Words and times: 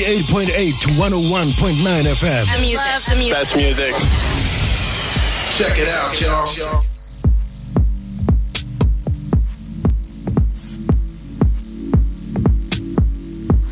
98.8 0.00 0.80
to 0.80 0.88
101.9 0.88 2.04
FM. 2.04 2.56
The 2.56 2.60
music. 2.62 2.78
Love 2.78 3.04
the 3.04 3.16
music. 3.16 3.32
Best 3.34 3.54
music. 3.54 3.92
Check 5.50 5.78
it 5.78 5.88
out, 5.88 6.18
y'all. 6.56 6.84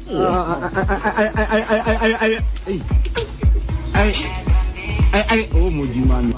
ay 0.08 1.28
ay 1.34 1.46
ay 1.48 1.80
ay 1.80 1.96
ay 1.96 2.12
ay 2.20 2.32
ay 3.94 4.10
ay 5.12 5.22
ay 5.32 5.40
oh 5.56 5.70
mojimami 5.72 6.32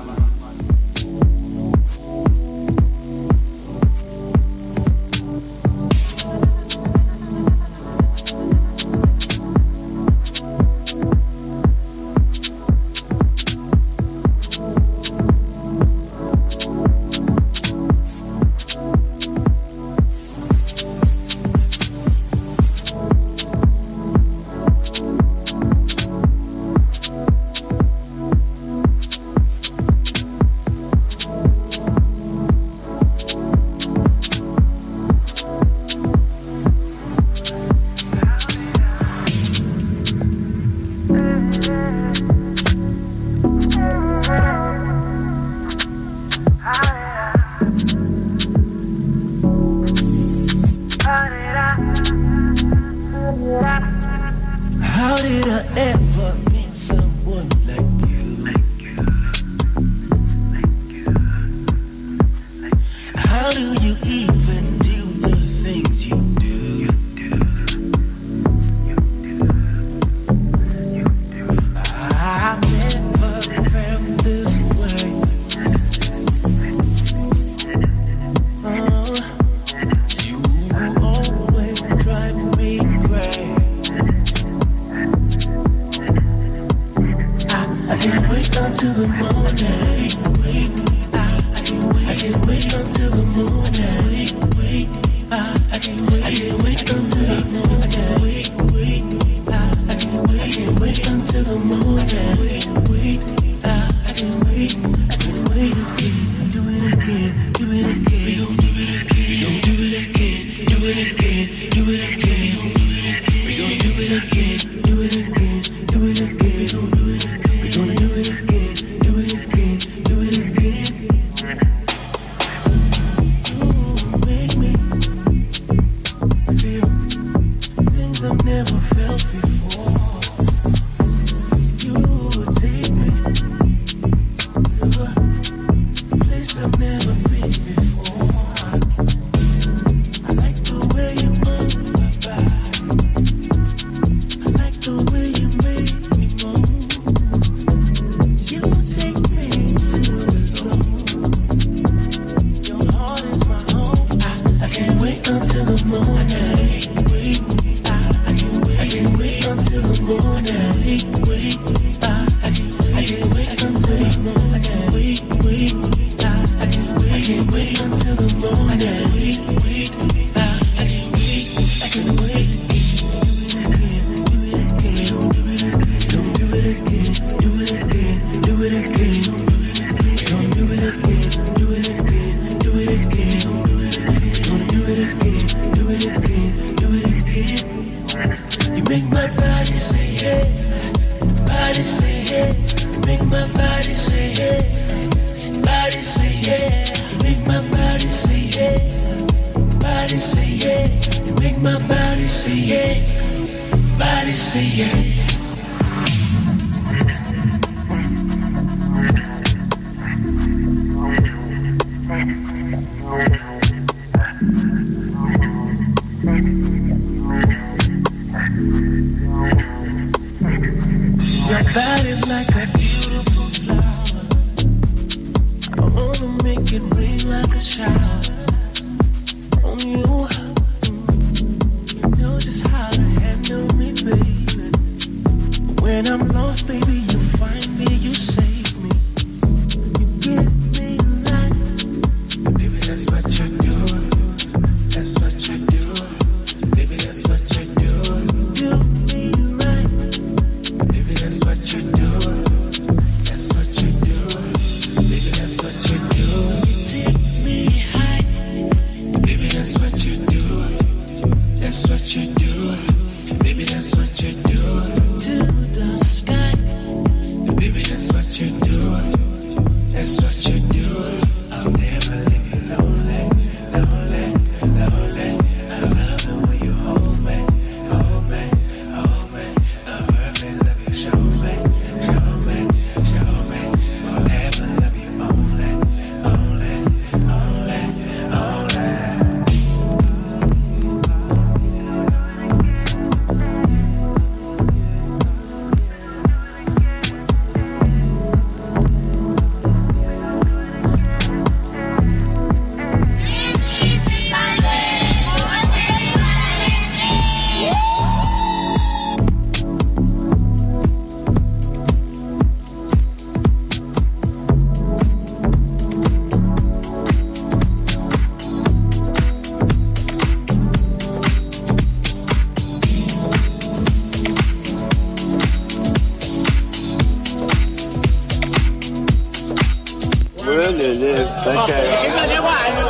Okay. 331.50 331.82
Ingane 332.06 332.38
bani? 332.46 332.82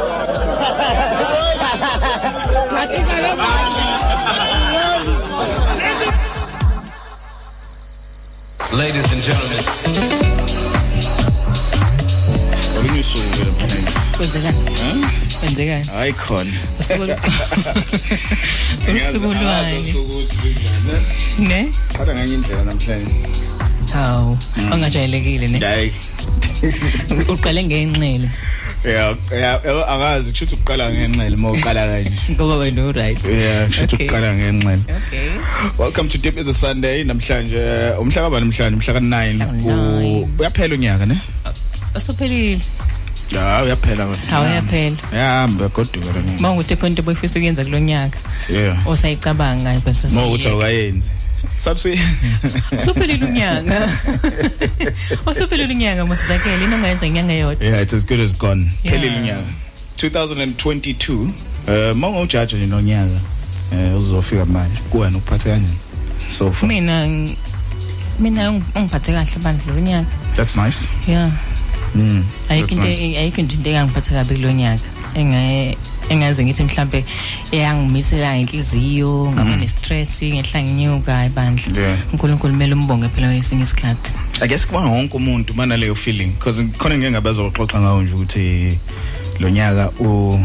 Ngathi 2.73 2.97
ingane 3.01 3.33
bani? 3.41 3.85
Ladies 8.73 9.07
and 9.13 9.23
gentlemen, 9.27 9.65
Olunye 12.79 13.01
usuku 13.01 13.31
ke 13.37 13.45
mfana. 13.45 13.91
Kwenzekani? 14.17 14.59
Kwenzekani? 15.41 15.85
Hayi 15.87 16.13
khona. 16.13 16.53
Usuku 16.81 17.03
Usuku 18.97 19.29
lwani? 19.35 19.95
Ne? 21.39 21.73
Qala 21.97 22.15
nganye 22.15 22.35
indlela 22.35 22.63
namhlanje. 22.65 23.15
Hawu, 23.93 24.39
ongajayelekile 24.73 25.49
ne? 25.49 25.59
Hayi. 25.59 25.93
Uqale 27.29 27.65
ngenxele 27.65 28.31
Yeah, 28.85 29.15
yeah, 29.31 29.61
akazi 29.89 30.31
kusho 30.33 30.45
ukuthi 30.45 30.57
uqala 30.63 30.91
ngenxele 30.91 31.35
uma 31.37 31.51
uqala 31.53 31.83
kanje. 31.87 32.13
ngoba 32.33 32.57
wena 32.57 32.87
u 32.89 32.93
right. 32.93 33.25
Yeah, 33.25 33.67
kusho 33.69 33.85
ukuthi 33.85 33.95
Okay. 33.95 34.09
uqala 34.09 34.35
ngenxele. 34.35 34.81
Okay. 34.97 35.31
Welcome 35.79 36.09
to 36.09 36.19
Deep 36.19 36.39
is 36.39 36.49
a 36.49 36.55
Sunday 36.55 37.05
namhlanje 37.05 37.61
umhla 38.01 38.23
kabani 38.25 38.49
namhlanje 38.49 38.77
umhla 38.77 38.95
ka9 38.97 39.35
Mhla 39.37 39.47
ka-nine. 39.47 40.29
uyaphela 40.39 40.75
unyaka 40.75 41.07
ne? 41.07 41.19
Usuphelile. 41.95 42.61
Ya 43.31 43.63
uyaphela 43.65 44.07
kodwa. 44.07 44.27
Hawu 44.31 44.47
yaphela. 44.55 44.97
Yahamba 45.13 45.69
goduka 45.69 46.07
lo 46.15 46.21
nyaka. 46.23 46.41
Mawukuthi 46.43 46.77
konke 46.77 47.03
boyifisa 47.03 47.39
ukuyenza 47.39 47.65
kulonyaka. 47.65 48.19
Yeah. 48.49 48.87
Osayicabanga 48.89 49.63
ngayo 49.63 49.81
bese. 49.81 50.07
Uma 50.09 50.27
uthi 50.27 50.49
awukayenzi. 50.49 51.11
Sathi 51.61 52.01
Usuphelile 52.79 53.25
unyaka. 53.27 53.93
Usuphelile 55.27 55.75
unyaka 55.75 56.07
masizakele 56.07 56.65
into 56.65 56.77
ongayenza 56.77 57.07
inyanga 57.07 57.33
yodwa. 57.33 57.67
Yeah, 57.67 57.83
it's 57.83 57.93
as 57.93 58.07
good 58.07 58.21
as 58.21 58.39
gone. 58.39 58.71
Yeah. 58.83 58.95
Phelile 58.95 59.17
unyaka. 59.17 59.45
2022 59.97 61.29
eh 61.69 61.97
mawungojaji 61.97 62.57
nje 62.57 62.67
nonyaka 62.67 63.21
eh 63.73 63.99
uzofika 63.99 64.45
manje 64.45 64.81
kuwena 64.91 65.19
ukuphathe 65.19 65.51
kanjani? 65.51 65.77
So 66.29 66.53
far. 66.53 66.69
Mina 66.69 67.09
mina 68.19 68.51
ungiphathe 68.51 69.13
kahle 69.13 69.39
bandla 69.43 69.75
lonyaka. 69.75 70.11
That's 70.37 70.57
nice. 70.57 70.89
Yeah. 71.09 71.33
Mm. 71.95 72.25
ayikho 72.49 72.75
into 72.75 72.87
nice. 72.87 73.19
ayikho 73.19 73.41
into 73.41 73.57
engangiphatha 73.71 74.15
kabi 74.15 74.35
kulonyaka 74.35 74.83
engaye 75.15 75.79
engaze 76.11 76.45
ngithi 76.45 76.63
mhlambe 76.65 77.05
eyangimisela 77.53 78.37
inhliziyo 78.37 79.33
ngaba 79.33 79.51
Mm. 79.51 79.61
ne 79.61 79.69
stress 79.69 80.23
ngehla 80.23 80.63
nginyuka 80.63 81.27
ibandla 81.27 81.81
Yeah. 81.81 81.99
uNkulunkulu 82.13 82.53
kumele 82.53 82.75
umbonge 82.75 83.09
phela 83.09 83.29
wesinye 83.29 83.63
isikhathi 83.65 84.13
I 84.41 84.49
guess 84.49 84.67
kuba 84.67 84.81
wonke 84.81 85.17
umuntu 85.17 85.55
mana 85.55 85.77
leyo 85.77 85.95
feeling 85.95 86.27
because 86.39 86.65
khona 86.79 86.99
ngeke 86.99 87.11
ngabaza 87.11 87.43
ukuxoxa 87.43 87.81
ngawo 87.81 88.03
nje 88.03 88.13
ukuthi 88.15 88.79
lo 89.41 89.49
nyaka 89.51 89.91
u 90.01 90.41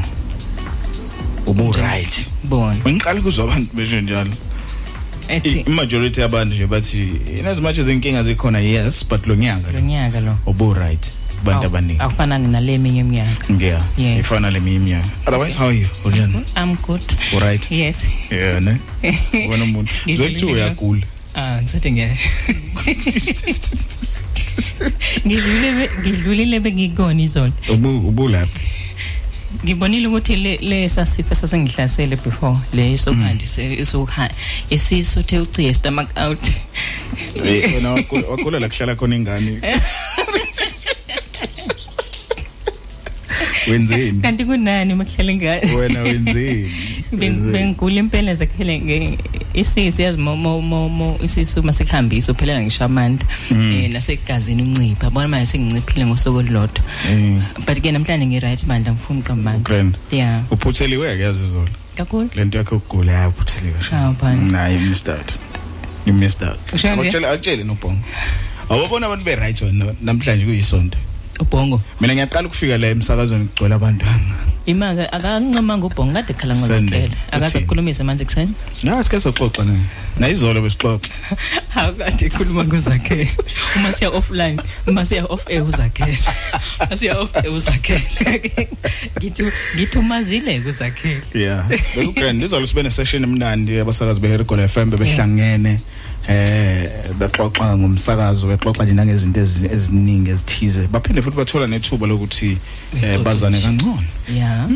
ubu 1.47 1.71
right. 1.71 2.27
bona 2.43 2.79
Ngiqala 2.87 3.21
kuzwa 3.21 3.43
abantu 3.45 3.69
besho 3.75 4.01
njalo. 4.01 4.31
ethi 5.27 5.63
I 5.67 5.69
majority 5.69 6.21
yabantu 6.21 6.55
nje 6.55 6.67
bathi 6.67 7.09
in 7.39 7.47
as 7.47 7.59
much 7.59 7.79
as 7.79 7.87
inkinga 7.87 8.23
zikhona 8.23 8.59
yes 8.59 9.05
but 9.09 9.27
lo 9.27 9.35
nyaka 9.35 9.71
lo 9.71 9.79
lonyaka 9.79 10.19
lo 10.19 10.37
ubu 10.45 10.73
right 10.73 11.11
kubantu 11.45 11.61
awu- 11.61 11.65
abaningi. 11.69 11.99
akufananga 12.01 12.47
nale 12.47 12.73
eminye 12.73 12.99
iminyaka 13.01 13.45
Yeah. 13.59 13.83
Yes. 13.97 14.19
Ifana 14.25 14.51
leminye 14.51 14.75
iminyaka. 14.75 15.07
Otherwise 15.27 15.57
how 15.57 15.67
are 15.69 15.77
you? 15.77 15.87
Ulian. 16.03 16.43
I'm 16.57 16.75
good 16.81 17.01
All 17.33 17.39
right. 17.39 17.71
yes 17.71 18.07
Yeah, 18.31 18.59
ne? 18.61 18.77
Ubona 19.45 19.63
umuntu. 19.63 19.91
Ngidlulile 20.05 20.39
Zokuthi 20.39 20.45
lo- 20.45 20.51
uyagula. 20.53 21.03
ah 21.35 21.61
ngisathi 21.61 21.91
ngiya 21.91 22.09
ngidlulile 25.27 25.89
ngidlulile 26.01 26.59
bengikona 26.59 27.21
izolo 27.21 27.53
Ubu 27.69 27.89
ubulaphi? 28.07 28.59
ngibonile 29.63 30.07
ukuthi 30.07 30.35
le 30.35 30.57
lesa 30.61 31.05
sifo 31.05 31.35
sasengihlasele 31.35 32.15
before 32.15 32.57
le 32.73 32.97
sokuhandise 32.97 33.85
sokuha 33.85 34.29
isisu 34.69 35.23
the 35.23 35.39
uciye 35.39 35.73
stomach 35.73 36.09
out 36.17 36.47
Eh, 37.45 37.73
wena 37.75 37.91
wakula 37.91 38.27
wakula 38.27 38.59
la 38.59 38.67
kuhlala 38.69 38.95
khona 38.95 39.15
ingane. 39.15 39.59
Wenzeni? 43.67 44.21
kanti 44.21 44.45
kunani 44.45 44.93
makuhlala 44.93 45.31
ingane 45.31 45.71
Wena 45.73 46.01
wenzeni? 46.01 46.69
Beng- 47.19 47.51
bengigula 47.51 47.95
impela 47.99 48.35
zakhele 48.35 48.79
nge 48.79 49.17
isisu 49.53 50.01
yazi 50.01 50.17
mo 50.19 50.35
mo 50.35 50.61
mo 50.61 50.89
mo 50.89 51.17
isisu 51.23 51.63
masikuhambisa 51.63 52.31
uphelela 52.31 52.61
ngisho 52.61 52.83
amanda 52.85 53.25
eh 53.51 53.89
nasegazini 53.91 54.61
uncipha 54.63 55.09
bona 55.09 55.27
manje 55.27 55.45
senginciphile 55.45 56.05
ngosuku 56.05 56.37
olulodwa 56.37 56.83
Eh, 57.09 57.41
but 57.67 57.81
ke 57.81 57.91
namhlanje 57.91 58.25
ngi 58.25 58.39
right 58.39 58.63
manje 58.67 58.89
angifuni 58.89 59.21
qamanga 59.21 59.59
grand. 59.63 59.97
yeah 60.11 60.43
Uphutheliwe 60.51 61.15
ke 61.17 61.21
yazi 61.23 61.45
izolo. 61.45 61.69
kakhulu 61.95 62.29
Lento 62.35 62.57
yakhe 62.57 62.75
ukugula 62.75 63.11
ya 63.11 63.27
uphutheliwe. 63.29 63.79
Hawu, 63.89 64.15
bani. 64.21 64.51
Nah, 64.51 64.67
you 64.67 64.79
missed 64.79 65.09
out. 65.09 65.39
You 66.05 66.13
missed 66.13 66.43
out. 66.43 66.59
Usho 66.73 66.87
nje? 66.87 67.01
Akutshela 67.01 67.29
akutshele 67.31 67.63
nobhongo. 67.63 67.99
Awubona 68.69 69.05
abantu 69.05 69.25
be 69.25 69.35
right 69.35 69.61
on 69.61 69.95
namhlanje 70.03 70.45
kuyisonto. 70.45 70.97
Ubhongo 71.39 71.81
Mina 72.01 72.13
ngiyaqala 72.13 72.47
ukufika 72.47 72.77
la 72.77 72.87
emsakazweni 72.87 73.45
kugcwele 73.45 73.75
abantu. 73.75 74.05
imaka 74.65 75.13
akancama 75.13 75.77
ngobhongo 75.77 76.13
kade 76.13 76.33
khala 76.33 76.55
Sunday. 76.55 76.79
ngozakhela 76.79 77.15
akaze 77.31 77.45
Uthini? 77.51 77.63
kukhulumise 77.65 78.03
manje 78.03 78.25
kuseni 78.25 78.53
Ya 78.83 79.03
sike 79.03 79.19
soxoxa 79.19 79.63
naye. 79.65 79.79
Na 80.19 80.29
izolo 80.29 80.61
besixoxa. 80.61 81.09
Awukade 81.75 82.29
khuluma 82.29 82.63
ngozakhela. 82.65 83.29
Uma 83.75 83.89
siya 83.93 84.09
offline, 84.09 84.57
uma 84.87 85.05
siya 85.05 85.25
off 85.29 85.45
air 85.49 85.63
uzakhela. 85.63 86.17
Asiya 86.79 87.19
off 87.19 87.35
air 87.35 87.51
uzakhela. 87.51 88.01
Ngithi 89.19 89.43
ngithi 89.75 89.97
umazile 89.97 90.59
kuzakhela. 90.61 91.21
Yeah. 91.33 91.67
Bekugrand 91.95 92.43
izolo 92.43 92.67
sibe 92.67 92.83
ne 92.83 92.89
session 92.89 93.23
emnandi 93.23 93.79
abasakazi 93.79 94.19
be 94.21 94.27
Hergola 94.29 94.67
FM 94.67 94.89
bebehlangene 94.89 95.79
eh 96.27 96.89
bexoxa 97.19 97.77
ngomsakazo 97.77 98.47
bexoxa 98.47 98.83
nje 98.83 98.93
nangezinto 98.93 99.39
ezi- 99.41 99.71
eziningi 99.71 100.29
ezithize. 100.31 100.87
Baphinde 100.87 101.21
futhi 101.21 101.37
bathola 101.37 101.67
nethuba 101.67 102.07
lokuthi 102.07 102.57
eh, 103.01 103.19
bazane 103.19 103.59
kangcono. 103.61 104.03
Yeah. 104.33 104.67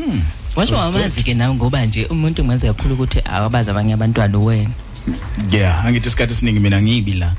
Washo 0.56 0.76
wamazi 0.76 1.24
ke 1.24 1.34
nawe 1.34 1.56
ngoba 1.56 1.86
nje 1.86 2.06
umuntu 2.06 2.46
ngazi 2.46 2.68
kakhulu 2.68 2.94
ukuthi 2.94 3.22
awabazi 3.26 3.70
abanye 3.72 3.94
abantwana 3.94 4.38
wena. 4.38 4.70
Yeah, 5.52 5.86
angithi 5.86 6.08
isikhathi 6.08 6.34
esiningi 6.34 6.60
mina 6.60 6.82
ngibi 6.82 7.14
la. 7.14 7.34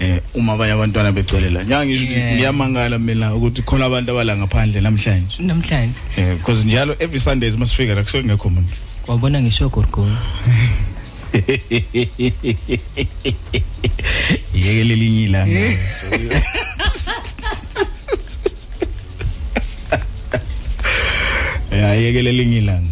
Eh 0.00 0.20
uma 0.34 0.52
abanye 0.52 0.72
abantwana 0.72 1.12
begcwele 1.12 1.50
la. 1.50 1.62
Njenga 1.62 1.86
ngisho 1.86 2.04
ukuthi 2.04 2.20
ngiyamangala 2.20 2.98
mina 2.98 3.34
ukuthi 3.34 3.62
khona 3.62 3.84
abantu 3.86 4.10
abala 4.12 4.36
ngaphandle 4.36 4.80
namhlanje. 4.80 5.42
Namhlanje 5.42 5.98
Eh 6.16 6.36
because 6.36 6.64
njalo 6.64 6.94
every 7.00 7.18
Sundays 7.18 7.56
masifika 7.56 7.94
la 7.94 8.02
kusuke 8.02 8.24
ngekho 8.24 8.48
umuntu. 8.48 8.76
wabona 9.06 9.40
ngisho 9.42 9.68
gorgolo. 9.68 10.16
Yeke 14.54 14.84
lelinye 14.84 15.22
ilanga. 15.24 15.60
Ya 21.72 21.94
yeke 21.94 22.22
lelinye 22.22 22.58
ilanga. 22.58 22.88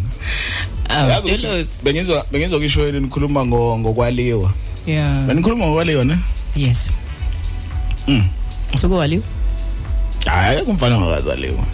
Ah, 0.89 1.07
Yazi 1.07 1.27
ukuthi 1.27 1.41
jealous. 1.41 1.83
Bengizwa 1.83 2.25
bengizwa 2.31 2.59
kisho 2.59 2.85
yini 2.85 2.99
nikhuluma 2.99 3.45
ngo 3.45 3.79
ngokwaliwa. 3.79 4.51
Yeah. 4.87 5.25
Benikhuluma 5.25 5.65
ngokwaliwa 5.65 6.03
ne? 6.05 6.17
Yes. 6.55 6.87
Mm. 8.07 8.27
Usuku 8.73 8.93
waliwa. 8.93 9.23
Hayi 10.25 10.63
kumfana 10.65 10.99
ngakazaliwa. 10.99 11.65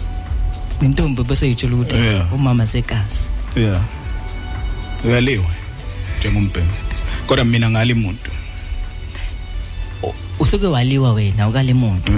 Intombi 0.82 1.22
bese 1.22 1.48
yitshela 1.48 1.74
ukuthi 1.74 1.96
Yeah. 1.96 2.34
umama 2.34 2.66
segazi. 2.66 3.28
Yeah. 3.56 3.80
Uyaliwa. 5.04 5.44
Njengombhemu. 6.22 6.70
Kodwa 7.26 7.44
mina 7.44 7.70
ngali 7.70 7.94
muntu. 7.94 8.30
Usuke 10.38 10.66
waliwa 10.66 11.12
wena 11.12 11.48
ukale 11.48 11.74
muntu. 11.74 12.12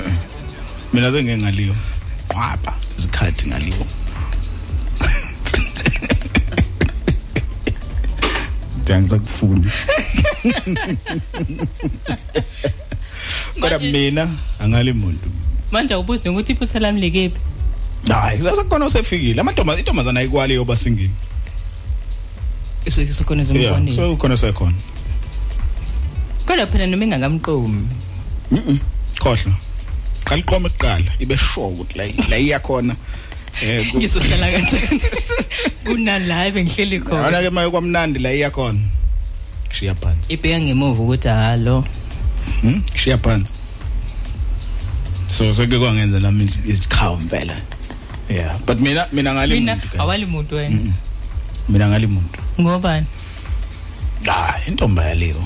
Mina 0.93 1.13
sengeke 1.13 1.43
ngaliwa. 1.43 1.77
Qwapha 2.29 2.75
izikhathi 2.99 3.49
ngaliwa. 3.49 3.87
Jangiza 8.85 9.19
kufunda. 9.19 9.71
Kodwa 13.61 13.79
mina 13.79 14.29
angali 14.61 14.93
muntu. 14.93 15.31
Manje 15.73 15.95
ubuzi 15.95 16.29
nokuthi 16.29 16.53
iphutha 16.53 16.79
lami 16.79 17.01
likephi? 17.01 17.41
Hayi, 18.09 18.43
sasekhona 18.43 18.87
usefikile. 18.87 19.41
Amantombazana 19.41 19.81
intombazana 19.81 20.21
ayikwali 20.21 20.59
obasingini. 22.87 23.11
Isikhona 23.11 23.43
Yeah, 23.55 23.95
so 23.95 24.13
ukhona 24.13 24.37
sekhona. 24.37 24.75
Kodwa 26.47 26.67
phela 26.67 26.87
noma 26.87 27.05
engakamqomi. 27.05 27.89
Mhm. 28.51 28.79
Khohlwa. 29.19 29.55
Qala 30.25 30.43
iqoma 30.43 30.69
kuqala 30.69 31.11
ibe 31.21 31.37
sure 31.37 31.73
ukuthi 31.73 31.97
la 31.97 32.05
la 32.29 32.37
iyakhona. 32.37 32.97
Eh 33.63 33.95
Ngizohlala 33.95 34.47
kanjani? 34.53 35.01
Kunala 35.85 36.51
bengihleli 36.51 37.01
khona. 37.01 37.31
Yona 37.31 37.43
ke 37.43 37.51
maye 37.51 37.71
kwamnandi 37.71 38.19
la 38.19 38.31
iyakhona. 38.31 38.81
Kushiya 39.69 39.95
phansi. 39.95 40.33
Ibheka 40.33 40.61
ngemuva 40.61 41.03
ukuthi 41.03 41.29
halo. 41.29 41.85
Hmm? 42.61 42.83
Kushiya 42.93 43.19
phansi. 43.19 43.53
So 45.29 45.53
seke 45.53 45.79
kwangenza 45.79 46.21
nami 46.21 46.45
isikhawu 46.45 47.21
impela. 47.21 47.57
yeah 48.29 48.57
but 48.67 48.81
mina 48.81 49.07
mina 49.13 49.35
ngali 49.35 49.61
mina 49.61 49.81
awali 49.99 50.27
muntu 50.27 50.57
wena 50.57 50.93
mina 51.69 51.89
ngali 51.89 52.07
muntu. 52.07 52.39
Ngobani? 52.61 53.07
Ah 54.29 54.55
intomba 54.69 55.05
yaliyo 55.05 55.37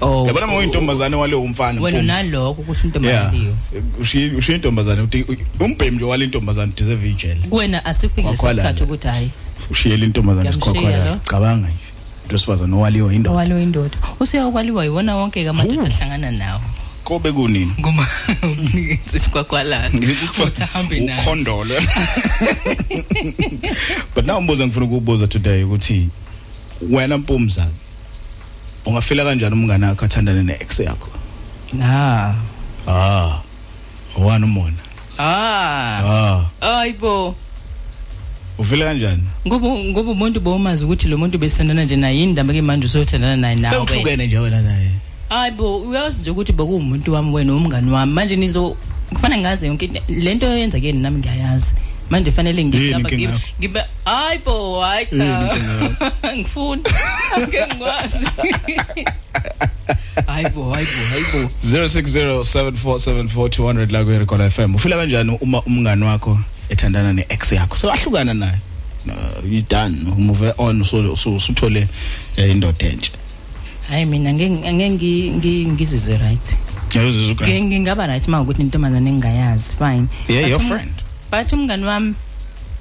oh. 0.00 0.26
Yabona 0.26 0.46
uma 0.46 0.56
uyintombazane 0.56 1.16
wale 1.16 1.34
umfana 1.36 1.80
wena 1.80 1.98
Mpumzi. 1.98 2.12
nalokho 2.12 2.60
ukuthi 2.62 2.86
into 2.86 3.00
yeah. 3.00 3.26
mayiliyo 3.32 3.54
ushiya 4.00 4.36
ushiya 4.38 4.56
intombazane 4.56 5.00
uthi 5.02 5.24
umbhemi 5.60 5.96
nje 5.96 6.04
wale 6.04 6.24
intombazane 6.24 6.72
deserve 6.76 7.10
ijele 7.10 7.40
kuwena 7.50 7.84
asifike 7.84 8.20
Wakhwalala. 8.28 8.62
lesikhathi 8.62 8.82
ukuthi 8.84 9.08
hayi. 9.08 9.30
Ushiyela 9.70 10.04
intombazane 10.04 10.48
Ngiyamshiya 10.48 10.72
sikhokhwela 10.74 11.04
lo. 11.10 11.18
cabanga 11.24 11.68
nje. 11.68 11.76
Into 12.24 12.38
sifazane 12.38 12.74
owaliwa 12.76 13.14
indoda 13.14 13.34
owalo 13.34 13.62
indoda 13.62 13.96
useyokwaliwa 14.20 14.84
yiwona 14.84 15.16
wonke 15.16 15.44
kamadoda 15.44 15.82
ahlangana 15.82 16.30
nawo. 16.30 16.60
Kobe 17.04 17.32
kunini? 17.32 17.72
Ngoma 17.80 18.06
ngithi 18.46 19.30
kwakwalana 19.30 19.98
uthi 20.46 20.62
ahambe 20.62 21.00
nazo 21.00 21.22
ukhondolo 21.22 21.80
but 24.14 24.26
now 24.26 24.38
umbuzo 24.38 24.66
ngifuna 24.66 24.86
ukubuza 24.86 25.26
today 25.26 25.62
ukuthi 25.64 26.08
wena 26.90 27.18
mpumza 27.18 27.68
ungafila 28.86 29.24
kanjani 29.24 29.54
umngane 29.54 29.86
wakho 29.86 30.04
athandane 30.04 30.42
neex 30.42 30.80
yakho? 30.80 31.08
Na. 31.72 32.34
Ah. 32.88 33.38
Owani 34.16 34.44
umona? 34.44 34.76
Ah. 35.18 36.44
Ah. 36.60 36.80
Ayibo 36.80 37.34
ufila 38.58 38.84
kanjani? 38.84 39.22
Ngoba 39.46 39.68
ngoba 39.68 40.10
umuntu 40.10 40.40
bomazi 40.40 40.84
ukuthi 40.84 41.08
lo 41.08 41.18
muntu 41.18 41.38
besithandana 41.38 41.84
nje 41.84 41.96
naye 41.96 42.22
indaba 42.22 42.52
ke 42.52 42.62
manje 42.62 42.86
usothandana 42.86 43.36
naye 43.36 43.54
nawe. 43.54 43.74
Sewuhlukene 43.74 44.26
nje 44.26 44.38
wena 44.38 44.62
naye. 44.62 44.90
Hayibo 45.38 45.76
uyazi 45.78 46.20
nje 46.20 46.30
ukuthi 46.30 46.52
bekuwumuntu 46.52 47.12
wami 47.12 47.30
wena 47.32 47.54
umngani 47.54 47.90
wami. 47.90 48.12
Manje 48.12 48.36
nizo 48.36 48.76
kufanele 49.14 49.40
ngaze 49.42 49.66
yonke 49.66 49.86
into- 49.86 50.02
lento 50.08 50.46
yenza 50.46 50.78
kuyena 50.78 51.00
nami 51.00 51.18
ngiyayazi. 51.18 51.74
Manje 52.10 52.32
fanele 52.32 52.64
ngicaba 52.64 53.10
Yini 53.10 53.22
inkinga 53.22 53.26
ngibe 53.32 53.38
ngibe 53.58 53.84
hayibo 54.04 54.80
hayi 54.80 55.06
Yini 55.12 55.24
cha 55.24 55.40
inkinga 55.40 56.34
ngifuna. 56.36 56.82
Ake 57.36 57.66
ngikwazi. 57.66 58.26
Hayibo 60.26 60.72
hayibo 60.72 60.90
hayibo 61.10 61.50
0607474200 61.64 63.92
la 63.92 64.04
ku 64.04 64.10
Record 64.10 64.50
FM 64.50 64.74
ufila 64.74 64.96
kanjani 64.96 65.38
uma 65.40 65.62
umngane 65.62 66.04
wakho 66.04 66.38
ethandana 66.68 67.12
neex 67.12 67.52
yakho? 67.52 67.76
Sewahlukana 67.76 68.34
naye. 68.34 68.58
Uh, 69.06 69.52
you 69.52 69.62
done. 69.68 69.96
Move 70.16 70.52
on 70.58 70.84
so 70.84 71.16
so 71.16 71.34
usuthole 71.34 71.88
eh, 72.36 72.50
indoda 72.50 72.86
entsha. 72.86 73.10
Hayi 73.88 74.06
mina 74.06 74.32
ngeke 74.32 74.72
ngeke 74.72 74.90
ngi- 75.30 75.66
ngizizwe 75.66 76.16
right. 76.18 76.56
Yawuzizwa 76.94 77.34
Ngeke 77.34 77.62
ngingaba 77.62 78.06
right 78.06 78.28
uma 78.28 78.40
ukuthi 78.40 78.62
intombazane 78.62 79.10
engingayazi 79.10 79.72
fine. 79.78 80.06
Yeah 80.28 80.42
But 80.42 80.50
your 80.50 80.60
um- 80.60 80.68
friend. 80.68 80.92
but 81.30 81.52
umngani 81.52 81.84
wami. 81.84 82.14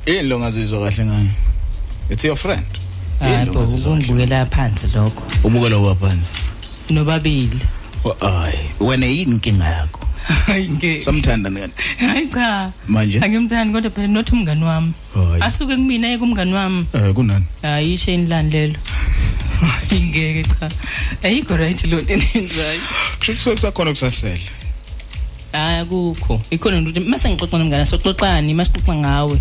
Yini 0.05 0.23
lo 0.29 0.39
ngazizwa 0.39 0.79
kahle 0.89 1.05
ngayo? 1.05 1.29
It's 2.09 2.23
your 2.25 2.35
friend. 2.37 2.65
Yini 3.21 3.31
lo 3.31 3.35
hayibo 3.37 3.59
ongazizwa 3.59 3.79
kahle? 3.91 4.05
kungibukela 4.05 4.45
phansi 4.45 4.87
lokho. 4.95 5.23
Ubukela 5.43 5.77
waphansi 5.77 6.29
nobabili. 6.89 7.59
Hayi 8.19 8.57
wena 8.79 9.05
yini 9.05 9.31
inkinga 9.31 9.65
yakho? 9.65 9.99
hayi 9.99 10.10
ngeke. 10.49 11.01
samthanda 11.01 11.51
ngani? 11.51 11.73
Hayi 11.99 12.27
cha. 12.27 12.71
Manje? 12.87 13.19
Angimthandi 13.19 13.73
kodwa 13.73 13.91
phela 13.91 14.07
not 14.07 14.31
umngani 14.31 14.63
wami. 14.63 14.93
Hayi. 15.13 15.41
Asuke 15.41 15.75
kumina 15.75 16.07
yeke 16.07 16.23
umngani 16.23 16.53
wami. 16.53 16.85
Eh 16.93 17.13
kunani? 17.13 17.45
Hayi 17.61 17.93
isheni 17.93 18.27
lani 18.27 18.51
lelo. 18.51 18.79
Ingeke 19.91 20.43
cha. 20.43 20.69
Ayikho 21.23 21.57
right 21.57 21.83
lo 21.87 22.01
nto 22.01 22.13
enenzayo 22.13 22.81
kusho 23.19 23.51
kusakhona 23.51 23.91
kusasele 23.91 24.41
hayi 25.53 25.79
akukho. 25.81 26.41
Ikhona 26.49 26.81
nto 26.81 26.89
ukuthi 26.89 26.99
mase 27.09 27.29
ngixoxa 27.29 27.57
nomngane 27.57 27.85
soxoxani 27.85 28.53
masixoxa 28.53 28.95
ngawe. 28.95 29.37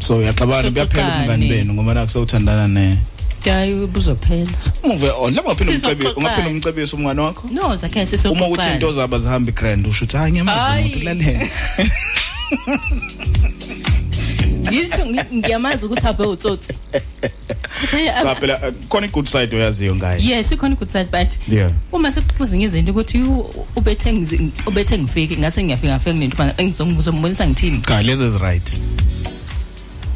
So 0.00 0.18
uyaxabana 0.18 0.70
kuyaphela 0.70 0.86
Soxoxani. 0.86 1.24
ubungani 1.24 1.48
benu 1.48 1.74
ngoba 1.74 1.94
nakusewuthandana 1.94 2.68
ne 2.68 2.98
hayi 3.44 3.86
buzophela. 3.86 4.50
Move 4.84 5.10
on 5.10 5.34
lama 5.34 5.54
phela 5.54 5.70
umcebisi 5.70 5.86
Sizoxoxana. 5.88 6.16
ungaphela 6.16 6.48
umcebisi 6.48 6.96
umngane 6.96 7.20
wakho? 7.20 7.48
No 7.52 7.74
zakhe 7.76 8.00
uma 8.28 8.46
ukuthi 8.46 8.66
into 8.66 8.86
sisoxoxana 8.86 8.92
zaba 8.92 9.18
zihamba 9.18 9.50
igrand 9.50 9.86
usho 9.86 10.04
ukuthi 10.04 10.16
hayi 10.16 10.30
ngiyamazi 10.32 10.60
Hayi. 10.60 10.84
umuntu 10.84 11.04
lalela 11.04 11.48
ngisho 14.68 15.04
ngi- 15.06 15.34
ngiyamazi 15.36 15.86
ukuthi 15.86 16.06
aphe 16.06 16.22
utsotsi 16.22 16.72
Kuseya- 17.80 18.22
cha 18.22 18.34
phela 18.34 18.56
uh, 18.68 18.74
khona 18.88 19.06
i 19.06 19.10
good 19.10 19.26
side 19.26 19.56
oyaziyo 19.56 19.94
ngayo 19.96 20.18
yes 20.20 20.52
ikhona 20.52 20.74
good 20.76 20.90
side 20.90 21.08
but 21.10 21.28
yeah. 21.48 21.70
uma 21.92 22.12
sekuxoxa 22.12 22.56
ngezinto 22.56 22.92
ukuthi 22.92 23.18
u- 23.18 23.50
ubethe 23.76 24.12
ngizi- 24.12 24.48
ubethe 24.66 24.98
ngifike 24.98 25.36
ngase 25.36 25.62
ngiyafika 25.64 25.88
ngafika 25.92 26.12
kunento 26.12 26.36
engizongibuza 26.62 27.12
ngibonisa 27.12 27.46
ngithini? 27.46 27.78
Cha 27.80 28.02
lezi 28.02 28.24
is 28.26 28.34
right. 28.40 28.72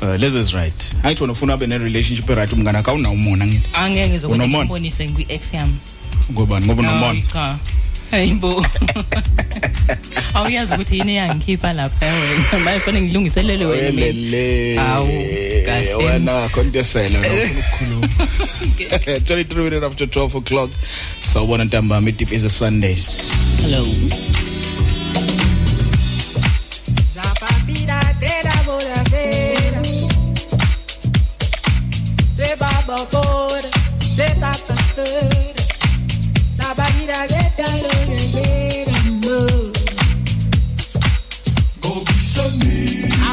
Uh, 0.03 0.17
lezi 0.21 0.39
is 0.41 0.53
right 0.53 0.95
hayithi 1.03 1.23
wena 1.23 1.33
ufuna 1.33 1.55
abe 1.55 1.67
ne 1.67 1.79
relationship 1.79 2.31
e 2.31 2.35
right 2.35 2.53
umngane 2.53 2.79
akho 2.79 2.91
awunawo 2.91 3.15
umona 3.15 3.47
ngithi. 3.47 3.69
Angeke 3.73 4.27
Unomona? 4.27 4.65
ngibonise 4.65 5.09
ngikwi-ex 5.09 5.55
yami. 5.55 5.75
Ngobani? 6.33 6.67
Ngoba 6.67 6.83
nomona 6.83 7.23
cha. 7.23 7.59
Hayibo 8.11 8.67
awuyazi 10.35 10.75
ukuthi 10.75 10.99
yini 10.99 11.13
eyangikhipha 11.13 11.73
lapha 11.73 12.07
wena? 12.07 12.59
Manje 12.65 12.81
fanele 12.81 13.07
ngilungiselele 13.07 13.65
wena 13.65 13.93
mina. 13.93 14.83
Hawu, 14.83 15.09
kahle. 15.67 15.95
wena 15.95 16.49
kontesela 16.49 17.19
ukukhuluma 17.21 18.07
23 18.07 19.57
minutes 19.57 19.85
after 19.85 20.07
12 20.07 20.39
o'clock 20.39 20.71
sawubona 21.33 21.65
ntambama 21.65 22.09
i-deep 22.09 22.33
is 22.33 22.45
a 22.45 22.51
sundays. 22.51 23.31
Hello. 23.63 23.87
Se 32.93 32.99
baba 32.99 33.09
bora 33.11 33.71
Se 34.17 34.29
tata 34.39 34.75
tera 34.95 35.63
Zapapira 36.57 37.27
geta 37.27 37.65
lo 37.83 37.89
vera 38.35 38.93
mo 39.23 39.41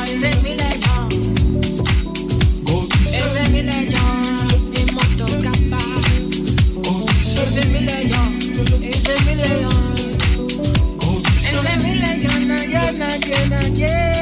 Ese 0.05 0.31
milenio 0.43 0.97
Ese 3.03 3.49
milenio 3.49 4.05
Ni 4.71 4.91
moto 4.93 5.25
capa 5.43 5.83
Ese 7.41 7.65
milenio 7.65 8.23
Ese 8.81 9.15
milenio 9.25 9.73
Ese 11.37 11.73
milenio 11.83 12.33
na 12.47 12.63
ya 12.63 12.91
na 12.93 13.09
ya 13.17 13.45
na 13.49 13.59
ya 13.77 14.13
na 14.13 14.18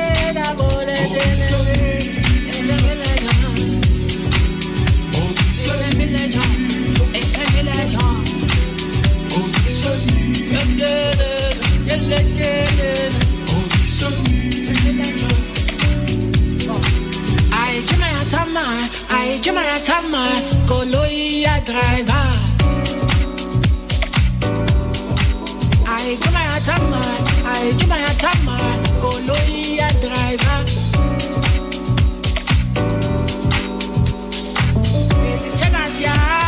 I 36.00 36.47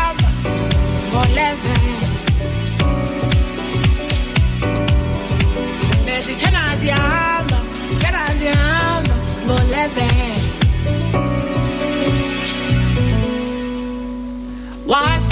besithena 6.20 6.64
siyahamba 6.78 7.60
phela 8.02 8.24
siyahamba 8.40 9.16
ngo-11 9.46 10.00
wasimisa 14.88 15.29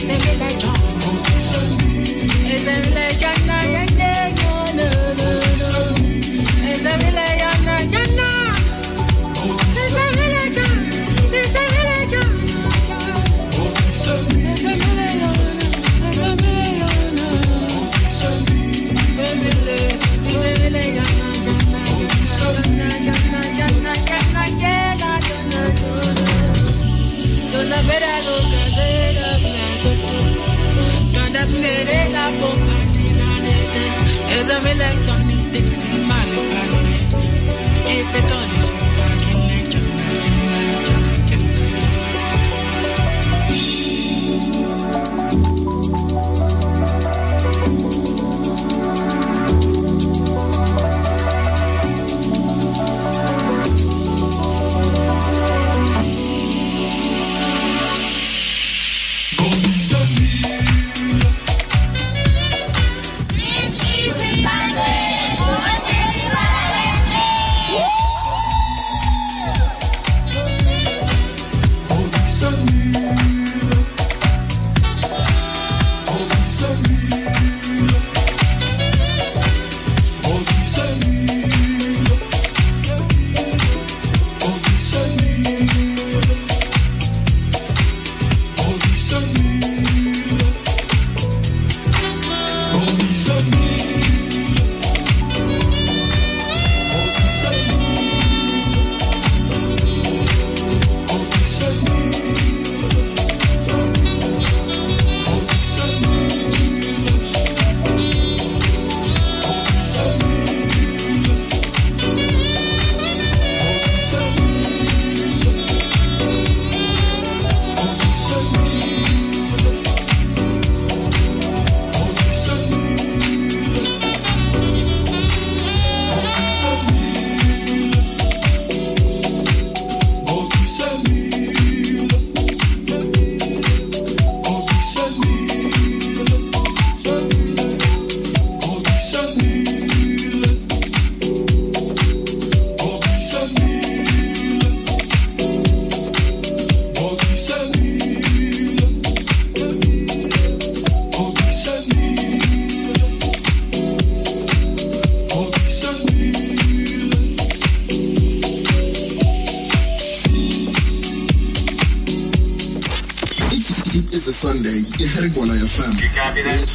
It's 0.00 0.10
a 0.10 0.16
village 0.16 0.58
jungle. 0.60 0.80
It's 2.46 2.66
a 2.68 2.82
village 2.82 3.18
jungle. 3.18 3.37
jamais 34.48 34.74
les 34.74 34.96
cannes 35.04 35.50
d'exil 35.52 36.00
mal 36.06 36.28
épargné. 36.40 36.96
Et 37.92 38.02
peut 38.12 38.37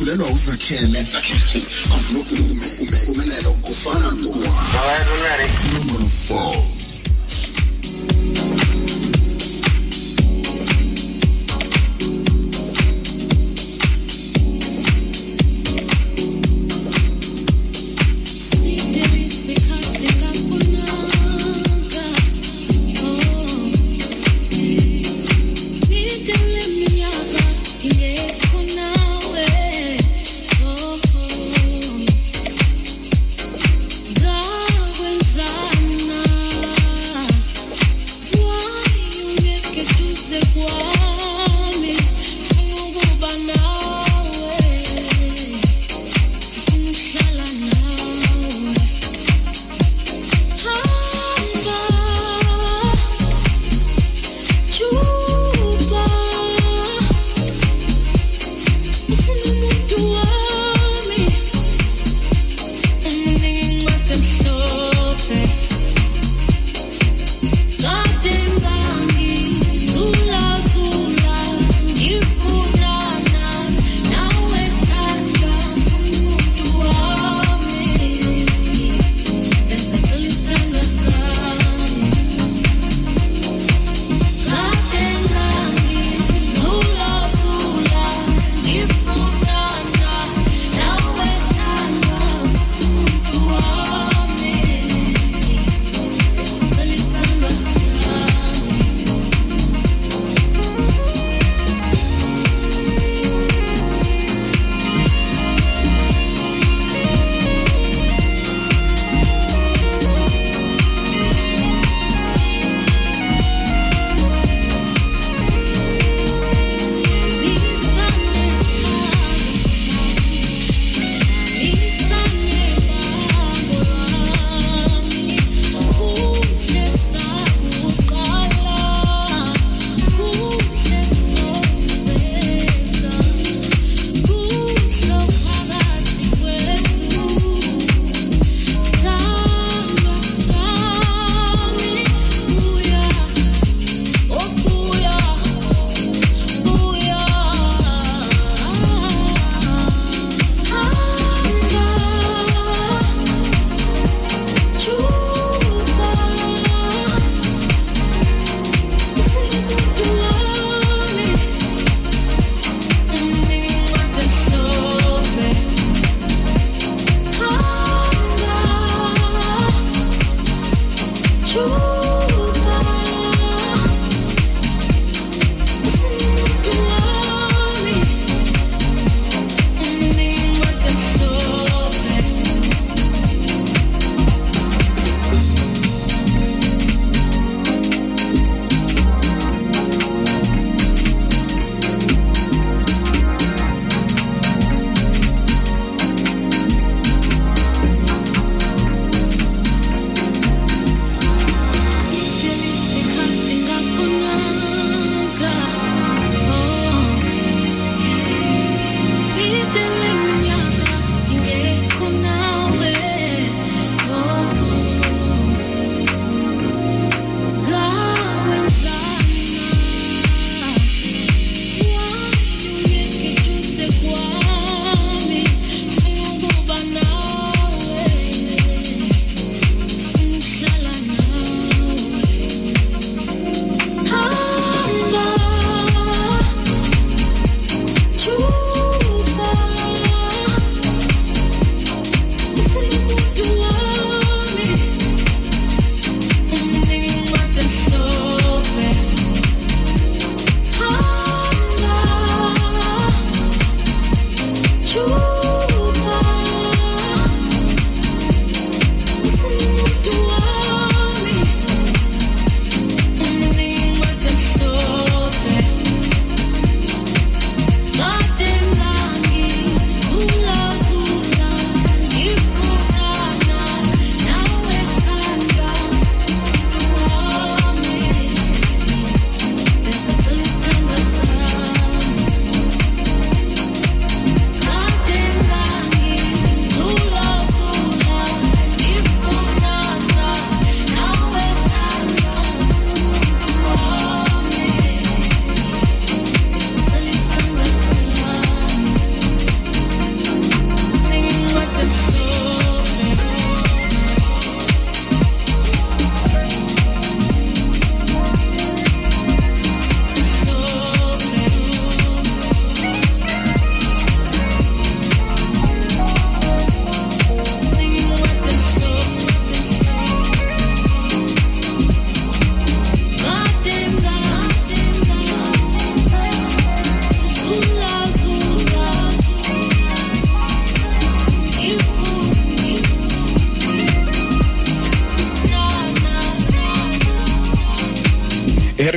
ethulelwa 0.04 0.30
uzakhele 0.30 1.06
nodume 2.12 2.68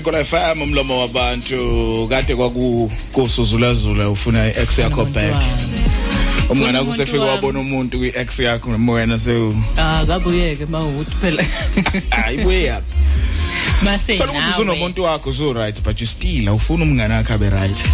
iherikola 0.06 0.24
FM 0.24 0.62
umlomo 0.62 0.98
wabantu. 1.00 2.06
Kade 2.10 2.36
kwaku 2.36 2.90
kusuzulazula 3.12 4.10
ufuna 4.10 4.46
i-ex 4.46 4.78
yakho 4.78 5.04
back. 5.04 5.34
umngane 6.50 6.78
wakho 6.78 6.90
Umuntu 6.90 6.90
usefika 6.90 7.18
wami. 7.20 7.30
wabona 7.30 7.58
umuntu 7.60 7.98
kwi-ex 7.98 8.38
yakho 8.38 8.70
noma 8.70 8.92
wena 8.92 9.18
sewu. 9.18 9.56
Ah 9.76 10.04
kabuyeke 10.06 10.66
mawukuthi 10.66 11.10
phela. 11.20 11.44
Ayibuye 12.24 12.64
yaphi 12.64 12.94
mase 13.82 14.16
thola 14.16 14.32
ukuthi 14.32 14.42
nawe. 14.42 14.54
usunomuntu 14.54 15.02
wakho 15.02 15.30
usu 15.30 15.52
right 15.52 15.82
but 15.82 16.00
you 16.00 16.06
still 16.06 16.48
awufuna 16.48 16.84
umngane 16.84 17.14
wakho 17.14 17.34
abe 17.34 17.50
right. 17.50 17.84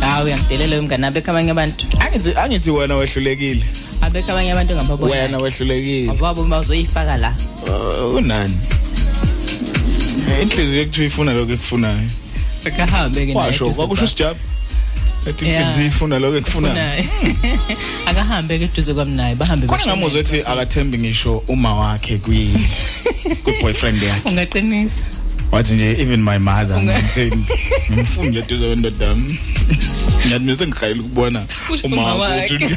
Hawu 0.00 0.26
uyangidelela 0.26 0.78
umngane 0.80 1.06
abekho 1.06 1.30
abanye 1.30 1.50
abantu. 1.50 1.86
Angithi 2.00 2.34
angithi 2.36 2.70
wena 2.70 2.96
wehlulekile. 2.96 3.64
Abekho 4.00 4.32
abanye 4.32 4.52
abantu 4.52 4.74
ngababona 4.74 5.12
wena 5.12 5.38
wehlulekile. 5.38 6.10
Ababo 6.10 6.44
bazoyifaka 6.44 7.16
la. 7.16 7.32
Uh, 7.66 8.14
unani? 8.14 8.54
Inhliziyo 10.42 10.82
ekuthiwa 10.82 11.06
ifuna 11.06 11.32
lokho 11.32 11.52
ekufunayo. 11.52 12.08
Akahambe 12.66 13.26
ke 13.26 13.32
washo 13.34 13.70
kwakusho 13.70 14.06
sijab 14.06 14.36
ethi 15.26 15.44
Yeah. 15.46 15.60
inhliziyo 15.62 15.86
ifuna 15.86 16.18
lokho 16.18 16.36
ekufunayo. 16.36 16.74
Naye 16.74 17.08
akahambe 18.06 18.58
ke 18.58 18.64
eduze 18.64 18.94
kwami 18.94 19.12
naye 19.16 19.34
bahambe 19.34 19.66
khona 19.66 19.86
ngamuzwa 19.86 20.20
ethi 20.20 20.40
akathembi 20.42 20.98
ngisho 20.98 21.42
uma 21.48 21.74
wakhe 21.74 22.18
kwi 22.18 22.54
kwi 23.44 23.54
boyfriend 23.62 24.02
yakhe. 24.02 24.28
Ungaqinisa. 24.28 25.04
Wathi 25.52 25.74
nje 25.74 25.96
even 26.02 26.22
my 26.24 26.38
mother 26.38 26.76
Unga- 26.76 26.98
ngimthembi. 26.98 27.44
Ngimfundi 27.92 28.38
eduze 28.38 28.66
kwendodami. 28.66 29.38
Ngiyathi 30.26 30.44
bese 30.44 30.66
ngikhayela 30.66 31.00
ukubona 31.00 31.46
Usho 31.72 31.86
uma 31.86 31.96
uma 31.96 32.14
wakhe 32.14 32.54
wakhe. 32.54 32.76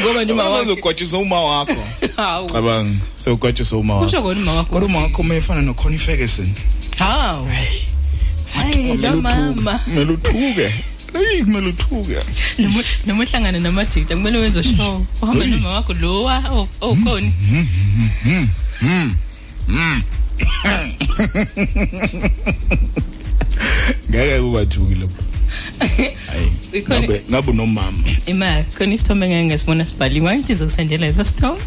ngoba 0.00 0.24
nje 0.24 0.32
uma 0.32 0.48
wakhe 0.48 0.64
uzogwatshisa 0.72 1.18
uma 1.18 1.40
wakho. 1.40 1.82
Hawu. 2.16 2.46
Cabanga 2.48 2.96
sewugwatshisa 3.16 3.76
uma 3.76 3.94
wakho. 3.94 4.04
Kusho 4.06 4.22
kona 4.22 4.40
uma 4.40 4.54
wakho 4.54 4.70
kodwa 4.72 4.88
uma 4.88 4.98
wakho 5.00 5.22
mayefana 5.22 5.62
no 5.62 5.74
Connie 5.74 5.98
Ferguson. 5.98 6.52
Hawu. 6.98 7.48
Hayi 8.54 8.96
lo 8.96 9.16
mama. 9.16 9.78
kumele 9.84 10.12
uthuke. 10.12 10.68
Hey 11.12 11.42
kumele 11.44 11.66
uthuke. 11.68 12.16
Noma- 12.58 12.84
noma 13.06 13.24
uhlangane 13.24 13.58
namajita 13.58 14.14
kumele 14.16 14.38
wenze 14.38 14.62
show. 14.62 15.06
Uhamba 15.22 15.46
noma 15.46 15.68
wakho 15.68 15.92
lo 15.94 16.22
wa 16.24 16.38
oh, 16.50 16.68
oh 16.80 16.94
khoni 16.96 17.32
ngeke 24.10 24.40
kubathuki 24.40 24.94
lapho 24.94 25.22
hayi 25.78 26.16
ngabe 27.28 27.52
nomama 27.52 27.98
ima 28.26 28.64
khona 28.74 28.94
isithombe 28.94 29.28
ngeke 29.28 29.44
ngesibona 29.44 29.86
sibhaliwe. 29.86 30.36
Ngathi 30.36 30.54
zokusendela 30.54 31.06
leso 31.06 31.24
sithombe 31.24 31.62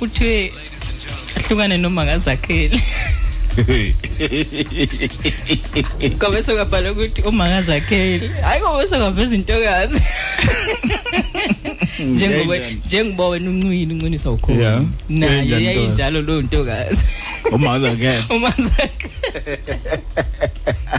uthiwe 0.00 0.52
ahlukane 1.36 1.78
noma 1.78 2.04
ngazakhele 2.04 2.80
ngoba 6.16 6.42
sokabhala 6.42 6.92
ukuthi 6.92 7.22
uma 7.22 7.48
ngazakhele 7.48 8.28
hayi 8.42 8.60
ngoba 8.60 8.86
sokaveza 8.86 9.34
intokazi 9.34 10.02
njengoba 12.00 12.56
Yayinjani? 12.56 12.80
njengoba 12.86 13.28
wena 13.28 13.50
uncwini 13.50 13.94
uncwinisa 13.94 14.30
ukhona. 14.30 14.60
Yeah. 14.60 14.82
naye 15.08 15.64
yayinjalo 15.64 16.22
lo 16.22 16.42
ntokazi. 16.42 17.04
uma 17.52 17.80
zakhe 17.80 18.24
uma 18.30 18.50
zakhele 18.50 20.00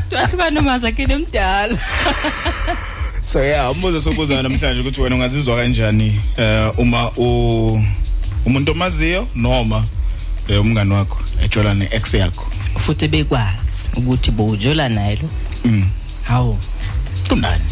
Twahlukana 0.10 0.49
noma 0.49 0.79
zakhele 0.79 1.17
mdala 1.17 1.77
so 3.23 3.43
yeah 3.43 3.71
umbuzo 3.71 4.01
sobuza 4.01 4.41
namhlanje 4.41 4.82
ukuthi 4.82 5.01
wena 5.01 5.15
ungazizwa 5.15 5.56
kanjani 5.56 6.21
eh 6.38 6.79
uma 6.79 7.12
u 7.17 7.82
umuntu 8.45 8.71
omaziyo 8.71 9.27
noma 9.36 9.84
eh, 10.47 10.62
umngani 10.62 10.93
wakho 10.93 11.19
ejola 11.43 11.73
ne-ex 11.73 12.13
yakho? 12.13 12.45
Futhi 12.77 13.08
bekwazi 13.08 13.89
ukuthi 13.97 14.32
bowujola 14.32 14.89
naye 14.89 15.15
lo? 15.15 15.29
Mm. 15.65 15.89
hawu. 16.23 16.58
Kunani? 17.29 17.63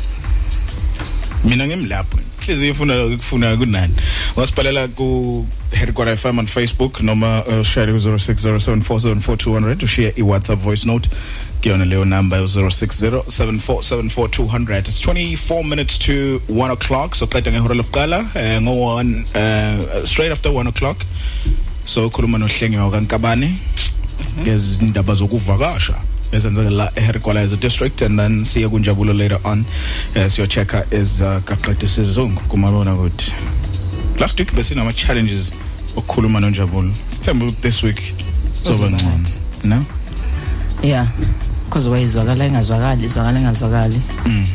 Mina 1.43 1.67
ngimlapho 1.67 2.17
inhliziyo 2.41 2.71
ifuna 2.71 3.03
ikufunayo 3.05 3.57
kunani? 3.57 3.93
Wasibhalela 4.35 4.87
ku 4.87 5.45
Herikwana 5.71 6.17
FM 6.17 6.39
on 6.39 6.45
Facebook 6.47 7.01
noma 7.01 7.43
uh, 7.45 7.63
share 7.63 7.93
0607474200 7.93 9.83
ushiye 9.83 10.13
i-WhatsApp 10.17 10.59
voice 10.61 10.87
note. 10.87 11.09
Kuyona 11.61 11.85
leyo 11.85 12.05
number 12.05 12.39
0607474200 12.39 14.79
it's 14.79 15.01
24 15.07 15.63
minutes 15.63 15.99
to 15.99 16.41
1 16.49 16.71
o'clock 16.71 17.15
so 17.15 17.27
qeda 17.27 17.51
ngehora 17.51 17.75
lokuqala 17.75 18.25
eh, 18.35 18.61
ngo 18.61 18.71
1 18.71 19.23
uh, 19.23 20.05
straight 20.05 20.31
after 20.31 20.51
1 20.51 20.67
o'clock. 20.67 20.97
So 21.85 22.09
khuluma 22.09 22.37
nohlengiwa 22.37 22.91
kaNkabane. 22.91 23.55
Ngezindaba 24.41 25.15
zokuvakasha. 25.15 25.93
Ezenzeka 26.31 26.69
la 26.69 26.91
eHerikwana 26.95 27.47
district 27.47 28.01
and 28.01 28.19
then 28.19 28.45
siye 28.45 28.69
kunjabulo 28.69 29.13
later 29.13 29.39
on 29.43 29.65
uh, 30.15 30.27
siyo 30.27 30.47
checka 30.47 30.85
is 31.01 31.21
uh, 31.21 31.37
kaqede 31.45 31.87
sizungu 31.87 32.41
kumabona 32.41 32.93
ukuthi 32.95 33.33
last 34.19 34.39
week 34.39 34.53
besinama 34.55 34.93
challenges 34.93 35.53
okukhuluma 35.95 36.39
nonjabulo 36.39 36.91
themba 37.21 37.51
this 37.51 37.83
week 37.83 38.13
soba 38.63 38.89
ngcono 38.89 39.19
no 39.63 39.85
yeah 40.83 41.07
because 41.65 41.89
wayizwakala 41.89 42.45
ingazwakali 42.45 43.05
izwakala 43.05 43.39
ingazwakali 43.39 44.01
Mm. 44.25 44.47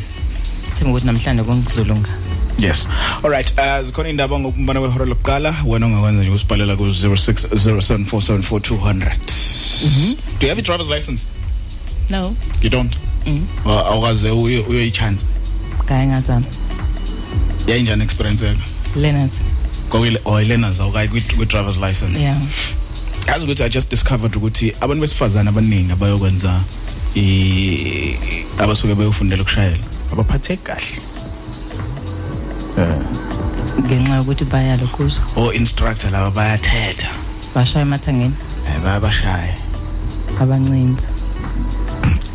themba 0.73 0.91
ukuthi 0.91 1.05
namhlanje 1.05 1.43
kungizolunga 1.43 2.09
Yes. 2.59 2.87
All 3.23 3.29
right. 3.31 3.53
Uh 3.57 3.81
zikhona 3.85 4.09
indaba 4.09 4.39
ngokumbana 4.39 4.79
kwehora 4.79 5.05
lokuqala 5.05 5.55
wena 5.65 5.85
ungakwenza 5.85 6.21
nje 6.23 6.31
usibhalela 6.31 6.75
ku 6.75 6.83
0607474200. 6.83 9.09
Do 10.39 10.41
you 10.41 10.49
have 10.49 10.59
a 10.59 10.61
driver's 10.61 10.89
license? 10.89 11.27
No 12.09 12.35
You 12.61 12.69
don't. 12.69 12.95
Mhm. 13.25 13.41
Wa- 13.65 13.85
Awukaze 13.85 14.29
uyo 14.31 14.63
uyoyichance. 14.63 15.25
kaye 15.85 16.07
ngazama 16.07 16.45
Yayinjani 17.67 18.03
experience 18.03 18.45
yakho? 18.45 18.61
learners 18.95 19.41
Kokile 19.89 20.19
oyilearners 20.25 20.79
awukayi 20.79 21.07
kwi 21.07 21.21
kwi 21.21 21.45
driver's 21.45 21.77
license. 21.77 22.19
yeah 22.21 22.41
Yazi 23.27 23.43
ukuthi 23.45 23.63
I 23.63 23.69
just 23.69 23.89
discovered 23.89 24.35
ukuthi 24.35 24.73
abantu 24.81 25.01
besifazana 25.01 25.49
abaningi 25.49 25.91
abayokwenza 25.91 26.61
i 27.15 28.17
abasuke 28.59 28.95
beyofundela 28.95 29.41
ukushayela 29.41 29.77
abaphatheki 30.13 30.63
kahle. 30.63 30.99
ngenxa 33.85 34.15
yokuthi 34.15 34.45
bayalo 34.45 34.87
kuzo 34.87 35.21
O 35.35 35.53
instructor 35.53 36.11
laba 36.11 36.31
bayathetha. 36.31 37.07
bashaya 37.55 37.85
emathangeni 37.85 38.33
Eh 38.67 38.79
bayabashaya. 38.83 39.55
abancinza 40.41 41.07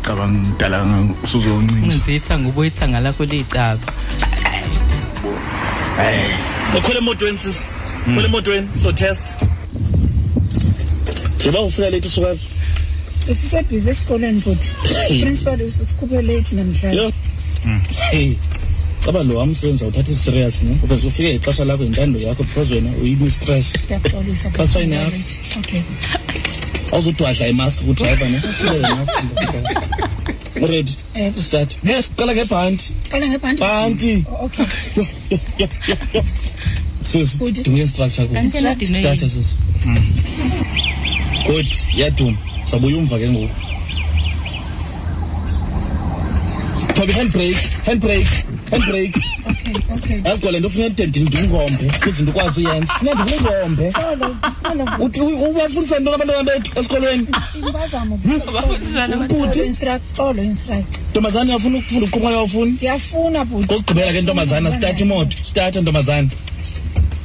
Cabanga 0.03 0.39
ngidala 0.39 0.77
usuzoncinza. 1.23 1.87
ncinza 1.87 2.11
ithanga 2.11 2.49
ubuyithanga 2.49 2.99
lakho 2.99 3.25
licaba 3.25 3.87
ukhwele 6.77 6.99
emotweni 6.99 7.37
sis. 7.37 7.71
Khwele 8.05 8.27
emotweni 8.27 8.67
so 8.81 8.91
test. 8.91 9.25
Njengoba 11.39 11.63
ufika 11.63 11.89
late 11.89 12.07
usuka 12.07 12.35
Sisebhizi 13.27 13.89
esikoleni 13.89 14.41
bhuti. 14.41 14.69
Principal 15.21 15.61
usikhuphe 15.61 16.21
late 16.21 16.55
namhlanje. 16.55 16.97
yo. 16.97 17.11
Hey. 18.11 18.35
Caba 19.05 19.23
lo 19.23 19.41
amsebenzi 19.41 19.83
awuthatha 19.83 20.11
i-serious 20.11 20.63
ne? 20.63 20.77
Uveze 20.83 21.07
ufike 21.07 21.35
ixesha 21.35 21.65
lakho 21.65 21.83
intando 21.83 22.19
yakho 22.19 22.43
because 22.43 22.73
wena 22.73 22.91
uyini-stress 23.01 23.87
Siyaxolisa. 23.87 24.49
Xa 24.51 24.67
sign 24.67 24.93
yakho. 26.93 27.09
Okay. 27.09 27.17
awuzudwadla 27.17 27.47
imask 27.47 27.79
kudriver 27.81 28.29
ne 28.29 28.37
Ukhuphe 28.37 28.77
imask 28.77 29.13
ready 30.55 30.91
Eh, 31.15 31.33
start 31.35 31.77
yes 31.83 32.09
qala 32.17 32.33
ngebhanti 32.33 32.93
qala 33.09 33.25
ngebhanti. 33.27 33.59
bhanti 33.61 34.25
Oh, 34.31 34.45
Okay. 34.45 34.65
sis 37.03 37.37
Good. 37.37 37.63
dinga 37.63 37.81
instructor 37.81 38.27
ku 38.27 38.33
kanti 38.33 38.57
yena 38.57 38.75
dinwe 38.75 38.99
start 38.99 39.19
sis 39.19 39.57
good 41.45 41.67
yaduma 41.95 42.37
sabuya 42.65 42.97
umva 42.97 43.17
ke 43.19 43.27
ngoku 43.29 43.55
thoba 46.95 47.13
handbrake 47.13 47.57
handbrake 47.85 48.27
handbrake 48.71 49.19
Okay. 49.45 49.73
Okay. 49.95 50.21
yazi 50.25 50.41
kwale 50.41 50.59
nto 50.59 50.67
ufuna 50.67 50.89
de 50.89 51.05
ndingombe 51.07 51.91
izinto 52.09 52.31
ukwazi 52.31 52.65
uyenza 52.67 52.93
funa 52.93 53.13
ndifuna 53.13 53.49
ungombe 53.51 53.91
Xolo, 53.91 54.35
xolo. 54.63 55.05
Uthi 55.05 55.21
u- 55.21 55.43
ubafundisa 55.49 55.99
ntoni 55.99 56.15
abantwana 56.15 56.43
bethu 56.43 56.79
esikolweni 56.79 57.27
Impazamo. 57.67 58.19
Abafundisana 58.47 59.17
Bhuti. 59.27 59.59
Instruct. 59.59 60.13
Xolo 60.17 60.43
instruct. 60.43 60.97
ntombazane 61.11 61.49
uyafuna 61.49 61.77
ukufunda 61.77 62.05
uqhuba 62.07 62.29
uyawufuni 62.29 62.71
Ndiyafuna 62.71 63.45
bhuti. 63.45 63.67
kokugqibela 63.67 64.11
ke 64.13 64.21
ntombazana 64.21 64.71
start 64.71 65.01
imoto 65.01 65.37
start 65.43 65.75
ntombazana 65.75 66.29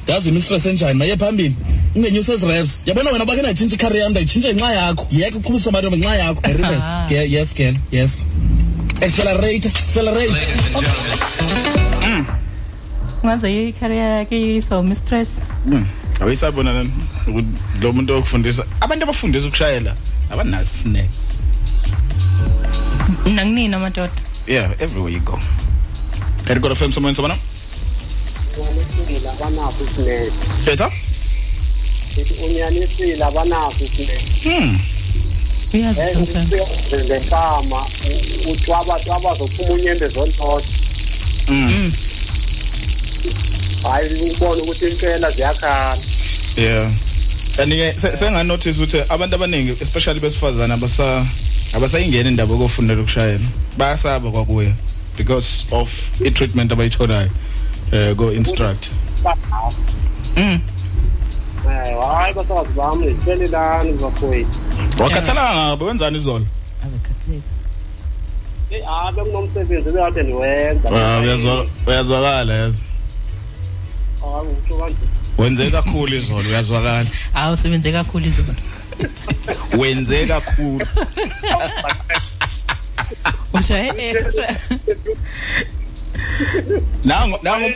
ndazi 0.05 0.29
imistress 0.29 0.67
enjani 0.67 0.95
maye 0.99 1.17
phambili 1.17 1.55
ungenyusa 1.95 2.33
ezi 2.33 2.47
revs 2.47 2.83
yabona 2.87 3.11
wena 3.11 3.25
bakhe 3.25 3.41
ndayitshintsha 3.41 3.77
ikhari 3.77 3.99
yam 4.01 4.11
ndayitshintsha 4.11 4.49
ngenxa 4.55 4.73
yakho 4.73 5.07
yeke 5.11 5.37
uqhubisa 5.37 5.71
abantu 5.71 5.91
ngenxa 5.91 6.17
yakho 6.17 6.41
reverse 6.45 6.87
Ah. 6.87 7.07
Ge- 7.11 7.31
yes 7.33 7.55
girl 7.55 7.75
yes 7.93 8.27
accelerate 9.03 9.69
accelerate 9.69 10.29
gentlemen, 10.31 12.25
ngaze 13.25 13.69
icareer 13.69 14.11
yakhe 14.19 14.57
iso 14.57 14.83
mistress 14.83 15.41
Awuyisabona 16.21 16.73
nani 16.73 16.93
ukuthi 17.29 17.49
lo 17.81 17.93
muntu 17.93 18.15
okufundisa 18.15 18.65
abantu 18.81 19.03
abafundisa 19.05 19.47
ukushayela 19.47 19.97
abanazi 20.31 20.71
sineke. 20.71 21.09
nanginina 23.35 23.79
madoda 23.79 24.13
Yeah, 24.47 24.73
everywhere 24.81 25.13
you 25.13 25.21
go. 25.21 25.39
Kari 26.47 26.61
kwa 26.61 26.75
FM 26.75 26.91
someone 26.93 27.15
someone. 27.15 27.39
unyanisile 28.57 29.31
abanakho 29.31 29.85
isineke 29.85 30.33
Etha? 30.73 30.91
ithi 32.17 32.35
unyanisile 32.45 33.25
abanakho 33.25 33.85
isineke 33.85 34.49
Hmm. 34.49 34.79
Uyazi 35.75 36.03
uthamsanqa 36.03 36.57
ngefama 37.05 37.87
uthi 38.51 38.71
wabathi 38.71 39.11
abazophuma 39.11 39.73
unyembe 39.73 40.09
zontoto 40.09 40.67
Mm. 41.49 41.93
hayi 43.83 44.31
ubone 44.33 44.63
ukuthi 44.63 44.85
impela 44.89 45.31
ziyakhala 45.31 45.99
Yeah. 46.57 46.91
Andike 47.63 47.93
senga 47.93 48.45
notice 48.45 48.79
ukuthi 48.79 49.01
abantu 49.09 49.35
abaningi 49.35 49.77
especially 49.81 50.21
besifazana 50.21 50.75
abasa 50.75 51.27
abasayingena 51.73 52.29
indaba 52.31 52.53
yokufundela 52.55 53.01
ukushayela. 53.01 53.45
Bayasaba 53.79 54.31
kwakuye 54.31 54.73
because 55.17 55.67
of 55.71 56.11
i 56.25 56.31
treatment 56.31 56.73
abayitholayo. 56.73 57.31
Eh 57.93 58.15
go 58.15 58.33
instruct. 58.33 58.91
Mm. 60.37 60.61
Eh, 61.69 61.97
hayi 62.17 62.35
basazi 62.35 62.69
bami 62.77 63.17
lelelani 63.27 63.93
bafowethu 63.93 64.59
Wakhathala 64.99 65.55
ngabe 65.69 65.85
wenzani 65.85 66.19
izolo? 66.19 66.47
abekhatheka 66.85 67.43
eyi 68.71 68.83
hayi 68.83 69.13
bekunomsebenzi 69.17 69.91
bekade 69.91 70.23
ndiwenza 70.23 70.89
Ah 70.91 71.21
uyazwa 71.21 71.67
uyazwakala 71.87 72.55
yazi. 72.55 72.85
hayi 74.21 74.49
utsho 74.53 74.77
kanje 74.79 74.97
Wenze 75.39 75.71
kakhulu 75.71 76.15
izolo 76.17 76.49
uyazwakala. 76.49 77.07
hawu 77.33 77.55
usebenze 77.55 77.93
kakhulu 77.93 78.27
izolo 78.27 78.55
Wenze 79.79 80.27
kakhulu. 80.27 80.87
ushaye 83.53 83.93
extra 84.11 84.57
Nango 87.05 87.39
nango 87.43 87.69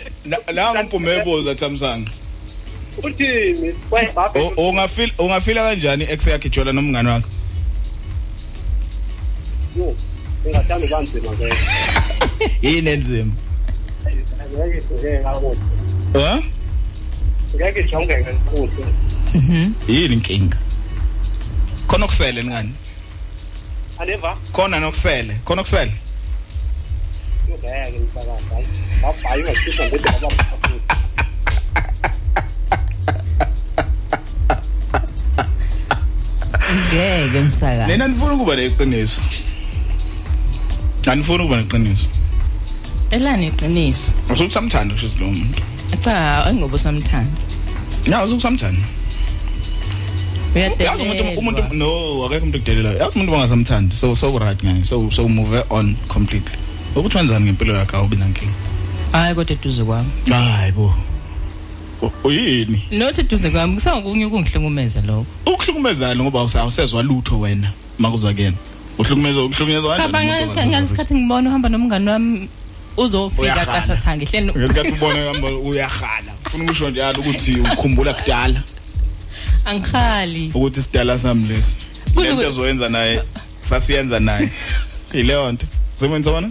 nango 0.54 0.82
mpumeboza 0.82 1.54
Thamsanqa. 1.54 2.12
Uthini 3.02 3.74
webhabe 3.90 4.40
O- 4.40 4.68
Ungafeel 4.68 5.12
ungafila 5.18 5.62
kanjani 5.62 6.04
ex 6.10 6.26
yakhe 6.26 6.48
Jola 6.48 6.72
nomngane 6.72 7.08
wakhe? 7.10 7.26
ingathanda 10.46 10.86
ubanzima 10.86 11.30
ke 11.36 11.54
Yini 12.62 12.90
enzima? 12.90 13.32
ngeke 14.52 14.82
ngeke 14.94 15.22
kakuhle 15.22 15.56
Eh? 16.14 16.42
ngeke 17.56 17.82
jongeke 17.82 18.24
kakuhle 18.24 18.86
Yini 19.88 20.14
inkinga? 20.14 20.56
Khona 21.86 22.04
okusele 22.04 22.44
ngani? 22.44 22.72
aneva 23.98 24.36
Khona 24.52 24.80
nokusele, 24.80 25.34
khona 25.44 25.60
okusele. 25.62 25.92
ngeke 27.48 27.98
msakazi 27.98 28.44
hayi 28.54 28.66
babhayi 29.02 29.42
ungashisa 29.42 29.84
ngithi 29.88 30.04
baba 30.04 30.28
ngeke 36.74 37.40
msakazi 37.40 37.92
Nina 37.92 38.08
nifuna 38.08 38.32
ukuba 38.34 38.56
neqiniso. 38.56 39.20
Anifuna 41.06 41.44
ukuba 41.44 41.56
neqiniso. 41.60 42.06
elani 43.10 43.46
iqiniso 43.46 44.10
Usuthi 44.32 44.54
samthanda 44.54 44.94
kusho 44.94 45.08
lo 45.20 45.26
muntu. 45.26 45.62
cha 46.04 46.44
engoba 46.48 46.74
usamthanda 46.74 47.40
Ya 48.06 48.24
usuthi 48.24 48.42
samthanda. 48.42 48.82
Yazi 50.54 51.02
umuntu 51.02 51.24
umuntu 51.40 51.62
no 51.74 52.24
akekho 52.26 52.44
umuntu 52.44 52.58
okudelelayo. 52.58 52.98
Yazi 52.98 53.14
umuntu 53.16 53.32
bangasamthandi. 53.32 53.96
So 53.96 54.14
so 54.14 54.38
right 54.38 54.58
ngayo. 54.62 54.84
So 54.84 55.10
so 55.10 55.28
move 55.28 55.64
on 55.70 55.96
completely. 56.08 56.58
Ukuthi 56.96 57.16
wenzani 57.16 57.44
ngempilo 57.44 57.74
yakhe 57.74 57.96
awubi 57.96 58.16
nankinga. 58.16 58.52
hayi 59.12 59.34
kodwa 59.34 59.52
eduze 59.56 59.84
kwami 59.84 60.08
Hayi 60.30 60.72
bo. 60.72 60.94
O- 62.02 62.12
Uyini? 62.24 62.82
nothi 62.90 63.20
eduze 63.20 63.50
kwami 63.50 63.74
kusangokunye 63.74 64.26
ukungihlukumeza 64.26 65.00
lokho. 65.00 65.26
Ukuhlukumezana 65.46 66.22
ngoba 66.22 66.40
awusezwa 66.40 67.02
lutho 67.02 67.40
wena 67.40 67.72
makuza 67.98 68.32
kuyena. 68.34 68.56
Uhlukumezwa 68.98 69.44
uhlukunyezwa 69.44 69.96
cha 69.96 70.08
kanjani? 70.08 70.66
ngesikhathi 70.70 71.14
ngibona 71.14 71.48
uhamba 71.50 71.68
nomngani 71.68 72.08
wami 72.10 72.48
uzofika 72.96 73.42
Uyahala. 73.42 73.72
kasathanga 73.72 74.22
ihleli 74.24 74.46
no- 74.46 74.52
ngesikhathi 74.52 74.92
ubona 74.92 75.24
hamba 75.24 75.48
uyahala 75.48 76.32
ufuna 76.46 76.64
ukusho 76.64 76.90
njalo 76.90 77.20
ukuthi 77.20 77.60
ukhumbula 77.60 78.14
kudala? 78.14 78.62
Angikhali. 79.64 80.50
Ukuthi 80.54 80.82
sidala 80.82 81.18
sami 81.18 81.48
lesi. 81.48 81.76
Kuze 82.14 82.28
lento 82.28 82.42
ku- 82.42 82.48
ezoyenza 82.48 82.88
naye 82.88 83.22
sasiyenza 83.60 84.20
naye. 84.20 84.50
Ileyo 85.12 85.52
nto 85.52 85.66
semenza 85.94 86.30
wona 86.30 86.50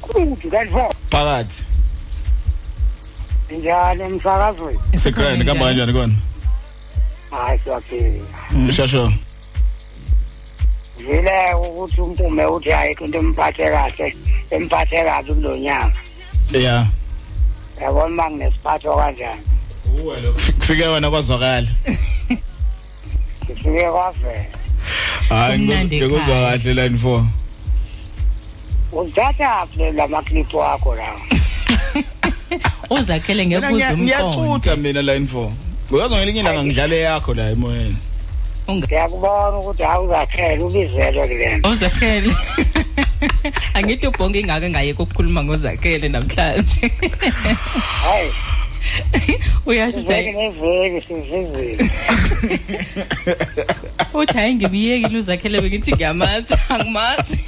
kuthi 0.00 0.48
kanjalo 0.50 0.94
phakathi. 1.10 1.64
Njalo 3.56 4.04
emsakazweni 4.04 4.78
sekrani 4.96 5.44
kamba 5.44 5.66
kanjani 5.66 5.92
kona 5.92 6.14
hayi 7.30 7.58
siyaphila. 7.58 8.68
Ushasho 8.68 9.12
vile 10.98 11.54
ukuthi 11.54 12.00
umpume 12.00 12.44
uthi 12.46 12.72
ayikho 12.72 13.04
into 13.04 13.18
emphathe 13.18 13.70
kahle 13.70 14.16
emphathe 14.50 15.04
kabi 15.04 15.34
kulo 15.34 15.56
nyaka. 15.56 15.98
Yeah 16.52 16.86
yabona 17.80 18.06
uma 18.06 18.30
nginesiphatho 18.30 18.96
kanjani? 18.96 19.42
Kufike 20.58 20.86
wena 20.86 21.10
kwazwakala. 21.10 21.68
Ngifike 23.44 23.90
kwavela. 23.90 24.44
Hayi 25.28 25.58
Kumnandi 25.58 25.96
ngikuzwa 25.96 26.22
ekhaya. 26.22 26.58
kahle 26.58 26.74
line 26.74 26.98
4 26.98 27.24
uzithatha 28.92 29.66
phi 29.66 29.92
la 29.92 30.08
maklip 30.08 30.54
wakho 30.54 30.94
lawo 30.94 31.20
uzakhele 32.90 33.46
ngekuza 33.46 33.94
umqondo. 33.94 34.04
ngiyacutha 34.04 34.76
mina 34.76 35.02
line 35.02 35.26
4 35.26 35.50
uyazi 35.90 36.14
ngelinye 36.14 36.40
ilanga 36.40 36.64
ngidlale 36.64 37.00
yakho 37.00 37.34
la 37.34 37.50
emoyeni. 37.50 37.96
Ngiyakubona 38.70 39.56
ukuthi 39.58 39.84
awuzakhela 39.84 40.64
ubizelwe 40.64 41.28
kulento 41.28 41.68
uzakhele. 41.70 42.32
Angithi 43.74 44.06
ubhonke 44.06 44.40
ingake 44.40 44.70
ngaye 44.70 44.94
kokukhuluma 44.94 45.44
ngozakhele 45.44 46.08
namhlanje. 46.08 46.92
Hayi. 48.04 48.30
Uyasho 49.66 49.98
ukuthi 49.98 50.12
iveki 50.12 50.36
hayi- 50.36 50.52
neveki 50.60 51.06
sivizile 51.06 51.90
uthi 54.14 54.38
hayi 54.38 54.54
ngimiyekile 54.54 55.18
uzakhele 55.18 55.60
bengithi 55.60 55.92
ngiyamazi 55.92 56.54
angimazi. 56.68 57.38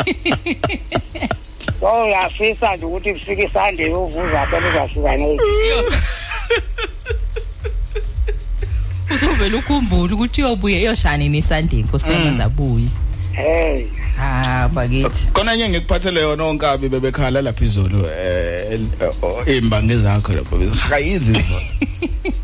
So 1.80 2.04
uyafisa 2.04 2.76
nje 2.76 2.84
ukuthi 2.84 3.14
kufike 3.14 3.42
isande 3.44 3.94
uvuza 3.94 4.46
phela 4.46 4.68
uzafika 4.68 5.16
nezi 5.16 5.42
uzovela 9.14 9.58
ukhumbule 9.58 10.14
ukuthi 10.14 10.42
uyobuye 10.42 10.80
eyoshani 10.80 11.28
nesandeni 11.28 11.82
nkosiyamazi 11.82 12.42
abuye 12.42 12.88
hey. 13.32 13.86
Ha 14.16 14.68
bakithi. 14.68 15.26
Khona 15.32 15.56
nye 15.56 15.68
ngikuphathele 15.68 16.20
yona 16.20 16.44
onkabi 16.44 16.88
bebekhala 16.88 17.42
lapha 17.42 17.64
izolo 17.64 18.06
eh 18.10 18.80
imbangi 19.56 19.96
zakho 19.96 20.32
lapho 20.32 20.56
bezihayizi 20.56 21.30
izolo. 21.30 21.62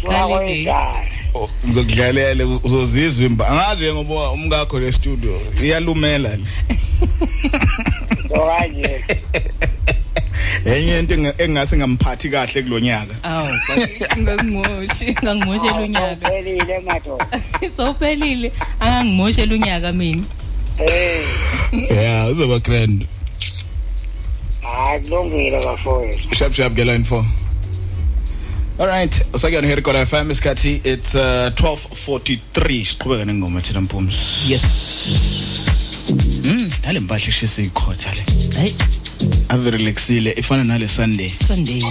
funa 0.00 0.26
koyidala 0.28 0.94
Oh, 1.34 1.48
ngizokudlalela 1.66 2.44
uzozizwa 2.64 3.26
imba. 3.26 3.48
Angazi 3.48 3.92
ngoba 3.92 4.30
umkakho 4.30 4.78
le 4.80 4.92
studio 4.92 5.40
iyalumela 5.62 6.36
le. 6.36 6.44
So 8.28 8.38
kanje 8.46 9.04
enye 10.66 10.98
into 10.98 11.14
enga- 11.14 11.42
engase 11.42 11.76
ngamphathi 11.76 12.28
kahle 12.30 12.62
kulonyaka 12.62 13.14
awu 13.22 13.48
ngangimoshi 14.18 15.16
ngangimoshela 15.22 15.80
unyaka 15.80 16.12
uphelile 16.12 16.78
madoda. 16.78 17.26
Sowuphelile 17.76 18.52
angangimoshela 18.80 19.54
unyaka 19.54 19.92
mina. 19.92 20.22
Hey. 20.76 21.24
Yeah 21.90 22.30
uzoba 22.30 22.58
grand. 22.58 23.06
Hayi 24.62 25.00
kulungile 25.00 25.60
bafowethu 25.64 26.34
sharp 26.34 26.52
sharp 26.52 26.74
ke 26.74 26.84
line 26.84 27.04
4 27.04 27.24
All 28.78 28.86
right, 28.86 29.12
usakuyona 29.32 29.66
here 29.68 29.80
kola 29.82 30.06
FM 30.06 30.30
isikhathi 30.30 30.80
it's 30.84 31.14
uh, 31.14 31.50
12:43 31.54 32.84
siqhubeka 32.84 33.24
nengoma 33.24 33.60
thina 33.60 33.80
Mpums. 33.80 34.48
Yes. 34.48 34.62
Mm, 36.44 36.70
nale 36.84 37.00
mpahla 37.00 37.28
ishisa 37.28 37.62
ikhotha 37.62 38.10
le. 38.14 38.24
Hayi, 38.56 38.74
Ave 39.48 39.70
relaxile 39.70 40.34
ifana 40.36 40.64
nale 40.64 40.88
Sunday. 40.88 41.28
Sunday. 41.30 41.82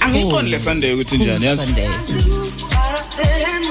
Angiqondi 0.00 0.50
le 0.50 0.58
Sunday 0.58 0.92
ukuthi 0.92 1.18
njani 1.18 1.46
yazi. 1.46 1.64
Sunday. 1.66 1.88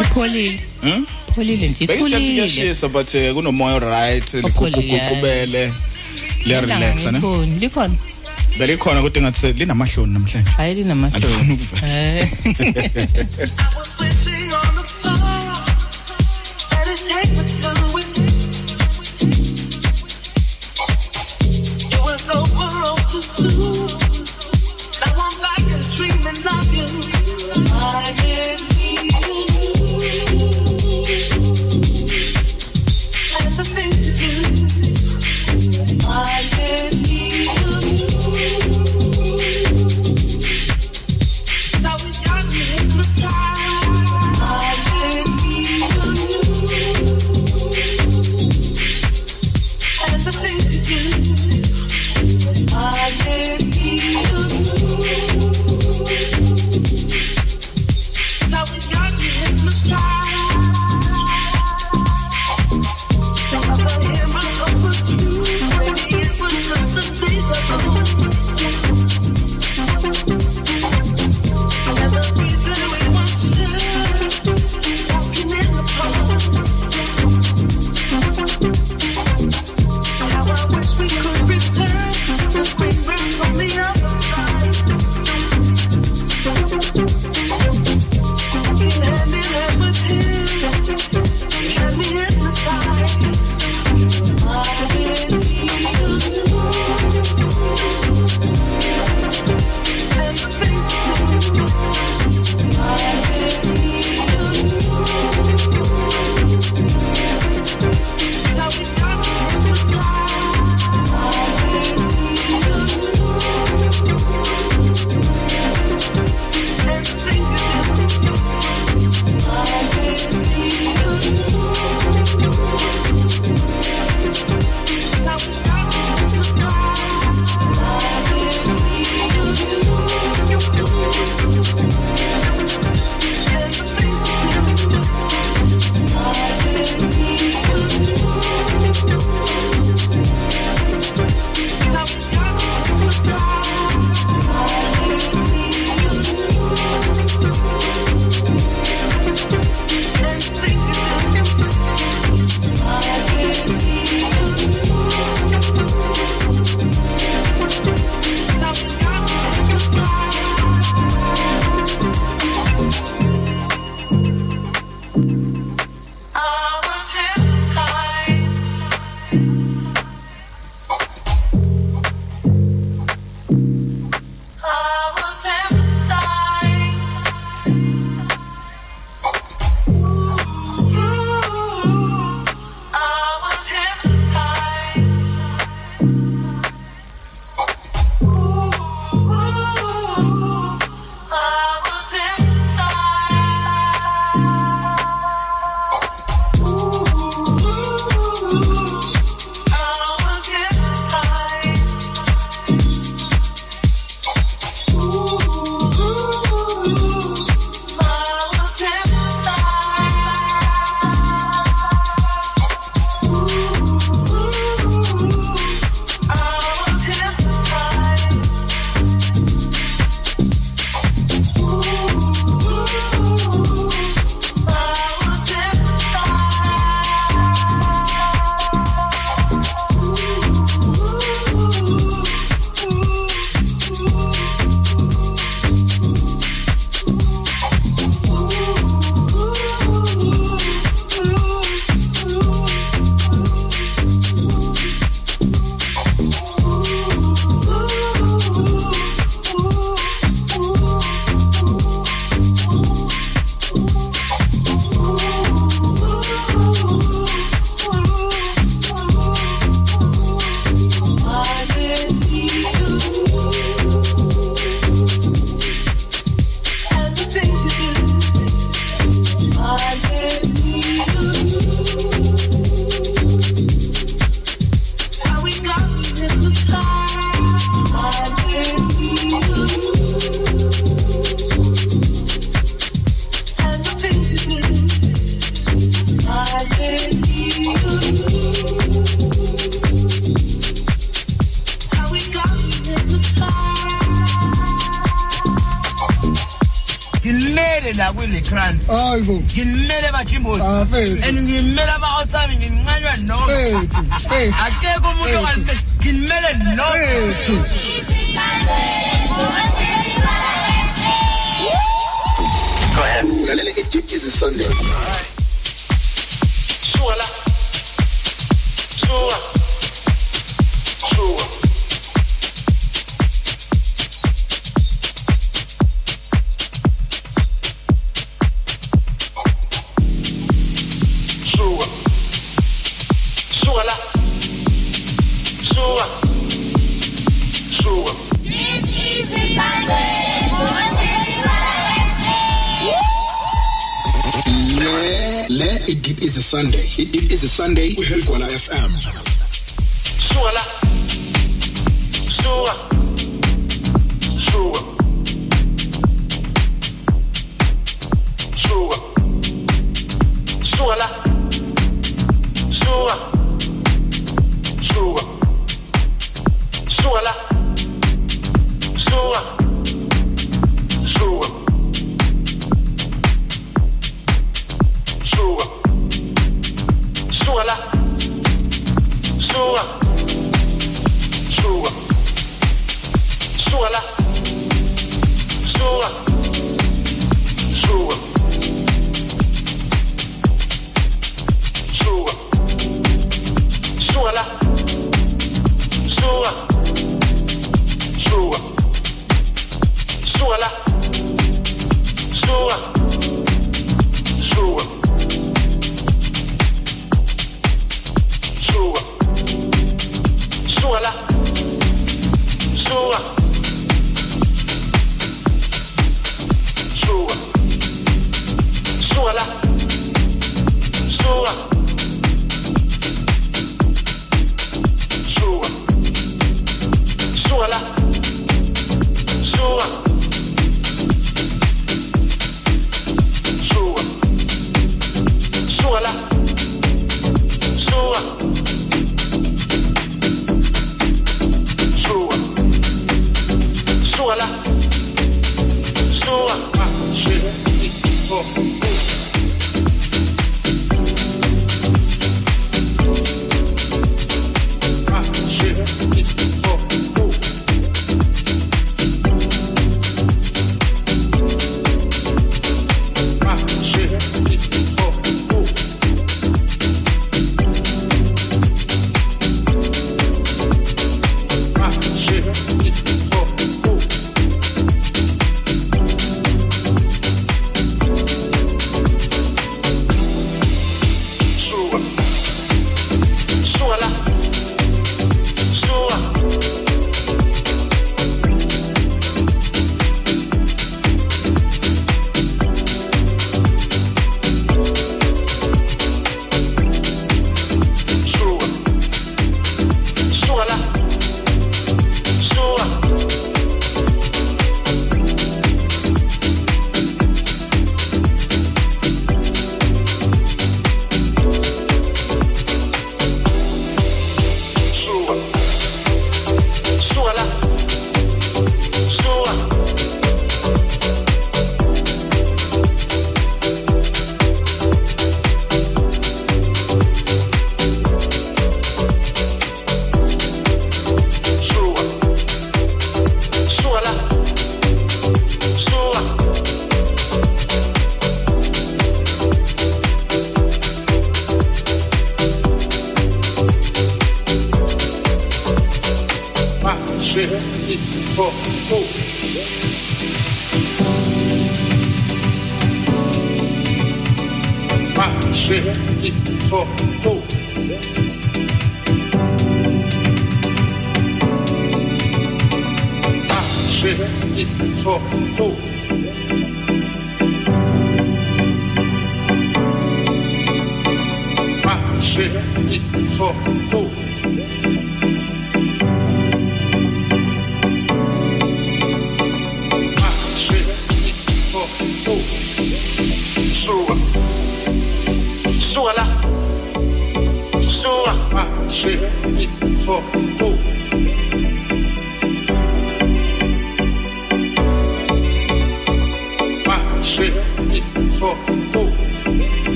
Ipholile. 0.00 0.60
Hmm? 0.80 1.06
Pholile 1.34 1.68
nje 1.68 1.86
Bekuthi 1.86 2.16
ithulile. 2.16 2.34
kuyashisa 2.50 2.88
but 2.88 3.14
uh, 3.14 3.34
kunomoya 3.34 3.78
right 3.78 4.34
Opholile, 4.44 4.82
likukubele. 4.82 5.72
Liya 6.44 6.60
relax 6.60 7.04
ne? 7.04 7.12
Likhona, 7.12 7.46
likhona. 7.60 7.94
Belikhona 8.58 9.02
kodwa 9.02 9.22
ngathi 9.22 9.52
linamahloni 9.52 10.12
namhlanje. 10.12 10.50
Hayi 10.56 10.74
linamahloni. 10.74 11.58
Eh. 11.82 12.30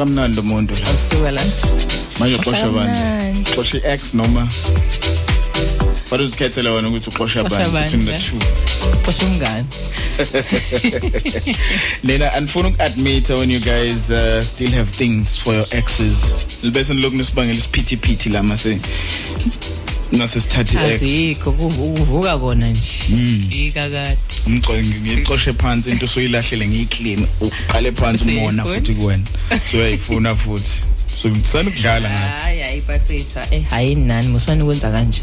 kamnandi 0.00 0.40
umuntu 0.40 0.74
la 0.74 0.90
Usuka 0.90 1.30
la. 1.30 1.42
manje 2.18 2.36
Xosha 2.38 2.68
bani 2.68 2.98
xosha 3.54 3.76
i-x 3.78 4.14
noma 4.14 4.48
Fanele 6.10 6.26
uzikhethele 6.28 6.68
wena 6.70 6.88
ukuthi 6.88 7.08
uxosha 7.10 7.44
bani 7.44 7.70
between 7.72 8.04
the 8.04 8.12
two 8.18 8.38
Xosha 9.04 9.26
umngane. 9.26 9.64
Lena 12.04 12.32
andifuna 12.32 12.68
uku-admit 12.68 13.28
when 13.30 13.50
you 13.50 13.60
guys 13.60 14.10
uh, 14.10 14.42
still 14.42 14.70
have 14.70 14.88
things 14.90 15.36
for 15.38 15.54
your 15.54 15.66
exes 15.70 16.34
libese 16.62 16.94
niloku 16.94 17.16
nisibangela 17.16 17.58
isiphithiphithi 17.58 18.28
la 18.28 18.42
mase 18.42 18.78
nase 20.12 20.40
sithathe 20.40 20.78
i-ex 20.78 21.02
Azikho 21.02 21.52
kuvu- 21.52 21.94
kuvuka 21.98 22.38
kona 22.38 22.68
nje. 22.68 23.66
Ikakade. 23.66 24.18
Umcoyi 24.46 24.84
ngiyixoshe 24.84 25.52
phansi 25.52 25.90
into 25.90 26.06
soyilahlele 26.06 26.68
ngiyiclean 26.68 27.26
uqale 27.40 27.92
phansi 27.92 28.24
Useyifuna? 28.24 28.62
umona 28.62 28.64
futhi 28.64 28.94
kuwena 28.94 29.24
so 29.70 29.76
uyayifuna 29.78 30.34
futhi 30.36 30.82
so 31.22 31.28
ngisana 31.28 31.68
ukudlala 31.68 32.10
ngathi 32.10 32.42
Hayi 32.42 32.60
hayi 32.60 32.80
bafetha. 32.80 33.46
Eh 33.50 33.62
hayi 33.70 33.94
nani 33.94 34.28
musani 34.28 34.64
kwenza 34.64 34.90
kanje. 34.90 35.22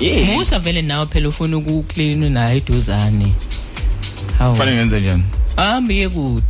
Yeah. 0.00 0.36
Musa 0.36 0.58
vele 0.58 0.82
nawe 0.82 1.06
phela 1.06 1.28
ufuna 1.28 1.56
ukuclean 1.56 2.32
naye 2.32 2.56
iduzane. 2.58 3.32
Hawu. 4.38 4.52
kufanele 4.52 4.76
ngenze 4.76 5.00
njani 5.00 5.22
Hambi 5.56 6.08
kude. 6.08 6.42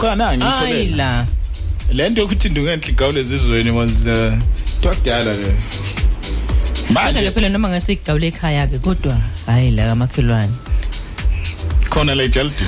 cha 0.00 0.14
na 0.16 0.24
Hayi 0.26 0.38
ngitholela 0.38 0.96
la. 0.96 1.26
lento 1.92 2.20
yokuthi 2.20 2.48
ndungenhle 2.48 2.88
igawule 2.88 3.20
ezizweni 3.20 3.70
was 3.70 4.06
uh, 4.06 4.32
twakudala 4.82 5.32
le 5.34 5.52
Kodwa 6.90 7.12
manje 7.12 7.30
phela 7.30 7.48
noma 7.48 7.68
ngasigawule 7.68 8.26
ekhaya 8.26 8.66
ke 8.66 8.78
kodwa 8.78 9.20
hayi 9.46 9.70
la 9.70 9.86
kamakhelwane. 9.86 10.52
Khona 11.90 12.14
la 12.14 12.22
ejaldi 12.22 12.64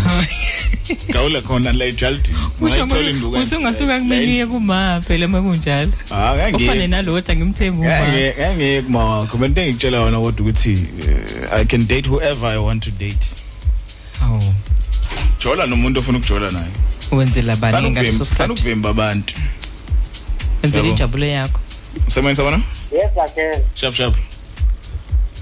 gawula 1.12 1.40
khona 1.40 1.72
la 1.72 1.84
ejaldi 1.84 2.30
ungayithola 2.60 3.10
induka 3.10 3.38
Usungasuka 3.38 3.98
kumini 3.98 4.46
kuma 4.46 5.00
phela 5.06 5.28
makunjalo. 5.28 5.92
ah 6.10 6.34
ngeke 6.36 6.56
Ufane 6.64 6.86
nalothi 6.86 7.32
angimthembi 7.32 7.86
uma. 7.86 8.08
ngeke 8.08 8.46
ngeke 8.56 8.88
makho 8.88 9.36
bento 9.38 9.60
engitshela 9.62 9.98
yona 9.98 10.18
kodwa 10.20 10.40
ukuthi 10.46 10.72
uh, 10.72 11.58
i 11.60 11.64
can 11.64 11.86
date 11.86 12.06
whoever 12.08 12.48
i 12.48 12.58
want 12.58 12.82
to 12.82 12.90
date 12.90 13.26
Hawu. 14.20 14.54
jola 15.44 15.66
nomuntu 15.66 16.00
ofuna 16.00 16.18
ukujola 16.18 16.50
naye 16.50 16.70
Wenzela 17.12 17.56
bani 17.56 17.90
ngaleso 17.90 18.24
sana 18.24 18.24
sikhathi? 18.24 18.52
ukuvimba 18.52 18.90
abantu 18.90 19.34
Wenzela 20.62 20.82
Yabo. 20.84 20.90
injabulo 20.90 21.26
yakho. 21.26 21.60
usemoyeni 22.08 22.36
sabona 22.36 22.60
Yes, 22.92 23.10
I 23.18 23.28
can. 23.34 23.62
sharp 23.74 23.94
sharp 23.94 24.14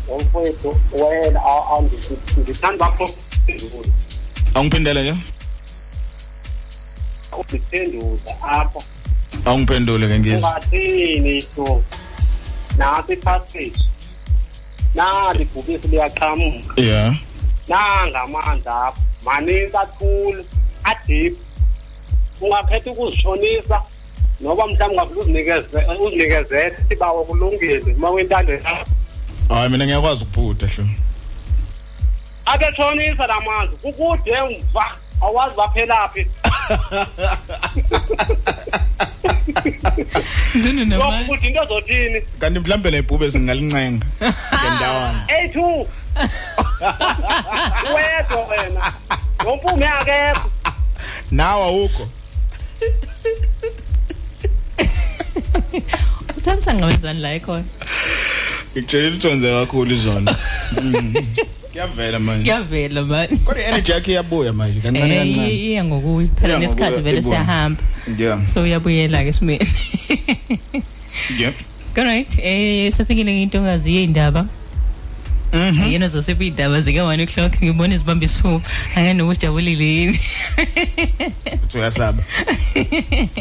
Umfowethu 0.09 0.81
wena 0.93 1.41
ngithanda 2.39 2.78
bakho 2.85 3.11
awungiphendela 4.55 5.03
nje? 5.03 5.14
Ukuphenduza 7.38 8.43
apha. 8.43 8.80
Awungiphendule 9.45 10.09
ke 10.09 10.18
ngizwe 10.18 10.36
ungathini 10.36 11.43
so? 11.43 11.82
Nasi 12.78 13.16
passage 13.16 13.80
nali 14.95 15.45
bhubisi 15.45 15.88
liyaqhamuka. 15.88 16.82
Yeah 16.82 17.16
nanga 17.70 18.20
amanzi 18.20 18.68
apha. 18.68 19.01
Maninzi 19.24 19.76
athule 19.76 20.45
adip. 20.84 21.38
Ungakhetha 22.41 22.91
ukuzishonisa 22.91 23.82
noba 24.41 24.66
mhlawumbe 24.66 25.03
ungafuna 25.03 25.20
uzinikeze 25.20 25.84
uzinikezele 26.07 26.76
sibawa 26.88 27.24
kulungile 27.24 27.95
uma 27.97 28.11
wentando 28.11 28.53
yakho. 28.53 28.86
Hayi 29.49 29.68
mina 29.68 29.84
ngiyakwazi 29.84 30.24
ukubhuda 30.24 30.66
hlo 30.66 30.86
abetshonisa 32.45 33.26
la 33.26 33.41
manzi 33.41 33.76
kukude 33.76 34.32
mva 34.43 34.86
awazi 35.22 35.57
baphelaphi 35.57 36.26
Zinu 40.62 40.84
lokhu 40.84 41.24
kuthi 41.28 41.47
into 41.47 41.64
zothini 41.64 42.22
kanti 42.38 42.61
mhlambe 42.61 42.91
lebhube 42.91 43.30
singalincenga 43.30 44.07
ngendawana. 44.20 45.24
Eyi-two 45.34 45.86
wedwa 47.95 48.47
wena. 48.51 48.93
Nompume 49.45 49.86
akekho. 49.88 50.51
Nawe 51.30 51.62
awukho 51.64 52.09
Uthamsa 56.36 56.74
ngawenzani 56.74 57.20
la 57.20 57.32
ekhona? 57.34 57.64
ngikutshelile 58.72 59.09
ukuthi 59.11 59.26
wenze 59.26 59.51
kakhulu 59.61 59.95
izona 59.95 60.36
Mm. 60.82 61.14
Kuyavela 61.87 62.18
manje 62.18 62.43
Kuyavela 62.45 63.03
manje. 63.03 63.37
kodwa 63.37 63.62
i-energy 63.62 63.93
yakhe 63.93 64.12
iyabuya 64.12 64.53
manje 64.53 64.81
kancane 64.81 65.16
kancane 65.16 65.51
iya 65.55 65.85
ngokuyi. 65.85 66.28
Phela 66.41 66.59
nesikhathi 66.59 67.01
vele 67.03 67.22
siyahamba. 67.22 67.83
yeah 68.18 68.47
So 68.47 68.62
uyabuyela 68.62 69.24
ke 69.24 69.33
simeni. 69.33 69.66
yeah 71.39 71.53
Correct. 71.95 72.39
Eh 72.43 72.93
safikile 72.93 73.43
intongazi 73.43 73.97
yeindaba. 73.97 74.43
Mhm. 74.43 74.49
Yena 75.53 76.09
zosephi 76.09 76.47
indaba 76.47 76.81
zika 76.81 77.01
1 77.01 77.23
o'clock 77.23 77.63
ngibona 77.63 77.95
izibamba 77.95 78.25
isifuba. 78.25 78.61
Angene 78.97 79.23
ujabulile 79.23 79.85
yini. 79.85 80.21
uthi 81.65 81.79
uyasaba 81.79 82.23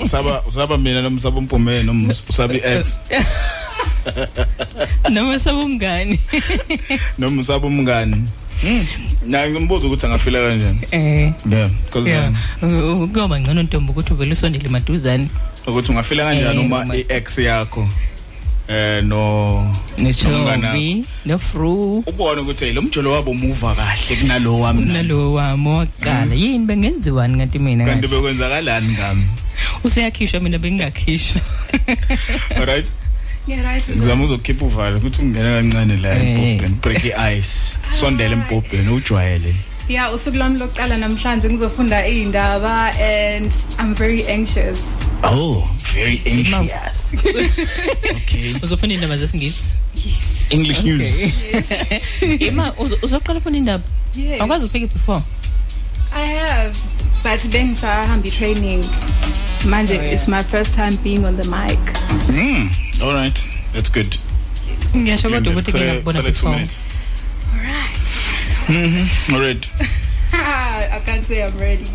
usaba 0.04 0.42
usaba 0.48 0.78
mina 0.78 1.02
noma 1.02 1.18
usaba 1.18 1.38
umpumene 1.38 1.84
noma 1.84 2.14
usaba 2.30 2.54
i-ex 2.54 3.00
Noma 5.10 5.40
sabumngani. 5.44 6.20
noma 7.18 7.42
usaba 7.42 7.68
umngani 7.68 8.24
naye 9.28 9.50
ngimbuza 9.52 9.88
ukuthi 9.88 10.06
angafila 10.06 10.40
kanjani 10.40 10.80
Eh. 10.92 11.34
yeah 11.52 11.70
because 11.86 12.10
Yeah. 12.10 12.34
uh, 12.62 13.08
Kuyoba 13.10 13.40
ngcono 13.40 13.64
ntombi 13.64 13.92
ukuthi 13.92 14.14
uvele 14.14 14.32
usondele 14.32 14.70
maduzane. 14.70 15.28
ukuthi 15.68 15.92
ungafila 15.92 16.24
kanjani 16.24 16.60
Eh, 16.60 16.66
uma 16.66 16.80
uma- 16.82 16.96
i-ex 16.96 17.38
yakho 17.38 17.90
eh 18.70 19.02
no 19.04 19.76
Nechombi, 19.98 21.06
no 21.26 21.38
fru. 21.40 22.04
ubone 22.08 22.42
ukuthi 22.42 22.66
hey 22.66 22.74
lo 22.74 22.82
mjolo 22.82 23.12
wabo 23.12 23.34
muva 23.34 23.76
kahle 23.76 24.16
kunalo 24.22 24.60
wami 24.60 24.86
na. 24.86 24.94
Nalo 24.94 25.34
wami 25.34 25.68
waqala. 25.68 26.36
Yini 26.36 26.66
bengenziwani 26.66 27.38
kanti 27.38 27.60
mina? 27.60 27.86
kanti 27.86 28.08
kahle? 28.08 28.16
bekwenzakalani 28.22 28.88
ngami 28.94 29.26
Useyakhishwa 29.84 30.40
mina 30.40 30.58
bengingakhishwa. 30.58 31.42
alright 32.60 32.92
Yeah, 33.48 33.64
right. 33.64 33.90
ngizama 33.90 34.24
uzokhipha 34.24 34.66
uvalo 34.66 34.98
ukuthi 34.98 35.22
ungena 35.22 35.50
kancane 35.62 35.98
la 35.98 36.10
Eh. 36.16 36.20
embhobheni 36.22 36.76
break 36.82 37.06
i-ice 37.06 37.78
sondele 38.00 38.34
embhobheni 38.34 38.90
ujwayele 38.90 39.56
Yeah, 39.90 40.14
usuku 40.14 40.38
lwami 40.38 40.60
lokuqala 40.60 40.98
namhlanje 40.98 41.50
ngizofunda 41.50 42.08
iy'ndaba 42.08 42.94
and 43.00 43.52
I'm 43.80 43.96
very 43.96 44.24
anxious. 44.28 44.98
oh 45.24 45.68
very 45.94 46.22
anxious 46.26 47.16
okay 48.18 48.54
uzofuna 48.64 48.94
indaba 48.94 49.18
zesingisi 49.18 49.72
english 50.50 50.84
news 50.84 51.42
ima 52.40 52.70
uzo- 52.78 52.98
uzoqala 53.02 53.40
ufuna 53.40 53.58
indaba 53.58 53.84
Yes. 54.16 54.42
awukwazi 54.42 54.66
ukufika 54.66 54.88
before 54.94 55.22
I 56.14 56.26
have, 56.26 56.74
but 57.24 57.52
bengisahambi 57.52 58.32
training. 58.32 58.84
Manje, 59.66 59.94
Oh, 60.00 60.02
yeah. 60.02 60.14
it's 60.14 60.28
my 60.28 60.42
first 60.44 60.74
time 60.76 60.96
being 61.04 61.24
on 61.26 61.36
the 61.38 61.44
mic. 61.44 61.80
mm 62.30 62.70
all 63.04 63.14
right 63.14 63.40
that's 63.74 63.92
good 63.92 64.18
ngiyasho 64.96 65.30
kodwa 65.30 65.54
ukuthi 65.54 65.72
two 65.72 66.22
before 66.24 66.52
minutes. 66.56 66.82
Alright. 67.54 67.99
Mhm, 68.70 69.08
all 69.34 69.42
right 69.42 69.70
I 70.34 71.00
can't 71.06 71.24
say 71.24 71.44
I'm 71.44 71.58
ready. 71.60 71.86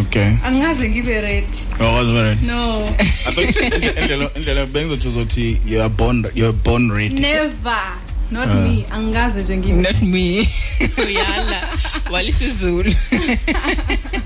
okay 0.00 0.36
Angaze 0.44 0.88
ngibe 0.88 1.20
ready. 1.22 1.46
oh 1.80 1.92
was 2.04 2.12
right 2.14 2.42
No. 2.42 2.86
i 2.98 3.32
thought 3.32 3.56
indlela 4.00 4.30
indlela 4.36 4.66
bengizothi 4.66 5.08
uzothi 5.08 5.58
you 5.66 5.80
are 5.80 5.88
born 5.88 6.24
you 6.34 6.44
are 6.46 6.52
born 6.64 6.90
ready 6.92 7.14
Never. 7.20 7.82
Not 8.30 8.48
Ah. 8.48 8.54
me. 8.54 8.84
Angaze 8.90 9.42
nje 9.42 9.56
ngibe. 9.56 9.82
not 9.82 10.02
me 10.02 10.48
uyala 11.06 11.68
walisizulu 12.10 12.94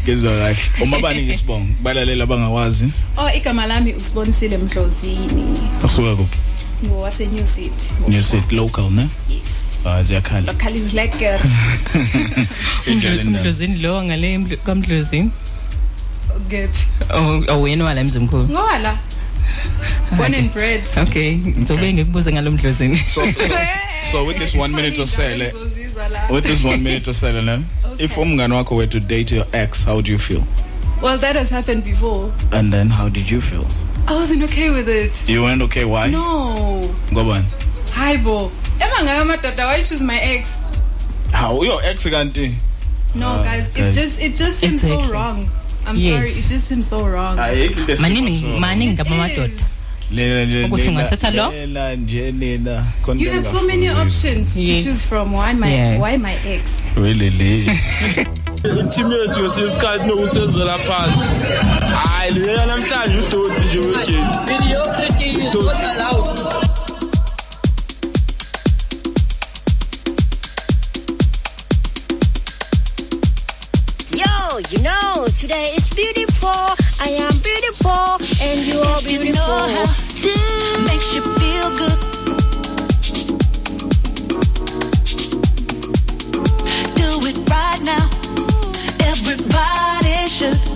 ngizwa 0.04 0.32
kahle 0.38 0.56
uma 0.82 0.98
bani 0.98 1.30
isibongo 1.32 1.74
balalela 1.82 2.24
abangakwazi 2.24 2.88
Oh, 3.16 3.30
igama 3.36 3.66
lami 3.66 3.92
usibonisile 3.94 4.58
Mdlozini. 4.58 5.58
asuka 5.84 6.16
kuphi 6.16 6.36
Ngowase 6.84 7.26
New 7.26 7.46
City. 7.46 7.92
new 8.08 8.22
city 8.22 8.54
local 8.56 8.90
ne 8.90 9.08
Yes. 9.30 9.75
Ah 9.86 10.02
ziyakhala 10.02 10.52
Local 10.52 10.76
is 10.76 10.94
like 10.94 11.14
indlela 12.86 13.20
endaba 13.20 13.38
umdlozini 13.38 13.78
lo 13.78 14.02
ngale 14.04 14.38
Mdlo- 14.38 14.56
kamdlozini 14.56 15.30
gephi. 16.48 16.86
Oh, 17.10 17.44
awena 17.48 17.84
wala 17.84 18.00
emzimkhulu 18.00 18.48
Ngowala. 18.48 18.98
Born 20.16 20.34
and 20.34 20.52
bred. 20.52 20.82
okay 21.02 21.36
ngizobe 21.36 21.92
ngikubuze 21.92 22.32
ngalo 22.32 22.50
mdlozini 22.50 22.98
so, 23.14 23.22
so, 24.12 24.24
with 24.24 24.38
this 24.38 24.54
one 24.54 24.74
minute 24.74 25.02
osele 25.02 25.52
la. 26.12 26.28
with 26.34 26.44
this 26.44 26.64
one 26.64 26.76
minute 26.82 27.10
osele 27.10 27.42
ne 27.42 27.64
if 27.98 28.16
umngane 28.18 28.54
wakho 28.54 28.76
were 28.76 28.86
to 28.86 29.00
date 29.00 29.34
your 29.36 29.46
ex 29.52 29.84
how 29.84 29.94
would 29.94 30.08
you 30.08 30.18
feel 30.18 30.42
Well, 31.02 31.18
that 31.18 31.36
has 31.36 31.50
happened 31.50 31.84
before. 31.84 32.32
and 32.52 32.72
then 32.72 32.88
how 32.90 33.08
did 33.08 33.30
you 33.30 33.40
feel 33.40 33.66
I 34.08 34.14
wasn't 34.14 34.42
okay 34.44 34.70
with 34.70 34.88
it. 34.88 35.12
you 35.28 35.42
weren't 35.42 35.62
okay 35.62 35.84
why 35.84 36.10
No. 36.10 36.80
ngobani 37.12 37.44
Hi 37.94 38.16
bo. 38.16 38.50
Ema 38.80 39.02
ngayo 39.04 39.24
madoda 39.24 39.66
why 39.66 39.82
choose 39.82 40.02
my 40.04 40.18
ex? 40.20 40.60
how 41.32 41.62
your 41.62 41.80
ex 41.84 42.04
kanti 42.04 42.54
No, 43.14 43.26
Ah, 43.28 43.42
guys, 43.44 43.68
it 43.70 43.74
guys. 43.76 43.94
just 43.94 44.20
it 44.20 44.36
just 44.36 44.60
seems 44.60 44.80
so 44.82 44.88
Exactly. 44.94 45.12
wrong. 45.12 45.48
I'm 45.86 45.96
Yes. 45.96 46.12
sorry, 46.12 46.30
it 46.30 46.48
just 46.52 46.68
seems 46.68 46.88
so 46.88 47.00
wrong. 47.06 47.38
ayikho 47.38 47.80
into 47.80 48.02
maningi 48.02 48.40
so- 48.40 48.58
maningi 48.60 48.94
ngaba 48.94 49.14
madoda. 49.16 49.64
Lena 50.12 50.44
nje 50.44 50.64
Ukuthi 50.64 50.88
ungathatha 50.88 51.30
lo? 51.30 51.50
lena 51.50 51.96
nje 51.96 52.32
nina 52.32 52.84
You 53.16 53.30
have 53.32 53.44
so 53.44 53.62
many 53.62 53.88
options 53.88 54.54
to 54.54 54.60
Yes. 54.62 54.84
choose 54.84 55.02
from. 55.08 55.32
Why 55.32 55.52
my 55.54 55.68
Yeah. 55.72 55.98
why 56.00 56.16
my 56.16 56.34
ex? 56.46 56.82
really 56.96 57.30
le 57.30 57.72
i-team 58.64 59.12
yethu 59.12 59.40
ngesinye 59.40 59.66
isikhathi 59.66 60.06
nokusenzela 60.08 60.78
phansi 60.78 61.34
hayi 62.04 62.34
leya 62.34 62.66
namhlanje 62.66 63.18
udoti 63.18 63.64
nje 63.66 63.78
wegame 63.78 64.26
Mediocrity 64.46 65.30
is 65.30 65.54
not 65.54 65.76
allowed. 65.84 66.45
Yo, 74.68 74.78
you 74.78 74.82
know, 74.82 75.26
today 75.38 75.74
is 75.76 75.88
beautiful. 75.90 76.48
I 76.98 77.10
am 77.10 77.38
beautiful, 77.38 78.18
and 78.42 78.60
you 78.66 78.80
are 78.80 79.00
beautiful. 79.00 79.26
you 79.26 79.32
know 79.32 79.42
how 79.42 79.94
too. 80.08 80.84
Makes 80.86 81.14
you 81.14 81.22
feel 81.22 81.70
good. 81.76 81.98
Do 86.96 87.26
it 87.28 87.48
right 87.48 87.82
now. 87.82 88.10
Everybody 89.06 90.28
should. 90.28 90.75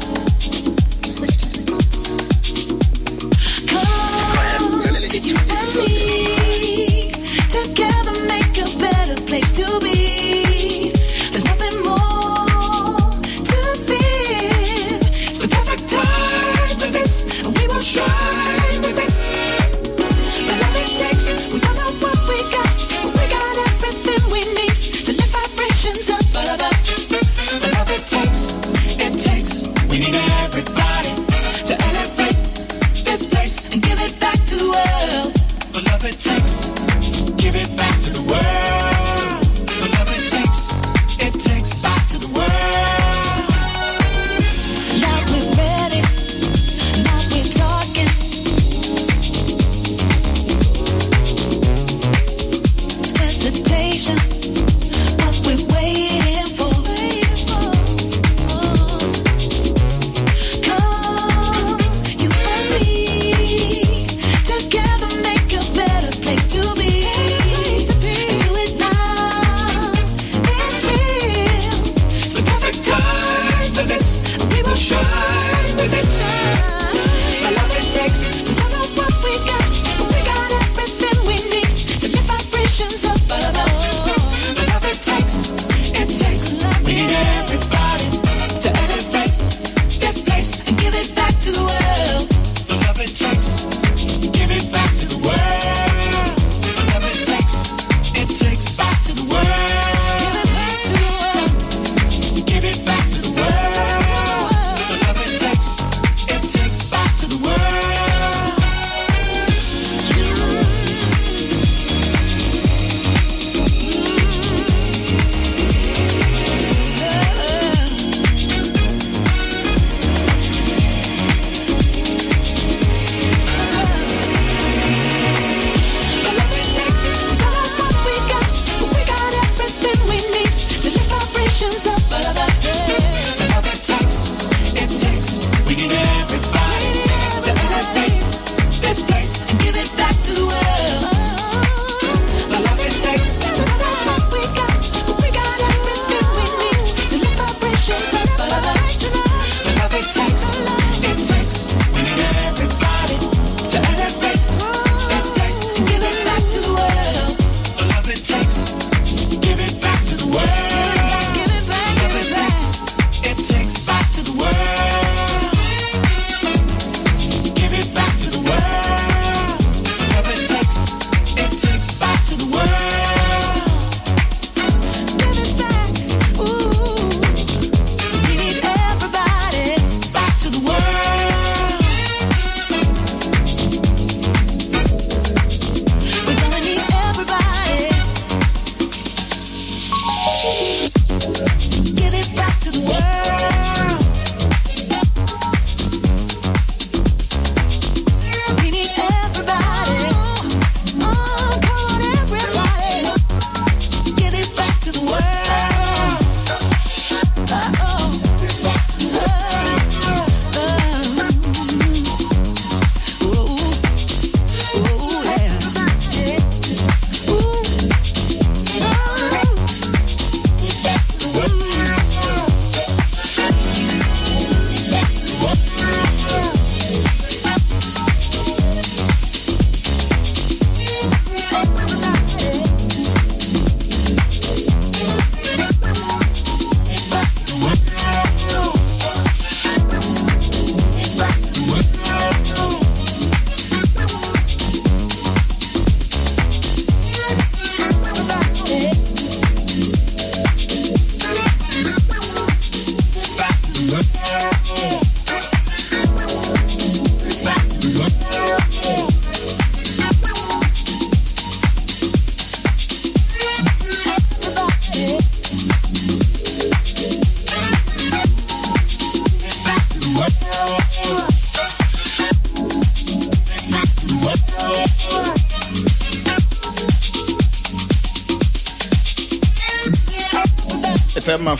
It's 281.30 281.40
a 281.40 281.42
ma 281.42 281.56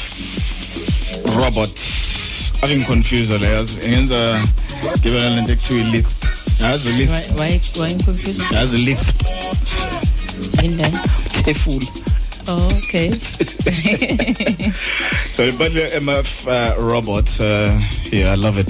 robot. 1.40 1.70
Ake 2.62 2.76
ngiconfuse 2.76 3.38
le 3.38 3.46
yazi 3.46 3.88
ngenza 3.88 4.40
gibela 5.02 5.30
lento 5.30 5.52
ekuthiwa 5.52 5.84
lift 5.90 6.24
yazi 6.60 6.88
lift 6.92 7.10
Why 7.38 7.60
why 7.76 7.94
confused? 8.04 8.42
yazi 8.52 8.76
lift 8.84 9.22
Indani. 10.62 10.98
tefula 11.44 11.86
Oh, 12.48 12.66
okay. 12.66 13.10
so 15.30 15.44
ibadle 15.48 15.86
MF 16.00 16.46
uh, 16.48 16.74
robot 16.82 17.40
uh, 17.40 17.78
yeah 18.12 18.32
I 18.32 18.34
love 18.34 18.58
it. 18.58 18.66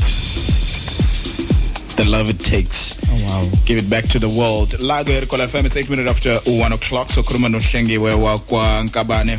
The 1.96 2.05
love 2.05 2.28
it 2.30 2.40
takes. 2.40 2.98
Oh 3.11 3.24
wow. 3.24 3.48
Give 3.64 3.78
it 3.78 3.88
back 3.88 4.05
to 4.09 4.18
the 4.18 4.28
world. 4.28 4.78
La 4.80 5.03
ke 5.03 5.20
Rikola 5.22 5.46
FM 5.46 5.64
it's 5.64 5.76
8 5.76 5.88
minutes 5.88 6.11
after 6.11 6.40
1 6.51 6.72
o'clock. 6.72 7.11
So 7.11 7.22
khuluma 7.22 7.48
nohlengiwe 7.48 8.12
wakwa 8.14 8.82
Nkabane. 8.84 9.38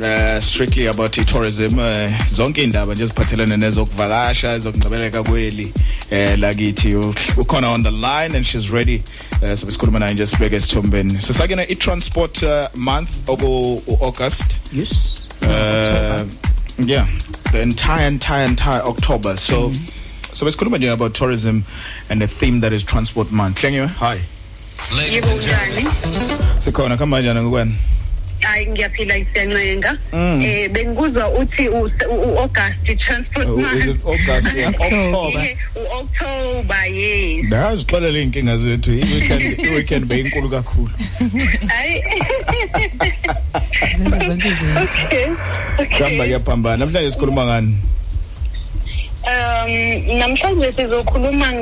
Uh, 0.00 0.40
strictly 0.40 0.86
about 0.86 1.12
tourism 1.12 1.78
uh, 1.78 2.08
zonke 2.24 2.62
indaba 2.62 2.94
nje 2.94 3.06
ziphathelene 3.06 3.56
nezokuvakasha 3.56 4.52
ezokungcebeleka 4.52 5.22
kweli 5.22 5.72
eh 6.10 6.38
lakithi 6.38 6.94
ukhona 7.36 7.68
on 7.70 7.82
the 7.82 7.90
line 7.90 8.36
and 8.36 8.46
she's 8.46 8.70
ready 8.70 9.02
uh, 9.42 9.54
so 9.54 9.66
besikhuluma 9.66 9.98
naye 9.98 10.14
nje 10.14 10.26
sibeke 10.26 10.56
esithombeni. 10.56 11.20
So 11.20 11.32
sakena 11.32 11.62
i 11.68 11.74
transport 11.74 12.42
uh, 12.42 12.68
month 12.74 13.10
oku 13.28 13.82
August 14.00 14.44
yes. 14.72 15.26
Uh, 15.42 16.24
yeah 16.86 17.06
the 17.52 17.62
entire 17.62 18.06
entire 18.06 18.44
entire 18.44 18.82
October. 18.82 19.36
So 19.36 19.68
mm 19.68 19.74
-hmm. 19.74 20.36
so 20.36 20.44
besikhuluma 20.44 20.78
nje 20.78 20.90
about 20.90 21.12
tourism 21.12 21.60
and 22.08 22.20
the 22.20 22.26
theme 22.26 22.60
that 22.60 22.72
is 22.72 22.84
transport 22.84 23.32
month. 23.32 23.60
Hlengiwe 23.60 23.86
hi. 23.86 24.22
Yebo 25.14 25.28
njani? 25.28 25.88
sikhona 26.58 26.96
kama 26.96 27.16
kanjani 27.16 27.40
ngokwena 27.40 27.72
Hayi 28.42 28.66
ngiyaphila 28.66 29.16
isiyancenga. 29.16 29.98
Mm. 30.12 30.42
Eh 30.42 30.68
bengikuzwa 30.70 31.28
uthi 31.30 31.68
u 31.68 31.80
u- 32.10 32.38
August 32.38 32.98
transport 32.98 33.46
Oh, 33.48 33.56
month. 33.56 34.06
August? 34.06 34.48
Yeah, 34.56 34.68
October. 34.80 35.46
U-October 35.76 36.84
yes. 36.94 37.44
Ndazixolela 37.44 38.18
inkinga 38.18 38.56
zethu 38.56 38.92
i-weekend 38.94 39.58
i-weekend 39.66 40.04
beyinkulu 40.06 40.48
kakhulu 40.50 40.90
Hayi. 41.68 42.02
Zenza 43.96 44.18
zonke 44.26 44.48
izinto. 44.48 44.80
Okay. 45.78 45.96
Okay. 45.96 46.16
kuyaphambana 46.18 46.76
namhlanje 46.76 47.10
sikhuluma 47.10 47.44
ngani 47.44 47.76
Um 49.22 50.18
namhlanje 50.18 50.72
sizokhuluma 50.72 51.52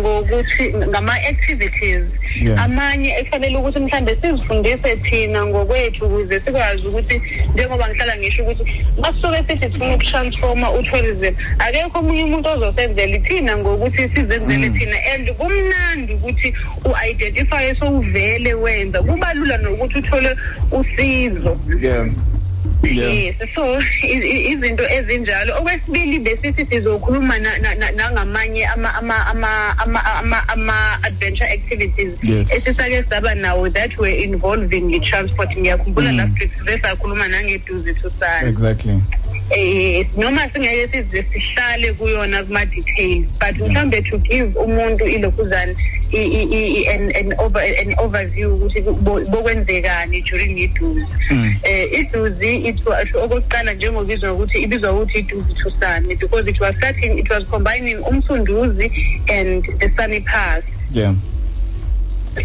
ngokuthi 0.00 0.72
ngama 0.88 1.12
activities 1.28 2.04
Yeah. 2.42 2.64
amanye 2.64 3.10
efanele 3.20 3.56
ukuthi 3.56 3.78
mhlambe 3.78 4.16
sizifundise 4.20 4.96
thina 4.96 5.46
ngokwethu 5.46 6.04
ukuze 6.06 6.40
sikwazi 6.40 6.86
ukuthi 6.86 7.20
njengoba 7.54 7.88
ngihlala 7.88 8.16
ngisho 8.16 8.42
ukuthi 8.42 8.84
basuke 9.00 9.44
sithi 9.46 9.72
sifuna 9.72 9.94
ukutransforma 9.94 10.70
utourism 10.72 11.34
akekho 11.58 11.98
omunye 11.98 12.24
umuntu 12.24 12.48
ozosenzela 12.48 13.18
thina 13.18 13.56
ngokuthi 13.56 14.08
sizenzele 14.14 14.70
thina 14.70 14.96
and 15.14 15.32
kumnandi 15.38 16.12
ukuthi 16.14 16.54
u-identify 16.84 17.74
sowuvele 17.78 18.54
wenza. 18.54 19.02
Kuba 19.02 19.34
lula 19.34 19.58
nokuthi 19.58 19.98
uthole 19.98 20.36
usizo. 20.72 21.58
Yeah. 21.80 22.06
Yes. 22.84 23.36
So 23.54 23.78
izinto 24.02 24.84
ezinjalo. 24.88 25.58
Okwesibili 25.58 26.18
besithi 26.18 26.66
sizokhuluma 26.66 27.38
na- 27.38 27.58
na- 27.58 27.74
na- 27.74 27.90
nangamanye 27.90 28.66
ama 28.66 28.94
ama 28.94 29.26
ama 29.26 29.78
ama 29.78 30.04
ama 30.18 30.48
ama 30.48 30.98
adventure 31.02 31.46
activities. 31.52 32.12
Esisake 32.50 33.04
saba 33.08 33.34
nawo 33.34 33.68
that 33.72 33.96
were 33.98 34.22
involving 34.22 34.94
i-transport. 34.94 35.50
Ngiyakhumbula 35.56 36.12
Mm. 36.12 36.16
last 36.18 36.40
week 36.40 36.50
size 36.58 36.78
sakhuluma 36.82 37.28
nangeduze 37.28 37.94
thusana 37.94 38.48
exactly. 38.48 39.00
Eh 39.50 40.06
noma 40.16 40.48
singeke 40.52 40.88
size 40.92 41.22
sihlale 41.32 41.92
kuyona 41.92 42.42
kuma 42.44 42.64
details 42.66 43.28
but 43.40 43.56
mhlambe 43.68 44.02
to 44.02 44.18
give 44.18 44.58
umuntu 44.58 45.04
ilokhuzana 45.06 45.74
an 46.16 47.10
an 47.16 47.34
over 47.38 47.60
an 47.60 47.92
overview 47.98 48.54
ukuthi 48.56 48.80
bo- 49.02 49.24
bokwenzekani 49.24 50.22
during 50.24 50.58
iduze. 50.58 51.06
Eh 51.64 52.00
iduzi 52.00 52.68
it 52.68 52.84
was 52.86 53.08
okokuqala 53.14 53.74
njengobizwa 53.74 54.32
ukuthi 54.32 54.58
ibizwa 54.62 54.92
ukuthi 54.92 55.18
iduzi 55.18 55.54
thusane 55.54 56.08
because 56.18 56.46
it 56.50 56.60
was 56.60 56.76
starting 56.76 57.18
it 57.18 57.30
was 57.30 57.44
combining 57.44 57.96
umsunduzi 58.04 58.90
and 59.30 59.64
the 59.80 59.90
sunny 59.96 60.20
pass 60.20 60.62
yeah. 60.92 61.14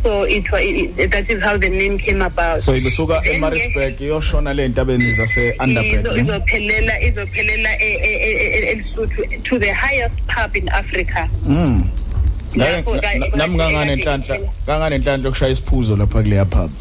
So 0.04 0.22
it 0.24 0.46
was 0.52 0.62
it, 0.62 1.10
that 1.12 1.28
is 1.30 1.42
how 1.42 1.58
the 1.58 1.68
name 1.70 1.98
came 1.98 2.22
about. 2.22 2.62
So 2.62 2.74
ibesuka 2.74 3.24
Then 3.24 3.42
eMaritzburg 3.42 3.98
iyoshona 4.02 4.54
le 4.56 4.68
ntabeni 4.70 5.14
zase 5.14 5.52
Izo- 5.52 5.64
Underberg 5.64 6.04
ne? 6.16 6.22
izophelela 6.22 7.02
izophelela 7.02 7.70
e- 7.82 8.00
e- 8.04 8.20
e- 8.22 8.52
e- 8.54 8.72
eLesotho 8.72 9.44
to 9.44 9.58
the 9.60 9.74
highest 9.74 10.16
pub 10.28 10.56
in 10.56 10.70
Africa. 10.70 11.28
Mm. 11.48 11.84
Lapho 11.84 11.88
ka- 11.90 11.90
Ngake- 11.90 12.09
nami 12.56 13.58
kade- 13.58 13.92
enhlanhla 13.94 14.38
ngangane 14.68 14.96
enhlanhla 14.96 15.26
yokushaya 15.28 15.52
isiphuzo 15.52 15.96
lapha 15.96 16.22
kuleya 16.24 16.46
pub? 16.46 16.72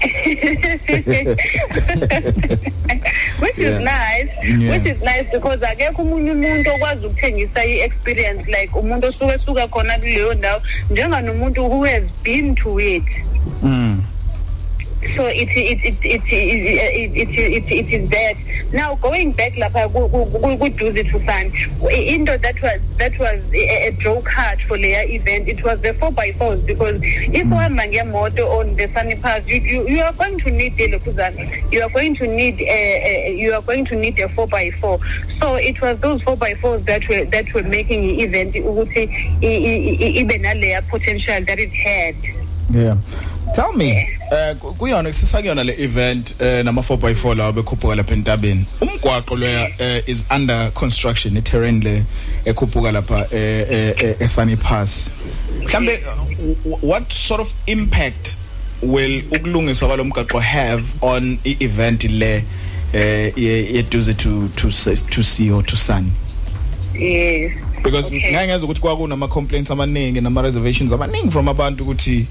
Which 3.40 3.58
Yeah. 3.58 3.76
is 3.76 3.80
nice. 3.80 4.30
Yeah. 4.44 4.70
which 4.76 4.86
is 4.86 5.02
nice 5.02 5.26
because 5.32 5.60
akekho 5.62 6.02
umunye 6.02 6.32
umuntu 6.32 6.70
okwazi 6.70 7.06
ukuthengisa 7.06 7.64
i-experience 7.64 8.46
like 8.50 8.72
umuntu 8.78 9.06
osuke 9.06 9.38
suka 9.46 9.68
khona 9.68 9.98
kuleyo 9.98 10.34
ndawo 10.34 10.62
njenganomuntu 10.90 11.64
who 11.68 11.84
has 11.84 12.02
been 12.24 12.54
to 12.54 12.80
it. 12.80 13.02
Mm 13.62 14.02
so 15.16 15.26
it 15.26 15.48
it 15.56 15.80
it 15.84 15.96
it 16.04 16.22
it 16.28 17.16
it, 17.16 17.28
it, 17.28 17.72
it 17.72 17.92
is 17.92 18.10
that. 18.10 18.34
Now 18.72 18.94
going 18.96 19.32
back 19.32 19.52
lapha 19.54 19.90
ku- 19.92 20.08
ku- 20.08 20.30
ku- 20.30 20.56
kuduze 20.56 21.02
sun 21.26 21.46
into 21.90 22.38
that 22.38 22.60
was 22.62 22.80
that 22.98 23.18
was 23.18 23.42
a, 23.52 23.88
a 23.88 23.90
draw 23.98 24.20
card 24.22 24.60
for 24.62 24.78
layer 24.78 25.02
event. 25.08 25.48
It 25.48 25.64
was 25.64 25.80
the 25.80 25.92
4 25.94 26.12
by 26.12 26.30
4s 26.32 26.66
because 26.66 27.00
if 27.02 27.46
uhamba 27.48 27.90
ngemoto 27.90 28.46
on 28.60 28.76
the 28.76 28.86
sunny 28.94 29.16
pass 29.16 29.44
you, 29.48 29.58
you 29.60 29.88
you 29.88 30.02
are 30.02 30.12
going 30.12 30.38
to 30.38 30.50
need 30.50 30.76
the 30.76 30.92
lokhuzana 30.92 31.72
you 31.72 31.82
are 31.82 31.88
going 31.90 32.14
to 32.14 32.26
need 32.28 32.60
a, 32.60 33.26
a 33.30 33.34
you 33.36 33.52
are 33.52 33.62
going 33.62 33.84
to 33.86 33.96
need 33.96 34.18
a 34.20 34.28
4 34.28 34.46
by 34.46 34.70
4 34.80 34.98
so 35.40 35.54
it 35.56 35.80
was 35.80 35.98
those 36.00 36.22
4 36.22 36.36
by 36.36 36.54
4s 36.54 36.84
that 36.84 37.08
were 37.08 37.24
that 37.24 37.52
were 37.54 37.62
making 37.64 38.02
the 38.02 38.22
event 38.22 38.54
ukuthi 38.54 39.08
ibe 40.20 40.38
naleya 40.38 40.80
potential 40.88 41.40
that 41.44 41.58
it 41.58 41.72
had. 41.72 42.14
Yeah. 42.72 42.96
Tell 43.54 43.72
me 43.72 44.06
eh 44.32 44.54
ku- 44.60 44.74
kuyona 44.74 45.12
sisakuyona 45.12 45.64
le 45.64 45.72
event 45.82 46.34
eh 46.40 46.62
nama 46.64 46.80
4x4 46.82 47.34
lawo 47.36 47.52
bekhuphuka 47.52 47.96
lapha 47.96 48.14
entabeni. 48.14 48.64
Umgwaqo 48.80 49.36
leya 49.36 49.70
eh, 49.78 50.02
is 50.06 50.24
under 50.30 50.70
construction 50.74 51.36
i 51.36 51.40
terrain 51.42 51.80
le 51.82 52.04
ekhuphuka 52.44 52.92
lapha 52.92 53.26
eh 53.32 53.66
eh, 53.70 53.94
eh, 53.98 54.16
e 54.20 54.26
Sunny 54.28 54.56
Pass. 54.56 55.10
Mhlambe 55.62 55.98
what 56.80 57.12
sort 57.12 57.40
of 57.40 57.52
impact 57.66 58.36
will 58.82 59.22
ukulungiswa 59.30 59.88
kwalomgaqo 59.88 60.40
have 60.40 60.84
on 61.02 61.38
i 61.44 61.56
event 61.60 62.04
le 62.04 62.44
eh 62.92 63.32
ye- 63.36 63.72
yeduze 63.76 64.14
to 64.16 64.48
to 64.56 64.70
to 65.10 65.22
see 65.22 65.50
or 65.50 65.62
to 65.64 65.76
sun? 65.76 66.12
Yes. 66.94 67.52
Because 67.82 68.06
Okay. 68.06 68.30
ngeke 68.32 68.46
ngeze 68.46 68.64
ukuthi 68.64 68.80
kwakunama 68.80 69.28
complaints 69.28 69.70
amaningi 69.70 70.20
nama 70.20 70.42
reservations 70.42 70.92
amaningi 70.92 71.30
from 71.30 71.48
abantu 71.48 71.84
ukuthi 71.84 72.26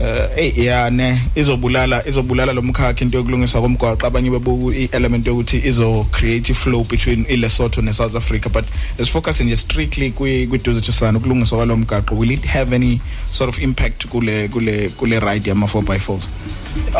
eh 0.00 0.28
hey 0.36 0.64
yana 0.64 1.18
izobulala 1.34 2.06
izobulala 2.06 2.52
lomkhakha 2.52 3.02
into 3.02 3.18
yokulungiswa 3.18 3.60
komgwaqo. 3.60 4.06
Abanye 4.06 4.30
bebuku 4.30 4.72
i-element 4.72 5.26
yokuthi 5.26 5.62
izo 5.64 6.06
create 6.12 6.54
flow 6.54 6.84
between 6.84 7.24
iLesotho 7.24 7.82
neSouth 7.82 8.14
Africa 8.14 8.50
but 8.50 8.64
is 8.98 9.08
focusing 9.08 9.48
just 9.48 9.64
strictly 9.64 10.10
kwi 10.10 10.46
kwiduze 10.46 10.80
to 10.80 10.92
sun 10.92 11.16
ukulungiswa 11.16 11.58
kwalomgaqo 11.58 12.16
will 12.16 12.30
it 12.30 12.44
have 12.44 12.74
any 12.74 13.00
sort 13.30 13.48
of 13.48 13.58
impact 13.58 14.06
kule 14.06 14.48
kule 14.48 14.88
kule 14.88 15.20
ride 15.20 15.48
yama 15.48 15.66
4x4s 15.66 16.28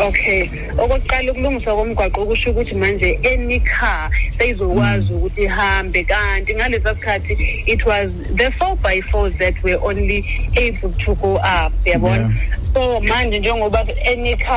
okay. 0.07 0.49
Okokuqala 0.77 1.31
ukulungiswa 1.31 1.75
komgwaqo 1.75 2.25
kusho 2.25 2.51
ukuthi 2.51 2.75
manje 2.75 3.19
any 3.33 3.59
car 3.59 4.09
seyizokwazi 4.37 5.13
ukuthi 5.13 5.41
ihambe 5.43 6.03
kanti 6.03 6.55
ngalesa 6.55 6.95
sikhathi 6.95 7.63
it 7.67 7.85
was 7.85 8.11
the 8.35 8.49
4 8.49 8.75
by 8.75 9.01
4s 9.01 9.37
that 9.37 9.63
were 9.63 9.79
only 9.83 10.25
able 10.55 10.89
to 10.89 11.15
go 11.15 11.35
up 11.35 11.73
yabona? 11.85 12.33
So 12.73 12.86
manje 13.01 13.39
njengoba 13.39 13.85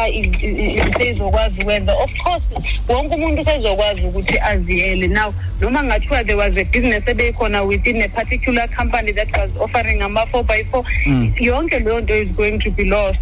i- 0.08 0.92
seyizokwazi 0.98 1.60
ukwenza 1.60 1.94
of 1.94 2.12
course 2.22 2.44
wonke 2.88 3.14
umuntu 3.14 3.44
sezokwazi 3.44 4.00
ukuthi 4.06 4.38
aziyele 4.38 5.06
now 5.08 5.32
noma 5.60 5.82
ngathiwa 5.84 6.24
there 6.24 6.34
was 6.38 6.56
a 6.56 6.64
business 6.64 7.08
ebeyikhona 7.08 7.62
within 7.62 8.02
a 8.02 8.08
particular 8.08 8.68
company 8.68 9.12
that 9.12 9.28
was 9.38 9.50
offering 9.60 10.02
ama 10.02 10.20
4 10.26 10.42
by 10.42 10.62
4 10.62 10.84
Mm. 11.06 11.32
yonke 11.40 11.78
leyo 11.78 12.00
nto 12.00 12.16
is 12.22 12.28
going 12.28 12.58
to 12.58 12.70
be 12.70 12.84
lost 12.84 13.20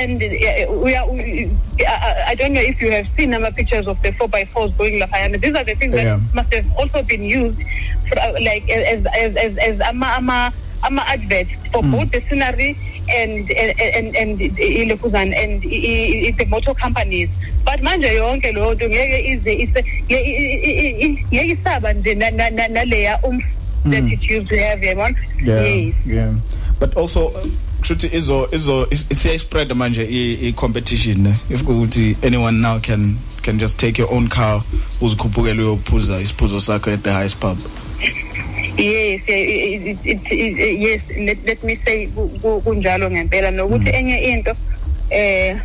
and 0.00 0.22
uh, 0.22 0.82
we 0.84 0.96
are 0.96 1.06
we, 1.10 1.48
I, 1.86 2.24
I 2.32 2.34
don't 2.34 2.52
know 2.52 2.62
if 2.62 2.80
you 2.82 2.90
have 2.92 3.06
seen 3.16 3.34
ama 3.34 3.50
pictures 3.50 3.86
of 3.88 3.98
the 4.02 4.12
4 4.12 4.28
by 4.28 4.44
4s 4.44 4.76
going 4.76 4.98
laphayana 4.98 5.38
these 5.38 5.54
are 5.58 5.64
the 5.64 5.74
things 5.74 5.94
Yeah. 5.94 6.04
that 6.16 6.34
must 6.34 6.54
have 6.54 6.66
also 6.78 7.02
been 7.02 7.24
used 7.24 7.58
for, 8.08 8.18
uh, 8.18 8.32
like 8.40 8.68
as 8.70 9.06
as 9.06 9.36
as, 9.36 9.58
as 9.58 9.80
ama 9.80 10.06
ama 10.16 10.52
ama 10.82 11.02
adverts 11.06 11.50
for 11.72 11.82
both 11.82 12.10
the 12.10 12.20
scenery 12.28 12.76
and 13.08 13.50
and 13.50 14.16
and, 14.16 14.40
ilekuzana 14.40 15.36
and 15.36 15.62
the 15.62 16.46
motor 16.48 16.74
companies. 16.74 17.28
But 17.64 17.80
manje 17.80 18.08
yonke 18.14 18.52
lo 18.52 18.74
nto 18.74 18.88
ngeke 18.88 19.20
ize 19.32 19.68
ngeke 21.30 21.52
isaba 21.52 21.92
nje 21.92 22.14
na- 22.14 22.30
na- 22.30 22.50
na- 22.50 22.68
naleya 22.68 23.18
umf 23.22 23.44
that 23.84 24.02
Mm. 24.02 24.12
it 24.12 24.22
used 24.30 24.48
to 24.48 24.56
have 24.58 24.80
yabona 24.86 25.16
yes. 25.44 25.94
yeah. 26.06 26.34
But 26.80 26.96
also 26.96 27.32
kushuthi 27.80 28.06
izo 28.16 28.48
izo 28.52 28.86
isiya 29.10 29.38
spread 29.38 29.68
manje 29.74 30.02
i 30.02 30.52
competition 30.52 31.34
if 31.50 31.62
ukuthi 31.62 32.16
anyone 32.22 32.60
now 32.60 32.78
can 32.78 33.16
can 33.42 33.58
just 33.58 33.76
take 33.78 33.98
your 34.02 34.12
own 34.14 34.28
car 34.28 34.62
uzikhuphukele 35.00 35.62
uyophuza 35.62 36.20
isiphuzo 36.20 36.60
sakho 36.60 36.90
at 36.92 37.02
the 37.02 37.12
highest 37.12 37.36
pub. 37.38 37.58
Yes 38.78 39.22
it, 39.28 39.98
it, 40.04 40.20
it, 40.30 40.78
yes 40.80 41.02
let, 41.18 41.38
let 41.44 41.60
me 41.64 41.76
say 41.84 42.06
ku- 42.14 42.30
ku- 42.40 42.60
kunjalo 42.60 43.10
ngempela. 43.10 43.50
Nokuthi 43.50 43.90
enye 43.90 44.16
into 44.32 44.54
eh 45.10 45.56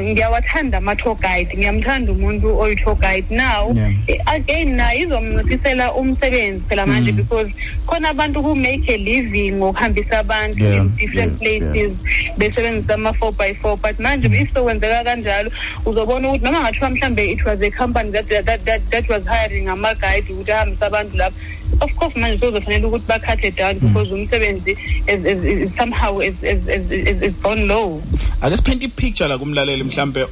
ngiyawathanda 0.00 0.78
ama-tour 0.78 1.16
guide 1.16 1.48
ngiyamthanda 1.56 2.12
umuntu 2.12 2.58
oyi-tour 2.58 2.94
guide 2.96 3.30
now. 3.30 3.72
Yeah. 3.72 3.92
eh, 4.08 4.20
again 4.26 4.76
naye 4.76 5.02
izomnciphisela 5.02 5.92
umsebenzi 5.94 6.64
phela 6.68 6.86
manje 6.86 7.12
because 7.12 7.48
khona 7.86 8.10
abantu 8.10 8.42
who 8.42 8.54
make 8.54 8.88
a 8.88 8.96
living 8.98 9.52
ngokuhambisa 9.58 10.18
abantu 10.20 10.62
Yeah, 10.62 10.80
in 10.82 10.88
different 10.96 11.32
yeah, 11.32 11.38
places 11.38 11.92
besebenzisa 12.38 12.94
ama-four 12.94 13.32
by 13.32 13.54
four. 13.54 13.76
But 13.76 13.96
manje 13.98 14.28
if 14.32 14.52
sokwenzeka 14.52 15.04
kanjalo 15.04 15.50
uzobona 15.86 16.28
ukuthi 16.28 16.44
noma 16.44 16.60
ngathiwa 16.60 16.90
mhlambe 16.90 17.32
it 17.32 17.44
was 17.44 17.60
a 17.62 17.70
company 17.70 18.10
that, 18.10 18.28
that, 18.28 18.64
that, 18.64 18.90
that 18.90 19.08
was 19.08 19.26
hiring 19.26 19.68
ama-guide 19.68 20.28
ukuthi 20.28 20.52
ahambise 20.52 20.84
abantu 20.84 21.16
lapho 21.16 21.36
of 21.84 21.94
course 21.96 22.16
manje 22.16 22.38
sozofanele 22.38 22.86
ukuthi 22.86 23.06
bakhathe 23.06 23.50
down 23.50 23.78
because 23.78 24.14
umsebenzi 24.14 24.76
somehow 25.76 26.20
is, 26.22 26.34
is, 26.42 26.68
is, 26.68 27.22
is, 27.22 27.32
gone 27.42 27.66
low. 27.66 28.02
Ake 28.42 28.56
siphente 28.56 28.84
ipicture 28.84 29.28
la 29.28 29.38
kumlaleli 29.38 29.84
mhlambe 29.84 30.26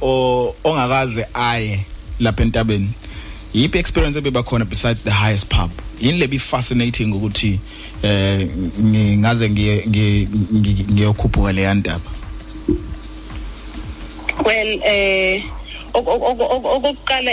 ongakaze 0.63 1.25
aye 1.33 1.79
lapha 2.19 2.43
entabeni. 2.43 2.89
Yiphi 3.53 3.77
experience 3.79 4.17
ebeba 4.19 4.43
khona 4.43 4.65
besides 4.69 5.03
the 5.03 5.11
highest 5.11 5.49
pub? 5.49 5.69
Yini 6.01 6.19
lebi 6.19 6.39
fascinating 6.39 7.13
ukuthi 7.13 7.59
eh 8.03 8.47
ngingaze 8.81 9.49
ngiye 9.49 10.27
ngiyokhuphuka 10.91 11.51
le 11.53 11.61
yandaba 11.61 12.11
Well, 14.45 14.77
uh, 14.79 14.81
ok- 14.81 15.43
ok- 15.43 15.60
okokuqala 15.93 17.31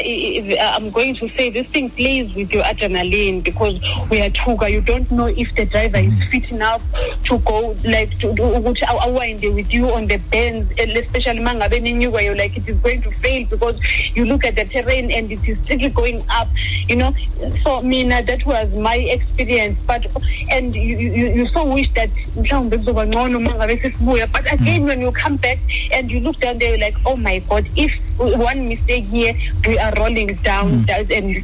I'm 0.61 0.90
going 0.90 1.14
to 1.16 1.28
say 1.28 1.50
this 1.50 1.66
thing 1.68 1.90
plays 1.90 2.34
with 2.34 2.52
your 2.52 2.62
adrenaline 2.64 3.42
because 3.42 3.78
uyathuka. 4.11 4.70
You 4.70 4.80
don't 4.80 5.11
know 5.11 5.26
if 5.26 5.54
the 5.54 5.64
driver 5.66 5.98
is 5.98 6.12
fit 6.28 6.50
enough 6.50 6.82
to 7.24 7.38
go 7.38 7.76
like 7.84 8.11
ukuthi 8.18 8.82
aw- 8.88 9.06
awinde 9.09 9.54
with 9.54 9.72
you 9.72 9.90
on 9.90 10.06
the 10.06 10.18
bends 10.30 10.70
and 10.78 10.90
especially 10.92 11.40
mangabe 11.40 11.80
ninyuka 11.80 12.22
you're 12.24 12.36
like 12.36 12.56
it 12.56 12.68
is 12.68 12.76
going 12.80 13.00
to 13.02 13.11
fail 13.22 13.46
because 13.46 13.80
you 14.14 14.24
look 14.24 14.44
at 14.44 14.54
the 14.56 14.64
terrain 14.64 15.11
and 15.11 15.30
it 15.30 15.46
is 15.48 15.59
still 15.64 15.90
going 15.90 16.22
up 16.30 16.48
you 16.88 16.96
know? 16.96 17.14
So 17.62 17.82
mina 17.82 18.22
that 18.22 18.44
was 18.46 18.72
my 18.74 18.96
experience 18.96 19.78
but 19.86 20.04
and 20.50 20.74
you 20.74 20.96
you, 20.96 21.26
you 21.28 21.48
so 21.48 21.64
wish 21.72 21.90
that 21.94 22.11
mhlawumbe 22.36 22.78
kuzoba 22.78 23.06
ngcono 23.06 23.40
mangabe 23.40 23.76
sesibuya 23.78 24.26
but 24.32 24.52
again 24.52 24.84
when 24.84 25.00
you 25.00 25.12
come 25.12 25.36
back 25.36 25.59
and 25.92 26.11
you 26.11 26.20
look 26.20 26.36
down 26.40 26.59
there 26.59 26.70
you're 26.70 26.78
like 26.78 26.96
oh 27.06 27.16
my 27.16 27.38
god 27.48 27.66
if 27.76 27.92
one 28.18 28.68
mistake 28.68 29.04
here 29.04 29.32
we 29.66 29.78
are 29.78 29.92
rolling 29.98 30.28
down 30.42 30.82
down 30.84 31.06
and 31.12 31.36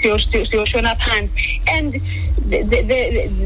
siyo- 0.00 0.18
siyoshona 0.46 0.94
phansi 0.96 1.60
and 1.68 1.92
the 2.50 2.62
the 2.62 2.78
the 2.82 3.00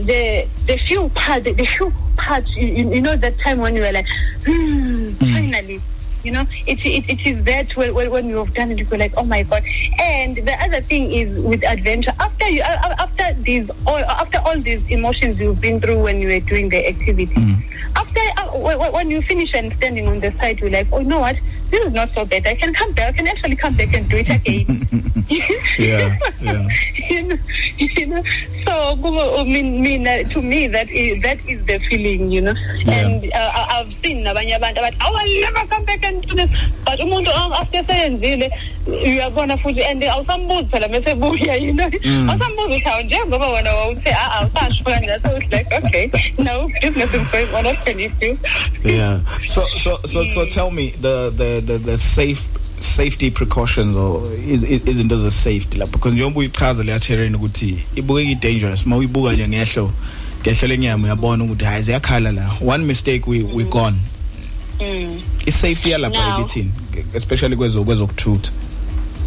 the, 0.05 0.49
the 0.67 0.77
few 0.87 1.09
part 1.11 1.45
the, 1.45 1.53
the 1.53 1.65
few 1.65 1.93
parts 2.17 2.55
you, 2.57 2.69
you 2.91 3.01
know 3.01 3.17
that 3.17 3.37
time 3.39 3.59
when 3.59 3.75
you 3.75 3.83
were 3.83 3.93
like 3.93 4.07
hmm, 4.47 5.11
finally 5.35 5.81
you 6.23 6.33
know 6.33 6.45
it, 6.67 6.79
it 6.85 7.05
it 7.09 7.21
is 7.27 7.45
that 7.45 7.75
when, 7.77 7.93
when 8.11 8.29
you 8.29 8.39
have 8.39 8.53
done 8.55 8.71
it 8.71 8.79
you 8.79 8.85
go 8.85 8.97
like 8.97 9.13
oh 9.17 9.25
my 9.25 9.43
god. 9.43 9.63
And 10.01 10.37
the 10.37 10.55
other 10.63 10.81
thing 10.81 11.13
is 11.13 11.43
with 11.45 11.63
adventure 11.65 12.13
after 12.21 12.49
you 12.49 12.63
uh, 12.63 12.81
uh, 12.85 12.95
after 12.99 13.33
these 13.43 13.69
all 13.87 13.99
after 13.99 14.39
all 14.41 14.59
these 14.59 14.81
emotions 14.91 15.39
you've 15.39 15.61
been 15.61 15.81
through 15.81 16.01
when 16.03 16.21
you 16.21 16.29
were 16.29 16.41
doing 16.41 16.69
the 16.71 16.87
activity 16.89 17.35
after 17.97 18.21
uh, 18.39 18.49
when, 18.57 18.79
when 18.93 19.11
you 19.11 19.21
finish 19.23 19.53
and 19.55 19.73
standing 19.75 20.09
on 20.09 20.21
the 20.21 20.31
side 20.33 20.59
you're 20.61 20.71
like 20.71 20.87
oh 20.93 21.01
you 21.01 21.09
know 21.09 21.21
what? 21.21 21.37
This 21.75 21.87
is 21.87 21.93
not 21.93 22.11
so 22.11 22.25
bad. 22.25 22.47
I 22.47 22.55
can 22.55 22.73
come 22.73 22.93
back. 22.93 23.09
I 23.09 23.17
can 23.19 23.27
actually 23.27 23.57
come 23.57 23.75
back 23.75 23.93
and 23.95 24.09
do 24.09 24.17
it 24.23 24.31
again. 24.31 24.87
Yeah 25.79 26.15
yeah. 26.43 26.69
You 27.11 27.23
know, 27.29 27.37
you 27.79 28.07
know. 28.07 28.23
So 28.65 29.41
I 29.41 29.45
mean, 29.45 29.81
mina 29.83 30.25
to 30.33 30.41
me 30.41 30.69
that 30.69 30.89
is 30.91 31.21
that 31.23 31.39
is 31.49 31.65
the 31.67 31.79
feeling 31.89 32.29
you 32.31 32.41
know. 32.41 32.55
Yeah. 32.85 33.09
and 33.09 33.25
uh, 33.33 33.51
I- 33.61 33.69
I've 33.81 33.93
seen 34.05 34.25
nabanye 34.25 34.55
abantu 34.57 34.81
abathi 34.81 34.97
oh 35.05 35.17
I'll 35.17 35.41
never 35.45 35.65
come 35.73 35.85
back 35.85 36.05
and 36.05 36.23
do 36.23 36.37
this. 36.37 36.51
But 36.85 37.01
umuntu 37.01 37.29
a- 37.33 37.57
after 37.61 37.83
seyenzile 37.89 38.49
uyabona 38.87 39.57
futhi 39.59 39.83
and 39.85 40.03
awusambuzi 40.03 40.69
phela 40.73 40.89
mase 40.93 41.13
buya 41.17 41.57
you 41.61 41.73
know. 41.73 41.89
Mm. 41.91 42.29
awusambuzi 42.31 42.75
ukuthi 42.77 42.89
awu 42.89 43.03
njengoba 43.03 43.49
wena 43.49 43.73
wawuthe 43.75 44.11
a 44.13 44.27
awusasho 44.41 44.85
kanje 44.85 45.19
so 45.25 45.37
it's 45.37 45.53
like 45.53 45.73
okay 45.73 46.07
no 46.39 46.69
business 46.83 47.13
is 47.15 47.25
going 47.33 47.49
on. 47.55 47.65
What 47.65 47.85
can 47.85 47.99
you 47.99 48.11
do? 48.21 48.37
Yeah. 48.85 49.21
So 49.55 49.63
so 49.79 49.99
so 50.05 50.25
so 50.25 50.47
tell 50.47 50.71
me 50.71 50.91
the 51.01 51.31
the 51.37 51.61
the, 51.67 51.79
the 51.79 51.99
safe 51.99 52.43
safety 52.81 53.31
precautions 53.31 53.97
or 53.97 54.23
is 54.49 54.63
is- 54.63 54.83
izinto 54.87 55.17
ze 55.19 55.31
safety 55.31 55.79
lapho? 55.79 55.93
Because 55.93 56.15
njengoba 56.15 56.39
uyichaza 56.41 56.85
le 56.85 56.99
terrain 56.99 57.35
ukuthi 57.35 57.79
ibukeka 57.97 58.31
i 58.31 58.35
dangerous 58.35 58.87
mawuyibuka 58.87 59.33
nje 59.33 59.49
ngehlo 59.49 59.93
ngehlo 60.43 60.69
lenyama 60.69 61.05
uyabona 61.05 61.45
ukuthi 61.45 61.65
hayi 61.65 61.83
ziyakhala 61.83 62.33
la. 62.33 62.51
One 62.67 62.85
mistake 62.85 63.23
we 63.27 63.43
we 63.43 63.65
gone. 63.65 63.97
Mm. 64.81 65.21
i 65.47 65.53
safety 65.53 65.91
yalapha 65.91 66.39
ebithini 66.39 66.71
especially 67.15 67.57
kwezo 67.57 67.85
kwezokuthutha 67.85 68.51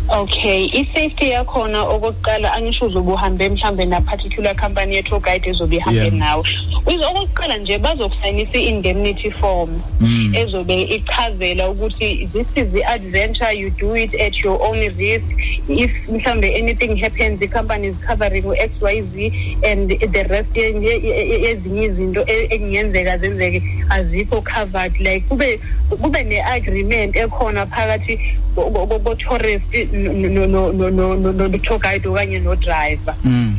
Okay, 0.10 0.66
i-safety 0.74 1.30
yakhona 1.32 1.82
okokuqala 1.84 2.54
angisho 2.54 2.86
uzobe 2.86 3.12
uhambe 3.12 3.50
mhlambe 3.50 3.86
na 3.86 4.02
particular 4.02 4.56
company 4.56 4.96
ye 4.96 5.04
tour 5.04 5.20
guide 5.22 5.50
ezobe 5.50 5.76
ihambe 5.76 6.00
Yeah. 6.00 6.14
nawe. 6.14 6.44
Uzo 6.86 7.08
okokuqala 7.10 7.58
nje 7.58 7.78
bazokusayinisa 7.78 8.58
i-indemnity 8.58 9.32
form 9.32 9.70
Mm. 10.00 10.36
ezobe 10.36 10.82
ichazela 10.82 11.70
ukuthi 11.70 12.26
this 12.32 12.48
is 12.56 12.72
the 12.74 12.84
adventure 12.86 13.52
you 13.54 13.70
do 13.72 13.96
it 13.96 14.14
at 14.16 14.34
your 14.44 14.58
own 14.66 14.80
risk 14.80 15.26
if 15.68 16.10
mhlambe 16.10 16.56
anything 16.56 16.96
happens 16.96 17.40
the 17.40 17.48
company 17.48 17.88
is 17.88 17.96
covering 18.08 18.44
XYZ 18.46 19.32
and 19.64 19.90
the 19.90 20.24
rest 20.30 20.56
ye- 20.56 20.72
ye- 20.72 21.02
ye- 21.04 21.42
yezinye 21.44 21.84
izinto 21.86 22.24
e- 22.28 22.48
ekungenzeka 22.50 23.18
zenzeke 23.18 23.62
azikho 23.90 24.42
covered 24.42 24.98
like 25.00 25.26
kube 25.30 25.60
kube 26.02 26.24
ne-agreement 26.24 27.16
ekhona 27.16 27.66
phakathi 27.66 28.20
ko- 28.56 28.72
ko- 28.72 28.88
ko- 28.88 29.00
ko-tourist 29.00 29.74
no- 29.98 30.14
no- 30.14 30.48
no- 30.48 30.72
no- 30.72 30.90
no- 30.90 31.16
no- 31.16 31.34
no- 31.34 31.48
no-tour 31.48 31.80
guide 31.80 32.08
okanye 32.08 32.40
no-driver 32.40 33.16
mm 33.24 33.56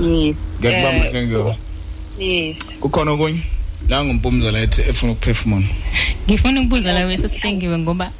yes 0.00 0.36
ngiyakubamba 0.60 1.04
Eh, 1.06 1.10
hlengiko 1.10 1.56
yes 2.18 2.56
kukhona 2.80 3.10
okunye 3.10 3.40
nangumpumzo 3.88 4.50
lethi 4.50 4.80
efuna 4.80 5.12
ukuphefumula 5.12 5.66
ngifuna 6.26 6.60
ukubuza 6.60 6.92
la 6.92 7.06
wesesihlengiwe 7.06 7.78
ngoba 7.78 8.10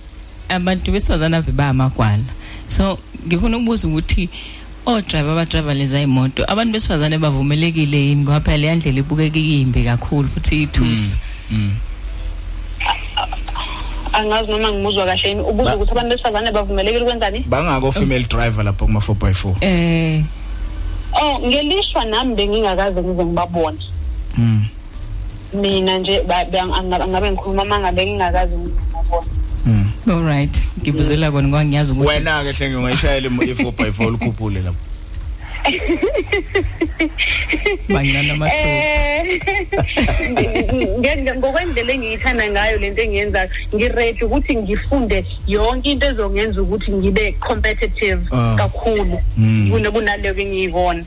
abantu 0.48 0.92
besifazana 0.92 1.36
ave 1.36 1.52
bayamagwala 1.52 2.24
so 2.66 2.98
ngifuna 3.26 3.56
ukubuza 3.56 3.88
ukuthi 3.88 4.28
odriver 4.86 5.30
abadriver 5.32 5.74
leza 5.74 6.00
imoto 6.00 6.44
abantu 6.48 6.72
besifazane 6.72 7.18
bavumelekile 7.18 7.98
yini 8.06 8.22
ngoba 8.22 8.40
phela 8.40 8.56
leya 8.56 8.74
ndlela 8.76 8.98
ibukeka 8.98 9.38
iyimbi 9.38 9.84
kakhulu 9.84 10.28
futhi 10.28 10.62
ithusa 10.62 11.16
angazi 14.14 14.50
noma 14.50 14.70
ngimuzwa 14.72 15.04
kahle 15.06 15.28
yini 15.28 15.40
ubuza 15.42 15.70
Ba- 15.70 15.76
ukuthi 15.76 15.90
abantu 15.92 16.10
besifazane 16.10 16.50
bavumelekile 16.52 17.02
ukwenzani? 17.04 17.40
Bangako 17.48 17.92
female 17.92 18.24
driver 18.24 18.64
lapho 18.64 18.86
kuma 18.86 19.00
4x4 19.00 19.54
eh. 19.60 20.24
Oh 21.22 21.38
ngelishwa 21.46 22.04
nami 22.04 22.34
bengingakaze 22.34 23.02
ngize 23.02 23.24
ngibabone. 23.24 23.78
Mm 24.38 24.64
mina 25.54 25.98
nje 25.98 26.22
ba- 26.26 26.44
ba- 26.52 26.74
angabe 26.76 27.04
angabe 27.04 27.30
ngikhuluma 27.30 27.62
uma 27.62 27.78
ngabe 27.80 28.06
ngingakaze 28.06 28.56
ngize 28.58 28.74
ngibabone. 28.80 29.26
Mm 29.66 29.86
all 30.10 30.24
right. 30.24 30.54
Ngibuzela 30.82 31.30
kona 31.30 31.48
ngoba 31.48 31.64
ngiyazi 31.64 31.92
ukuthi 31.92 32.08
wena 32.08 32.42
ke 32.44 32.52
hlenge 32.52 32.76
ungayishayela 32.76 33.28
i4x4 33.28 34.06
ulikhuphule 34.06 34.60
lapho. 34.62 34.76
Bancane 37.88 38.30
amathuba 38.30 38.54
Eh, 38.64 39.40
nge- 40.98 41.16
nge- 41.22 41.34
ngokwendlela 41.38 41.92
engiyithanda 41.92 42.50
ngayo 42.50 42.78
lento 42.78 43.02
engiyenzayo 43.02 43.48
ngiready 43.74 44.24
ukuthi 44.24 44.56
ngifunde 44.56 45.24
yonke 45.46 45.90
into 45.90 46.06
ezongenza 46.06 46.62
ukuthi 46.62 46.92
ngibe 46.92 47.32
competitive 47.40 48.20
Ah. 48.32 48.54
kakhulu. 48.58 49.18
Mm. 49.36 49.70
kune 49.70 49.90
kunaleyo 49.90 50.34
engiyibona 50.38 51.04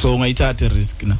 so 0.00 0.14
ungayithatha 0.14 0.68
risk 0.68 1.02
na? 1.02 1.16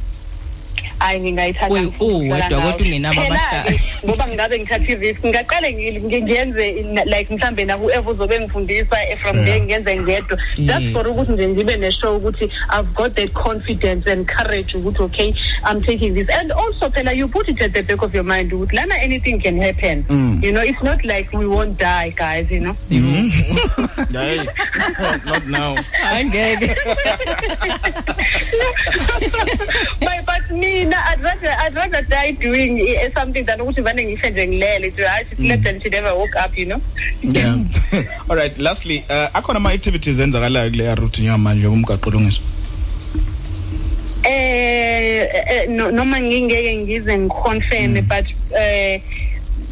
Hayi 1.03 1.21
ngingayithatha. 1.21 1.75
Uwedwa 2.01 2.61
kodwa 2.61 2.77
ungenabo 2.87 3.21
abahlali. 3.21 3.81
ngoba 4.05 4.25
ngabe 4.29 4.59
ngithatha 4.59 4.93
i-risk 4.93 5.21
ngingaqale 5.25 5.69
ngi- 5.73 6.01
ngi- 6.01 6.23
ngiyenze 6.23 6.67
like 7.07 7.29
mhlambe 7.35 7.65
na 7.65 7.75
whoever 7.77 8.11
uzobe 8.13 8.41
ngifundisa 8.41 8.97
eh, 9.11 9.17
from 9.19 9.37
there 9.45 9.61
ngiyenze 9.61 9.97
ngedwa. 9.97 10.39
Just 10.59 10.93
for 10.93 11.07
ukuthi 11.09 11.33
nje 11.33 11.49
ngibe 11.49 11.77
ne-show 11.77 12.17
ukuthi 12.17 12.45
i've 12.71 12.93
got 12.95 13.15
that 13.15 13.33
confidence 13.33 14.07
and 14.13 14.27
courage 14.27 14.75
ukuthi 14.79 15.03
okay 15.03 15.35
i'm 15.71 15.83
taking 15.83 16.15
this. 16.15 16.29
And 16.31 16.53
also 16.53 16.89
phela 16.91 17.13
you 17.17 17.29
put 17.29 17.49
it 17.49 17.61
at 17.63 17.73
the 17.73 17.83
back 17.83 18.03
of 18.03 18.15
your 18.15 18.25
mind 18.25 18.53
ukuthi 18.53 18.73
lana 18.77 18.95
anything 19.03 19.41
can 19.41 19.59
happen. 19.61 20.03
Mm. 20.09 20.43
you 20.43 20.53
know 20.53 20.63
it's 20.63 20.83
not 20.83 21.05
like 21.05 21.33
we 21.33 21.47
won't 21.47 21.79
die 21.79 22.11
guys 22.17 22.51
you 22.51 22.61
know? 22.61 22.77
Hey, 24.13 24.37
not 25.25 25.47
now. 25.47 25.75
angeke. 26.13 26.75
But 30.01 30.27
but 30.27 30.45
mina 30.51 30.92
I'd 31.13 31.23
rather 31.23 31.51
I'd 31.67 31.75
rather 31.75 32.03
die 32.03 32.33
doing 32.33 32.79
eh, 32.89 33.11
something 33.15 33.45
than 33.45 33.61
ukuthi 33.61 33.81
vane 33.83 34.05
ngife 34.05 34.31
nje 34.31 34.47
ngilele 34.49 34.89
nje 34.91 35.03
hayi 35.05 35.25
slept 35.37 35.67
and 35.67 35.83
she 35.83 35.89
never 35.91 36.15
woke 36.15 36.37
up 36.45 36.59
you 36.59 36.67
know 36.67 36.81
Yeah. 37.23 37.57
All 38.29 38.37
right, 38.37 38.59
lastly, 38.59 39.05
uh 39.11 39.29
akhona 39.35 39.57
ama 39.57 39.73
activities 39.73 40.19
enzakalayo 40.19 40.71
kule 40.71 40.95
route 40.95 41.21
njengamanje 41.23 41.67
umgaqo 41.67 42.11
lungiswa. 42.11 42.45
eh 44.25 45.29
eh, 45.49 45.69
no- 45.69 45.91
noma 45.91 46.21
ngingeke 46.21 46.77
ngize 46.77 47.19
ngiconfirm 47.19 47.95
but 48.09 48.27
eh 48.59 49.01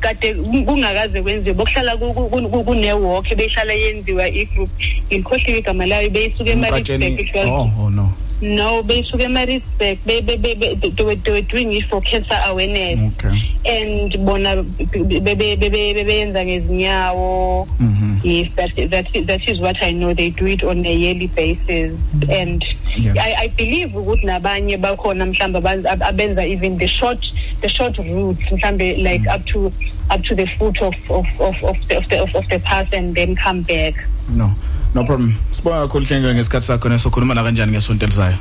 kade 0.01 0.35
kungakaze 0.35 1.23
kwenziwe 1.23 1.55
bokuhlala 1.55 1.97
ku- 1.97 2.15
ku- 2.15 2.49
ku- 2.51 2.65
kune 2.65 2.93
walk 2.93 3.35
beyihlala 3.37 3.73
yenziwa 3.73 4.29
igroup 4.29 4.71
ngikhohliwe 5.13 5.59
igama 5.59 5.87
layo 5.87 6.11
beyisuka 6.11 6.51
Emkhatsheni. 6.51 7.07
eMaritzburg 7.07 7.49
Oh, 7.49 7.71
oh 7.81 7.91
no. 7.91 8.13
No 8.43 8.83
beyisuka 8.83 9.25
eMaritzburg 9.25 9.99
they 10.07 11.05
were 11.05 11.43
doing 11.43 11.73
it 11.73 11.85
for 11.89 12.01
cancer 12.01 12.39
awareness 12.47 12.99
Okay. 13.13 13.37
and 13.67 14.17
bona 14.25 14.63
bebe 14.63 15.57
bebe 15.57 15.95
bebenza 15.95 16.45
ngezinyawo 16.45 17.69
Mhm. 17.81 18.21
yes 18.25 18.51
that 18.57 18.71
that 18.91 19.07
that 19.27 19.49
is 19.49 19.61
what 19.61 19.77
i 19.83 19.93
know 19.93 20.15
they 20.15 20.31
do 20.31 20.47
it 20.47 20.63
on 20.65 20.85
a 20.87 20.95
yearly 20.95 21.27
basis 21.29 21.93
and 22.33 22.65
Yeah. 22.97 23.15
i 23.23 23.35
i 23.45 23.49
believe 23.49 23.95
ukuthi 23.99 24.27
nabanye 24.27 24.77
bakhona 24.77 25.27
mhlamba 25.27 25.61
abenza- 25.61 26.47
even 26.49 26.79
the 26.79 26.89
short 26.89 27.21
the 27.61 27.69
short 27.69 27.97
route 27.99 28.41
mhlambe 28.53 28.97
like 28.97 29.27
up 29.35 29.45
to 29.47 29.67
up 30.11 30.23
to 30.25 30.35
the 30.35 30.47
foot 30.47 30.83
of 30.83 30.95
of 31.11 31.27
of 31.41 31.65
of 31.65 31.77
the 31.87 31.97
of 31.97 32.09
the, 32.09 32.19
of, 32.21 32.35
of 32.35 32.49
the 32.49 32.59
pass 32.59 32.87
and 32.93 33.15
then 33.15 33.37
come 33.37 33.61
back 33.63 33.95
No. 34.37 34.51
No 34.95 35.05
problem. 35.05 35.35
Sibonga 35.51 35.81
kakhulu 35.87 36.05
hlengwe 36.05 36.35
ngesikhathi 36.35 36.67
sakho 36.67 36.89
nesokhuluma 36.89 37.35
na 37.35 37.43
kanjani 37.43 37.73
ngesonto 37.73 38.07
elizayo. 38.07 38.37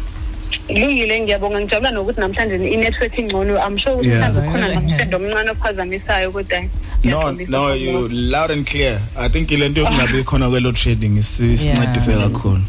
Lungile 0.70 1.20
ngiyabonga 1.22 1.62
ngijabula 1.62 1.92
nokuthi 1.92 2.20
namhlanje 2.20 2.56
i-network 2.74 3.18
ingcono 3.18 3.58
I'm 3.58 3.78
sure 3.78 3.94
ukuthi 3.96 4.08
Yeah. 4.10 4.30
mhlawumbe 4.34 4.52
khona 4.52 4.68
nomsendo 4.76 5.18
omncane 5.18 5.50
ophazamisayo 5.52 6.32
kodwa 6.32 6.64
No, 7.04 7.32
no, 7.32 7.74
you 7.74 8.08
loud 8.10 8.52
and 8.52 8.66
clear. 8.68 9.00
I 9.18 9.30
think 9.30 9.50
ilento 9.52 9.82
yokungabi 9.82 10.24
khona 10.24 10.50
kwe 10.50 10.60
load 10.60 10.76
shedding 10.78 11.18
isincedise 11.18 12.14
kakhulu. 12.14 12.62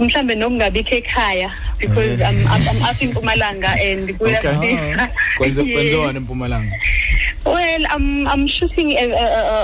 mhlambe 0.00 0.34
nokungabikho 0.34 0.94
ekhaya 0.94 1.50
because 1.80 2.20
I'm 2.22 2.46
I'm, 2.46 2.68
I'm 2.68 2.82
up 2.82 3.02
in 3.02 3.10
Mpumalanga 3.10 3.68
and 3.82 4.18
kuyafika 4.18 5.08
Kwenze 5.38 5.62
Yes. 5.62 5.74
kwenziwani 5.74 6.18
eMpumalanga? 6.22 6.72
Well, 7.44 7.82
I'm 7.90 8.26
I'm 8.26 8.46
shooting 8.48 8.92
a, 8.92 9.04
a, 9.12 9.20
a, 9.20 9.58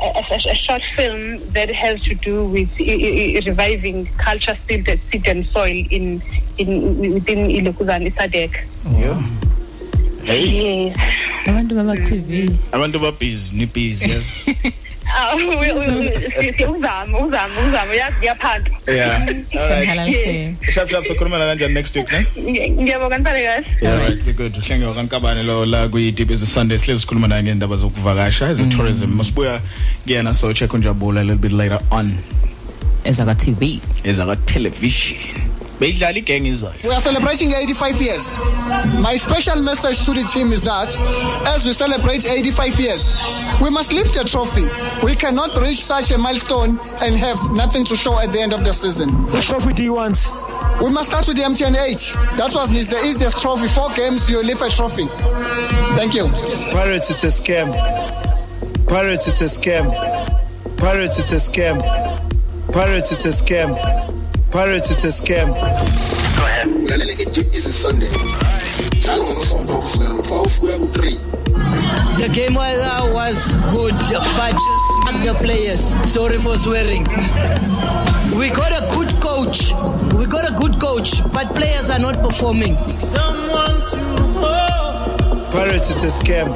a, 0.00 0.24
a, 0.32 0.50
a 0.50 0.54
short 0.56 0.80
film 0.96 1.38
that 1.52 1.68
has 1.68 2.00
to 2.08 2.14
do 2.14 2.46
with 2.48 2.72
i- 2.80 2.84
i- 2.88 3.36
i- 3.36 3.42
reviving 3.44 4.06
culture, 4.16 4.56
seed, 4.66 4.88
seed 5.10 5.28
and 5.28 5.44
soil 5.46 5.84
in 5.90 6.22
in 6.56 6.98
within 7.12 7.48
Ilokuzani 7.52 8.08
Sadek. 8.16 8.64
Yeah. 8.96 9.20
Hey, 10.24 10.88
Yes. 10.88 10.96
abantu 11.44 11.74
baba 11.76 11.98
TV 12.00 12.48
abantu 12.72 12.96
ba 13.02 13.12
busy, 13.12 13.56
ni 13.60 13.66
busy. 13.66 14.08
Yes. 14.08 14.46
Ah, 15.14 15.34
we- 15.36 15.44
we- 15.46 15.72
we- 15.72 16.30
si- 16.40 16.52
si- 16.58 16.64
uzama 16.64 17.18
uzama 17.18 17.60
uzama 17.68 17.92
uya- 17.92 18.12
uyaphanda. 18.22 18.70
Yeah. 18.88 19.20
All 19.22 19.28
right. 19.28 19.48
Siyahalalisela. 19.50 20.72
Sharp 20.72 20.88
sharp 20.90 21.04
sokhuluma 21.04 21.38
na 21.38 21.44
kanjani 21.46 21.74
next 21.74 21.96
week, 21.96 22.12
ne? 22.12 22.26
Ngi- 22.36 22.70
Ngiyabonga 22.70 23.18
niphathe 23.18 23.42
kahle. 23.44 23.66
Yeah, 23.82 23.98
right. 23.98 24.36
Good. 24.36 24.52
Uhlenge 24.54 24.94
kaNkabane 24.94 25.42
lo 25.46 25.64
la 25.66 25.88
kwi 25.88 26.12
Deep 26.12 26.30
is 26.30 26.52
Sunday 26.54 26.78
sihlezi 26.78 27.00
sikhuluma 27.06 27.28
naye 27.28 27.42
ngendaba 27.42 27.76
zokuvakasha 27.76 28.48
as 28.48 28.60
a 28.60 28.66
tourism. 28.70 29.10
Masibuya 29.18 29.60
kuyena 30.06 30.34
so 30.34 30.52
check 30.52 30.70
unjabula 30.72 31.20
a 31.20 31.24
little 31.24 31.36
bit 31.38 31.52
later 31.52 31.80
on. 31.90 32.12
ezaka 33.04 33.34
TV 33.34 33.80
Ezaka 34.04 34.36
television. 34.46 35.18
Beyidlala 35.82 36.18
igang 36.18 36.46
izayo. 36.46 36.78
We 36.84 36.90
are 36.90 37.00
celebrating 37.00 37.50
85 37.52 38.00
years. 38.00 38.38
My 39.02 39.16
special 39.16 39.60
message 39.60 40.04
to 40.04 40.14
the 40.14 40.22
team 40.22 40.52
is 40.52 40.62
that 40.62 40.96
as 41.44 41.64
we 41.64 41.72
celebrate 41.72 42.24
85 42.24 42.78
years, 42.78 43.16
we 43.60 43.68
must 43.68 43.92
lift 43.92 44.14
a 44.14 44.22
trophy. 44.22 44.62
We 45.02 45.16
cannot 45.16 45.58
reach 45.58 45.82
such 45.82 46.12
a 46.12 46.18
milestone 46.18 46.78
and 47.02 47.16
have 47.16 47.38
nothing 47.50 47.84
to 47.86 47.96
show 47.96 48.16
at 48.20 48.30
the 48.32 48.40
end 48.40 48.52
of 48.52 48.62
the 48.62 48.72
season. 48.72 49.10
Which 49.32 49.48
trophy 49.48 49.72
do 49.72 49.82
you 49.82 49.94
want? 49.94 50.18
We 50.80 50.88
must 50.88 51.10
start 51.10 51.26
with 51.26 51.36
the 51.36 51.42
MTN 51.42 51.74
8. 51.74 52.38
That 52.38 52.54
was 52.54 52.70
the 52.70 53.02
easiest 53.04 53.40
trophy. 53.40 53.66
Four 53.66 53.90
games, 53.94 54.30
you 54.30 54.40
lift 54.40 54.62
a 54.62 54.70
trophy. 54.70 55.08
Thank 55.98 56.14
you. 56.14 56.28
Pirates, 56.70 57.10
it's 57.10 57.24
a 57.24 57.34
scam. 57.34 57.74
Pirates, 58.86 59.26
it's 59.26 59.40
a 59.40 59.50
scam. 59.50 59.90
Pirates, 60.76 61.18
it's 61.18 61.32
a 61.32 61.42
scam. 61.42 61.82
Pirates, 62.72 63.10
it's 63.10 63.24
a 63.24 63.30
scam. 63.30 64.11
Pirates, 64.52 64.90
it's 64.90 65.04
a 65.04 65.08
scam. 65.08 65.48
ulalele 66.84 67.12
i-deep 67.12 67.54
is 67.54 67.82
sunday 67.82 68.08
njalo 68.98 69.24
ngomsombho 69.24 69.78
kusukela 69.78 70.14
ngo-12 70.14 70.60
kuya 70.60 70.78
ku-3 70.78 71.18
The 72.18 72.28
game 72.28 72.54
was, 72.54 72.78
uh, 72.78 73.14
was 73.14 73.56
good, 73.72 73.94
but 74.38 74.56
not 75.04 75.16
the 75.24 75.34
players. 75.44 75.80
Sorry 76.12 76.38
for 76.38 76.56
swearing. 76.58 77.04
We 78.38 78.50
got 78.50 78.72
a 78.72 78.86
good 78.94 79.10
coach. 79.20 79.72
We 80.18 80.26
got 80.26 80.48
a 80.48 80.54
good 80.54 80.78
coach, 80.80 81.22
but 81.32 81.54
players 81.54 81.90
are 81.90 81.98
not 81.98 82.22
performing. 82.22 82.76
Someone 82.90 83.80
to 83.90 83.98
hold. 84.38 85.52
Pirates, 85.52 85.90
it's 85.90 86.04
a 86.04 86.10
scam. 86.18 86.48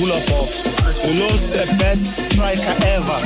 And 0.00 0.08
get 0.08 0.24
a 0.24 0.26
cooler 0.26 0.26
box. 0.26 0.66
You 1.06 1.20
lost 1.24 1.50
the 1.52 1.66
best 1.78 2.04
striker 2.04 2.76
ever, 2.84 3.20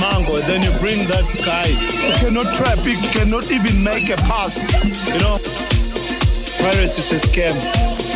Mango. 0.00 0.36
Then 0.38 0.62
you 0.62 0.72
bring 0.78 1.06
that 1.08 1.24
guy 1.44 1.68
who 1.68 2.26
cannot 2.26 2.46
trap, 2.54 2.78
he 2.78 2.94
cannot 3.12 3.50
even 3.50 3.82
make 3.82 4.08
a 4.10 4.16
pass. 4.16 4.66
You 5.12 5.20
know, 5.20 5.38
Pirates, 6.58 6.98
it's 6.98 7.12
a 7.12 7.28
scam. 7.28 8.07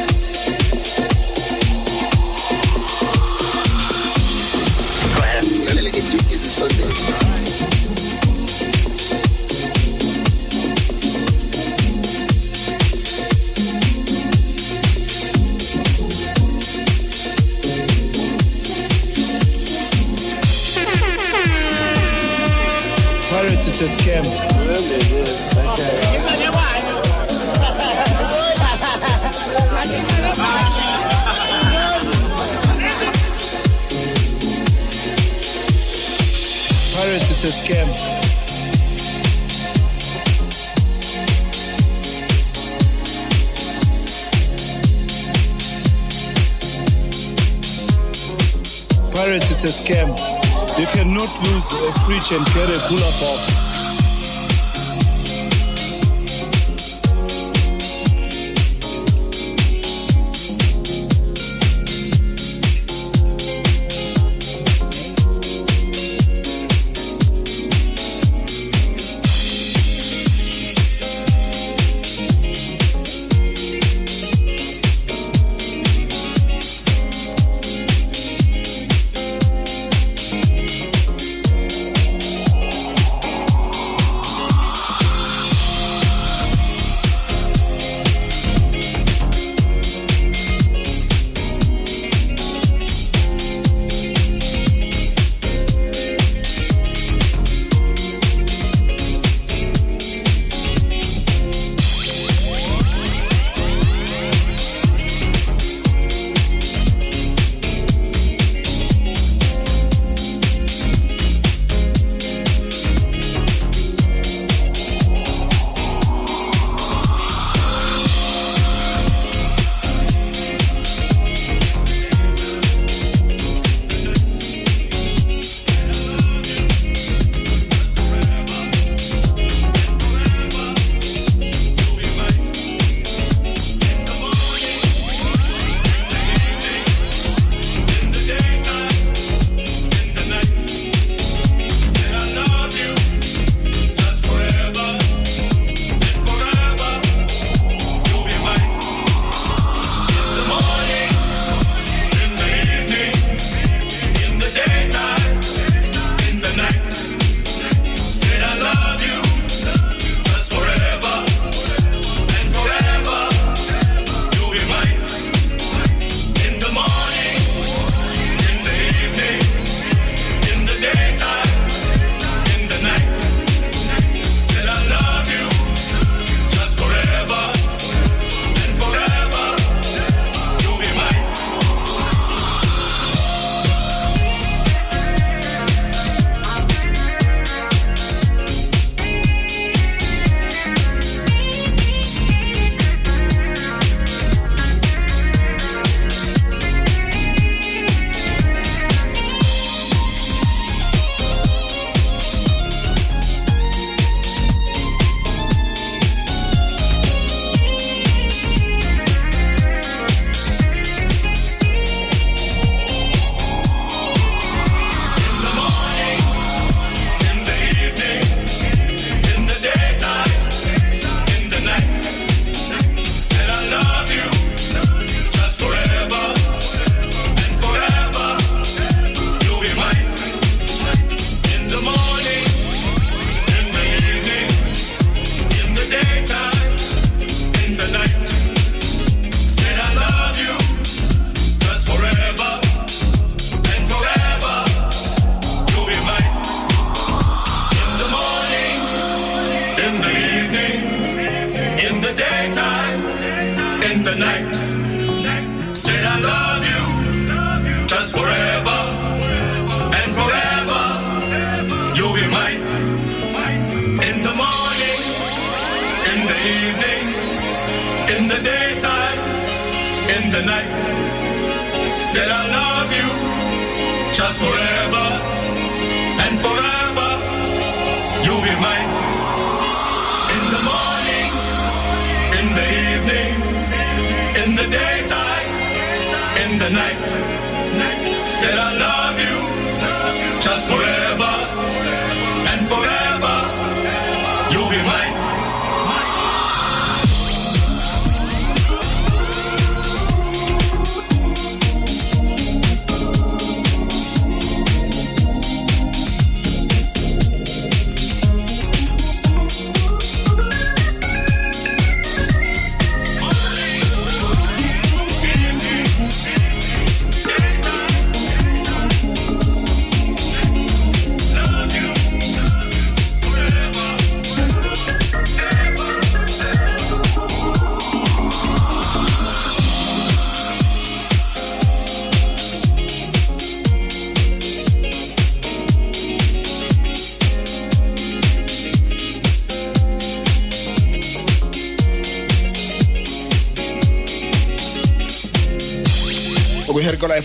A 52.34 52.44
fridge 52.46 52.70
and 52.70 53.51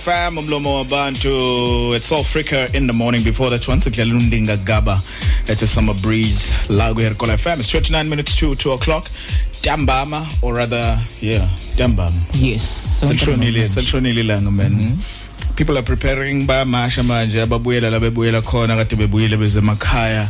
FM 0.08 0.38
umlomo 0.38 0.76
wabantu 0.76 1.94
it's 1.94 2.06
South 2.06 2.26
Africa 2.26 2.70
in 2.74 2.88
the 2.88 2.94
morning. 2.94 3.24
Before 3.24 3.50
that 3.50 3.68
once 3.68 3.84
kudlala 3.84 4.14
undinga 4.14 4.56
gaba 4.64 4.98
at 5.50 5.62
a 5.62 5.68
summer 5.68 5.94
breeze 5.96 6.50
la 6.70 6.94
kuherikola 6.94 7.38
FM 7.38 7.60
it's 7.60 7.68
29 7.68 8.10
minutes 8.10 8.38
to 8.38 8.56
2 8.56 8.72
o'clock. 8.72 9.10
Dambama 9.62 10.26
or 10.42 10.54
rather 10.54 10.98
yeah 11.20 11.50
Dambama. 11.76 12.16
Yes 12.34 12.64
selishonile 13.02 13.68
selishonile 13.68 14.24
ilanga 14.24 14.50
man. 14.50 14.98
People 15.58 15.78
are 15.78 15.84
preparing 15.84 16.48
bayamasha 16.48 17.04
manje 17.04 17.42
ababuyela 17.42 17.92
la 17.92 18.00
bebuyela 18.00 18.42
khona 18.42 18.78
kade 18.78 18.96
bebuyile 18.96 19.38
beze 19.38 19.60
emakhaya 19.60 20.30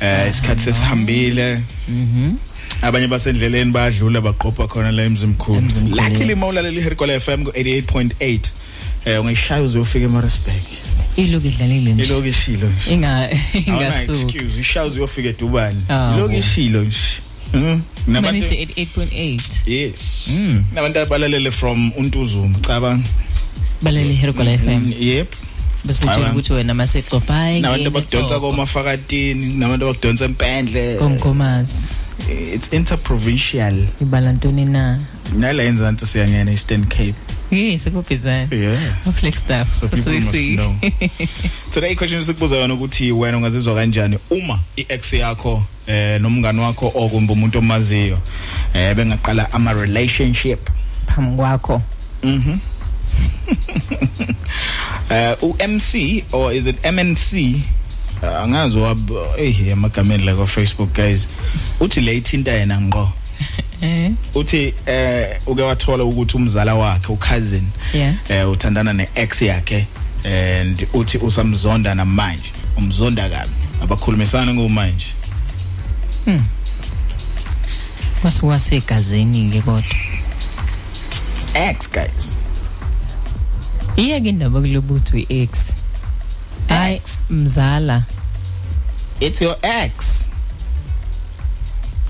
eh 0.00 0.28
isikhathi 0.28 0.60
sesihambile. 0.60 1.62
Mhm 1.88 2.36
abanye 2.82 3.08
basendleleni 3.08 3.72
bayadlula 3.72 4.20
baqopha 4.20 4.68
khona 4.68 4.92
la 4.92 5.02
emzimkhulu. 5.02 5.96
Luckily 5.96 6.34
mawulalela 6.34 6.78
iherikola 6.80 7.20
FM 7.20 7.44
ku 7.44 7.50
88.8 7.50 8.50
eh 9.06 9.20
ungayishaya 9.20 9.62
uzofika 9.62 10.04
eMaritzburg 10.04 10.62
iloku 11.16 11.46
idlalile 11.46 11.92
nje. 11.92 12.02
Iloku 12.04 12.26
ishilo 12.26 12.68
nje. 12.68 12.92
Inga 12.94 13.16
Awuna 13.16 13.30
ingasuka 13.66 14.12
excuse 14.20 14.60
ishaya 14.60 14.86
uzofika 14.86 15.28
eDubani. 15.28 15.82
Ah, 15.88 16.12
iloku 16.16 16.32
bo. 16.32 16.38
ishilo 16.38 16.82
nje. 16.84 16.98
Mhm. 17.52 17.80
Nabantu 18.06 18.40
manithi 18.40 18.54
88.8 18.64 19.40
yes. 19.66 20.28
Mm. 20.30 20.64
nabantu 20.74 20.98
abalalele 21.00 21.50
from 21.50 21.92
uNtuzuma 21.96 22.58
cabanga 22.58 23.08
balele 23.82 24.14
Herkola 24.14 24.58
FM 24.58 24.92
yep. 25.00 25.32
Bese 25.84 25.98
utshela 26.04 26.12
Cabanga. 26.16 26.32
ukuthi 26.32 26.52
wena 26.52 26.74
masexophayi 26.74 27.60
nabantu 27.60 27.86
abakudonsa 27.88 28.40
komafakatini 28.40 29.54
nabantu 29.54 29.84
abakudonsa 29.84 30.24
empendle. 30.24 30.94
Komkomazi. 30.98 31.94
It's 32.54 32.72
interprovincial. 32.72 33.86
Ibala 34.02 34.32
ntoni 34.32 34.64
na? 34.64 34.98
Nala 35.36 35.62
enzansi 35.62 36.06
siyangena 36.06 36.50
eastern 36.50 36.84
cape. 36.86 37.14
Yes 37.56 37.88
kubhizana 37.90 38.48
yeah. 38.56 39.12
Flex 39.12 39.38
staff 39.38 39.80
So 39.80 39.88
people 39.88 40.12
must 40.12 40.34
know. 40.56 40.74
today 41.72 41.94
question 41.94 42.22
sikubuza 42.22 42.56
yona 42.56 42.74
ukuthi 42.74 43.12
wena 43.12 43.36
ungazizwa 43.36 43.74
kanjani 43.74 44.18
uma 44.30 44.60
i-ex 44.76 45.12
yakho 45.12 45.62
eh 45.86 46.20
nomngani 46.20 46.60
wakho 46.60 46.92
okumbe 46.94 47.32
umuntu 47.32 47.58
omaziyo 47.58 48.18
eh 48.74 48.94
bengaqala 48.94 49.52
ama 49.52 49.72
relationship 49.72 50.70
phambi 51.06 51.36
kwakho. 51.36 51.82
Mhm 52.22 52.58
eh 55.10 55.36
uMC 55.42 56.24
or 56.32 56.52
is 56.54 56.66
it 56.66 56.76
MNC 56.84 57.60
Uh, 58.22 58.28
angazi 58.28 58.78
wab 58.78 59.10
eh 59.38 59.72
amagameni 59.72 60.24
la 60.24 60.34
ku 60.34 60.46
Facebook 60.46 60.92
guys. 60.94 61.28
Uthi 61.80 62.00
le 62.00 62.16
ithinta 62.16 62.52
yena 62.52 62.80
ngqo. 62.80 63.08
Eh. 63.86 64.12
Uthi 64.34 64.74
eh 64.86 65.40
uke 65.46 65.62
wathola 65.62 66.04
ukuthi 66.04 66.36
umzala 66.36 66.74
wakhe 66.74 67.12
ucousin 67.12 67.68
yeah. 67.94 68.14
eh 68.28 68.50
uthandana 68.50 68.92
neex 68.92 69.42
yakhe 69.42 69.86
and 70.24 70.86
uthi 70.94 71.18
usamzonda 71.18 71.94
namanje. 71.94 72.52
Umzonda 72.76 73.28
kabi. 73.28 73.52
Abakhulumisana 73.82 74.54
ngomanje. 74.54 75.06
Hmm. 76.24 76.44
Kwasuka 78.22 78.58
segazini 78.58 79.50
ke 79.50 79.60
kodwa 79.60 79.96
ex 81.56 81.90
guys. 81.90 82.38
Iyeke 83.96 84.28
indaba 84.28 84.60
kulobutho 84.60 85.18
i-ex? 85.18 85.72
Hayi 86.68 87.00
mzala. 87.30 88.04
It's 89.20 89.40
your 89.40 89.56
ex. 89.62 90.15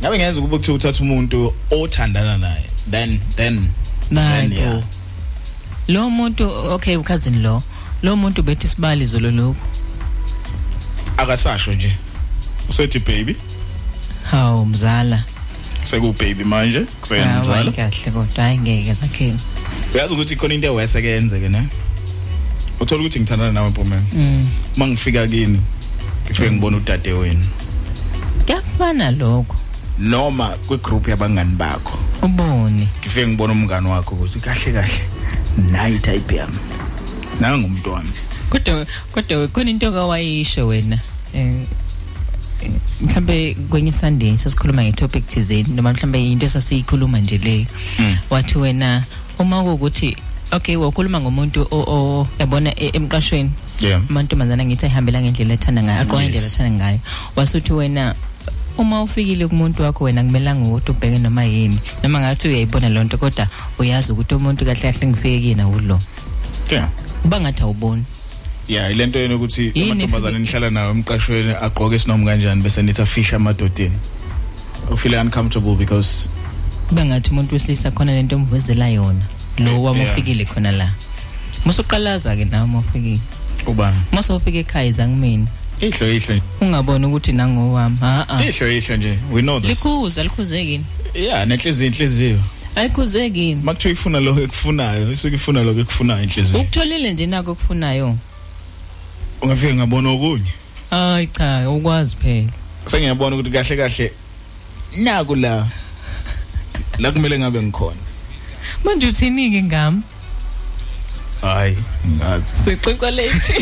Ngabe 0.00 0.18
ngenza 0.18 0.40
ukuba 0.40 0.56
kuthiwa 0.56 0.76
uthatha 0.76 1.02
umuntu 1.02 1.54
othandana 1.70 2.38
naye 2.38 2.64
then 2.90 3.20
then 3.36 3.68
then 4.14 4.52
yeah. 4.52 4.64
nayo 4.64 4.82
lo 5.88 6.10
muntu 6.10 6.48
okay 6.48 6.98
cousin 6.98 7.42
lo 7.42 7.62
lo 8.02 8.16
muntu 8.16 8.42
bethi 8.42 8.68
sibali 8.68 9.06
zolo 9.06 9.30
lokho 9.30 9.76
akasasho 11.16 11.74
nje. 11.74 11.92
Usethi 12.68 12.98
baby? 12.98 13.36
Hawu 14.22 14.66
mzala. 14.66 15.24
Seku 15.82 16.12
baby 16.12 16.44
manje 16.44 16.80
kuseyena 16.80 17.30
Hawu, 17.30 17.42
mzala. 17.42 17.58
hayi 17.58 17.72
kahle 17.72 18.10
kodwa 18.10 18.44
hayi 18.44 18.58
ngeke 18.58 18.94
sakheni. 18.94 19.40
Uyazi 19.94 20.14
ukuthi 20.14 20.36
khona 20.36 20.54
into 20.54 20.66
ewese 20.66 21.02
ke 21.02 21.08
yenzeke 21.08 21.48
ne? 21.48 21.68
Uthola 22.80 23.00
ukuthi 23.00 23.20
ngithandana 23.20 23.52
nawe 23.52 23.70
mpumela. 23.70 24.02
Mm. 24.12 24.48
Mangifika 24.76 25.26
kini 25.26 25.60
ngifike 26.24 26.50
ngibona 26.50 26.76
udade 26.76 27.12
wenu 27.12 27.46
kuyafana 28.46 29.10
lokho. 29.10 29.56
Noma 29.98 30.48
kwigroup 30.68 31.08
yabangani 31.08 31.54
bakho. 31.56 31.98
Ubone. 32.22 32.88
Ngifike 33.00 33.26
ngibona 33.26 33.52
umngani 33.52 33.88
wakho 33.88 34.14
ukuthi 34.14 34.40
kahle 34.40 34.72
kahle 34.72 35.00
nayi 35.72 35.98
type 35.98 36.36
yami. 36.36 36.58
Nanga 37.40 37.58
ngumuntu 37.58 37.92
wami 37.92 38.10
kodwa 38.50 38.86
kodwa 39.12 39.48
khona 39.48 39.70
into 39.70 39.92
kawayisho 39.92 40.66
wena 40.66 40.98
eh 41.34 41.62
eh, 42.62 42.70
mhlambe 43.02 43.54
kwenye 43.70 43.92
Sunday 43.92 44.36
sasikhuluma 44.38 44.82
ngetopic 44.84 45.26
thizeni 45.26 45.68
noma 45.74 45.92
mhlambe 45.92 46.22
into 46.32 46.46
esasiyikhuluma 46.46 47.18
nje 47.20 47.38
le 47.38 47.66
Mm. 47.98 48.16
wathi 48.30 48.58
wena 48.58 49.04
uma 49.38 49.62
kuukuthi 49.62 50.16
okay 50.52 50.76
wakhuluma 50.76 51.20
ngomuntu 51.20 51.62
o- 51.70 51.84
o 51.88 52.28
yabona 52.38 52.70
e- 52.80 52.90
emqashweni 52.94 53.50
yeah. 53.80 54.00
amantombazana 54.10 54.64
ngithi 54.64 54.86
ayihambela 54.86 55.20
ngendlela 55.22 55.54
ethanda 55.54 55.82
ngayo 55.82 56.00
aqoka 56.00 56.22
Yes. 56.22 56.26
indlela 56.26 56.46
ethanda 56.46 56.70
ngayo 56.84 56.98
wasuthi 57.36 57.72
wena 57.72 58.14
uma 58.78 59.02
ufikile 59.02 59.48
kumuntu 59.48 59.82
wakho 59.82 60.04
wena 60.04 60.22
kumelanga 60.24 60.68
ukuthi 60.68 60.90
ubheke 60.90 61.18
noma 61.18 61.44
yimi 61.44 61.78
noma 62.02 62.20
ngathi 62.20 62.48
uyayibona 62.48 62.88
lonto 62.88 63.18
kodwa 63.18 63.46
uyazi 63.78 64.12
ukuthi 64.12 64.34
umuntu 64.34 64.64
kahle 64.64 64.80
kahle 64.92 65.06
ngifike 65.06 65.38
kuyena 65.40 65.68
ulo. 65.68 66.00
Yeah 66.70 66.88
uba 67.24 67.40
ngathi 67.40 67.62
awuboni. 67.62 68.04
Yeah 68.68 68.90
ilento 68.92 69.18
yena 69.18 69.34
ukuthi 69.36 69.62
Yini 69.74 69.82
amantombazane 69.90 70.38
ifike- 70.38 70.40
nihlala 70.40 70.70
nawo 70.70 70.90
emqashweni 70.90 71.52
agqoke 71.54 71.96
isinomi 71.96 72.26
kanjani 72.26 72.62
bese 72.62 72.82
nithi 72.82 73.02
afisha 73.02 73.36
amadodeni. 73.36 73.94
Ufeel 74.90 75.14
uncomfortable 75.14 75.74
because 75.76 76.28
kube 76.88 77.04
ngathi 77.04 77.30
umuntu 77.30 77.54
wesilisa 77.54 77.90
khona 77.90 78.12
lento 78.14 78.36
omvezela 78.36 78.88
yona 78.88 79.24
lo 79.58 79.82
wama 79.82 79.98
Yeah. 80.00 80.12
ufikile 80.12 80.44
khona 80.44 80.72
la. 80.72 80.90
Musuqalaza 81.64 82.36
ke 82.36 82.44
nawe 82.44 82.64
uma 82.64 82.78
ufikile. 82.78 83.20
Ubani? 83.66 83.96
Mase 84.12 84.32
ufika 84.32 84.62
ekhaya 85.80 86.14
izangimini 86.14 86.16
ihlo 86.16 86.34
ihlo. 86.34 86.42
Ungabona 86.60 87.08
ukuthi 87.08 87.32
nangowami 87.32 87.96
ha 88.00 88.26
a 88.28 88.44
ihlo 88.44 88.72
ihlo 88.72 88.96
nje. 88.96 89.18
We 89.32 89.42
know 89.42 89.60
this. 89.60 89.70
Likhuza 89.70 90.22
likhuzekini 90.22 90.84
yeah 91.14 91.46
nenhliziyo 91.46 91.86
inhliziyo. 91.86 92.38
Ayikhuzekini 92.74 93.62
makuthiwa 93.62 93.92
ifuna 93.92 94.20
lokho 94.20 94.40
ekufunayo 94.40 95.12
isuke 95.12 95.34
ifuna 95.36 95.62
lokho 95.62 95.80
ekufunayo 95.80 96.22
inhliziyo. 96.22 96.60
Ukutholile 96.60 97.12
nje 97.12 97.26
nako 97.26 97.52
okufunayo? 97.52 98.16
Ungafike 99.42 99.74
ngabona 99.74 100.10
okunye? 100.10 100.52
Hayi 100.90 101.26
cha 101.26 101.70
ukwazi 101.70 102.16
phela. 102.16 102.52
Sengiyabona 102.86 103.36
ukuthi 103.36 103.50
kahle 103.50 103.76
kahle 103.76 104.12
naku 104.96 105.34
la 105.34 105.66
la 106.98 107.12
kumele 107.12 107.38
ngabe 107.38 107.62
ngikhona. 107.62 108.00
Manje 108.84 109.06
uthini-ke 109.06 109.62
ngami? 109.62 110.02
Hayi 111.40 111.76
ngazi. 112.16 112.50
Sixoxa 112.64 113.10
lethi 113.10 113.54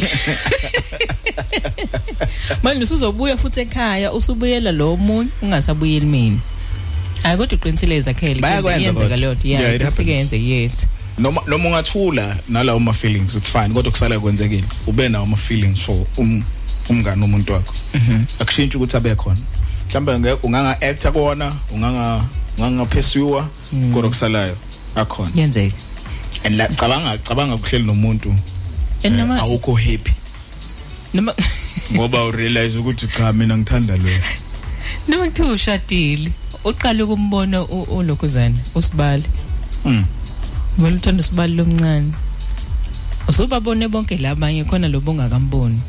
manje 2.63 2.85
usuzobuya 2.85 3.37
futhi 3.37 3.61
ekhaya 3.61 4.13
usubuyela 4.13 4.73
lo 4.73 4.97
munye 4.97 5.31
ungasabuyeli 5.43 6.07
mina. 6.07 6.39
Hayi 7.23 7.37
kodwa 7.39 7.59
uqinisile 7.59 7.97
izakhele 7.97 8.41
Bayakwenza 8.41 8.81
yenzeka 8.81 9.01
kodwa. 9.09 9.17
leyo 9.17 9.35
nto 9.35 9.49
Yeah, 9.49 9.61
yeah 9.63 9.75
it 9.75 9.83
isike 9.83 9.97
happens. 10.13 10.33
yenze 10.33 10.39
yes. 10.63 10.87
Noma 11.19 11.41
noma 11.47 11.69
ungathula 11.69 12.37
nalawo 12.49 12.81
ma 12.81 12.93
feelings 12.93 13.35
it's 13.35 13.51
fine 13.53 13.69
kodwa 13.75 13.93
kusala 13.93 14.21
kwenzekile. 14.21 14.65
Ube 14.87 15.09
nawo 15.09 15.25
ama 15.25 15.37
feelings 15.37 15.81
for 15.81 15.97
um 16.17 16.43
umngane 16.89 17.25
umuntu 17.25 17.53
wakho. 17.53 17.75
Akushintshi 18.41 18.77
ukuthi 18.77 18.97
abe 18.97 19.15
khona. 19.15 19.37
Mhlawumbe 19.89 20.19
ngeke 20.19 20.47
unganga 20.47 20.81
actor 20.83 21.13
kona 21.13 21.53
unganga 21.73 22.25
unganga 22.59 22.85
pursue 22.87 23.43
Mm. 23.73 23.93
kodwa 23.95 24.11
kusalayo 24.11 24.57
akhona. 24.97 25.31
Yenzeka. 25.35 25.77
And 26.45 26.57
la 26.57 26.67
cabanga 26.69 27.19
cabanga 27.19 27.57
kuhleli 27.59 27.85
nomuntu. 27.87 28.31
And 29.05 29.15
eh, 29.15 29.25
noma- 29.25 29.41
awukho 29.41 29.75
happy. 29.79 30.13
Noma 31.15 31.35
ngoba 31.93 32.25
u 32.29 32.31
realize 32.33 32.79
ukuthi 32.79 33.07
cha 33.09 33.33
mina 33.33 33.57
ngithanda 33.57 33.97
lo. 33.97 34.11
Noma 35.09 35.25
kuthiwa 35.31 35.53
ushadile 35.53 36.31
uqale 36.65 37.03
ukumbona 37.03 37.63
u- 37.63 37.83
ulokhuzana 37.99 38.57
usibali 38.75 39.25
Mm. 39.85 40.05
vele 40.79 40.97
uthanda 40.97 41.21
usibali 41.21 41.55
lomncane. 41.55 42.13
Usubabone 43.29 43.89
bonke 43.89 44.17
labanye 44.17 44.65
khona 44.65 44.89
lo 44.89 45.01
bongakamboni 45.01 45.81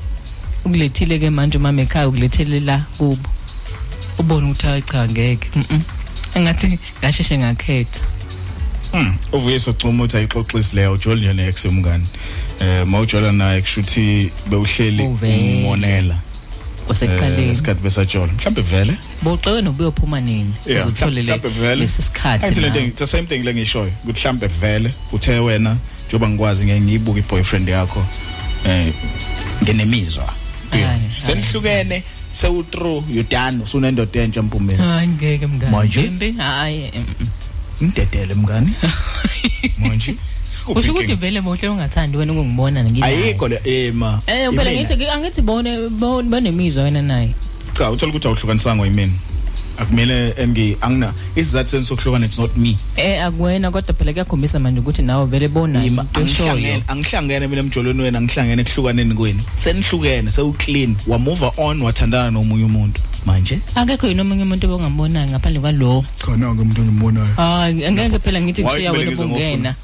ukulethile 0.66 1.20
ke 1.20 1.30
manje 1.30 1.58
mama 1.58 1.82
ekhaya 1.82 2.08
ukulethele 2.10 2.60
la 2.60 2.86
kubo. 2.98 3.30
Ubone 4.20 4.52
ukuthi 4.52 4.68
hayi 4.68 4.82
cha 4.82 5.08
ngeke. 5.08 5.50
Mhm 5.56 5.82
engathi 6.36 6.80
ngasheshe 7.00 7.38
ngakhetha. 7.38 8.00
Mm. 8.96 9.14
Uvuyeso 9.32 9.74
Cuma 9.74 10.04
uthi 10.04 10.18
ayixoxisi 10.18 10.76
leyo 10.76 10.94
ujola 10.94 11.28
yona 11.28 11.48
ex 11.48 11.66
umngane. 11.66 12.06
Eh 12.60 12.88
mawujola 12.88 13.32
naye 13.32 13.62
kushuthi 13.62 14.32
bewuhleli 14.50 15.04
umonela. 15.04 16.16
Wasekuqaleni. 16.88 17.52
Isikhathi 17.52 17.82
besajola. 17.82 18.34
Mhlambe 18.34 18.62
vele. 18.62 18.98
bowuqeke 19.22 19.62
nobuyophuma 19.62 20.22
nini 20.22 20.54
uzothole 20.66 21.24
le 21.24 21.24
mhlambe 21.24 21.50
vele. 21.50 21.76
lesi 21.76 22.02
sikhathi 22.02 22.46
Ayithi 22.46 22.62
le 22.62 22.72
thing 22.72 22.92
the 22.96 23.08
same 23.08 23.26
thing 23.26 23.44
lengishoyo. 23.44 23.92
Ukuthi 24.04 24.20
mhlambe 24.20 24.48
vele 24.48 24.94
uthe 25.12 25.40
wena 25.40 25.78
njengoba 26.08 26.30
ngikwazi 26.30 26.66
ngeke 26.66 26.82
ngiyibuke 26.82 27.20
iboyfriend 27.20 27.70
yakho 27.70 28.06
eh 28.66 28.94
ngenemizwa. 29.64 30.34
Senihlukene 31.18 32.04
sewu 32.32 32.64
through 32.64 33.04
you 33.10 33.24
done 33.24 33.64
usunendoda 33.64 34.22
entsha 34.22 34.42
mpumela. 34.42 34.84
hayi 34.84 35.08
ngeke 35.08 35.48
mngane 35.48 35.72
Manje? 35.72 36.34
Hayi 36.38 36.92
mm, 37.82 37.88
mm. 37.88 37.88
Ngidedele 37.88 38.34
mngani. 38.34 38.74
Manje. 39.80 40.16
usho 40.76 40.92
ukuthi 40.92 41.16
vele 41.16 41.42
bowuhle 41.42 41.70
ungathandi 41.70 42.18
wena 42.18 42.34
ukungibona 42.34 42.84
nginaye 42.84 43.16
Ayikho 43.24 43.48
le 43.48 43.62
ema. 43.66 44.22
eh 44.28 44.50
phela 44.52 44.72
ngithi 44.72 45.08
angithi 45.08 45.42
bone 45.42 45.90
bone- 45.90 46.30
banemizwa 46.30 46.84
wena 46.84 47.02
naye 47.02 47.36
cha 47.78 47.92
uthola 47.92 48.10
ukuthi 48.10 48.28
awuhlukanisanga 48.28 48.84
yimini 48.86 49.14
akumele 49.78 50.34
engi 50.38 50.78
angina. 50.82 51.14
Isizathu 51.36 51.70
senisokuhlukana 51.70 52.26
it's 52.26 52.38
not 52.40 52.56
me. 52.58 52.78
Eh 52.98 53.24
akuwena 53.26 53.72
kodwa 53.72 53.94
phela 53.94 54.14
kuyakhombisa 54.14 54.60
manje 54.60 54.80
ukuthi 54.80 55.02
nawe 55.02 55.26
vele 55.26 55.48
bona 55.48 55.86
into 55.86 56.04
eshoyo. 56.22 56.52
angihlangene 56.52 56.84
angihlangene 56.88 57.48
mina 57.48 57.62
emjolweni 57.62 58.02
wena 58.02 58.18
angihlangene 58.18 58.64
kuhlukaneni 58.64 59.14
kweni 59.14 59.44
senihlukene 59.54 60.32
sewu 60.32 60.54
clean 60.54 60.96
wa 61.08 61.20
move 61.20 61.52
on 61.58 61.82
wathandana 61.82 62.32
nomunye 62.32 62.66
umuntu. 62.66 63.02
Manje? 63.26 63.60
Akekho 63.76 64.08
yini 64.08 64.22
omunye 64.22 64.44
umuntu 64.44 64.68
obongambonayo 64.68 65.28
ngaphandle 65.30 65.60
kwalo? 65.60 66.06
Khona 66.22 66.56
ke 66.56 66.62
umuntu 66.62 66.82
engimbonayo 66.82 67.36
hayi 67.36 67.86
angeke 67.86 68.20
phela 68.20 68.42
ngithi 68.42 68.62
Why 68.64 68.68
ngishiya 68.70 68.92
kumele 68.92 69.06
wena 69.06 69.12
ngize 69.12 69.24
ubungena. 69.24 69.70
eh 69.70 69.76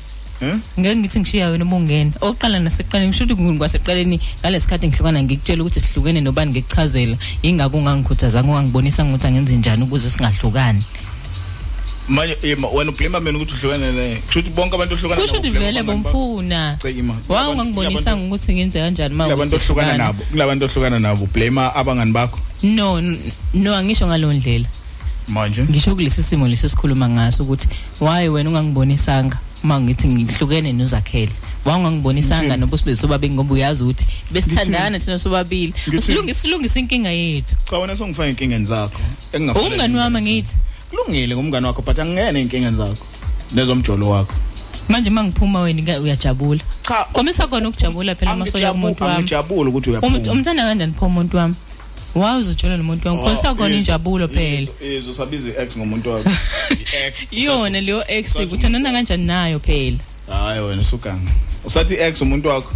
ngeke 0.80 0.96
ngithi 0.96 1.20
ngishiya 1.20 1.50
wena 1.50 1.66
ubungena 1.66 2.12
oqala 2.22 2.60
nasekuqaleni 2.60 3.10
ngisho 3.10 3.24
ukuthi 3.26 3.54
ngwaseqaleni 3.56 4.20
ngalesikhathi 4.42 4.88
ngihlukana 4.88 5.24
ngikutshela 5.24 5.62
ukuthi 5.64 5.80
sihlukene 5.80 6.22
nobani 6.22 6.52
ngikuchazela. 6.52 7.18
Ingakho 7.44 7.78
ungangikhuthazanga 7.78 8.50
ungangibonisa 8.52 9.04
ukuthi 9.04 9.28
angenze 9.28 9.56
njani 9.56 9.84
ukuze 9.84 10.10
singahlukani. 10.10 10.84
Manje 12.10 12.38
ema 12.44 12.68
wena 12.68 12.92
ublame 12.92 13.20
mina 13.20 13.38
ukuthi 13.38 13.54
uhlukane 13.54 13.92
naye 13.92 14.16
kusho 14.16 14.40
ukuthi 14.40 14.52
bonke 14.56 14.76
abantu 14.76 14.94
ohlukana 14.96 15.22
kusho 15.22 15.34
ukuthi 15.38 15.50
vele 15.50 15.84
bomfuna 15.84 16.78
Cha, 16.82 16.90
Ima. 16.90 17.14
wangangibonisanga 17.30 18.26
ukuthi 18.28 18.54
ngenze 18.54 18.80
kanjani 18.80 19.16
ma 19.16 19.28
labantu 19.28 19.56
ohlukana 19.56 19.88
usihlukana. 19.92 19.98
nabo. 19.98 20.24
Kulabantu 20.32 20.66
ohlukana 20.66 21.00
nabo. 21.00 21.26
Blame 21.34 21.62
abangani 21.76 22.12
bakho? 22.12 22.40
No 22.64 22.98
n- 23.00 23.18
no 23.54 23.76
angisho 23.76 24.08
ngalo 24.08 24.34
ndlela. 24.34 24.66
Manje? 25.28 25.64
Ngisho 25.70 25.96
kulesi 25.96 26.24
simo 26.24 26.48
lesi 26.48 26.70
sikhuluma 26.70 27.10
ngaso 27.10 27.44
ukuthi 27.44 27.68
why 28.02 28.28
wena 28.28 28.50
ungangibonisanga? 28.50 29.38
Uma 29.64 29.80
ngithi 29.82 30.08
ngihlukene 30.08 30.74
nozakhele. 30.74 31.32
Wangangibonisanga 31.66 32.42
Ngithini? 32.42 32.58
noba 32.60 32.78
sibe 32.78 32.96
sobabili 32.96 33.34
ngoba 33.34 33.54
uyazi 33.54 33.84
ukuthi 33.84 34.06
besithandana 34.32 35.00
thina 35.00 35.20
sobabili. 35.20 35.74
Ngithini? 35.74 35.98
usilungise 35.98 36.40
silungise 36.42 36.80
inkinga 36.80 37.10
yethu. 37.12 37.56
Cha 37.70 37.78
wena 37.78 37.96
songifaka 37.96 38.30
inkingeni 38.30 38.66
zakho 38.66 39.00
engingafanele 39.34 39.74
umngani 39.76 39.98
wami 39.98 40.22
ngithi 40.22 40.56
kulungile 40.90 41.36
ngumngani 41.36 41.66
wakho 41.68 41.82
but 41.82 42.00
angingene 42.00 42.42
inkingeni 42.42 42.78
zakho 42.78 43.06
nezomjolo 43.56 44.10
wakho. 44.10 44.34
Manje 44.90 45.10
mangiphuma 45.10 45.60
wena 45.62 45.80
ika- 45.82 46.00
uyajabula. 46.02 46.62
Cha 46.88 47.06
komisa 47.14 47.48
khona 47.48 47.70
ukujabula 47.70 48.16
phela 48.16 48.36
masoya 48.36 48.72
kumuntu 48.74 49.04
wami. 49.04 49.16
Angijabule 49.16 49.70
ukuthi 49.70 49.90
Umuntu- 49.90 50.08
uyaphuma 50.08 50.32
umthanda 50.34 50.64
kanjani 50.64 50.94
pho 50.94 51.06
umuntu 51.06 51.38
wami? 51.38 51.56
Waye 52.16 52.40
uzojola 52.40 52.78
nomuntu 52.78 53.08
wami 53.08 53.22
komisa 53.22 53.56
khona 53.56 53.76
injabulo 53.76 54.28
phela. 54.28 54.68
Izo 54.82 55.14
sabiza 55.14 55.50
i-ex 55.50 55.78
ngomuntu 55.78 56.10
wakho. 56.10 56.30
I-ex 56.82 57.28
iyona 57.32 57.82
leyo 57.82 58.04
ex 58.08 58.36
uthandana 58.36 58.92
kanjani 58.92 59.26
nayo 59.26 59.60
phela? 59.60 59.98
Hayi 60.28 60.62
wena 60.62 60.82
usuganga 60.82 61.32
usathi 61.66 61.94
i-ex 61.94 62.22
umuntu 62.22 62.50
wakho? 62.50 62.74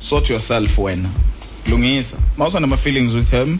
Sort 0.00 0.30
yourself 0.30 0.78
wena. 0.78 1.08
Lungisa. 1.68 2.16
Mawusanama 2.36 2.76
feelings 2.76 3.14
with 3.14 3.30
him 3.30 3.58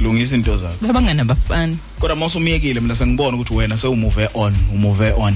lungisa 0.00 0.34
into 0.34 0.56
zakho. 0.56 0.86
Babanganabafana 0.86 1.76
kodwa 2.00 2.16
mawusumiyekile 2.16 2.80
mina 2.80 2.96
sengibona 2.96 3.36
ukuthi 3.36 3.54
wena 3.54 3.78
sewumove 3.78 4.28
on 4.34 4.54
umove 4.74 5.12
on. 5.12 5.34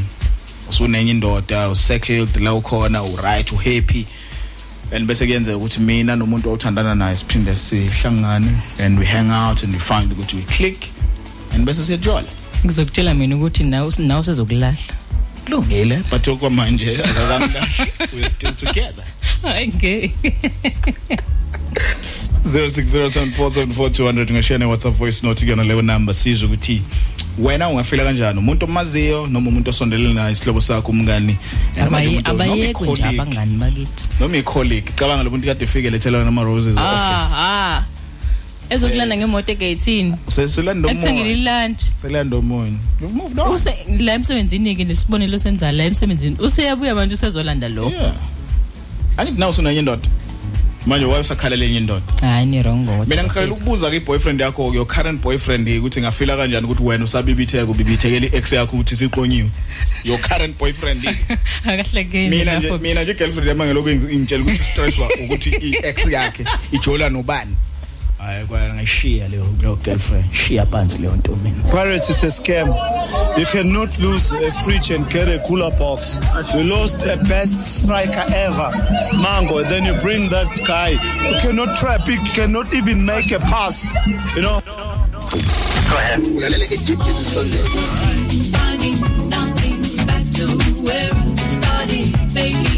Usunenye 0.71 1.11
indoda 1.11 1.71
usettled 1.71 2.37
la 2.37 2.55
ukhona 2.55 3.03
uright 3.03 3.53
uhappy. 3.53 4.07
And 4.93 5.07
bese 5.07 5.27
kuyenzeka 5.27 5.57
ukuthi 5.57 5.81
mina 5.81 6.17
nomuntu 6.17 6.49
owuthandana 6.49 6.95
naye 6.95 7.17
siphinde 7.17 7.57
sihlangane 7.57 8.51
and 8.79 8.99
we 8.99 9.05
hang 9.05 9.31
out 9.31 9.63
and 9.65 9.75
we 9.75 9.81
find 9.81 10.13
ukuthi 10.13 10.37
we 10.37 10.43
click 10.43 10.89
and 11.55 11.65
bese 11.67 11.85
siyajola. 11.85 12.29
Ngizokutshela 12.65 13.15
mina 13.15 13.37
ukuthi 13.37 13.65
nawe 13.65 13.93
nawe 13.99 14.21
usezokulahla 14.21 14.77
kulungile 15.45 16.03
but 16.11 16.29
okwamanje 16.29 16.99
akakamkahle 17.05 17.93
we're 18.13 18.29
still 18.29 18.55
together. 18.55 19.05
Ngeke 19.45 20.13
0607474200 22.43 24.33
ngashare 24.33 24.59
ne 24.59 24.65
WhatsApp 24.65 24.97
voice 24.97 25.27
note 25.27 25.45
kuyona 25.45 25.65
leyo 25.65 25.83
number. 25.83 26.15
Sizwe 26.15 26.47
ukuthi 26.47 26.83
wena 27.39 27.69
ungafila 27.69 28.05
kanjani? 28.05 28.39
Umuntu 28.39 28.65
omaziyo 28.65 29.27
noma 29.27 29.49
umuntu 29.51 29.71
osondelene 29.71 30.15
naye 30.15 30.33
isihlobo 30.33 30.61
sakho 30.61 30.93
umngani? 30.93 31.37
Abaye- 31.77 32.21
abayekho 32.25 32.85
nje 32.87 33.05
abangani 33.05 33.57
bakithi. 33.57 34.09
Noma 34.21 34.37
i-colleague? 34.37 34.93
Cabanga 34.97 35.23
lo 35.23 35.31
muntu 35.31 35.47
kade 35.47 35.65
efike 35.65 35.91
lethela 35.91 36.19
wena 36.19 36.29
ama 36.29 36.43
roses 36.45 36.77
office 36.77 37.35
ah 37.35 37.79
ah. 37.79 37.83
Ezokulanda 38.71 39.17
ngemoto 39.17 39.53
egate 39.53 40.15
useselanda 40.29 40.91
ekuthengela 40.91 41.29
umoya 41.29 41.63
ilunch. 41.67 41.83
Selanda 42.03 42.37
umoya 42.37 42.73
you've 43.01 43.15
moved 43.15 43.39
on. 43.39 43.55
Use 43.55 43.71
la 43.99 44.15
emsebenzini 44.15 44.77
ke 44.77 44.85
nesibonelo 44.85 45.39
senza 45.39 45.73
la 45.73 45.85
emsebenzini. 45.85 46.37
Useyabuya 46.41 46.95
manje 46.95 47.15
usezolanda 47.15 47.69
lo 47.69 47.91
yeah. 47.91 48.13
Angithi 49.17 49.39
nawe 49.39 49.51
usunenye 49.51 49.79
indoda. 49.79 50.09
Manje 50.87 51.05
waye 51.05 51.21
usakhalela 51.21 51.65
enye 51.65 51.79
indoda? 51.79 52.03
Hayi 52.21 52.47
ni 52.47 52.63
wrong 52.63 52.87
kodwa 52.87 53.07
mina 53.07 53.25
ngikhalela 53.25 53.53
ukubuza 53.53 53.91
ke 53.91 54.01
boyfriend 54.01 54.41
yakho 54.41 54.75
your 54.75 54.87
current 54.87 55.23
boyfriend 55.23 55.69
ukuthi 55.69 56.01
ngafila 56.01 56.37
kanjani 56.37 56.67
ukuthi 56.67 56.83
wena 56.83 57.05
usabibitheka 57.05 57.65
ubibithekela 57.65 58.27
i-ex 58.27 58.53
yakho 58.53 58.77
ukuthi 58.77 58.97
siqonyiwe 58.97 59.51
your 60.05 60.21
current 60.21 60.59
boyfriend 60.59 61.09
akahlekeni 61.65 62.29
mina 62.29 62.59
nje 62.59 62.67
lapho. 62.69 62.83
mina 62.83 63.03
nje 63.03 63.15
girlfriend 63.15 63.49
yami 63.49 63.65
ngelokhu 63.65 63.91
ingitshela 63.91 64.43
ukuthi 64.45 64.65
stress 64.65 64.99
wa 64.99 65.09
ukuthi 65.25 65.51
i-ex 65.51 66.07
yakhe 66.11 66.45
ijola 66.73 67.09
nobani? 67.11 67.57
Hayi 68.19 68.47
kwala 68.47 68.75
ngayishiya 68.75 69.29
leyo 69.29 69.47
leyo 69.61 69.77
girlfriend 69.77 70.33
shiya 70.33 70.67
phansi 70.67 70.99
leyo 70.99 71.17
nto 71.17 71.37
mina 71.37 71.63
Pirates, 71.71 72.11
it's 72.11 72.25
a 72.25 72.31
scam. 72.31 72.69
You 73.39 73.45
cannot 73.47 73.99
lose 73.99 74.33
a 74.33 74.51
fridge 74.63 74.91
and 74.91 75.09
get 75.11 75.29
a 75.29 75.39
cooler 75.47 75.71
box. 75.77 76.19
You 76.55 76.65
lost 76.65 77.01
the 77.01 77.17
best 77.29 77.61
striker 77.61 78.25
ever, 78.35 78.71
Mango. 79.21 79.63
Then 79.63 79.85
you 79.85 80.01
bring 80.01 80.29
that 80.31 80.49
guy. 80.67 80.91
You 80.91 81.39
cannot 81.41 81.77
trap. 81.77 82.09
You 82.09 82.19
cannot 82.35 82.73
even 82.73 83.05
make 83.05 83.31
a 83.33 83.39
pass. 83.41 83.93
You 84.35 84.43
know. 84.43 84.63
ulalela 86.37 86.67
ke-deep 86.67 87.01
is 87.01 87.27
sunday 87.33 87.65
That's 92.37 92.76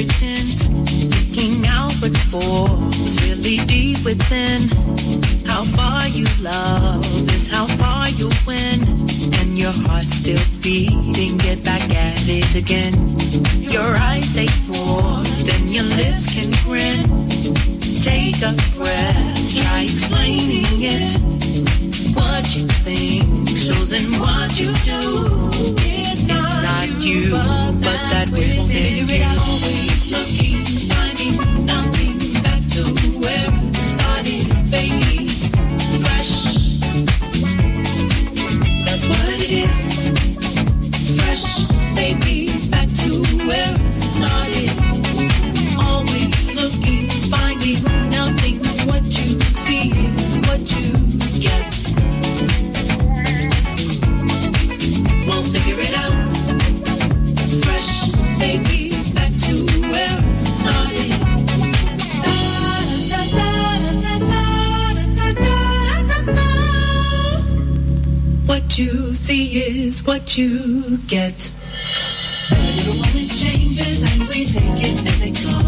ends. 0.00 0.68
Looking 0.68 1.66
outward 1.66 2.16
for 2.30 2.68
is 3.02 3.16
really 3.22 3.58
deep 3.66 4.04
within. 4.04 4.68
How 5.46 5.64
far 5.64 6.06
you 6.08 6.26
love 6.40 7.04
is 7.34 7.48
how 7.48 7.66
far 7.66 8.08
you 8.10 8.30
win. 8.46 8.78
And 9.38 9.58
your 9.58 9.72
heart's 9.72 10.14
still 10.14 10.44
beating, 10.62 11.38
get 11.38 11.64
back 11.64 11.82
at 11.94 12.22
it 12.28 12.54
again. 12.54 12.94
Your 13.60 13.96
eyes 13.96 14.28
say 14.30 14.48
more 14.68 15.22
than 15.48 15.68
your 15.68 15.84
lips 15.84 16.26
can 16.34 16.50
grin. 16.64 17.04
Take 18.02 18.40
a 18.42 18.54
breath, 18.76 19.56
try 19.60 19.82
explaining 19.82 20.82
it. 20.82 21.12
What 22.14 22.44
you 22.54 22.66
think 22.86 23.47
chosen 23.68 24.18
what 24.18 24.58
you 24.58 24.66
do. 24.66 24.98
It's 25.76 26.24
not, 26.24 26.44
it's 26.44 26.56
not 26.62 27.04
you, 27.04 27.12
you, 27.12 27.30
but 27.32 27.82
that, 27.82 27.82
but 27.82 27.92
that 28.10 28.30
will 28.32 28.66
figure 28.66 29.14
it 29.14 29.22
out. 29.22 30.37
What 70.18 70.36
you 70.36 70.98
get. 71.06 71.52
Little 72.50 72.94
when 73.02 73.24
it 73.24 73.30
changes 73.30 74.02
and 74.02 74.28
we 74.28 74.46
take 74.46 74.82
it 74.84 75.06
as 75.06 75.22
it 75.22 75.36
comes. 75.46 75.67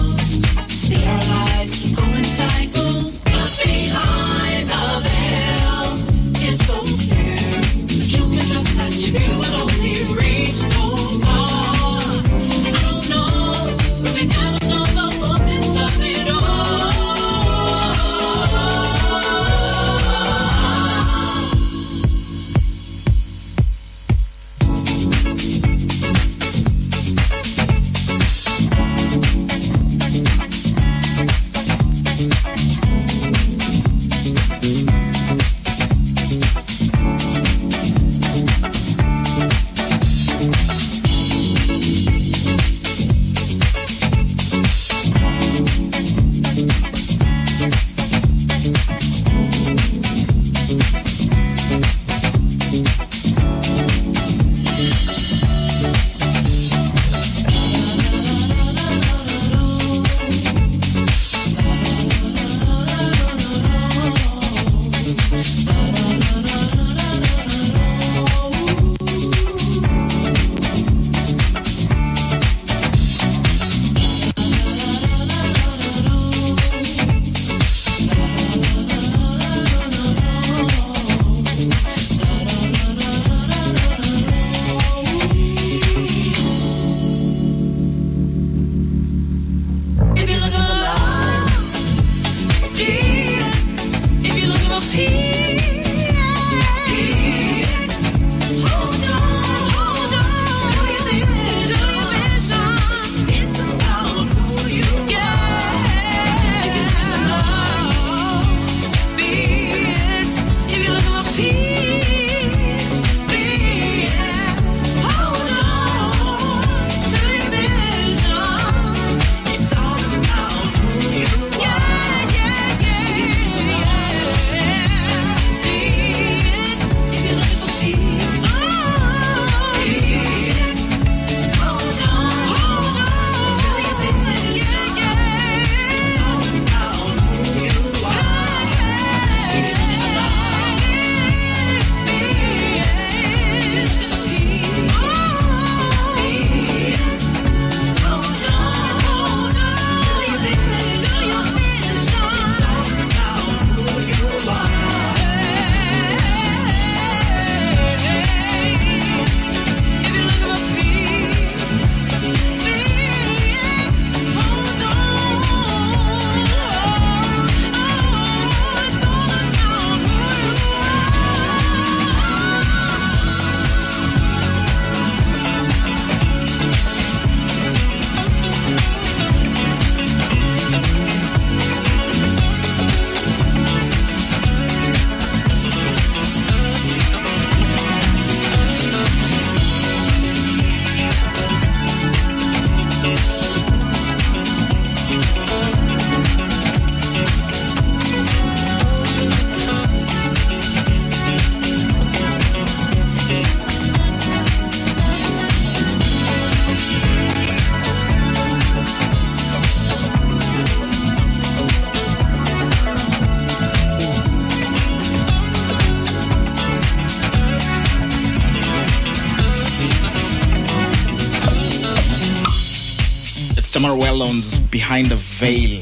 Wellons 224.21 224.59
behind 224.71 225.13
a 225.13 225.17
veil. 225.17 225.81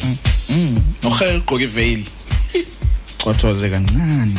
Nohel 1.02 1.40
gqoka 1.43 1.62
iveil. 1.65 2.05
Xothoze 3.19 3.69
kancane. 3.70 4.39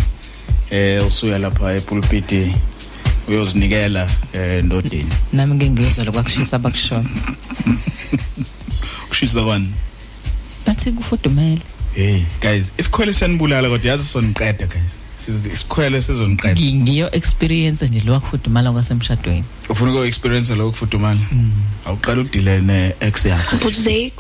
Eh 0.72 1.02
usuya 1.06 1.38
lapha 1.40 1.74
epulpiti 1.76 2.54
uyozinikela 3.28 4.08
eh 4.34 4.64
ndodeni 4.64 5.10
nami 5.34 5.56
ngeke 5.56 5.70
ngiyozwa 5.72 6.06
lokwakushisa 6.06 6.56
abakushoyo 6.56 7.06
kushisa 9.10 9.44
kwani? 9.44 9.68
Bathi 10.66 10.92
kufudumele. 10.92 11.62
Hey 11.96 12.24
guys 12.42 12.72
isikhwele 12.78 13.14
siyanibulala 13.14 13.70
kodwa 13.70 13.92
yazi 13.92 14.04
soniqeda 14.04 14.68
guys. 14.68 14.92
Isikhwele 15.54 16.02
sizoniqeda. 16.02 16.62
Ngi- 16.62 16.74
ngiyo 16.76 17.16
experience 17.16 17.88
nje 17.88 18.00
lo 18.00 18.14
wakufudumala 18.14 18.72
kwasemshadweni. 18.72 19.44
Ufuna 19.70 19.92
uku 19.92 20.04
experience 20.04 20.56
lokho 20.56 20.72
kufudumala 20.72 21.20
awuqala 21.90 22.22
udile 22.22 22.62
ne 22.62 22.94
ex 23.02 23.26
yakho. 23.26 23.58
Butzex 23.64 24.14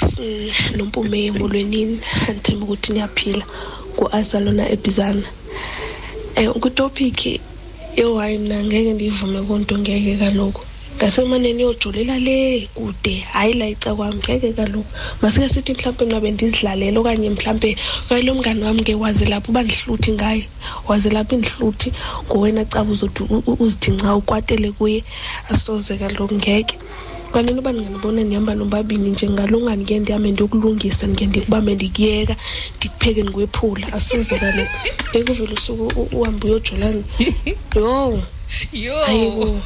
nompume 0.77 1.17
emolwenini 1.29 1.95
ngithemba 2.29 2.63
ukuthi 2.65 2.89
niyaphila 2.93 3.45
ku-Azalona 3.97 4.63
ebizana. 4.75 5.27
Eh 6.35 6.49
kutopic 6.61 7.39
yohayi 7.97 8.37
mina 8.37 8.63
ngeke 8.63 8.93
ndivume 8.93 9.41
konto 9.47 9.77
ngeke 9.77 10.17
kaloku. 10.17 10.61
Ngasemane 10.99 11.53
niyojulela 11.53 12.19
le 12.19 12.67
kude 12.75 13.23
hayi 13.33 13.53
la 13.53 13.67
ica 13.69 13.95
kwami 13.95 14.17
ngeke 14.19 14.53
kaloku. 14.53 14.89
Masike 15.21 15.49
sithi 15.49 15.73
mhlawumpe 15.73 16.05
mna 16.05 16.19
bendizidlalela 16.19 16.99
okanye 16.99 17.29
mhlawumpe 17.29 17.75
okanye 18.05 18.21
lo 18.25 18.33
mngani 18.35 18.63
wami 18.63 18.83
ke 18.83 18.93
waze 18.95 19.25
lapho 19.25 19.51
uba 19.51 19.63
ndihluthi 19.63 20.11
ngaye 20.11 20.49
waze 20.87 21.09
lapho 21.09 21.35
indihluthi 21.35 21.91
ngowena 22.27 22.65
caba 22.65 22.91
uzothi 22.91 23.23
u- 23.23 23.43
u- 23.47 23.57
uzithi 23.63 23.91
nca 23.91 24.15
ukwatele 24.15 24.71
kuye 24.71 25.03
asoze 25.49 25.97
kaloku 25.97 26.35
ngeke. 26.35 26.75
Kwanini 27.31 27.59
uba 27.59 27.71
ndinganibona 27.71 28.21
ndihamba 28.23 28.55
nobabini 28.55 29.09
nje 29.09 29.29
ngalungani 29.29 29.85
ke 29.85 29.99
ndihambe 29.99 30.31
ndiyokulungisa 30.31 31.07
ndike 31.07 31.25
ndikubambe 31.25 31.75
ndikuyeka 31.75 32.35
ndikupheke 32.77 33.21
ndikwephula 33.23 33.93
asoze 33.93 34.35
kaloku 34.39 34.69
ngeke 35.09 35.31
uvele 35.31 35.53
usuke 35.53 35.81
u- 35.81 36.01
u- 36.01 36.09
uhambe 36.19 36.47
uyojolani 36.47 37.03
yo. 38.73 38.95
Hayibo 39.05 39.59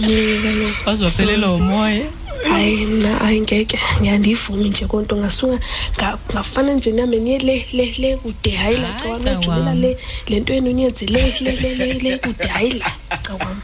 ngeke 0.00 0.42
kaloku 0.42 0.88
Wazwaphelelwa 0.88 1.54
umoya? 1.54 2.06
hayi 2.50 2.86
mna 2.86 3.18
hayi 3.18 3.40
ngeke. 3.40 3.78
Ngiyandiyivumi 4.00 4.68
nje 4.68 4.86
konto. 4.86 5.16
Ngasuka 5.16 5.58
nga- 5.96 6.18
ngafana 6.32 6.72
nje 6.74 6.92
nami 6.92 7.16
niye 7.20 7.38
le 7.38 7.66
le 7.72 7.94
le 7.98 8.16
kude. 8.16 8.50
Hayi 8.50 8.76
la 8.76 8.92
cawami 8.92 9.24
cha 9.24 9.38
ujulela 9.38 9.64
wami. 9.66 9.80
le 9.80 9.96
le 10.28 10.40
nto 10.40 10.52
yenu 10.54 10.72
niyenze 10.72 11.06
le 11.06 11.22
le 11.40 11.50
le 11.62 11.74
le 11.74 11.92
le 11.94 12.18
kude. 12.18 12.46
Hayi 12.48 12.70
la 12.78 12.90
cawami 13.22 13.60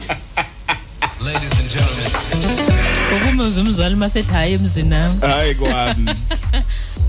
ukumuza 3.43 3.61
umzali 3.61 3.95
masethi 3.95 4.31
hayi 4.31 4.53
emzini 4.53 4.89
nami 4.89 5.19
hayi 5.21 5.55
kwami. 5.55 6.11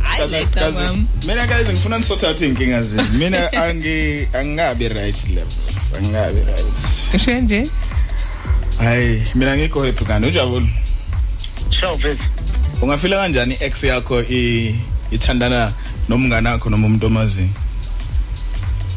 Hayi 0.03 0.31
le 0.31 0.45
cha 0.45 0.61
Kazi- 0.61 0.77
kwami. 0.77 1.07
mina 1.27 1.47
guys 1.47 1.69
ngifuna 1.71 1.99
nisothathe 1.99 2.47
inkinga 2.47 2.83
zini 2.83 3.09
mina 3.09 3.53
angi 3.65 4.29
angabi 4.33 4.89
right 4.89 5.29
levels 5.29 5.95
angabi 5.99 6.41
right. 6.41 7.11
Kusho 7.11 7.41
nje? 7.41 7.67
Hayi 8.79 9.23
mina 9.35 9.57
ngikho 9.57 9.85
happy 9.85 10.05
kanti 10.05 10.29
ujabule? 10.29 10.67
Sure 11.71 11.93
mfethu 11.97 12.25
ungafila 12.83 13.17
kanjani 13.17 13.57
ex 13.61 13.85
yakho 13.85 14.21
i 14.23 14.75
ithandana 15.11 15.73
nomngane 16.09 16.49
wakho 16.49 16.71
noma 16.71 16.87
umuntu 16.87 17.07
omaziyo 17.07 17.49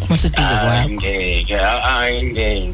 maseduze 0.10 0.48
kwakho 0.48 0.90
ngeke. 0.90 1.56
Hayi 1.56 2.24
ngeke. 2.24 2.74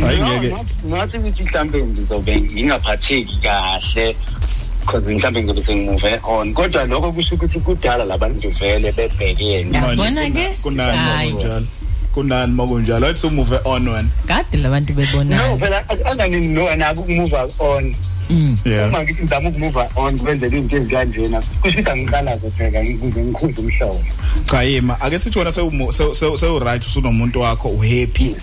Hayi, 0.00 0.18
No, 0.18 0.26
ngeke. 0.28 0.48
ngathi- 0.54 0.86
ngathi 0.88 1.18
ukuthi 1.18 1.42
mhlambe 1.42 1.78
ngizobe 1.82 2.36
ngingaphatheki 2.40 3.36
kahle 3.42 4.16
because 4.80 5.06
mhlambe 5.14 5.42
ngizobe 5.42 5.62
sengimuve 5.62 6.20
on. 6.24 6.54
Kodwa 6.54 6.84
lokho 6.84 7.12
kusho 7.12 7.34
ukuthi 7.34 7.60
kudala 7.60 8.04
labantu 8.04 8.50
vele 8.50 8.92
bebhekene 8.92 9.72
Yabona 9.72 10.30
ke? 10.30 10.48
kunani 10.62 10.98
Hayi. 10.98 11.32
makunjalo? 11.32 11.66
Kunani 12.14 12.52
makunjalo? 12.54 13.06
Athi 13.06 13.26
umuve 13.26 13.58
on 13.64 13.88
wena. 13.88 14.08
Kade 14.26 14.56
labantu 14.58 14.92
no 14.92 15.00
bebonana. 15.00 15.58
Phela 15.58 15.84
anganini 16.10 16.48
no 16.54 16.74
naku 16.76 17.02
kumove 17.02 17.54
on. 17.58 17.94
Mm. 18.30 18.56
Yeah. 18.64 18.88
uma 18.88 19.02
ngithi 19.04 19.22
ngizama 19.22 19.48
ukumove 19.48 19.88
on 19.96 20.18
kwenzela 20.18 20.56
izinto 20.56 20.76
ezikanjena 20.76 21.40
kusho 21.62 21.78
ukuthi 21.80 21.90
angiqala 21.90 22.36
kupheka 22.36 22.82
ngikuze 22.84 23.20
ngikhuze 23.20 23.60
umhlobo 23.60 24.04
cha 24.50 24.62
yima. 24.62 25.00
Ake 25.00 25.18
sithi 25.18 25.38
wena 25.38 25.52
sewu 25.52 25.92
sewu 26.36 26.58
right 26.58 26.86
usunomuntu 26.86 27.40
wakho 27.40 27.68
uhappy. 27.68 28.34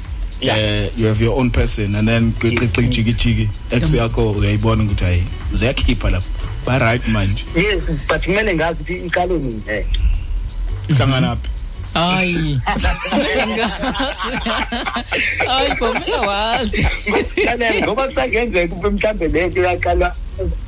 Eh 0.41 0.89
you 0.97 1.07
have 1.07 1.21
your 1.21 1.39
own 1.39 1.49
person 1.51 1.95
and 1.95 2.07
then 2.07 2.33
qiqi 2.33 2.87
jiki 2.89 3.13
jiki 3.13 3.49
ex 3.71 3.93
yakho 3.93 4.31
uyayibona 4.31 4.83
ukuthi 4.83 5.03
hayi 5.03 5.23
ziyakhipha 5.53 6.09
lapho. 6.09 6.29
Ba 6.65 6.79
right 6.79 7.07
manje. 7.07 7.43
Yes 7.55 8.07
but 8.07 8.21
kumele 8.21 8.55
ngazi 8.55 8.83
ukuthi 8.83 9.05
iqale 9.05 9.37
nini 9.37 9.61
eh. 9.67 9.85
Hlangana 10.87 11.35
phi? 11.35 11.49
Hayi. 11.93 12.59
Hayi 15.47 15.75
bomela 15.79 16.21
wazi. 16.21 16.87
Lalela 17.45 17.85
ngoba 17.87 18.07
kusangenzeka 18.07 18.75
ube 18.75 18.89
mhlambe 18.89 19.27
lento 19.27 19.61
yaqala 19.61 20.15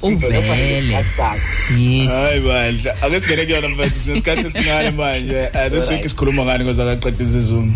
uvele. 0.01 0.37
Yes. 1.77 2.11
Hayi 2.11 2.39
bandla. 2.39 3.01
Ake 3.01 3.19
singene 3.19 3.45
kuyona 3.45 3.67
mfethu 3.69 3.95
sinesikhathi 3.95 4.47
esincane 4.47 4.91
manje. 4.91 5.49
Eh, 5.53 5.71
this 5.71 5.89
week 5.91 6.09
sikhuluma 6.09 6.45
ngani 6.45 6.63
ngoba 6.63 6.91
akaqeda 6.91 7.23
isizungu 7.23 7.73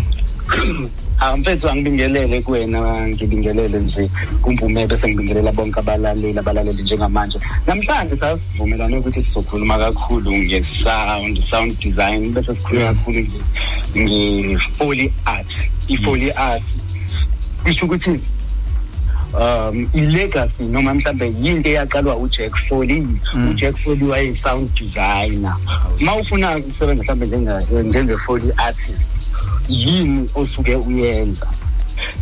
mfethu 1.37 1.69
angibingelele 1.69 2.41
kuwena 2.41 3.07
ngibingelele 3.07 3.79
nje 3.79 4.09
kumpume 4.41 4.87
bese 4.87 5.07
ngibingelela 5.07 5.51
bonke 5.51 5.79
abalaleli 5.79 6.39
abalaleli 6.39 6.83
njengamanje. 6.83 7.39
Namhlanje 7.67 8.17
sasivumelane 8.17 8.97
ukuthi 8.97 9.23
sizokhuluma 9.23 9.77
kakhulu 9.77 10.31
nge-sound 10.31 11.39
sound 11.41 11.79
design 11.79 12.33
bese 12.33 12.55
sikhuluma 12.55 12.93
kakhulu 12.93 13.19
nge- 13.19 13.41
nge-foley 13.97 15.11
art. 15.25 15.51
I-foley 15.87 16.31
art 16.37 16.63
kusho 17.63 17.85
ukuthi 17.85 18.19
um 19.33 19.89
i-legacy 19.93 20.63
noma 20.63 20.93
mhlambe 20.93 21.33
yinto 21.41 21.69
eyaqalwa 21.69 22.15
ujack 22.17 22.55
foley. 22.69 23.07
Ujack 23.51 23.77
foley 23.77 24.03
wayeyi-sound 24.03 24.69
designer. 24.75 25.55
Ma 25.99 26.15
ufuna 26.15 26.57
ukusebenza 26.57 27.03
mhlambe 27.03 27.25
njenge- 27.25 27.83
njenge-foley 27.83 28.51
artist 28.57 29.07
yini 29.69 30.29
osuke 30.35 30.75
uyenza? 30.75 31.47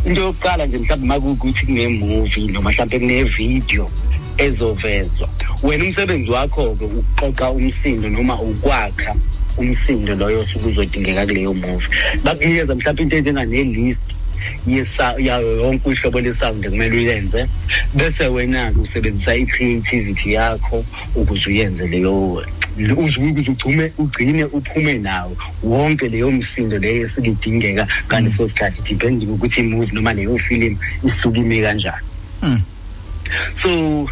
Into 0.04 0.20
yokuqala 0.20 0.66
nje 0.66 0.78
mhlawumbe 0.78 1.04
uma 1.04 1.20
kuwukuthi 1.20 1.66
kunemovie 1.66 2.46
noma 2.52 2.70
mhlawumbe 2.70 2.98
kunevidiyo 2.98 3.90
ezovezwa 4.38 5.28
wena 5.62 5.84
umsebenzi 5.84 6.30
wakho-ke 6.30 6.84
ukuqoqa 6.84 7.50
umsindo 7.50 8.08
noma 8.08 8.40
ukwakha 8.40 9.14
umsindo 9.58 10.14
loyo 10.14 10.40
osuke 10.40 10.66
uzodingeka 10.68 11.26
kuleyo 11.26 11.54
movie. 11.54 11.88
Bakunikeza 12.24 12.74
mhlawumbe 12.74 13.02
into 13.02 13.16
enjengane-list 13.16 14.15
yayo 15.18 15.56
yonke 15.60 15.88
uhlobo 15.88 16.20
lesound 16.20 16.68
kumele 16.68 16.96
uyenze. 16.96 17.46
Bese 17.94 18.26
wena-ke 18.26 18.80
usebenzisa 18.80 19.36
i-creativity 19.36 20.32
yakho 20.32 20.84
ukuze 21.14 21.50
uyenze 21.50 21.86
leyo 21.86 22.44
uze 22.96 23.20
ukuze 23.20 23.50
ugcume 23.50 23.92
ugcine 23.98 24.44
uphume 24.44 24.94
nawo 24.98 25.36
wonke 25.62 26.08
leyo 26.08 26.30
msindo 26.32 26.78
leyo 26.78 27.02
esuke 27.02 27.30
idingeka 27.30 27.88
ngaleso 28.06 28.48
sikhathi. 28.48 28.82
Depending 28.82 29.30
ukuthi 29.30 29.60
imovie 29.60 29.94
noma 29.94 30.12
leyo 30.12 30.38
film 30.38 30.76
isuke 31.02 31.40
ime 31.40 31.62
kanjani 31.62 32.06
so 33.54 34.08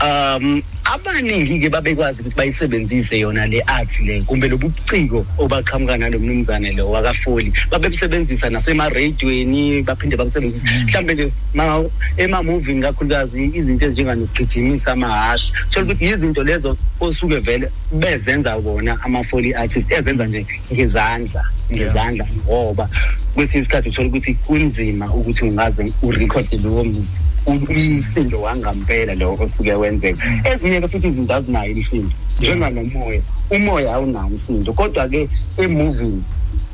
um 0.00 0.62
abaningi-ke 0.84 1.68
babekwazi 1.70 2.20
ukuthi 2.20 2.36
bayisebenzise 2.36 3.18
yona 3.18 3.46
le 3.46 3.60
art 3.66 4.00
le 4.00 4.22
kumbe 4.22 4.48
lobu 4.48 4.68
buciko 4.68 5.26
obaqhamuka 5.38 5.96
nalo 5.98 6.18
mnumzane 6.18 6.72
lo 6.72 6.90
wakafoli. 6.90 7.52
Babebusebenzisa 7.70 8.50
nasemareyidweni 8.50 9.82
baphinde 9.82 10.16
bakusebenzisa 10.16 10.64
mhlawumbe 10.84 11.14
nje 11.14 11.32
ma- 11.54 11.84
emamovini 12.16 12.82
kakhulukazi 12.82 13.50
izinto 13.54 13.86
ezinjenganokugijimisa 13.86 14.92
amahashi 14.92 15.52
thola 15.70 15.86
ukuthi 15.86 16.04
yizinto 16.04 16.44
lezo 16.44 16.76
osuke 17.00 17.38
vele 17.40 17.70
bezenza 17.92 18.58
bona 18.60 18.98
ama-foley 19.04 19.54
artist 19.54 19.90
ezenza 19.92 20.26
nje 20.26 20.46
ngezandla 20.72 21.44
ngezandla 21.72 22.26
ngoba 22.46 22.88
kwesinye 23.34 23.60
isikhathi 23.60 23.88
uthola 23.88 24.08
ukuthi 24.08 24.34
kunzima 24.34 25.06
ukuthi 25.14 25.44
ungaze 25.44 25.92
urekhode 26.02 26.56
lowo 26.58 26.84
mzi. 26.84 27.08
Umsindo 27.46 28.40
wangampela 28.40 29.14
lo 29.14 29.34
osuke 29.40 29.72
wenzeka. 29.72 30.24
Ezinye-ke 30.44 30.88
futhi 30.88 31.06
izinto 31.06 31.34
azinayo 31.34 31.70
imisindo 31.70 32.10
njenganomoya 32.40 33.22
umoya 33.50 33.94
awunawo 33.94 34.26
umsindo 34.26 34.72
kodwa-ke 34.72 35.28
emovini 35.58 36.22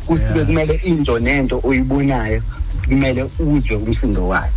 kusuke 0.06 0.44
kumele 0.44 0.74
into 0.84 1.18
nento 1.18 1.60
oyibonayo 1.64 2.42
kumele 2.84 3.24
uzwe 3.38 3.76
umsindo 3.76 4.28
wayo. 4.28 4.52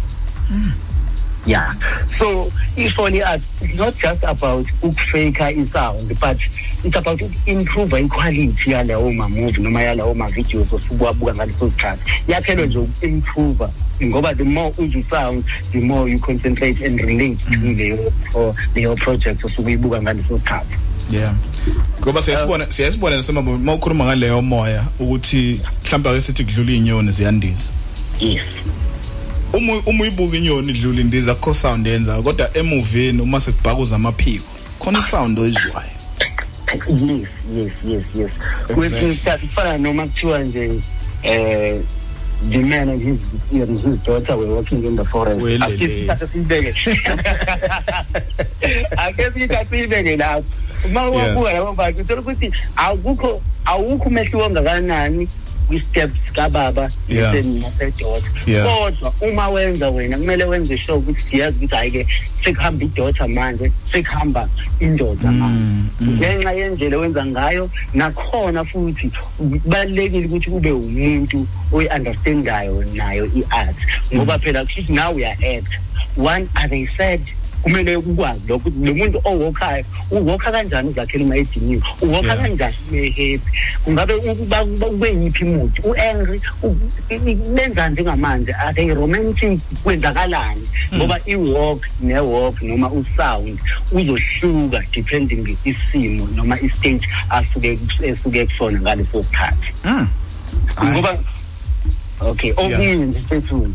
Yeah. 1.48 1.72
So 2.08 2.52
i-foley 2.76 3.22
arts 3.22 3.48
is 3.62 3.76
not 3.76 3.96
just 3.98 4.24
about 4.24 4.66
ukufaka 4.82 5.52
isound 5.52 6.10
but 6.20 6.38
it's 6.84 6.96
about 6.96 7.22
uku-improve 7.22 7.94
iquality 7.94 8.72
yalawo 8.72 9.12
mamovie 9.12 9.62
noma 9.62 9.82
yalawo 9.82 10.14
ma-videos 10.16 10.74
osukuwabuka 10.74 11.36
ngaleso 11.36 11.70
sikhathi. 11.70 12.12
Yakhelwe 12.28 12.68
nje 12.68 12.78
uku-improve 12.80 13.68
ngoba 14.04 14.34
the 14.34 14.44
more 14.44 14.74
uzwa 14.78 15.04
sound 15.04 15.44
the 15.72 15.80
more 15.80 16.12
you 16.12 16.20
concentrate 16.20 16.86
and 16.86 17.00
relate 17.00 17.38
to 17.38 17.52
leyo 17.52 18.14
or 18.34 18.56
leyo 18.76 18.96
project 18.96 19.46
osuke 19.46 19.68
uyibuka 19.68 20.02
ngaleso 20.02 20.38
sikhathi. 20.38 20.78
Yeah. 21.12 21.36
Ngoba 22.02 22.22
siyasibona 22.22 22.72
siyasibona 22.72 23.16
nasemabo 23.16 23.58
mawukhuluma 23.58 24.06
ngaleyo 24.06 24.42
moya 24.42 24.86
ukuthi 25.00 25.62
mhlawumbe 25.84 26.10
ake 26.10 26.22
sithi 26.22 26.44
kudlula 26.44 26.72
inyoni 26.72 27.12
ziyandiza. 27.12 27.70
Yes. 28.20 28.52
Uma 29.54 29.82
uma 29.86 30.02
uyibuka 30.02 30.38
inyoni 30.38 30.72
idlula 30.72 31.02
indiza 31.02 31.32
akho 31.32 31.54
sound 31.54 31.88
yenza 31.88 32.22
kodwa 32.22 32.58
emovini 32.58 33.22
uma 33.22 33.42
sekubhakuza 33.42 33.96
amaphiko 33.96 34.46
khona 34.80 35.00
isound 35.00 35.40
oyizwayo. 35.40 35.90
Yes 36.88 37.30
yes 37.56 37.74
yes 37.86 38.04
yes. 38.16 38.32
Kwesinye 38.74 39.08
isikhathi 39.08 39.48
kufana 39.48 39.78
noma 39.78 40.04
kuthiwa 40.04 40.40
nje 40.40 40.72
eh 41.24 41.82
the 42.44 42.64
man 42.64 42.90
and 42.90 43.02
his 43.02 43.30
and 43.52 43.80
his 43.80 44.00
daughter 44.00 44.38
were 44.38 44.56
walking 44.56 44.84
in 44.84 44.96
the 44.96 45.04
forest. 45.04 45.46
Ake 45.46 45.88
sithathe 45.88 46.28
siyibeke 46.28 46.68
ake 49.06 49.32
sithathe 49.32 49.70
siyibeke 49.70 50.18
lapho. 50.18 50.44
Uma 50.86 51.10
uwabuka 51.10 51.54
labo 51.54 51.74
bantu 51.74 52.02
uthola 52.02 52.22
ukuthi 52.22 52.52
awukho 52.76 53.42
awukho 53.66 54.10
umehluko 54.10 54.46
ongakanani. 54.46 55.28
Kwi-steps 55.68 56.32
kababa 56.34 56.90
Yeah. 57.08 57.34
nasedota 57.46 58.28
Yeah. 58.48 58.66
kodwa 58.68 59.14
uma 59.22 59.50
wenza 59.50 59.90
wena 59.90 60.18
kumele 60.18 60.44
wenze 60.44 60.78
sure 60.78 60.98
ukuthi 60.98 61.22
siyazi 61.22 61.58
ukuthi 61.58 61.76
hayi-ke 61.76 62.08
sekuhamba 62.44 62.86
idota 62.86 63.28
manje 63.28 63.72
sekuhamba 63.84 64.50
indoda 64.80 65.32
manje. 65.32 65.90
ngenxa 66.08 66.52
yendlela 66.52 66.98
owenza 66.98 67.26
ngayo 67.26 67.70
nakhona 67.94 68.64
futhi 68.66 69.12
kubalulekile 69.38 70.26
ukuthi 70.26 70.50
ube 70.50 70.72
umuntu 70.72 71.48
oyi-understandayo 71.72 72.84
nayo 72.94 73.26
i-art 73.36 73.78
ngoba 74.14 74.40
phela 74.40 74.64
kushuthi 74.66 74.94
nawe 74.94 75.16
uya-act 75.16 75.80
one 76.18 76.48
are 76.56 76.68
they 76.70 76.86
said 76.86 77.22
kumele 77.66 77.96
ukwazi 77.98 78.48
lokho 78.48 78.70
lo 78.70 78.94
muntu 78.94 79.18
owokhayo 79.26 79.86
uwokha 80.12 80.52
kanjani 80.52 80.90
uzakhela 80.90 81.26
uma 81.26 81.38
ediniwe 81.38 81.82
uwokha 82.02 82.36
kanjani 82.38 82.76
uma 82.92 82.98
happy 83.10 83.40
kungabe 83.84 84.14
ukuba 84.14 84.64
ukuba 84.64 84.88
ube 84.88 85.10
yiphi 85.10 85.44
imudi 85.44 85.82
u-angry 85.82 86.42
u- 86.64 86.76
i- 87.10 87.16
i- 87.32 87.36
benzani 87.56 87.94
njengamanje 87.94 88.54
are 88.54 88.74
they 88.74 88.94
romantic 88.94 89.60
kwenzakalani 89.84 90.62
ngoba 90.96 91.20
i-walk 91.26 91.82
ne-walk 92.02 92.62
noma 92.62 92.90
usound 92.92 93.58
uzohluka 93.92 94.84
depending 94.94 95.58
isimo 95.64 96.28
noma 96.36 96.60
i-stage 96.62 97.08
asuke 97.30 97.80
esuke 98.04 98.46
kusona 98.46 98.82
ngaleso 98.82 99.24
sikhathi. 99.24 99.74
Ngoba 100.86 101.18
okay 102.20 102.52
okunye 102.52 102.96
nje 102.96 103.20
fethu 103.30 103.68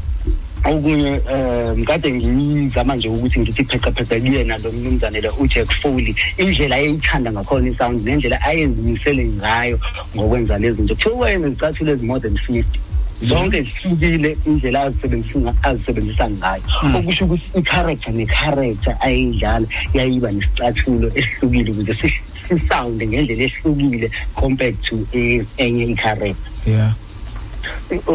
okunye 0.64 1.20
um 1.32 1.84
kade 1.84 2.12
ngiyizama 2.12 2.96
nje 2.96 3.08
ukuthi 3.08 3.40
ngithi 3.40 3.64
pheca 3.64 3.90
pheca 3.92 4.20
kuyena 4.20 4.58
lo 4.58 4.72
mnumzane 4.72 5.20
lo 5.20 5.30
ujack 5.38 5.72
foley. 5.72 6.14
Indlela 6.38 6.76
ayeyithanda 6.76 7.32
ngakhona 7.32 7.68
isound 7.68 8.04
nendlela 8.04 8.40
ayezimisele 8.42 9.24
ngayo 9.24 9.80
ngokwenza 10.16 10.58
lezi 10.58 10.76
zinto. 10.76 10.94
Kuthiwa 10.94 11.16
wayena 11.16 11.48
zicathulo 11.50 11.92
ezi-more 11.92 12.20
than 12.20 12.36
fifty. 12.36 12.80
Zonke 13.22 13.62
zihlukile 13.62 14.36
indlela 14.46 14.82
azisebenzisa 14.82 15.54
azisebenzisa 15.62 16.30
ngayo. 16.30 16.62
Okusho 16.96 17.24
ukuthi 17.24 17.50
i-character 17.58 18.12
ne-character 18.14 18.96
ayeyidlala 19.00 19.66
yayiba 19.94 20.30
nesicathulo 20.32 21.10
esihlukile 21.14 21.70
ukuze 21.70 21.94
si- 21.94 22.20
sisawunde 22.48 23.06
ngendlela 23.06 23.42
ehlukile 23.42 24.10
compared 24.34 24.80
to 24.80 24.96
e- 25.12 25.44
enye 25.56 25.84
i-character. 25.92 26.50
Yeah. 26.66 26.94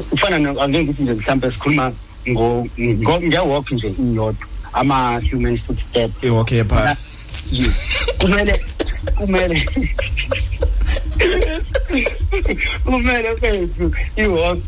Kufana 0.10 0.40
no 0.40 0.62
angeke 0.62 0.84
ngithi 0.84 1.04
nje 1.04 1.14
mhlawumbe 1.14 1.52
sikhuluma 1.52 1.92
ngo 2.30 2.68
ngo- 2.80 3.22
ngiyawalk 3.22 3.72
nje 3.72 3.88
iyodwa. 4.00 4.48
Ama-human 4.74 5.58
footstep. 5.58 6.12
Iwalk 6.24 6.52
yephara 6.52 6.98
yes. 7.52 7.88
Kumele 8.18 8.60
kumele 9.18 9.66
kumele 12.86 13.36
fethu 13.38 13.92
i-walk 14.18 14.60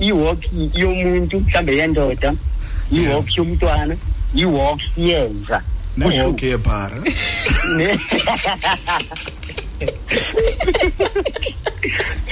i-walk 0.00 0.40
yomuntu 0.74 1.40
mhlambe 1.40 1.76
yendoda 1.76 2.34
i-walk 2.92 3.36
yomntwana 3.36 3.96
i-walk 4.34 4.80
yenja 4.96 5.62
ne-walk 5.96 6.42
yephara 6.42 6.98
Ne- 7.76 7.98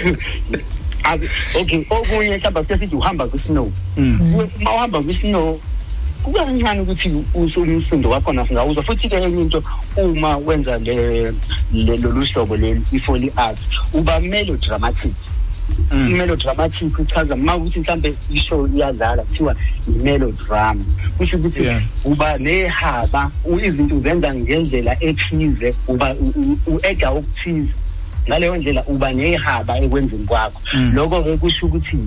Azi- 0.04 0.64
okay 1.60 1.84
okunye 1.90 2.36
mhlawumbe 2.36 2.62
sike 2.62 2.76
sithi 2.76 2.96
uhamba 2.96 3.26
kwi-snow 3.26 3.70
uma 3.96 4.74
uhamba 4.74 5.02
kwi-snow 5.02 5.60
kuba 6.22 6.44
kancane 6.44 6.80
ukuthi 6.80 7.12
umsindo 7.34 8.10
wakhona 8.10 8.44
singawuzwa 8.44 8.82
futhi-ke 8.82 9.16
enye 9.16 9.40
into 9.42 9.62
uma 9.96 10.36
wenza 10.38 10.78
le 10.78 11.32
le- 11.72 11.96
lolu 11.96 12.24
hlobo 12.26 12.56
leli 12.56 12.82
i-foley 12.92 13.30
arts 13.36 13.68
uba 13.92 14.20
melodramatic 14.20 15.12
i-melodramatic 15.92 16.98
ichaza 16.98 17.36
ma 17.36 17.56
ukuthi 17.56 17.80
mhlambe 17.80 18.14
ishow 18.32 18.66
iyadlala 18.66 19.22
kuthiwa 19.22 19.56
i-melodrama 19.88 20.84
kusho 21.18 21.36
ukuthi 21.36 21.62
Yeah. 21.64 21.82
uba 22.04 22.38
nehaba 22.38 23.30
u- 23.44 23.60
izinto 23.60 23.94
uzenza 23.96 24.34
ngendlela 24.34 24.96
ethize 25.04 25.74
uba 25.88 26.14
u- 26.14 26.32
u- 26.36 26.58
u-eda 26.74 27.10
okuthize 27.10 27.74
ngaleyo 28.28 28.56
ndlela 28.56 28.82
uba 28.86 29.12
nehaba 29.12 29.78
ekwenzeni 29.78 30.24
kwakho. 30.24 30.60
Lokho-ke 30.94 31.36
kusho 31.36 31.66
ukuthi 31.66 31.98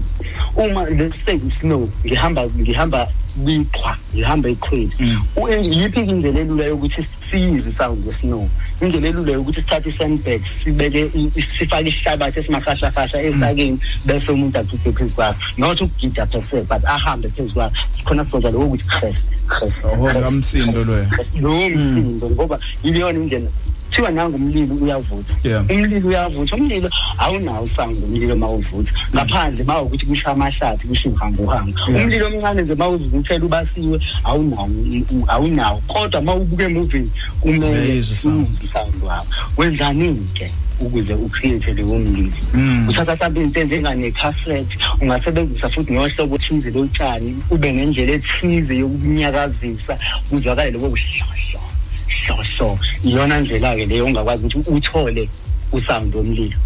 uma 0.56 0.86
let's 0.90 1.24
say 1.26 1.36
i-snow 1.36 1.90
ngihamba 2.06 2.48
ngihamba 2.58 3.08
kwiqhwa 3.44 3.98
ngihamba 4.16 4.50
eqhweni 4.50 4.92
U- 5.36 5.48
yiphi-ke 5.50 6.10
indlela 6.10 6.40
elula 6.40 6.64
yokuthi 6.66 7.06
siyizwe 7.30 7.70
isound 7.70 8.06
ye-snow 8.06 8.50
indlela 8.82 9.08
elula 9.08 9.32
yokuthi 9.38 9.62
sithathe 9.62 9.90
i-sandbag 9.90 10.42
sibeke 10.46 11.02
i- 11.14 11.42
sifake 11.42 11.90
isihlabathi 11.90 12.40
esimakhashakasha 12.40 13.22
esakeni 13.22 13.78
bese 14.06 14.32
umuntu 14.32 14.58
agide 14.60 14.92
phezu 14.92 15.14
kwaso 15.14 15.38
not 15.58 15.82
ukugida 15.82 16.26
per 16.26 16.42
se 16.42 16.62
but 16.64 16.82
ahambe 16.86 17.30
phezu 17.30 17.54
kwaso 17.54 17.76
sikhona 17.92 18.24
sizodla 18.24 18.50
lokho 18.52 18.66
ukuthi 18.66 18.84
kres 18.86 19.28
kres 19.48 19.84
kamsindo 20.22 20.84
loyo. 20.84 21.06
lowo 21.42 21.70
msindo 21.70 22.30
ngoba 22.30 22.60
yileyona 22.84 23.20
indlela 23.20 23.50
kuthiwa 23.88 24.12
nangumlilo 24.12 24.76
uyavutha 24.76 25.36
Yeah. 25.44 25.64
umlilo 25.70 26.08
uyavutha 26.10 26.56
umlilo 26.56 26.90
awunawo 27.18 27.64
usound 27.64 27.98
umlilo 28.04 28.34
uma 28.34 28.48
uvutha 28.50 28.94
ngaphandle 29.16 29.64
ma 29.64 29.82
ukuthi 29.82 30.06
kusha 30.06 30.32
amahlathi 30.32 30.88
kusho 30.88 31.10
uhamba 31.10 31.44
uhamba 31.44 31.80
Yeah. 31.90 32.04
umlilo 32.04 32.28
omncane 32.28 32.62
nje 32.62 32.76
ma 32.76 32.90
uzivuthela 32.90 33.46
ubasiwe 33.46 34.00
awunawo 34.24 34.70
u- 35.12 35.26
awunawo. 35.28 35.82
Kodwa 35.88 36.22
ma 36.22 36.36
ubuke 36.36 36.64
emuvini 36.64 37.12
kumele 37.40 37.68
Uyayizwa 37.68 38.14
isound. 38.14 38.48
uzwe 38.48 38.66
isound 38.66 39.04
wakho 39.04 39.28
wenzani-ke 39.58 40.52
ukuze 40.80 41.14
ucreate 41.14 41.74
leyo 41.74 42.00
mlilo? 42.00 42.32
Mm. 42.54 42.88
uthatha 42.90 43.16
mhlawumbe 43.16 43.42
into 43.42 43.60
enjenganekhasethi 43.62 44.78
ungasebenzisa 45.02 45.70
futhi 45.70 45.94
nohlobo 45.94 46.36
othize 46.36 46.72
lotshani 46.72 47.36
ube 47.50 47.72
nendlela 47.72 48.14
ethize 48.14 48.76
yokunyakazisa 48.78 49.98
kuzwakale 50.30 50.72
lobo 50.72 50.90
buhlohlo 50.90 51.60
hlohlo 52.08 52.80
iyona 53.04 53.40
ndlela-ke 53.40 53.86
leyo 53.86 54.06
ongakwazi 54.06 54.46
ukuthi 54.46 54.70
uthole 54.72 55.30
usound 55.72 56.16
womlilo. 56.16 56.58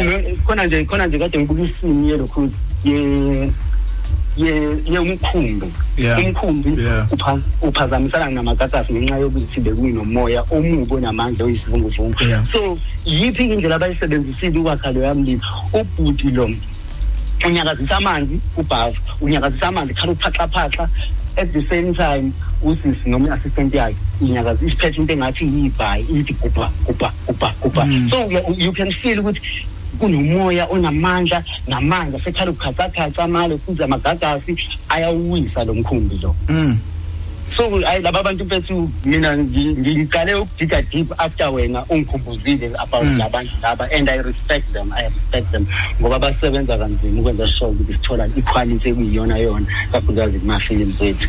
Ino- 0.00 0.36
khona 0.46 0.66
nje 0.66 0.84
khona 0.84 1.06
nje 1.06 1.18
kade 1.18 1.38
ngibuka 1.38 1.62
isimi 1.62 2.10
yelokhuzi 2.10 2.56
ye 4.36 4.82
yomkhumbi 4.86 5.66
umkhumbi 6.18 6.70
uphazamisana 7.62 8.30
namagagasi 8.30 8.92
ngenxa 8.94 9.16
yokuthi 9.18 9.60
bekunomoya 9.60 10.44
omubi 10.50 10.94
onamandla 10.94 11.44
oyisivunguvungu. 11.44 12.18
So 12.44 12.78
yiphi 13.06 13.44
indlela 13.48 13.76
abayisebenzisile 13.76 14.58
ukwakha 14.58 14.92
loya 14.92 15.14
mlilo? 15.14 15.40
Ubhuti 15.72 16.30
lo 16.30 16.50
unyakazisa 17.46 17.96
amanzi 17.96 18.40
ubhava. 18.56 18.98
Unyakazisa 19.20 19.68
amanzi 19.68 19.94
khala 19.94 20.12
uphaxaphaxa 20.12 20.88
at 21.36 21.52
the 21.52 21.62
same 21.62 21.92
time 21.92 22.32
usisi 22.62 23.10
noma 23.10 23.28
i-assistant 23.28 23.74
yakhe 23.74 23.96
inyakaza 24.20 24.66
isiphethe 24.66 25.00
into 25.00 25.12
engathi 25.12 25.44
yibhayi 25.44 26.04
ithi 26.08 26.32
gubha 26.32 26.70
gubha 26.86 27.12
gubha 27.26 27.54
gubha. 27.60 28.08
So 28.08 28.28
you, 28.52 28.72
can 28.72 28.90
feel 28.90 29.20
ukuthi 29.20 29.40
kunomoya 29.98 30.66
onamandla 30.70 31.44
namanzi 31.68 32.16
asekhala 32.16 32.50
ukhathakhatha 32.50 33.24
amalo 33.24 33.58
kuze 33.58 33.84
amagagasi 33.84 34.56
ayawuwisa 34.88 35.64
lo 35.64 35.74
mkhumbi 35.74 36.18
lo. 36.22 36.36
Mm. 36.48 36.78
So 37.48 37.80
hayi 37.80 38.02
laba 38.02 38.22
bantu 38.22 38.44
mfethu 38.44 38.90
mina 39.04 39.36
ngi- 39.36 39.78
ngiqale 39.78 40.34
ukudiga 40.34 40.82
deep 40.82 41.12
after 41.20 41.48
wena 41.48 41.84
ungikhumbuzile 41.88 42.70
about 42.78 43.04
Mm. 43.04 43.18
labantu 43.18 43.52
laba 43.62 43.88
and 43.92 44.10
i 44.10 44.22
respect 44.22 44.72
them 44.72 44.92
i 44.92 45.08
respect 45.08 45.50
them 45.50 45.66
ngoba 46.00 46.18
basebenza 46.18 46.78
kanzima 46.78 47.20
ukwenza 47.20 47.48
sure 47.48 47.70
ukuthi 47.70 47.92
sithola 47.92 48.26
iquality 48.36 48.88
ekuyiyona 48.88 49.36
yona 49.38 49.66
kakhulukazi 49.92 50.38
kuma-films 50.38 51.00
wethu 51.00 51.28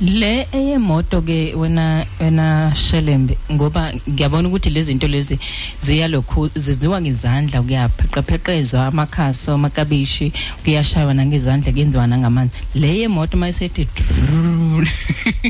le 0.00 0.46
eyemoto 0.52 1.20
ke 1.22 1.54
wena 1.54 2.06
wena 2.20 2.72
Shelembe 2.74 3.38
ngoba 3.52 3.92
ngiyabona 4.10 4.48
ukuthi 4.48 4.70
lezi 4.70 4.86
zinto 4.86 5.06
lezi 5.08 5.38
ziyalokhu 5.80 6.50
ziziwa 6.54 7.00
ngezandla 7.00 7.62
kuyapheqapheqezwa 7.62 8.86
amakhaso 8.86 9.52
amakabishi 9.54 10.32
kuyashaywa 10.64 11.14
nangezandla 11.14 11.72
kuyenziwa 11.72 12.06
nangamanzi 12.06 12.54
le 12.74 12.98
yemoto 12.98 13.36
mayisethi 13.36 13.88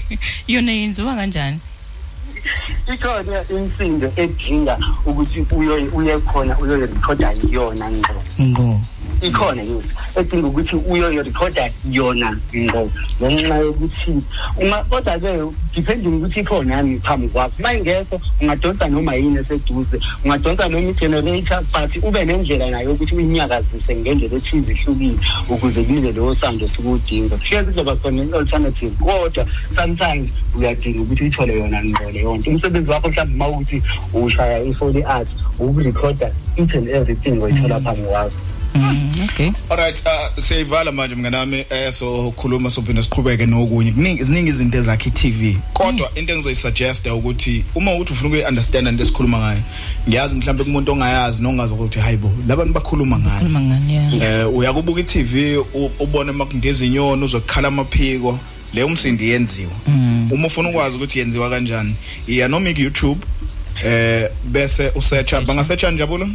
yona 0.48 0.72
yenziwa 0.72 1.14
kanjani? 1.16 1.58
Ikhona 2.94 3.44
insindo 3.50 4.12
edinga 4.16 4.78
ukuthi 5.06 5.40
uyo- 5.50 5.90
uye 5.94 6.18
khona 6.18 6.58
uyoyirekhoda 6.58 7.34
yona 7.50 7.90
ngqo. 7.90 8.20
ngo 8.40 8.80
ikhona 9.20 9.62
yes 9.62 9.94
edinga 10.16 10.46
ukuthi 10.48 10.76
uyoyirekhoda 10.76 11.70
yona 11.90 12.36
ngqo 12.54 12.90
ngenxa 13.20 13.56
yokuthi 13.58 14.22
uma 14.56 14.76
kodwa-ke 14.84 15.52
depending 15.74 16.14
ukuthi 16.18 16.40
ikhona 16.40 16.74
yami 16.74 16.98
phambi 16.98 17.28
kwakho. 17.28 17.52
Uma 17.58 17.74
ingekho 17.74 18.20
ungadonsa 18.40 18.88
noma 18.88 19.14
yini 19.14 19.38
eseduze 19.38 20.00
ungadonsa 20.24 20.68
noma 20.68 20.88
i-generator 20.88 21.62
but 21.72 21.96
ube 22.02 22.24
nendlela 22.24 22.70
nayo 22.70 22.90
yokuthi 22.90 23.14
uyinyakazise 23.14 23.96
ngendlela 23.96 24.36
ethize 24.36 24.72
ihlukile 24.72 25.18
ukuze 25.48 25.82
kuze 25.82 26.12
leyo 26.12 26.34
sando 26.34 26.64
osuke 26.64 27.28
hlezi 27.48 27.66
kuzoba 27.66 27.96
khona 27.96 28.22
i-alternative 28.24 28.94
kodwa 28.98 29.46
sometimes 29.74 30.32
uyadinga 30.54 31.02
ukuthi 31.02 31.22
uyithole 31.22 31.58
yona 31.58 31.84
ngqo 31.84 32.10
leyo 32.10 32.36
nto. 32.36 32.50
Umsebenzi 32.50 32.90
wakho 32.90 33.08
mhlawumbe 33.08 33.34
uma 33.34 33.48
ukuthi 33.48 33.82
ushaya 34.14 34.62
i-foley 34.62 35.04
art 35.04 35.28
ukurekhoda 35.58 36.32
each 36.56 36.74
and 36.74 36.88
everything 36.88 37.42
oyithola 37.42 37.80
phambi 37.80 38.02
kwakho. 38.02 38.47
Okay. 39.24 39.50
Alright 39.70 40.02
uh, 40.06 40.42
siyayivala 40.44 40.92
manje 40.92 41.14
mnganami 41.14 41.64
eh 41.70 41.92
so 41.92 42.30
khuluma 42.36 42.70
sophinde 42.70 43.02
siqhubeke 43.02 43.46
nokunye. 43.46 43.92
Kuningi 43.92 44.24
ziningi 44.24 44.50
izinto 44.50 44.78
ezakhe 44.78 45.08
i-TV 45.08 45.56
kodwa 45.72 46.10
into 46.14 46.32
engizoyisuggesta 46.32 47.14
ukuthi 47.14 47.64
uma 47.74 47.94
uthi 47.94 48.12
ufuna 48.12 48.28
ukuyi-understanda 48.28 48.90
into 48.90 49.02
esikhuluma 49.02 49.38
ngayo 49.38 49.60
ngiyazi 50.08 50.34
mhlawumbe 50.34 50.64
kumuntu 50.64 50.92
ongayazi 50.92 51.42
nongazi 51.42 51.74
ukuthi 51.74 51.98
hayibo 52.00 52.30
labantu 52.48 52.72
bakhuluma 52.72 53.18
ngani? 53.18 53.38
Khuluma 53.38 53.60
ngani 53.60 53.94
ya 53.94 54.40
eh 54.40 54.54
uyakubuka 54.56 55.00
i-TV 55.00 55.56
u- 55.56 55.90
ubone 55.98 56.32
makundeza 56.32 56.84
inyoni 56.84 57.24
uzokhala 57.24 57.68
amaphiko 57.68 58.38
leyo 58.74 58.88
msindi 58.88 59.28
yenziwa. 59.28 59.70
Mm. 59.86 60.28
uma 60.32 60.46
ufuna 60.46 60.68
ukwazi 60.68 60.96
ukuthi 60.96 61.18
yenziwa 61.18 61.50
kanjani 61.50 61.94
iya 62.26 62.48
noma 62.48 62.72
ku-YouTube 62.72 63.20
eh 63.84 64.30
bese 64.44 64.92
usearcha 64.94 65.40
bangasearcha 65.40 65.90
njabulo 65.90 66.28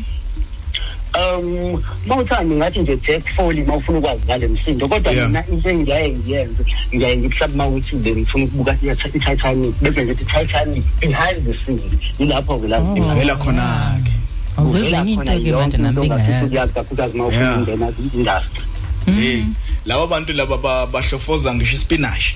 um 1.13 1.81
mawuthanda 2.07 2.55
ngathi 2.55 2.79
nje 2.79 2.97
Jack 2.97 3.27
Foley 3.27 3.63
mawufuna 3.63 3.97
ukwazi 3.99 4.23
ngale 4.25 4.47
msindo 4.47 4.87
kodwa 4.87 5.13
Yeah. 5.13 5.27
mina 5.27 5.47
into 5.47 5.69
engiyaye 5.69 6.09
ngiyenze 6.09 6.63
ngiyaye 6.95 7.17
ngihlaba 7.17 7.53
mawuthi 7.55 7.95
bengifuna 7.95 8.45
ukubuka 8.45 8.77
i-Titanic 8.81 9.75
bese 9.81 10.05
ngithi 10.05 10.25
Titanic 10.25 10.83
behind 10.99 11.45
the 11.45 11.53
scenes 11.53 11.97
ilapho 12.19 12.59
ke 12.59 12.67
lazi 12.67 12.91
ivela 12.97 13.35
khona 13.35 13.99
ke 14.05 14.11
awuveza 14.57 14.97
enye 14.97 15.11
into 15.13 15.23
ke 15.25 15.51
manje 15.51 15.77
nami 15.77 16.01
bengayazi. 16.09 16.45
uyazi 16.45 16.73
kakhulukazi 16.73 17.17
mawufuna 17.17 17.43
Yeah. 17.45 17.61
ukungena 17.61 17.91
kwi-industry. 17.91 18.61
Hey 19.05 19.43
laba 19.85 20.07
bantu 20.07 20.33
laba 20.33 20.57
ba- 20.57 20.87
bahlofoza 20.87 21.53
ngisho 21.55 21.75
ispinash 21.75 22.35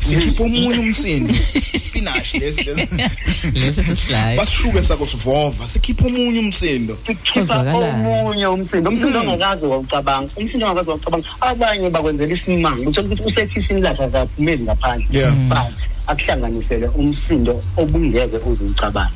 sikhipha 0.00 0.44
omunye 0.44 0.78
umsindo. 0.78 1.34
Ispinash 1.72 2.34
lesi 2.34 2.62
lesi. 2.64 2.88
Lesi 3.54 3.82
sesihlayo 3.82 4.36
basishuke 4.36 4.82
sako 4.82 5.06
sivova 5.06 5.68
sikhipha 5.68 6.06
omunye 6.06 6.38
umsindo. 6.38 6.98
Khipha 7.24 7.60
omunye 7.60 8.46
umsindo 8.46 8.90
umsindo 8.90 9.20
ongakaze 9.20 9.66
wawucabanga. 9.66 10.30
Umsindo 10.36 10.66
ongakaze 10.66 10.90
wawucabanga. 10.90 11.26
Abanye 11.40 11.90
bakwenzela 11.90 12.32
isimanga. 12.32 12.88
Uthola 12.88 13.06
ukuthi 13.08 13.22
usekhishini 13.22 13.80
lakhe 13.80 14.04
akaphumeli 14.04 14.62
ngaphandle. 14.62 15.06
Yeah. 15.18 15.34
but 15.48 15.76
akuhlanganisele 16.06 16.86
umsindo 16.88 17.62
obungeke 17.76 18.36
uze 18.46 18.64
ucabanga 18.64 19.12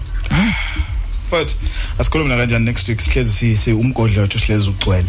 futhi 1.31 1.57
asikhulume 1.99 2.29
na 2.31 2.37
kanjani 2.37 2.65
next 2.65 2.89
week? 2.89 3.01
Sihlezi 3.01 3.33
si- 3.33 3.57
si 3.57 3.73
umgodlo 3.73 4.23
wethu 4.23 4.39
sihlezi 4.39 4.69
ugcwele 4.69 5.09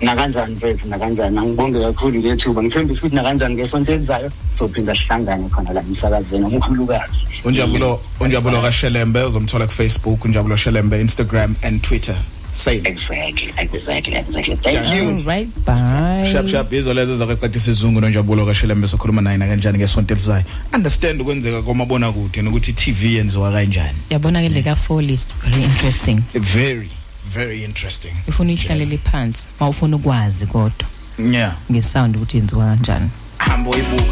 nakanjani 0.00 0.54
mfethu? 0.54 0.88
Nakanjani? 0.88 1.38
Angibonge 1.38 1.80
kakhulu 1.80 2.20
ngethuba. 2.20 2.62
Ngithembisa 2.62 3.00
ukuthi 3.00 3.16
nakanjani 3.16 3.54
ngesonto 3.54 3.92
elizayo? 3.92 4.30
Sophinda 4.48 4.94
sihlangane 4.94 5.48
khona 5.48 5.72
la 5.72 5.80
emsakazweni 5.80 6.44
omkhulukazi 6.44 7.24
unjabulo 7.44 8.00
unjabulo 8.20 8.62
kashelembe 8.62 9.22
uzomthola 9.22 9.66
kufacebook 9.66 10.24
unjabulo 10.24 10.56
shelembe 10.56 11.00
instagram 11.00 11.54
and 11.62 11.82
twitter. 11.82 12.16
Same 12.52 12.82
exactly 12.84 13.52
exactly 13.56 14.14
exactly. 14.14 14.56
Thank 14.56 14.78
Thank 14.78 14.94
you. 14.94 15.08
all 15.08 15.22
right 15.22 15.48
bye. 15.66 16.24
Sharp 16.32 16.46
sharp 16.46 16.72
izo 16.72 16.94
lezo 16.94 17.16
zakuqedisa 17.16 17.70
isizungu 17.70 18.00
nonjabulo 18.00 18.46
kashelembe 18.46 18.86
sokhuluma 18.86 19.22
naye 19.22 19.36
nakanjani 19.36 19.78
ngesonto 19.78 20.14
elizayo. 20.14 20.44
Understand 20.74 21.20
ukwenzeka 21.20 21.62
komabona 21.62 22.12
kude 22.12 22.42
nokuthi 22.42 22.70
i-tv 22.70 23.14
yenziwa 23.14 23.52
kanjani. 23.52 23.98
Yabona 24.10 24.40
ke 24.42 24.48
leka 24.48 24.76
Foley 24.76 25.14
is 25.14 25.32
very 25.42 25.64
interesting. 25.64 26.22
Very. 26.34 26.90
Very 27.26 27.64
interesting. 27.64 28.12
Ifuna 28.28 28.52
ihlalele 28.52 28.98
phansi 28.98 29.46
mawufuna 29.60 29.96
ukwazi 29.96 30.46
kodwa. 30.46 30.88
Yeah. 31.32 31.56
Ngesound 31.72 32.16
ukuthi 32.16 32.36
yenziwa 32.36 32.66
kanjani? 32.66 33.10
Hamba 33.38 33.70
uyibuka 33.70 34.04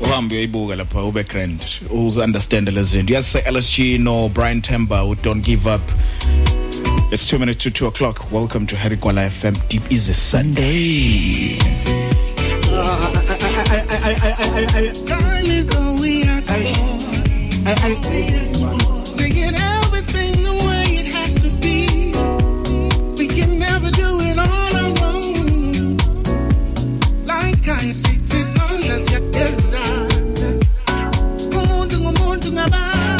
uhambe 0.00 0.34
uyoyibuka 0.34 0.76
lapha 0.76 1.02
ube 1.04 1.24
grand. 1.24 1.60
Uze 1.90 2.20
understand 2.20 2.68
lezi 2.68 2.90
zinto 2.90 3.14
yazi 3.14 3.30
se-lsg 3.30 3.78
no 4.00 4.28
brian 4.28 4.62
tember 4.62 5.02
with 5.02 5.22
don't 5.22 5.44
give 5.44 5.74
up. 5.74 5.82
It's 7.12 7.26
two 7.28 7.38
minutes 7.38 7.62
to 7.64 7.70
two 7.70 7.86
o'clock. 7.86 8.32
Welcome 8.32 8.66
to 8.66 8.76
harry 8.76 8.96
kwala 8.96 9.30
fm 9.30 9.56
deep 9.68 9.92
is 9.92 10.08
a 10.08 10.14
sunday. 10.14 11.58
Time 15.06 15.46
is 15.46 15.70
all 15.76 15.94
we 16.00 16.22
ask 16.22 16.48
for. 16.48 16.54
Taking 19.16 19.54
everything 19.54 19.79
ngumuntu 32.68 33.19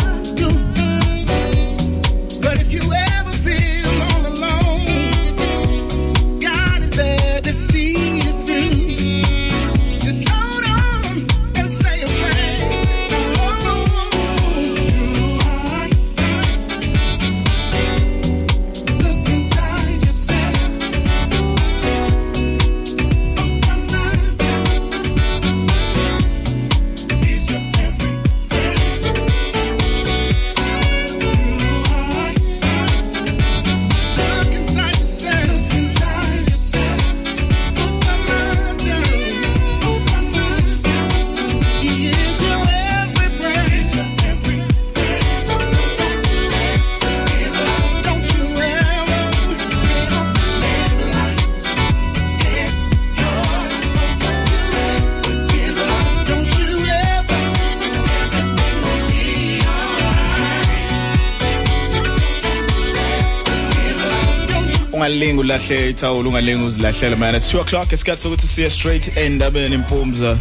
ungalingi 65.11 65.41
ulahle 65.41 65.91
ithawula 65.91 66.28
ungalingi 66.28 66.65
uzilahlela 66.65 67.16
man. 67.16 67.35
It's 67.35 67.53
2 67.55 67.61
o'clock 67.61 67.93
isikhathi 67.93 68.23
sokuthi 68.23 68.49
siye 68.49 68.70
straight 68.70 69.16
endabeni 69.16 69.74
impumza 69.74 70.39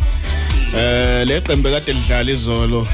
eh 0.78 1.28
le 1.28 1.42
qembe 1.42 1.72
kade 1.72 1.94
lidlala 1.94 2.32
izolo. 2.32 2.88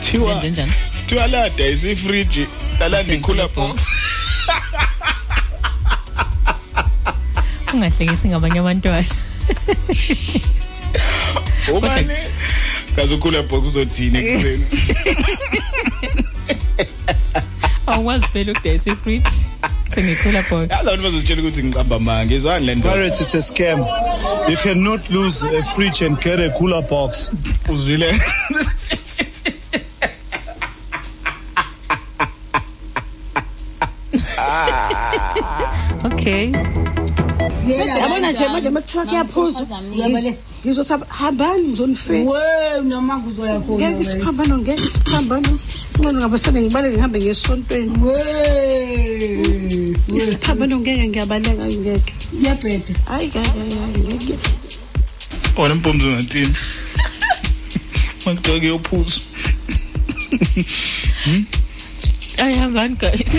Thiwa 0.00 0.32
Lenze 0.34 0.50
njani? 0.50 0.72
thiwa 1.06 1.26
lada 1.26 1.66
isifriji 1.68 2.46
lalanda 2.80 3.14
ikhula 3.14 3.48
box. 3.48 3.80
Ungahlekisi 7.74 8.28
ngabanye 8.28 8.58
abantwana. 8.60 9.04
Ubani 11.76 12.14
kaze 12.96 13.14
ukhula 13.14 13.42
box 13.42 13.68
uzothini 13.68 14.18
ekuseni? 14.18 14.64
Awukwazi 17.86 18.26
phela 18.26 18.52
ukudayisa 18.52 18.90
ifridge? 18.90 19.45
Sengikhula 19.96 20.42
box 20.50 20.70
yazi 20.70 20.88
abantu 20.88 21.02
bazozitshela 21.02 21.40
ukuthi 21.42 21.62
ngiqamba 21.64 21.98
manga 21.98 22.34
izwani 22.34 22.66
le 22.66 22.74
nto? 22.74 22.88
Pirates, 22.88 23.20
it's 23.20 23.34
a 23.34 23.42
scam. 23.48 23.80
You 24.50 24.56
cannot 24.56 25.10
lose 25.10 25.42
a 25.42 25.62
fridge 25.72 26.02
and 26.02 26.20
get 26.20 26.38
a 26.40 26.50
cooler 26.58 26.82
box. 26.82 27.30
uzwile? 27.68 28.12
Okay. 36.04 36.52
Yabona 38.00 38.32
nje 38.32 38.48
manje 38.48 38.70
makuthiwa 38.70 39.06
kuyaphuzwa 39.06 39.66
ngizothi 40.66 40.92
hambani 41.08 41.68
ngizonifela 41.68 42.30
we 42.30 42.80
noma 42.84 43.18
kuzoya 43.20 43.60
khona 43.60 43.90
ngeke 43.90 44.02
isiphambano 44.02 44.58
ngeke 44.58 44.84
isiphambano. 44.84 45.58
Ngcono 45.98 46.18
ngabasane 46.18 46.60
ngibaleke 46.62 46.94
ngihambe 46.94 47.18
ngesontweni 47.18 47.92
isiphambano 50.14 50.76
ngeke 50.80 51.08
ngiyabaleka 51.08 51.66
ngeke. 51.66 52.12
Iyabheda. 52.40 52.94
Hayi 53.04 53.28
ngeke 53.28 54.34
wona 55.56 55.74
mpomzo 55.74 56.06
ngathini 56.06 56.54
makuthiwa 58.26 58.58
kuyophuza 58.60 59.20
ayihambani 62.36 62.96
guys 62.96 63.32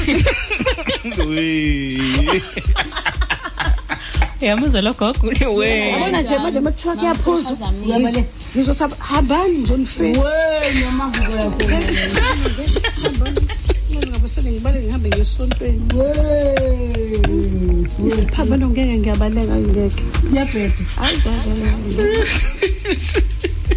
yamuzwa 4.41 4.81
logogo 4.81 5.27
we 5.57 5.69
yabona 5.89 6.21
nje 6.21 6.37
manje 6.37 6.59
makuthiwa 6.59 6.95
kuyaphuzwa 6.95 7.73
ngizothi 8.55 8.95
hambani 8.99 9.57
ngizonifela 9.57 10.19
we 10.23 10.73
noma 10.81 11.05
kuzoya 11.11 11.49
khona. 11.51 11.77
Ngcono 14.47 14.51
ngabasane 14.51 14.51
ngibaleke 14.51 14.85
ngihambe 14.85 15.09
ngesontweni 15.09 15.81
isiphambano 18.07 18.65
ngeke 18.69 18.95
ngiyabaleka 18.97 19.55
ngeke. 19.55 20.03
Iyabheda 20.31 20.83
hayi 20.95 21.17
ngeke 21.17 21.43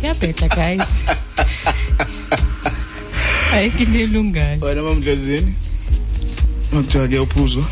kuyabheda 0.00 0.48
guys. 0.48 1.04
Ayikho 3.52 3.82
into 3.82 3.98
elungayo 3.98 4.60
wena 4.60 4.82
mamdlezini? 4.82 5.54
Makuthiwa 6.72 7.08
kuyophuzwa 7.08 7.64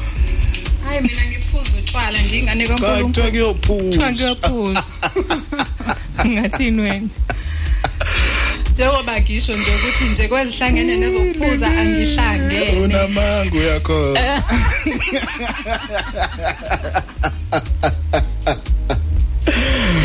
hayi 0.85 1.01
mina 1.01 1.23
ngiphuza 1.27 1.79
utshwala 1.79 2.19
ngingane 2.23 2.69
kuthiwa 2.69 3.31
kuyophuzwa 3.31 3.85
kuthiwa 3.87 4.13
kuyophuzwa 4.13 4.83
ngathini 6.27 6.81
wena? 6.81 7.09
Njengoba 8.79 9.21
ngisho 9.21 9.53
nje 9.57 9.71
ukuthi 9.77 10.05
nje 10.05 10.29
kwezihlangene 10.29 10.95
nezokuphuza 10.97 11.67
angihlangene. 11.81 12.81
Unamangu 12.85 13.57
yakho. 13.69 13.99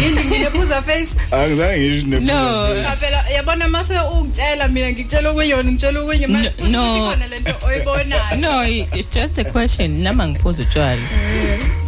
Yini 0.04 0.26
nginephuza 0.26 0.82
face? 0.82 1.12
Angizange 1.32 1.90
ngisho 1.90 2.08
No. 2.08 2.20
nephuza 2.20 2.84
Cha 2.84 2.96
phela 2.96 3.30
yabona 3.36 3.68
mase 3.68 3.94
ukutshela 4.00 4.68
mina 4.68 4.92
ngikutshela 4.92 5.30
okuyona 5.30 5.72
ngitshela 5.72 6.00
okunye 6.00 6.28
manje 6.28 6.52
No, 6.60 6.68
no. 6.72 7.10
khona 7.10 7.28
lento 7.28 7.54
oyibonayo. 7.66 8.40
No 8.42 8.64
it's 8.98 9.08
just 9.14 9.38
a 9.38 9.44
question 9.44 10.02
nama 10.04 10.28
ngiphuza 10.28 10.64
utshwala. 10.64 11.02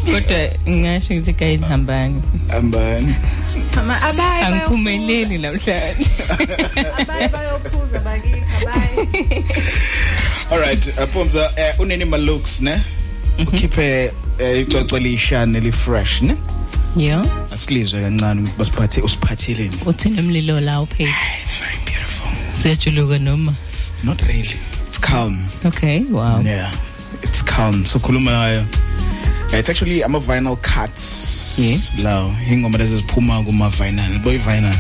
Kodwa 0.06 0.50
ngingasho 0.70 1.14
ukuthi 1.14 1.34
guys 1.34 1.62
hambani. 1.62 2.22
Hambani. 2.52 3.16
Ama 3.78 4.02
abaye 4.02 4.46
angiphumeleli 4.46 5.38
namhlanje 5.38 6.10
abaye 7.02 7.28
bayophuza 7.28 8.00
bakithi 8.00 8.56
abaye 8.62 9.44
alright 10.52 11.00
apomza 11.00 11.50
uh, 11.50 11.80
uneni 11.80 12.06
malooks 12.06 12.62
ne? 12.62 12.82
Ukhiphe 13.40 14.12
uh, 14.40 14.60
icwecwe 14.60 15.00
lishane 15.00 15.60
li 15.60 15.72
fresh 15.72 16.22
ne? 16.22 16.36
Yeah. 16.98 17.26
Asilizwe 17.54 18.02
kancane 18.02 18.42
ukuthi 18.42 18.58
basiphathe 18.58 19.02
usiphathileni 19.02 19.78
uthini 19.86 20.20
umlilo 20.20 20.60
la 20.62 20.82
uphethe 20.82 21.14
it's 21.44 21.56
very 21.60 21.78
beautiful. 21.86 22.28
Siyajuluka 22.54 23.20
noma? 23.20 23.54
Not 24.04 24.22
really. 24.22 24.60
It's 24.88 24.98
calm. 24.98 25.40
Okay 25.66 26.04
wow. 26.12 26.42
Yeah 26.42 26.72
it's 27.24 27.42
calm. 27.42 27.86
So 27.86 28.00
khuluma 28.00 28.32
nayo. 28.32 28.62
Uh, 28.62 28.85
it's 29.54 29.70
actually 29.70 30.04
ama 30.04 30.20
vinyl 30.20 30.58
cuts. 30.62 31.36
Yes. 31.60 32.00
lawo 32.04 32.36
ingoma 32.52 32.78
lezi 32.78 32.96
ziphuma 32.96 33.44
kuma 33.44 33.70
vinyl 33.70 34.20
boy 34.24 34.38
vinyl 34.38 34.76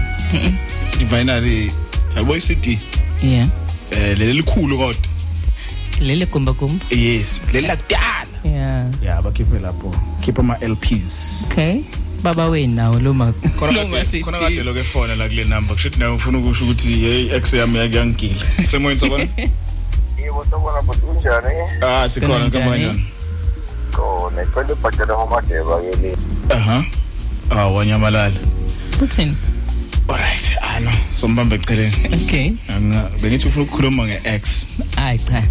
i 1.00 1.06
vinyl 1.06 1.72
yabo 2.16 2.40
CD 2.40 2.80
yeah. 3.24 3.48
Eh 3.92 4.18
leli 4.18 4.34
likhulu 4.34 4.78
kodwa. 4.78 4.96
Lele 6.02 6.26
gumba 6.26 6.54
gumba 6.54 6.86
yes 6.90 7.42
leli 7.54 7.68
lakudala. 7.68 8.28
Yeah. 8.44 8.92
Yeah 9.02 9.24
bakhiphe 9.24 9.60
lapho. 9.60 9.96
Khipha 10.22 10.40
ama 10.40 10.58
LPs 10.58 11.48
okay. 11.52 11.84
Baba 12.24 12.50
wena 12.50 12.92
lo 13.00 13.14
ma 13.14 13.32
khona 13.58 13.72
lo 13.72 13.88
ma 13.88 13.98
kade 14.04 14.22
khona 14.22 14.40
kade 14.40 14.64
lokho 14.64 14.80
efona 14.80 15.16
la 15.16 15.30
kule 15.30 15.44
number. 15.44 15.76
Kusho 15.76 15.90
nawe 15.98 16.16
ufuna 16.16 16.38
ukusho 16.38 16.66
ukuthi 16.66 17.00
hey 17.00 17.36
ex 17.36 17.54
yami 17.54 17.80
yakuyangigila 17.80 18.68
semoyeni 18.68 19.00
sabona 19.00 19.28
yebo 20.20 20.46
sabona 20.50 20.82
but 20.82 20.98
unjani 21.04 21.56
ah 21.82 22.10
sikhona 22.10 22.50
kamanyana 22.50 23.00
khona. 23.96 24.44
Iqela 24.44 24.72
ibhajela 24.76 25.14
ngomadeba 25.18 25.76
ke 25.82 25.96
le 26.02 26.12
aha. 26.52 26.84
Ah 27.52 27.68
wanyamalala. 27.68 28.36
Uthini? 29.02 29.36
Alright 30.10 30.58
ano 30.62 30.92
sombambe 31.16 31.56
eceleni. 31.56 32.16
Okay. 32.16 32.54
Anga 32.70 33.10
bengithi 33.22 33.48
ufuna 33.48 33.66
ukukhuluma 33.66 34.04
ngeex 34.08 34.68
hayi 34.96 35.20
cha. 35.20 35.44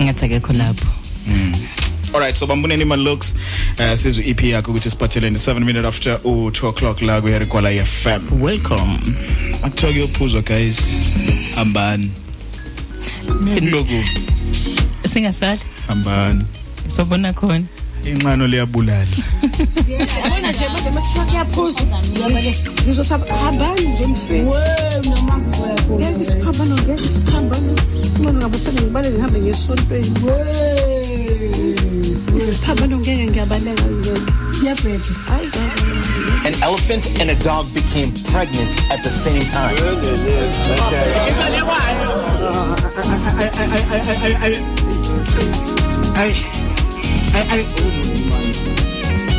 Ngathi 0.00 0.24
akekho 0.24 0.52
lapho 0.52 0.86
Mm. 1.26 1.54
Alright 2.14 2.36
so 2.36 2.46
bambuneni 2.46 2.84
ma 2.86 2.96
looks 2.96 3.34
uh, 3.78 3.94
sizwe 3.96 4.24
EP 4.28 4.40
yakho 4.44 4.70
ukuthi 4.72 4.90
siphatheleni 4.90 5.38
7 5.38 5.60
minutes 5.64 5.84
after 5.86 6.18
u2 6.24 6.68
o'clock 6.68 7.02
la 7.02 7.20
ku 7.20 7.26
Herikola 7.28 7.70
FM. 7.84 8.42
Welcome. 8.42 8.98
Akuthiwa 9.62 9.92
kuyophuzwa 9.92 10.42
guys. 10.42 10.80
Hambani. 11.54 12.10
Siloku 13.54 14.04
singasali? 15.06 15.60
Hambani. 15.86 16.44
Sobona 16.88 17.32
khona 17.32 17.64
Inqano 18.04 18.46
liyabulala. 18.46 19.04
yabona 19.88 20.50
nje 20.52 20.68
manje 20.72 20.90
makuthiwa 20.90 21.24
kuyaphuzwa 21.24 21.82
ngizothi 22.86 23.30
hambani 23.44 23.88
ngizonifela 23.88 24.50
we 24.50 24.60
noma 25.04 25.34
kuzoya 25.44 25.76
khona 25.76 26.10
ngeke 26.10 26.22
isiphambano 26.22 26.74
ngeke 26.76 27.04
isiphambano 27.04 27.72
ngcono 28.20 28.38
ngabasane 28.38 28.80
ngibaleke 28.80 29.12
ngihambe 29.14 29.38
ngesontweni 29.40 30.10
isiphambano 32.38 32.96
ngeke 32.98 33.24
ngiyabaleka 33.26 33.84
ngeke 33.84 34.12
iyabheda 34.62 35.12
hayi 35.28 35.48
An 36.46 36.54
elephant 36.62 37.04
and 37.20 37.28
a 37.30 37.34
dog 37.44 37.66
became 37.74 38.10
pregnant 38.32 38.72
at 38.90 39.02
the 39.02 39.10
same 39.10 39.46
time. 39.46 39.76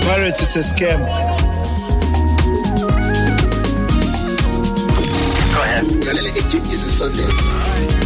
Pirates, 0.03 0.41
it's 0.41 0.55
a 0.55 0.59
scam. 0.59 0.99
Go 5.53 5.61
ahead. 5.61 8.01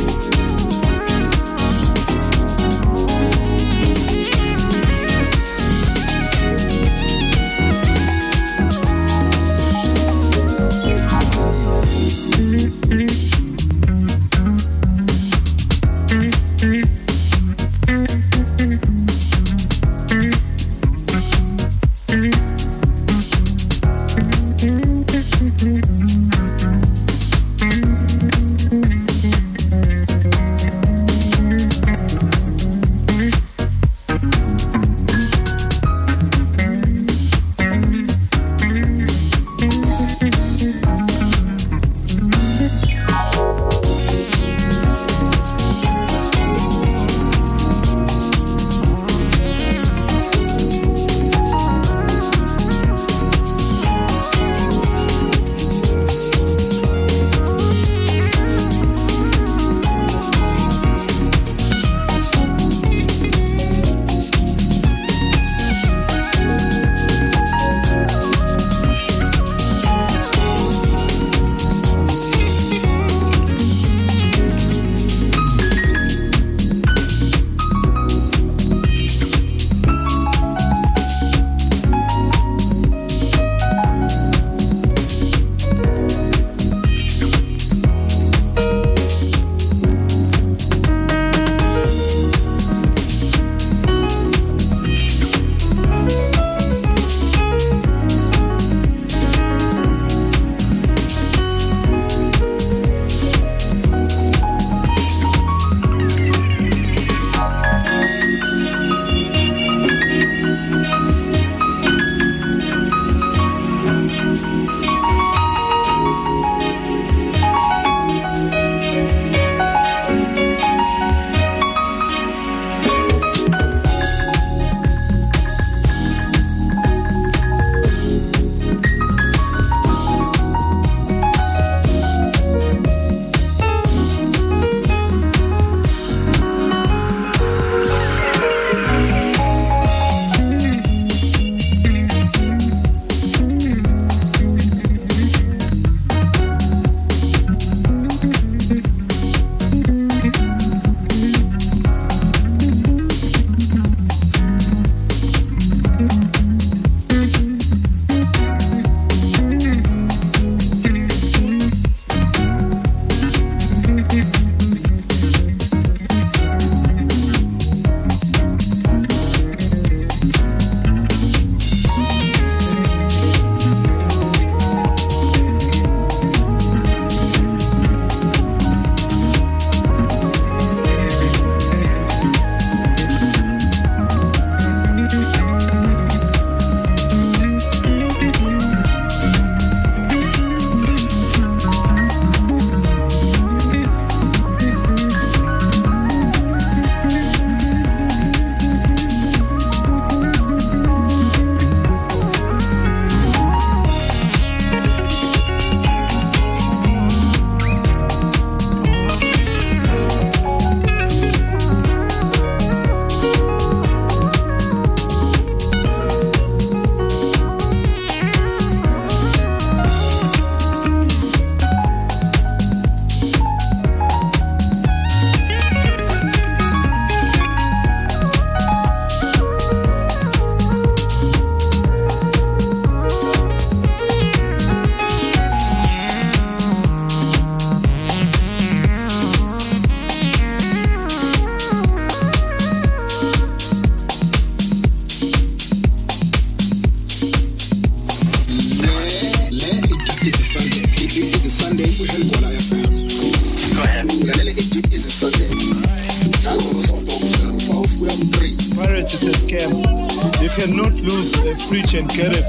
preach 261.76 261.94
and 261.94 262.10
get 262.12 262.32
it. 262.32 262.45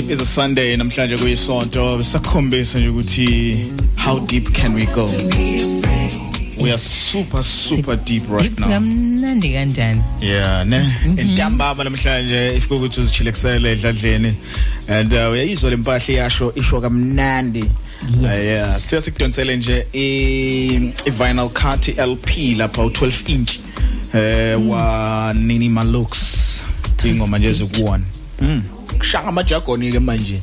Deep 0.00 0.10
is 0.10 0.20
a 0.20 0.26
Sunday 0.26 0.76
namhlanje 0.76 1.18
kuyisonto. 1.18 2.02
Sakhombisa 2.02 2.78
nje 2.78 2.88
ukuthi 2.88 3.72
how 3.96 4.18
deep 4.26 4.54
can 4.54 4.74
we 4.74 4.86
go? 4.86 5.06
We 6.60 6.70
are 6.70 6.78
super 6.78 7.42
super 7.44 7.96
deep 7.96 8.22
right 8.28 8.42
Deep 8.42 8.60
now. 8.60 8.68
kamnandi 8.68 9.52
kanjani? 9.52 10.02
Yeah 10.20 10.64
ne? 10.64 10.94
Entambama 11.16 11.84
namhlanje 11.84 12.56
ifike 12.56 12.74
ukuthi 12.74 13.00
uzichilekisele 13.00 13.72
edladleni. 13.72 14.34
And 14.88 15.12
uh, 15.12 15.30
uyayizwa 15.30 15.70
lempahla 15.70 16.14
iyasho 16.14 16.52
isho 16.54 16.80
kamnandi. 16.80 17.64
Uh, 18.20 18.22
yeah 18.22 18.78
sithe 18.80 19.00
sikudonsele 19.00 19.56
nje 19.56 19.86
i 19.92 20.92
vinyl 21.10 21.48
cut 21.48 21.98
LP 21.98 22.56
lapha 22.56 22.82
u12 22.82 23.30
inch 23.30 23.58
eh 24.14 24.68
wa 24.68 25.34
Nini 25.34 25.68
Malux 25.68 26.10
ingoma 27.04 27.38
nje 27.38 27.48
ezikuwona 27.48 28.04
mm. 28.40 28.62
Kushaka 29.08 29.28
amajagoni 29.28 29.92
ke 29.92 30.00
manje. 30.00 30.36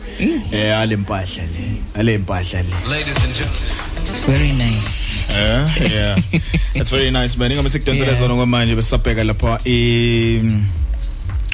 Eh 0.52 0.74
ale 0.74 0.98
mpahla 0.98 1.44
le 1.54 1.66
ale 1.94 2.18
mpahla 2.18 2.64
le. 2.66 2.90
Ladies 2.90 3.18
and 3.24 3.34
gentlemen. 3.38 4.26
very 4.26 4.52
nice. 4.52 5.22
Eh 5.30 5.90
yeah. 5.94 6.16
That's 6.74 6.90
very 6.90 7.12
nice 7.12 7.38
man. 7.38 7.52
Ingoma 7.52 7.70
sikudonsela 7.70 8.12
Yeah. 8.12 8.20
zona 8.20 8.36
kwamanje 8.36 8.76
besabheka 8.76 9.24
lapha 9.24 9.60
i 9.66 10.42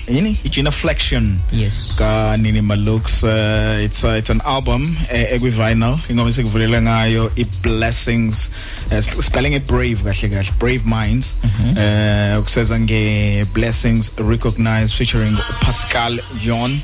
yini? 0.08 0.38
iGina 0.44 0.72
Flexion. 0.72 1.40
Yes. 1.52 1.96
Ka 1.98 2.38
Nini 2.38 2.62
Malux 2.62 3.24
uh, 3.24 3.84
it's 3.84 4.04
uh, 4.04 4.18
it's 4.20 4.30
an 4.30 4.42
album 4.46 4.98
uh, 5.12 5.34
ekwi 5.34 5.50
vinyl 5.52 6.00
ingoma 6.10 6.32
sikuvulela 6.34 6.82
ngayo 6.82 7.32
i 7.36 7.46
blessings 7.62 8.50
uh, 8.92 9.00
siqale 9.00 9.50
nge 9.50 9.60
brave 9.60 10.04
kahle 10.04 10.30
kahle 10.30 10.52
brave 10.60 10.86
minds. 10.86 11.36
Eh 11.78 12.40
ukuseza 12.40 12.80
nge 12.80 13.46
blessings 13.54 14.12
recognized 14.18 14.96
featuring 14.96 15.38
Pascal 15.62 16.20
Yon. 16.44 16.80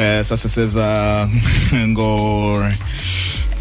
Eh 0.00 0.24
saseseza 0.24 1.28
ngo 1.92 2.10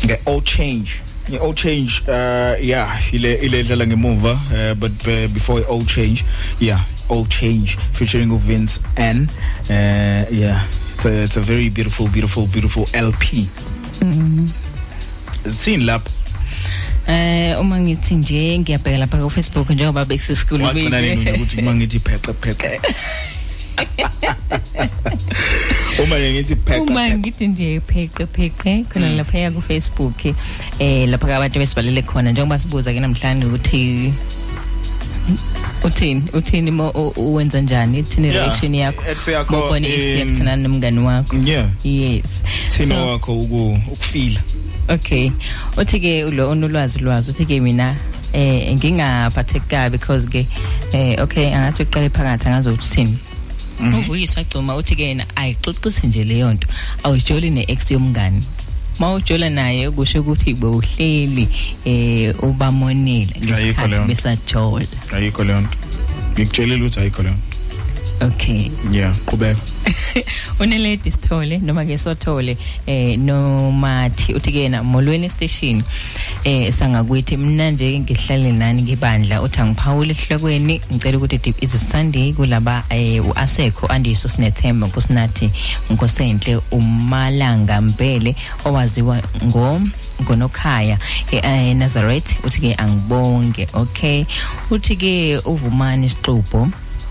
nge 0.06 0.16
all 0.26 0.41
change. 0.41 1.02
Nge 1.30 1.38
all 1.44 1.53
change 1.53 2.02
uh 2.07 2.56
yeah 2.64 2.98
ile 3.14 3.34
ile 3.44 3.64
dlala 3.64 3.86
ngemuva 3.88 4.32
uh, 4.32 4.74
but 4.80 4.91
uh, 5.07 5.28
before 5.34 5.61
all 5.70 5.86
change 5.86 6.24
yeah 6.60 6.80
all 7.10 7.26
change 7.28 7.78
featuring 7.94 8.32
Vince 8.40 8.80
N 8.98 9.30
uh 9.70 10.26
yeah 10.32 10.64
it's 10.95 11.06
a 11.06 11.24
it's 11.24 11.38
a 11.38 11.41
very 11.41 11.70
beautiful 11.70 12.07
beautiful 12.07 12.48
beautiful 12.48 12.88
LP 12.94 13.48
Mhm. 14.02 14.48
zithini 15.45 15.84
lapho 15.86 16.10
Eh 17.07 17.60
uma 17.60 17.80
ngithi 17.80 18.16
nje 18.16 18.60
ngiyabheka 18.60 18.98
lapha 18.98 19.18
ku 19.18 19.30
Facebook 19.30 19.70
njengoba 19.70 20.06
bekusesikhulu 20.06 20.66
waqina 20.66 21.02
nini 21.02 21.32
ukuthi 21.32 21.57
uma 21.61 21.76
ngithi 21.76 21.99
pheqe 21.99 22.34
pheqe 22.34 22.80
uma 26.03 26.15
ngithi 26.19 26.55
pheqe 26.55 26.91
uma 26.91 27.09
ngithi 27.17 27.47
nje 27.47 27.80
pheqe 27.80 28.26
pheqe 28.26 28.85
khona 28.89 29.09
lapha 29.17 29.38
ya 29.38 29.51
ku 29.51 29.61
Facebook 29.61 30.26
eh 30.80 31.07
lapha 31.09 31.35
abantu 31.35 31.59
besibhalele 31.59 32.01
khona. 32.01 32.31
Njengoba 32.31 32.59
sibuza 32.59 32.93
ke 32.93 32.99
namhlanje 32.99 33.45
ukuthi 33.45 34.13
uthini 35.84 36.23
uthini 36.34 36.71
mo 36.71 36.89
u- 36.89 37.13
uwenza 37.17 37.61
njani? 37.61 37.99
Ithini 37.99 38.27
Yeah, 38.27 38.45
reaction 38.45 38.73
yakho? 38.76 39.03
ex 39.11 39.27
yakho, 39.27 39.55
mobona 39.55 39.88
um, 39.88 39.93
isiyakuthanana 39.93 40.55
nomngani 40.67 40.99
wakho? 40.99 41.38
yeah. 41.45 41.69
Yes. 41.84 42.43
Thina 42.69 42.95
So- 42.95 43.07
wakho 43.07 43.39
uku 43.39 43.77
ukufila. 43.91 44.41
Okay. 44.89 45.31
Uthi 45.77 45.99
ke 45.99 46.23
lo 46.31 46.49
onolwazi 46.49 46.99
lwazi 46.99 47.31
uthi 47.31 47.45
ke 47.45 47.59
mina 47.61 47.95
eh 48.34 48.76
ngingaphatheki 48.76 49.67
kabi 49.69 49.97
because 49.97 50.26
ke 50.26 50.47
eh 50.93 51.15
okay 51.21 51.53
angathi 51.53 51.84
uqale 51.84 52.09
phakathi 52.09 52.47
angazothi 52.47 52.77
uthini. 52.85 53.11
Mhm. 53.11 53.28
Uvuyiswa 53.80 54.43
Gcuma 54.43 54.76
uthi 54.76 54.95
ke 54.95 55.03
yena 55.03 55.26
ayixoxisi 55.35 56.07
nje 56.07 56.23
leyo 56.23 56.53
nto. 56.53 56.68
Awujoli 57.03 57.49
neex 57.49 57.91
yomngani. 57.91 58.43
Mawujola 58.99 59.49
naye 59.49 59.91
kusho 59.91 60.19
ukuthi 60.22 60.53
bewuhleli 60.53 61.47
eh 61.85 62.35
ubamonela 62.43 63.31
ngesikhathi 63.43 63.99
besajola. 64.07 64.88
ayikho 65.14 65.43
leyo 65.43 65.61
nto 65.61 65.77
ngikutshelile 66.34 66.76
ukuthi 66.81 66.99
ayikho 66.99 67.23
leyo 67.23 67.35
nto 67.35 67.49
Okay. 68.22 68.69
yeah 68.91 69.15
qhubeka 69.26 69.60
unelady 70.60 71.11
sithole 71.11 71.60
noma 71.61 71.86
ke 71.86 71.98
sothole 71.98 72.57
eh 72.88 73.18
nomathi 73.18 74.34
uthi 74.34 74.52
ke 74.52 74.60
yena 74.66 74.84
molweni 74.84 75.30
station 75.30 75.84
eh 76.44 76.72
sangakuthi 76.74 77.38
mina 77.38 77.72
nje 77.72 77.99
ngihlale 77.99 78.52
nani 78.52 78.82
ngibandla 78.82 79.41
uthi 79.41 79.61
angiphawule 79.61 80.14
ehlokweni 80.14 80.82
ngicela 80.91 81.18
ukuthi 81.18 81.38
deep 81.38 81.64
is 81.64 81.91
sunday 81.91 82.34
kulaba 82.34 82.84
eh 82.90 83.26
uasekho 83.28 83.88
andiso 83.88 84.30
sinethemba 84.30 84.88
kusinathi 84.88 85.52
nkosenhle 85.90 86.61
umalanga 86.72 87.82
mpele 87.82 88.36
owaziwa 88.66 89.22
ngo 89.45 89.82
ngonokhaya 90.22 90.99
e 91.32 91.74
Nazareth. 91.74 92.44
Uthi 92.44 92.60
ke 92.61 92.76
angibonge 92.76 93.68
okay. 93.74 94.26
Uthi 94.72 94.95
ke 94.95 95.40
uvumani 95.45 96.06
isixubo 96.06 96.70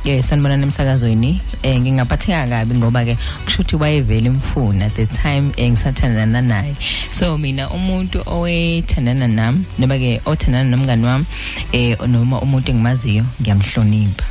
ke 0.08 0.22
sanibona 0.22 0.56
nemsakazweni 0.56 1.40
eh 1.62 1.80
ngingaphatheka 1.80 2.48
kabi 2.48 2.74
ngoba 2.74 3.04
ke 3.04 3.14
kusho 3.44 3.60
ukuthi 3.62 3.76
wayevela 3.76 4.26
imfuna 4.32 4.86
at 4.86 4.94
the 4.94 5.06
time 5.06 5.52
eh, 5.56 5.70
ngisathandana 5.70 6.40
naye. 6.40 6.76
So 7.10 7.36
mina 7.36 7.68
umuntu 7.68 8.24
owethandana 8.24 9.28
nami 9.28 9.66
noma 9.78 9.98
ke 9.98 10.20
othandana 10.24 10.64
nomngani 10.64 11.04
wami 11.04 11.26
eh 11.72 11.96
noma 12.08 12.40
umuntu 12.40 12.70
engimaziyo 12.70 13.24
ngiyamhlonipha. 13.40 14.24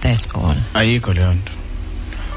That's 0.00 0.34
all. 0.34 0.56
Ayikho 0.74 1.12
leyo 1.12 1.34
nto. 1.34 1.52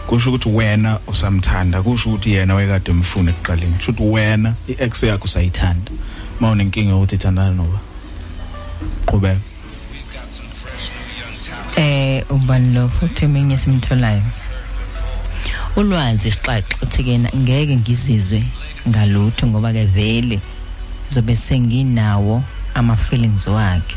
Kusho 0.08 0.30
ukuthi 0.30 0.50
wena 0.50 1.00
usamthanda 1.08 1.84
kusho 1.84 2.10
ukuthi 2.10 2.34
yena 2.34 2.56
wayekade 2.56 2.92
umfuna 2.92 3.32
ekuqaleni. 3.32 3.76
Kusho 3.76 3.92
ukuthi 3.92 4.10
wena 4.10 4.56
i-ex 4.68 5.04
yakho 5.04 5.26
usayithanda. 5.26 5.92
Uma 6.40 6.52
unenkinga 6.52 6.92
yokuthi 6.92 7.16
ithandana 7.16 7.56
noba 7.56 7.80
qhubeka. 9.06 9.53
Eh 11.78 12.24
ubani 12.30 12.74
lo 12.74 12.90
futhi 12.90 13.26
eminye 13.26 13.58
simtholayo? 13.58 14.22
Ulwazi 15.76 16.32
sixaxa 16.32 16.78
uthi 16.82 17.04
ke 17.04 17.20
ngeke 17.20 17.76
ngizizwe 17.78 18.44
ngalutho 18.90 19.48
ngoba 19.48 19.74
ke 19.74 19.86
vele 19.86 20.40
zobe 21.10 21.36
senginawo 21.36 22.44
ama 22.76 22.95
feelings 22.95 23.48
wakhe. 23.48 23.95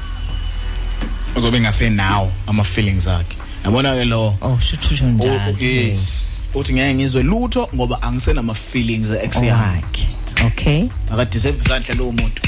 Uzobe 1.36 1.60
ngasenawo 1.60 2.32
ama 2.46 2.64
feelings 2.64 3.06
akhe. 3.06 3.36
Yabona 3.64 3.94
ke 3.94 4.04
lo? 4.04 4.34
Oh 4.42 4.58
shuthu 4.60 4.94
Oh, 5.04 5.08
njalo. 5.08 5.56
yes. 5.60 6.40
Uthi 6.54 6.72
ngeke 6.72 6.94
ngizwe 6.94 7.22
lutho 7.22 7.68
ngoba 7.74 8.02
angisenama 8.02 8.54
feelings 8.54 9.10
ex 9.10 9.36
yami 9.36 9.50
wakhe 9.50 10.06
okay 10.46 10.88
akadeserve 11.12 11.58
izandla 11.58 11.94
lo 11.94 12.12
muntu. 12.12 12.42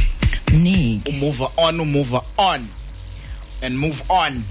Mnike 0.53 1.13
move 1.21 1.43
on 1.57 1.77
move 1.77 2.15
on. 2.39 2.61
And 3.63 3.77
move 3.79 4.03
on. 4.09 4.45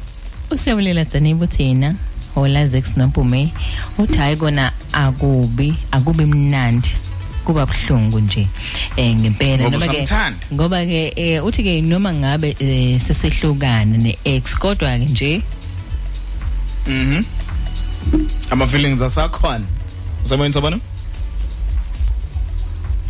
Usebulela 0.52 1.04
Zanibu 1.04 1.48
thina 1.48 1.96
olazex 2.36 2.98
nompume 2.98 3.54
uthi 3.98 4.18
hayi 4.18 4.36
kona 4.36 4.72
akubi 4.94 5.74
akubi 5.92 6.26
mnandi 6.26 6.90
kuba 7.46 7.66
buhlungu 7.66 8.20
nje 8.20 8.48
eh 8.98 9.16
ngempela. 9.16 9.64
Ngoba 9.64 9.78
noma 9.78 9.88
ke 9.88 10.04
usamthanda. 10.04 10.46
ngoba 10.54 10.86
ke 10.86 11.14
eh, 11.16 11.46
uthi 11.46 11.64
ke 11.64 11.82
noma 11.82 12.14
ngabe 12.14 12.56
eh, 12.60 13.00
sesehlukana 13.00 13.98
ne-ex 13.98 14.58
kodwa 14.60 14.98
ke 15.00 15.06
nje 15.06 15.42
mhm. 16.88 17.24
Ama 18.50 18.68
feelings 18.68 19.02
asakhona. 19.02 19.66
Usamoyeni 20.26 20.54
sabona 20.54 20.80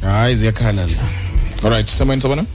hayi 0.01 0.35
ziyakhala 0.35 0.85
la. 0.85 1.03
Alright 1.63 1.87
samoyeni 1.87 2.21
sabona 2.21 2.45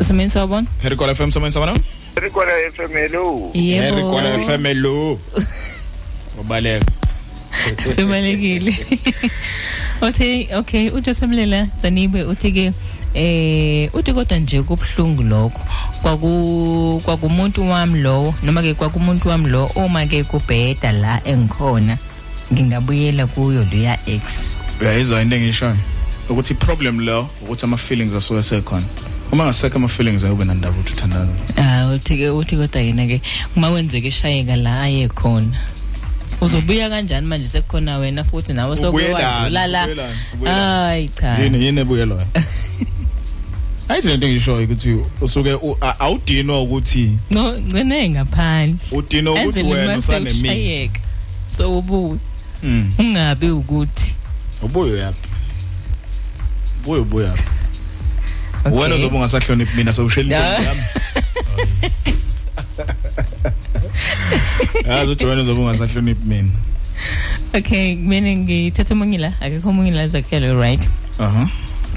usemeni 0.00 0.30
sawubona 0.30 0.66
Herikola 0.82 1.14
FM 1.14 1.30
samoyeni 1.30 1.52
sabona 1.52 1.78
Herikola 2.14 2.52
FM 2.72 2.92
hello 2.92 3.50
Yebo. 3.54 3.84
Herikola 3.84 4.38
FM 4.38 4.66
hello 4.66 5.18
ubaleka 6.40 6.86
sibalekile 7.94 8.86
uthi 10.02 10.48
okay 10.54 10.90
uthi 10.90 11.10
usemlela 11.10 11.68
Zanibe 11.82 12.22
uthi 12.22 12.52
ke 12.52 12.72
eh 13.14 13.90
uthi 13.94 14.12
kodwa 14.12 14.38
nje 14.38 14.62
kubhlungu 14.62 15.22
lokho 15.22 15.60
kwaku 16.02 17.02
kwakumuntu 17.04 17.68
wami 17.70 18.00
lo 18.00 18.34
noma 18.42 18.62
ke 18.62 18.74
kwakumuntu 18.74 19.28
wami 19.28 19.48
lo 19.48 19.66
uma 19.74 20.06
ke 20.06 20.24
kubheda 20.24 20.92
la 20.92 21.20
engikhona 21.24 21.98
ngingabuyela 22.52 23.26
kuyo 23.26 23.66
leya 23.72 23.98
ex 24.06 24.56
uyayizwa 24.80 25.22
into 25.22 25.36
engishoyo 25.36 25.76
ukuthi 26.28 26.54
problem 26.54 27.00
lo 27.00 27.28
ukuthi 27.42 27.64
ama 27.64 27.76
feelings 27.76 28.14
asuke 28.14 28.42
sekhona 28.42 28.86
uma 29.32 29.44
ngasekho 29.44 29.76
ama 29.76 29.88
feelings 29.88 30.24
ayube 30.24 30.44
nandaba 30.44 30.76
ukuthi 30.78 30.92
uthandana. 30.92 31.32
Ah 31.56 31.86
uthi 31.94 32.16
ke 32.16 32.30
uthi 32.30 32.56
kodwa 32.56 32.80
yena 32.82 33.06
ke 33.06 33.20
uma 33.56 33.70
wenzeke 33.70 34.10
shayeka 34.10 34.56
la 34.56 34.82
aye 34.82 35.08
khona. 35.08 35.56
Uzobuya 36.40 36.88
kanjani 36.90 37.26
manje 37.26 37.48
sekukhona 37.48 37.98
wena 37.98 38.24
futhi 38.24 38.52
nawe 38.52 38.76
soke 38.76 38.88
Ubuyelani, 38.96 39.24
wadlula 39.24 39.66
la 39.66 39.82
ubuyelani, 39.84 40.14
ubuyelani. 40.34 40.60
hayi 40.86 41.08
cha. 41.08 41.38
Yini 41.38 41.64
yini 41.64 41.80
ebuyelwayo 41.80 42.26
ayithi 43.88 44.08
lento 44.08 44.26
engishoyo 44.26 44.64
ukuthi 44.64 44.96
usuke 45.20 45.54
u- 45.54 45.76
a- 45.80 46.00
awudinwa 46.00 46.62
ukuthi 46.62 47.18
no 47.30 47.58
ngcene 47.58 48.08
ngaphandle. 48.10 48.78
Udinwa 48.92 49.32
ukuthi 49.32 49.46
Enzele 49.48 49.68
wena 49.74 49.84
uma 49.92 49.98
usanemizwa 49.98 50.42
sewushayeka 50.42 51.00
so 51.46 51.78
ubuye. 51.78 52.18
Mm. 52.62 52.92
ungabi 52.98 53.50
ukuthi 53.50 54.14
ubuyo 54.62 54.96
yaphi 54.96 55.28
ubuyo 56.82 57.02
ubuyo 57.02 57.26
yaphi 57.26 57.42
Okay. 58.66 58.78
wena 58.78 58.94
uzobe 58.94 59.16
ungasahloniphi 59.16 59.76
mina 59.76 59.92
sewushela 59.92 60.28
Da. 60.28 60.58
intombi 60.58 60.66
yami. 60.66 60.82
Yazi 64.88 65.10
ukuthi 65.10 65.26
wena 65.26 65.42
uzobe 65.42 65.60
ungasahloniphi 65.60 66.24
mina. 66.26 66.50
Okay 67.54 67.96
kumele 67.96 68.36
ngithathe 68.36 68.94
omunye 68.94 69.18
la. 69.18 69.32
Akekho 69.40 69.68
omunye 69.68 69.90
la 69.90 70.06
zakhele 70.06 70.54
right? 70.54 70.88
Aha. 71.18 71.48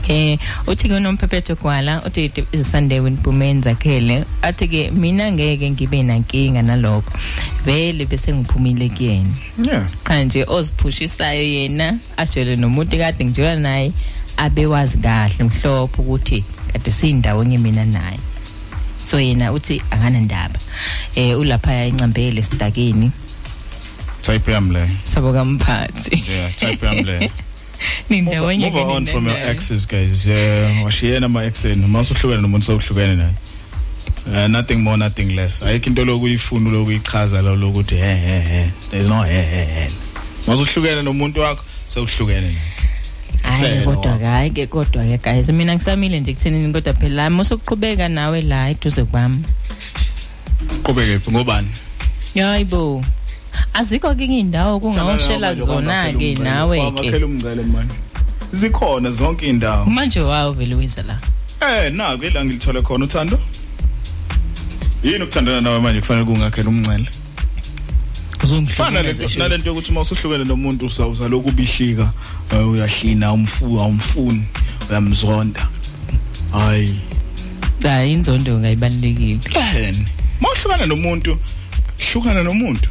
Eh 0.08 0.40
uthi 0.68 0.88
ke 0.88 0.96
unomphephetho 0.96 1.56
kwala 1.56 2.02
uthi 2.06 2.26
it 2.26 2.46
is 2.52 2.72
Sunday 2.72 3.00
when 3.00 3.18
Pumen 3.18 3.62
zakhele 3.62 4.26
athi 4.42 4.68
ke 4.68 4.92
mina 4.92 5.32
ngeke 5.32 5.72
ngibe 5.72 6.04
nankinga 6.04 6.62
nalokho. 6.62 7.14
Vele 7.66 8.06
bese 8.06 8.34
ngiphumile 8.34 8.90
kuyena. 8.90 9.30
Yeah. 9.64 9.88
Cha 10.08 10.24
nje 10.24 10.46
oziphushisayo 10.48 11.44
yena 11.44 11.98
ajele 12.18 12.56
nomuntu 12.56 12.98
kade 12.98 13.26
ngijola 13.26 13.56
naye 13.56 13.94
abewazi 14.38 14.98
kahle 14.98 15.44
mhlophe 15.44 16.02
ukuthi 16.02 16.44
kade 16.72 16.92
siyindawo 16.92 17.44
mina 17.44 17.86
naye. 17.86 18.20
So 19.06 19.18
yena 19.18 19.52
uthi 19.52 19.82
akana 19.92 20.20
ndaba 20.20 20.60
eh 21.16 21.40
ulapha 21.40 21.74
encambele 21.74 22.44
sidakeni 22.44 23.12
type 24.22 24.52
yami 24.52 24.74
le. 24.74 24.90
Sabo 25.04 25.34
kamphathi. 25.34 26.24
Yeah 26.30 26.52
type 26.56 26.86
yami 26.86 27.04
le. 27.04 27.32
Nindawo 28.10 28.54
move 28.60 28.76
on 28.76 29.06
from 29.06 29.26
your 29.26 29.38
exes 29.38 29.86
guys. 29.86 30.28
Yeah 30.28 30.84
washiyena 30.84 31.26
ama 31.26 31.44
exes 31.44 31.78
mase 31.78 32.14
uhlukene 32.14 32.42
nomuntu 32.42 32.66
sewuhlukene 32.66 33.16
naye. 33.16 33.34
Uh, 34.28 34.48
nothing 34.48 34.84
more 34.84 34.98
nothing 34.98 35.36
less. 35.36 35.64
Ayikho 35.64 35.88
into 35.88 36.06
lokuyifuna 36.06 36.70
lokuyichaza 36.70 37.42
lo 37.42 37.56
lokuthi 37.56 37.96
he 37.96 38.16
he 38.16 38.40
he. 38.40 38.72
There's 38.92 39.08
no 39.08 39.24
he 39.24 39.42
he 39.42 39.66
he. 39.66 39.90
Mase 40.48 40.62
uhlukene 40.62 41.02
nomuntu 41.02 41.40
wakho 41.40 41.64
sewuhlukene 41.88 42.42
naye. 42.42 42.79
Hayi 43.50 43.62
Kuthena 43.62 43.86
kodwa 43.86 44.12
wakho. 44.12 44.26
hayi 44.26 44.50
ke 44.52 44.68
kodwa 44.68 45.06
ke 45.06 45.18
guys 45.18 45.50
mina 45.50 45.76
ngisamile 45.76 46.20
nje 46.20 46.34
kuthenini 46.34 46.74
kodwa 46.74 46.94
phela 46.94 47.24
la 47.24 47.30
mosokuqhubeka 47.30 48.10
nawe 48.10 48.42
la 48.42 48.70
eduze 48.70 49.04
kwami. 49.04 49.44
Qhubeke 50.84 51.32
ngobani? 51.32 51.68
Yayibo 52.36 53.04
azikho 53.74 54.16
ke 54.16 54.26
indawo 54.26 54.80
kungawushela 54.80 55.56
kuzona 55.56 56.14
ke 56.14 56.36
nawe 56.36 56.78
ke. 56.78 56.86
Wakhela 56.86 57.26
umngcele 57.26 57.64
manje 57.64 57.96
zikhona 58.52 59.12
zonke 59.12 59.48
indawo 59.48 59.86
manje 59.86 60.20
wawo 60.20 60.52
vele 60.52 60.76
wiza 60.76 61.04
la. 61.04 61.20
Eh 61.62 61.94
naku 61.94 62.24
ila 62.26 62.46
ngilithole 62.46 62.82
khona 62.82 63.06
uthando. 63.06 63.40
Yini 65.04 65.24
ukuthandana 65.24 65.62
nawe 65.62 65.80
manje 65.80 66.00
kufanele 66.00 66.26
kungakhela 66.26 66.70
umncele 66.70 67.10
fana 68.48 69.02
le 69.02 69.14
nalento 69.38 69.70
yokuthi 69.70 69.92
uma 69.92 70.02
usuhlukene 70.02 70.44
nomuntu 70.44 70.86
usawuza 70.86 71.28
lokhu 71.28 71.50
ubishika 71.50 72.12
eh, 72.52 72.70
uyahlina 72.70 73.34
umfu 73.34 73.80
awumfuni 73.80 74.44
uyamzonda. 74.90 75.68
Hayi. 76.52 77.00
Hayi 77.84 78.14
inzondo 78.14 78.60
ngayibalekile 78.60 79.40
yini 79.76 80.08
mawuhlukana 80.42 80.86
nomuntu 80.86 81.38
hlukana 82.12 82.44
nomuntu. 82.44 82.90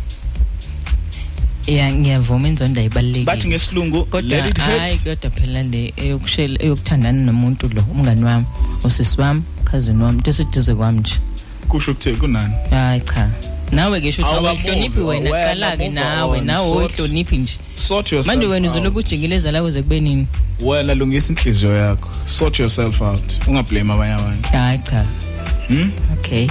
Ya 1.66 1.92
ngiyavuma 1.92 2.48
inzondo 2.48 2.80
ayibalekile 2.80 3.24
bathi 3.24 3.48
ngesilungu 3.48 4.08
let 4.22 4.46
it 4.46 4.58
hayi 4.58 4.90
hurt 4.90 5.04
kodwa 5.04 5.30
phela 5.30 5.62
le 5.62 5.92
eyokushela 5.96 6.62
eyokuthandana 6.62 7.22
nomuntu 7.24 7.68
lo 7.68 7.84
umngani 7.92 8.24
wami 8.24 8.46
usisi 8.84 9.20
wami 9.20 9.42
cousin 9.70 10.02
wami 10.02 10.18
into 10.18 10.32
seduze 10.32 10.74
kwami 10.74 11.00
nje. 11.00 11.14
Kusho 11.68 11.90
ukuthi 11.90 12.12
kunani? 12.12 12.54
Hayi 12.70 13.00
cha. 13.00 13.30
Nawe 13.72 14.00
ke 14.00 14.12
shuthi 14.12 14.28
Awukamuvi, 14.32 14.68
awuhloniphi 14.68 15.00
wena 15.00 15.30
wena 15.30 15.46
qala 15.48 15.76
ke 15.76 15.82
move 15.84 15.94
nawe 15.94 16.38
on, 16.38 16.44
nawe 16.46 16.68
sort- 16.68 16.94
uhloniphi 17.00 17.36
nje 17.36 17.52
sort 17.76 18.12
yourself 18.12 18.26
manje 18.26 18.46
wena 18.46 18.66
out. 18.68 18.76
uzoloku 18.76 18.98
ujikeleza 18.98 19.52
la 19.52 19.62
kuze 19.62 19.82
kube 19.82 20.00
nini 20.00 20.26
wena 20.60 20.94
lungisa 20.94 21.32
inhliziyo 21.32 21.76
yakho 21.76 22.10
sort 22.26 22.58
yourself 22.60 23.00
out 23.02 23.46
ungablame 23.48 23.92
abanye 23.92 24.12
abantu 24.14 24.48
hayi 24.48 24.78
cha 24.78 25.04
hmm 25.68 25.90
okay 26.12 26.48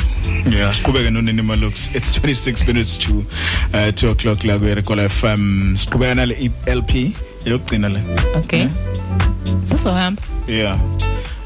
Yeah, 0.51 0.73
siqhubeke 0.75 1.09
nonini 1.09 1.41
Malux. 1.41 1.89
It's 1.95 2.17
26 2.19 2.67
minutes 2.67 2.97
to 2.97 3.11
uh, 3.73 3.91
2 3.91 4.09
o'clock 4.11 4.43
la 4.45 4.57
ku 4.59 4.65
Rekola 4.65 5.09
FM. 5.09 5.75
Siqhubeka 5.77 6.15
nale 6.15 6.51
LP 6.67 7.11
yokugcina 7.45 7.89
le. 7.89 7.99
okay 8.35 8.67
sosohamba 9.63 10.21
Yeah. 10.47 10.77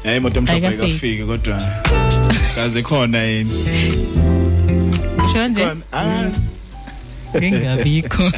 Hey 0.02 0.16
imoto 0.16 0.38
emhlophe 0.40 0.66
Ayikafiki. 0.66 0.82
ayikafiki 0.84 1.24
kodwa 1.24 1.62
kaze 2.54 2.82
khona 2.82 3.22
yini. 3.22 3.52
Angazi. 5.34 6.48
ngingabikho 7.36 8.32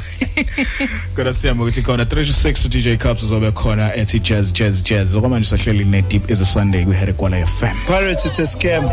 Kodwa 1.17 1.35
siyamba 1.35 1.65
ukuthi 1.65 1.83
khona 1.83 2.05
36 2.05 2.69
DJ 2.69 3.03
Cups 3.03 3.23
uzobe 3.23 3.51
khona 3.51 3.95
ethi 3.97 4.21
Jazz 4.21 4.53
Jazz 4.53 4.83
Jazz. 4.83 5.15
Okwamanje 5.15 5.49
sahleli 5.49 5.85
ne 5.85 6.03
Deep 6.03 6.31
is 6.31 6.41
a 6.41 6.47
Sunday 6.47 6.85
ku 6.85 6.91
Rekola 6.91 7.47
FM. 7.47 7.87
Pirates, 7.87 8.27
it's 8.27 8.39
a 8.39 8.47
scam. 8.47 8.85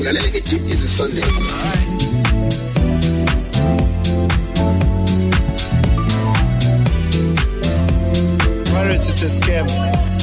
ulalela 0.00 0.28
i-deep 0.28 0.62
is 0.66 0.96
sunday 0.96 1.22
Pirates, 8.72 9.08
it's 9.08 9.22
a 9.22 9.28
scam. 9.28 10.19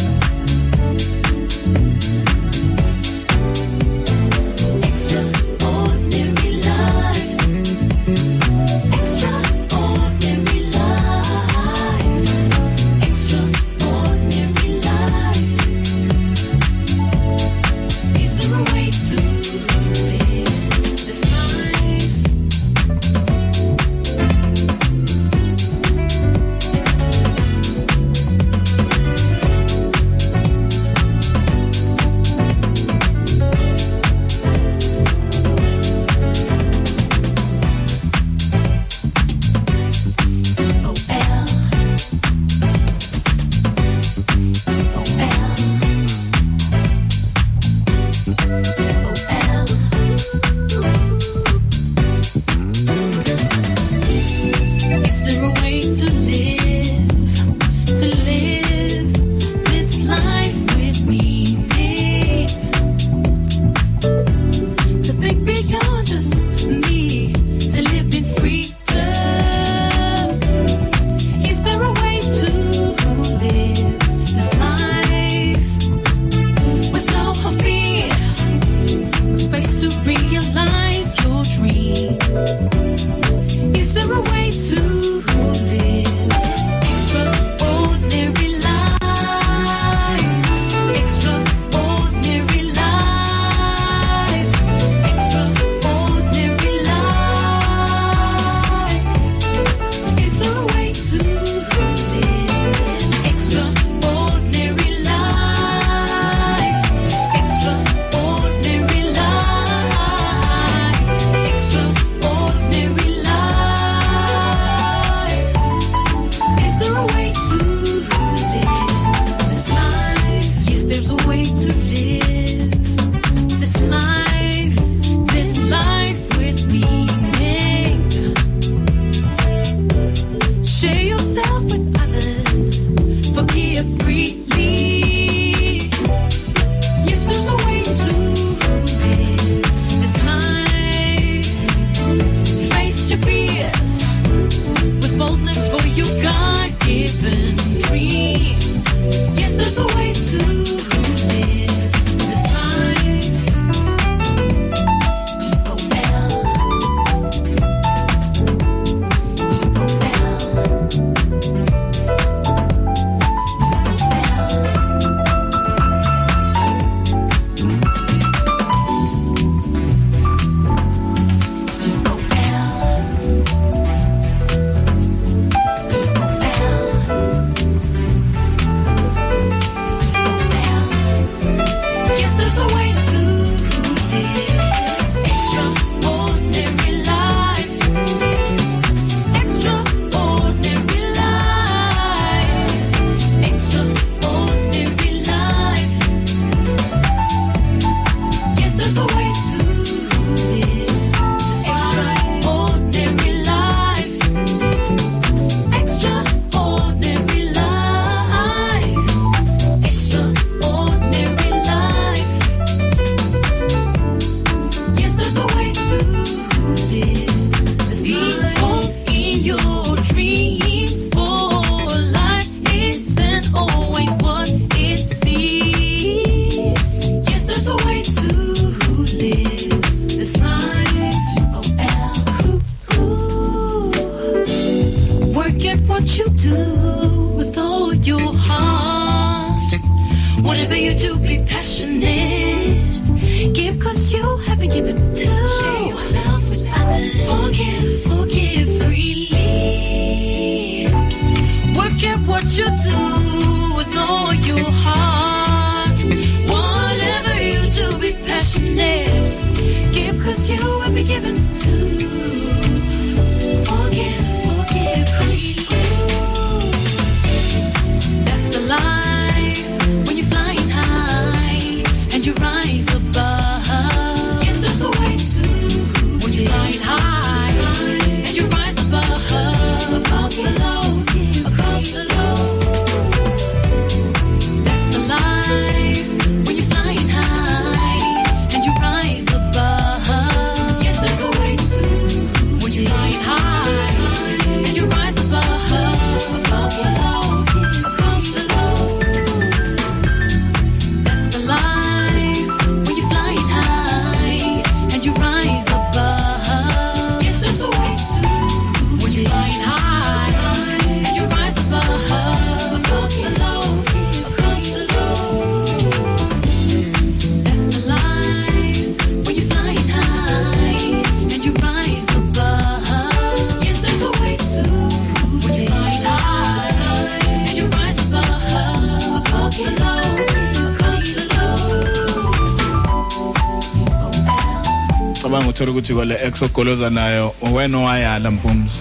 Ukuthi 335.78 335.94
kwale 335.94 336.18
exogoloza 336.26 336.90
nayo 336.90 337.34
wena 337.54 337.78
wayala 337.78 338.32
mfumzi. 338.32 338.80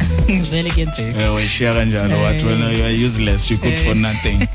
Vele 0.50 0.70
kuyenzeka 0.70 1.20
eh 1.22 1.34
wayishiya 1.34 1.74
kanjalo 1.74 2.22
wathi 2.22 2.44
wena 2.46 2.70
you 2.72 2.84
are 2.84 3.06
useless 3.06 3.50
you 3.50 3.56
good 3.58 3.76
for 3.78 3.90
Eh. 3.90 3.96
nothing. 3.96 4.38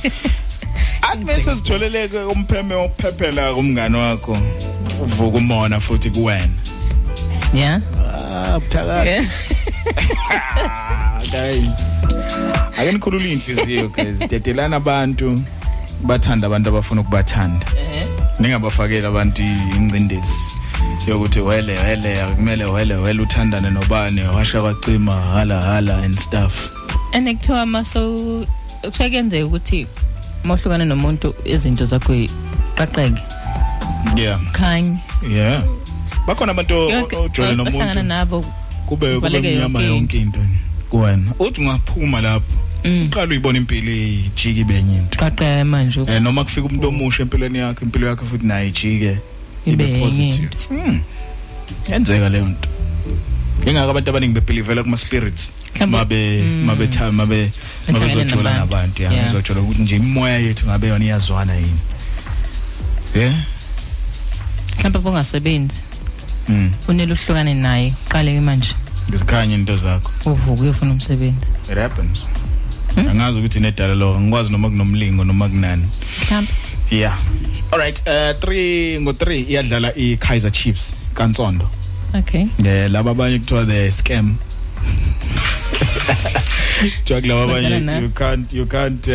Athi 1.12 1.24
bese 1.26 1.56
sitholeleke 1.56 2.18
umpheme 2.18 2.76
ophephela 2.76 3.54
kumngane 3.54 3.98
wakho 3.98 4.38
uvuka 5.04 5.38
umona 5.38 5.80
futhi 5.80 6.10
kuwena. 6.10 6.50
Yeah 7.54 7.82
ah 8.24 8.60
buthakathi 8.60 9.28
guys 11.32 12.06
ake 12.78 12.92
nikhulule 12.92 13.32
inhliziyo 13.34 13.90
guys. 13.90 14.20
Dedelana 14.20 14.76
abantu 14.76 15.42
bathanda 16.04 16.48
abantu 16.48 16.70
abafuna 16.70 17.02
ukubathanda. 17.02 17.66
Ningabafakeli 18.40 19.06
abantu 19.08 19.42
ingcindezi. 19.42 20.51
Yokuthi 21.08 21.40
wele 21.42 21.80
wele 21.80 22.22
akumele 22.22 22.66
wele 22.66 22.96
wele 22.96 23.22
uthandane 23.22 23.70
nobani 23.70 24.22
washa 24.22 24.62
kwacima 24.62 25.12
hala 25.22 25.62
hala 25.62 25.98
and 26.04 26.16
stuff. 26.20 26.72
And 27.14 27.28
kuthiwa 27.28 27.66
maso 27.66 28.46
kuthiwa 28.82 29.10
kuyenzeka 29.10 29.46
ukuthi 29.46 29.88
mawuhlukana 30.44 30.86
nomuntu 30.86 31.34
izinto 31.46 31.86
zakho 31.86 32.14
qaqeke 32.76 33.22
yeah. 34.18 34.40
Khanye. 34.52 34.98
Yeah. 35.30 35.64
Bakhona 36.28 36.52
abantu 36.52 36.74
Yonke- 36.74 37.18
ojwayele 37.18 37.62
ohlangana 37.62 37.94
nomuntu. 37.94 38.04
nabo 38.04 38.42
kube 38.42 38.52
kube 38.86 39.16
kubaleke 39.16 39.56
mnyama 39.56 39.82
yonke 39.82 39.98
yonke 39.98 40.18
into. 40.20 40.40
Kuwena. 40.90 41.34
Uthi 41.40 41.62
ungaphuma 41.62 42.22
lapho 42.22 42.46
Mm. 42.86 43.06
uqala 43.08 43.28
uyibona 43.28 43.58
impilo 43.58 43.92
ijiki 43.92 44.64
benye 44.64 44.98
into. 44.98 45.20
Qaqeke 45.20 45.64
manje. 45.64 46.02
Eh 46.08 46.22
noma 46.22 46.44
kufika 46.44 46.68
umuntu 46.68 46.88
omusha 46.88 47.24
empilweni 47.24 47.58
yakhe 47.60 47.86
impilo 47.86 48.08
yakhe 48.08 48.26
futhi 48.26 48.46
nayo 48.48 48.68
ijike. 48.68 49.18
Ibe 49.66 49.84
ibe 49.84 49.94
enye 49.94 50.06
positive. 50.06 50.56
Hmm. 50.70 51.02
Yenzeka 51.90 52.30
leyo 52.30 52.46
nto. 52.46 52.70
Ingaka 53.66 53.90
abantu 53.92 54.10
abaningi 54.10 54.34
bebelievela 54.34 54.84
kuma 54.84 54.98
spirits 54.98 55.50
Mhlawumbe- 55.76 55.92
mabe 55.92 56.42
Mm. 56.42 56.66
mabe 56.66 56.88
tha 56.88 57.12
mabe 57.12 57.52
Behlangene 57.88 58.16
mabezojola 58.16 58.54
nabantu. 58.54 58.60
nabantu. 58.60 59.04
Ya 59.04 59.12
Yeah. 59.12 59.26
bezojola 59.26 59.62
ukuthi 59.62 59.82
nje 59.82 59.96
imoya 59.96 60.38
yethu 60.40 60.66
ngabe 60.66 60.88
yona 60.88 61.06
iyazwana 61.06 61.54
yini. 61.56 61.80
Yeah 63.16 63.34
mhlawumbe 64.78 65.00
bongasebenzi 65.00 65.80
mm 66.50 66.72
unele 66.88 67.14
uhlukane 67.14 67.54
naye 67.54 67.94
qale 68.10 68.42
manje. 68.42 68.74
Ngisikhanye 69.10 69.56
into 69.56 69.78
zakho. 69.78 70.12
Uvuka 70.26 70.62
uyofuna 70.62 70.92
umsebenzi. 70.92 71.48
It 71.72 71.78
happens. 71.78 72.28
Hmm? 72.96 73.08
angazi 73.08 73.40
ukuthi 73.40 73.60
nedala 73.60 73.96
lo 73.96 74.20
ngikwazi 74.20 74.52
noma 74.52 74.70
kunomlingo 74.70 75.24
noma 75.24 75.50
kunani. 75.50 75.86
Mhlawumbe 76.26 76.52
yeah. 76.92 77.18
All 77.72 77.80
right 77.80 78.00
uh 78.08 78.34
3 78.40 79.00
ngo 79.02 79.12
3 79.12 79.46
iyadlala 79.50 79.94
i 79.96 80.18
Kaizer 80.18 80.52
Chiefs 80.52 80.96
kaNtsondo. 81.14 81.68
Okay. 82.16 82.48
Eh 82.66 82.92
laba 82.92 83.12
abanye 83.12 83.40
kuthiwa 83.40 83.66
the 83.66 83.92
scam. 83.92 84.36
Jack 87.06 87.26
laba 87.26 87.44
abanye 87.44 88.02
you 88.02 88.10
can't 88.10 88.54
you 88.54 88.66
can't 88.66 89.08
uh, 89.08 89.14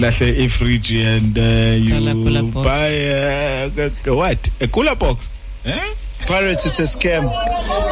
lahle 0.00 0.44
i 0.44 0.48
fridge 0.48 0.92
and 0.94 1.38
uh, 1.38 1.74
you 1.74 2.52
buy 2.52 3.10
uh, 3.10 3.68
what? 4.14 4.50
A 4.60 4.66
cooler 4.68 4.94
box? 4.94 5.30
Eh? 5.64 5.94
Pirates, 6.26 6.66
it's 6.66 6.80
a 6.80 6.84
scam. 6.84 7.24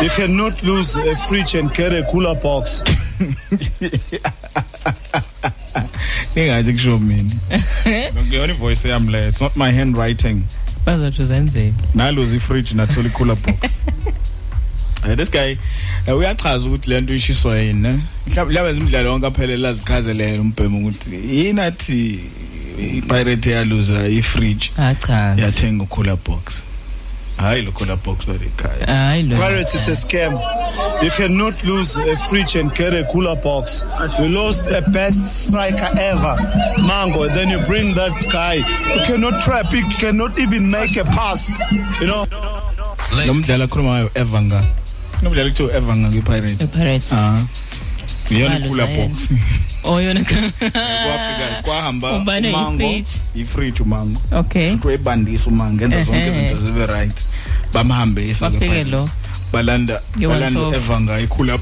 You 0.03 0.11
cannot 0.11 0.63
lose 0.63 0.97
a 0.97 1.15
fridge 1.29 1.55
and 1.55 1.73
get 1.73 1.93
a 1.93 2.03
cooler 2.11 2.35
box. 2.35 2.83
Ningazi 6.37 6.73
kusho 6.73 6.99
mina. 6.99 7.31
Ngiyona 8.27 8.53
ivoice 8.53 8.89
yami 8.89 9.13
le. 9.13 9.29
It's 9.29 9.41
not 9.41 9.57
my 9.57 9.73
handwriting. 9.73 10.43
bazothi 10.87 11.25
zenzeni 11.25 11.75
Naluzi 11.95 12.41
fridge 12.41 12.75
nathola 12.75 13.09
cooler 13.13 13.37
box. 13.37 13.59
Eh 15.07 15.17
this 15.17 15.31
guy 15.31 15.57
eh, 16.07 16.17
uyachaza 16.17 16.69
ukuthi 16.69 16.91
lento 16.91 17.15
ishiswa 17.15 17.59
yini 17.59 17.81
ne? 17.81 18.01
Mhlawumbe 18.27 18.55
labe 18.55 18.77
imidlalo 18.77 19.11
wonke 19.11 19.27
aphelela 19.27 19.73
zichazelele 19.73 20.39
umbhemu 20.39 20.79
ukuthi 20.79 21.15
yini 21.15 21.61
athi 21.61 22.21
iPirate 22.79 23.51
yaluza 23.51 24.09
ifridge. 24.09 24.71
achazi 24.77 25.41
Yathenga 25.41 25.85
cooler 25.85 26.17
box. 26.17 26.63
Hayi 27.39 27.65
lo 27.65 27.73
cooler 27.73 27.97
box 27.97 28.27
wale 28.27 28.39
ekhaya. 28.47 28.87
hayi 28.87 29.29
lo 29.29 29.37
Pirates, 29.37 29.75
it's 29.75 29.89
a 29.89 29.93
scam. 29.93 30.33
You 31.03 31.11
cannot 31.11 31.63
lose 31.65 31.97
a 31.97 32.17
fridge 32.29 32.55
and 32.57 32.73
get 32.75 32.95
a 32.95 33.05
cooler 33.13 33.37
box. 33.37 33.85
You 34.19 34.29
lost 34.29 34.67
a 34.69 34.81
best 34.83 35.27
striker 35.27 35.91
ever, 35.99 36.37
Mango. 36.87 37.29
Then 37.29 37.51
you 37.51 37.59
bring 37.67 37.95
that 37.95 38.15
guy. 38.31 38.55
You 38.95 39.03
cannot 39.07 39.43
trap. 39.43 39.73
You 39.73 39.85
cannot 39.99 40.39
even 40.39 40.71
make 40.71 40.97
a 40.97 41.05
pass. 41.05 41.55
You 42.01 42.07
know. 42.07 42.27
Lo 43.27 43.35
mdlalo 43.35 43.65
akhuluma 43.65 43.91
ngayo 43.91 44.11
Evanga. 44.15 44.65
Lo 45.23 45.31
mdlalo 45.31 45.51
kuthiwa 45.51 45.75
Evanga 45.75 46.09
ngePirate. 46.11 46.67
Pirates 46.67 47.13
Ah. 47.13 47.43
Waluza 48.31 48.69
cooler 48.69 48.87
box. 49.09 49.29
oh 49.85 50.01
yona 50.01 50.21
kwafika 50.25 51.63
kwahamba 51.63 52.13
Ubane 52.17 52.49
umango 52.49 52.83
i-fridge. 52.83 53.11
i-fridge 53.35 53.83
umango 53.83 54.21
okay 54.33 54.69
umuntu 54.69 54.87
wayibandisa 54.89 55.47
umango 55.51 55.75
ngenza 55.75 56.03
zonke 56.03 56.19
Ehhe. 56.21 56.29
izinto 56.29 56.61
zibe 56.61 56.87
right 56.87 57.19
bamhambisa 57.73 58.51
ke 58.51 58.57
Bafike 58.59 58.71
phakathi. 58.73 58.91
lo. 58.91 59.09
balanda 59.53 60.01
You 60.19 60.29
want 60.31 60.41
balanda 60.43 60.61
to- 60.71 60.77
evanga 60.77 61.21
ikhula 61.21 61.59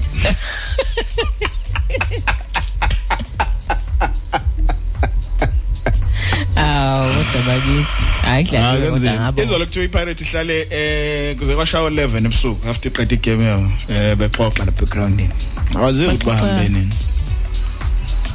awu 6.57 7.12
kodwa 7.15 7.42
bakithi 7.47 8.02
hayi 8.23 8.44
kudlaliwe 8.44 8.91
kodwa 8.91 9.12
ngabo 9.15 9.42
izolo 9.42 9.67
kuthiwa 9.67 9.84
ipirate 9.84 10.25
ihlale 10.25 10.67
eh 10.70 11.36
kuze 11.36 11.55
kwashawa 11.55 11.91
11 11.91 12.17
ebusuku 12.26 12.68
after 12.68 12.92
iqeda 12.92 13.15
igame 13.15 13.44
yabo 13.44 13.68
eh 13.89 14.17
bexoxa 14.17 14.65
la 14.65 14.70
backgroundini 14.73 15.31
awazivi 15.76 16.07
ukuthi 16.07 16.26
Baxoxa. 16.26 16.44
bahambe 16.44 16.68
nini 16.68 16.92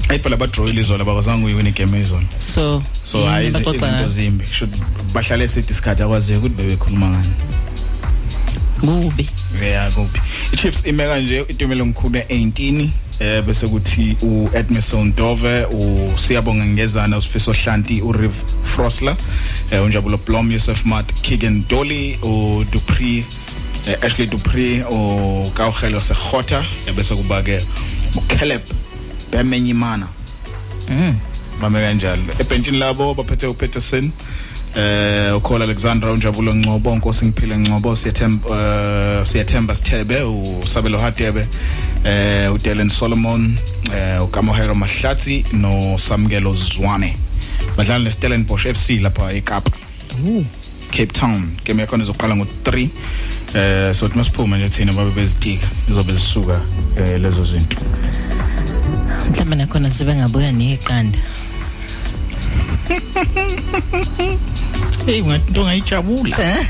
ayibhala 0.09 0.37
badrawile 0.37 0.81
izolo 0.81 1.03
abazange 1.03 1.45
uyiwina 1.45 1.69
igame 1.69 1.99
izolo 1.99 2.23
so 2.53 2.83
so 3.03 3.17
yini 3.17 3.29
hayi 3.29 3.47
izi- 3.47 3.53
baxoxa 3.53 3.75
izinto 3.75 3.95
ngayo? 3.95 4.09
zimbi. 4.09 4.45
Should 4.51 4.73
bahlale 5.13 5.43
esithi 5.43 5.71
isikhathi 5.73 6.03
akwaziyo 6.03 6.37
ukuthi 6.39 6.55
bebekhuluma 6.55 7.07
ngani. 7.09 7.33
Kubi. 8.79 9.29
Yeah 9.61 9.91
kuphi 9.93 10.21
iChiefs 10.53 10.85
ime 10.85 11.05
kanje 11.07 11.45
itumelo 11.47 11.85
mkhulu 11.85 12.19
e18 12.19 12.89
eh 13.19 13.43
bese 13.43 13.67
kuthi 13.67 14.17
uEdmison 14.21 15.13
Dove 15.15 15.65
uSiyabonga 15.65 16.65
Ngezana 16.65 17.17
uSifiso 17.17 17.53
Hlanti 17.53 18.01
uRiv 18.01 18.31
Frosler 18.63 19.15
eh 19.71 19.83
unjabulo 19.83 20.17
Blom 20.17 20.51
Yusuf 20.51 20.85
Mat 20.85 21.13
Kigen 21.21 21.63
Dolly 21.69 22.19
uDupree 22.21 23.23
eh, 23.87 23.97
Ashley 24.01 24.27
Dupree 24.27 24.83
uKaugelo 24.83 25.99
Segota 26.01 26.65
eh, 26.87 26.93
bese 26.93 27.15
kuba 27.15 27.41
ke 27.43 27.61
uCaleb 28.15 28.61
Bemenyimana 29.31 30.07
mm. 30.89 31.15
Bame 31.61 31.81
kanjalo. 31.81 32.21
Ebhentshini 32.39 32.77
labo 32.77 33.13
baphethe 33.13 33.47
uPeterson 33.47 34.11
eh 34.75 35.35
ukhola 35.37 35.65
Alexandra 35.65 36.11
unjabulo 36.11 36.55
Ngcobo 36.55 36.95
Nkosi 36.95 37.25
ngiphile 37.25 37.57
Ngcobo 37.57 37.95
siyathemba 37.95 38.49
eh, 38.49 39.25
siyathemba 39.25 39.75
Sithebe 39.75 40.21
usabelo 40.63 40.99
Hadebe 40.99 41.47
eh 42.05 42.53
uDelen 42.53 42.89
Solomon 42.89 43.57
eh 43.95 44.23
uKamohero 44.23 44.75
Mahlatsi 44.75 45.45
no 45.53 45.97
Samkelo 45.97 46.53
Zwane. 46.55 47.17
Badlala 47.77 48.03
neStellenbosch 48.03 48.67
FC 48.67 48.89
lapha 49.01 49.33
eKapa. 49.33 49.71
Cape 50.91 51.13
Town. 51.13 51.57
Game 51.65 51.81
yakhona 51.81 52.03
izoqala 52.03 52.35
ngo3 52.35 52.89
eh 53.55 53.93
so 53.95 54.09
masiphuma 54.15 54.57
nje 54.57 54.69
thina 54.69 54.93
babe 54.93 55.11
bezitika 55.11 55.67
izobe 55.89 56.13
zisuka 56.13 56.61
eh 56.97 57.21
lezo 57.21 57.43
zinto. 57.43 57.77
Mhlawumbe 59.25 59.55
nakhona 59.55 59.91
sibe 59.91 60.15
ngabuya 60.15 60.51
neqanda 60.51 61.19
hey 65.05 65.21
ngathi 65.21 65.47
into 65.47 65.61
ngayijabula 65.63 66.37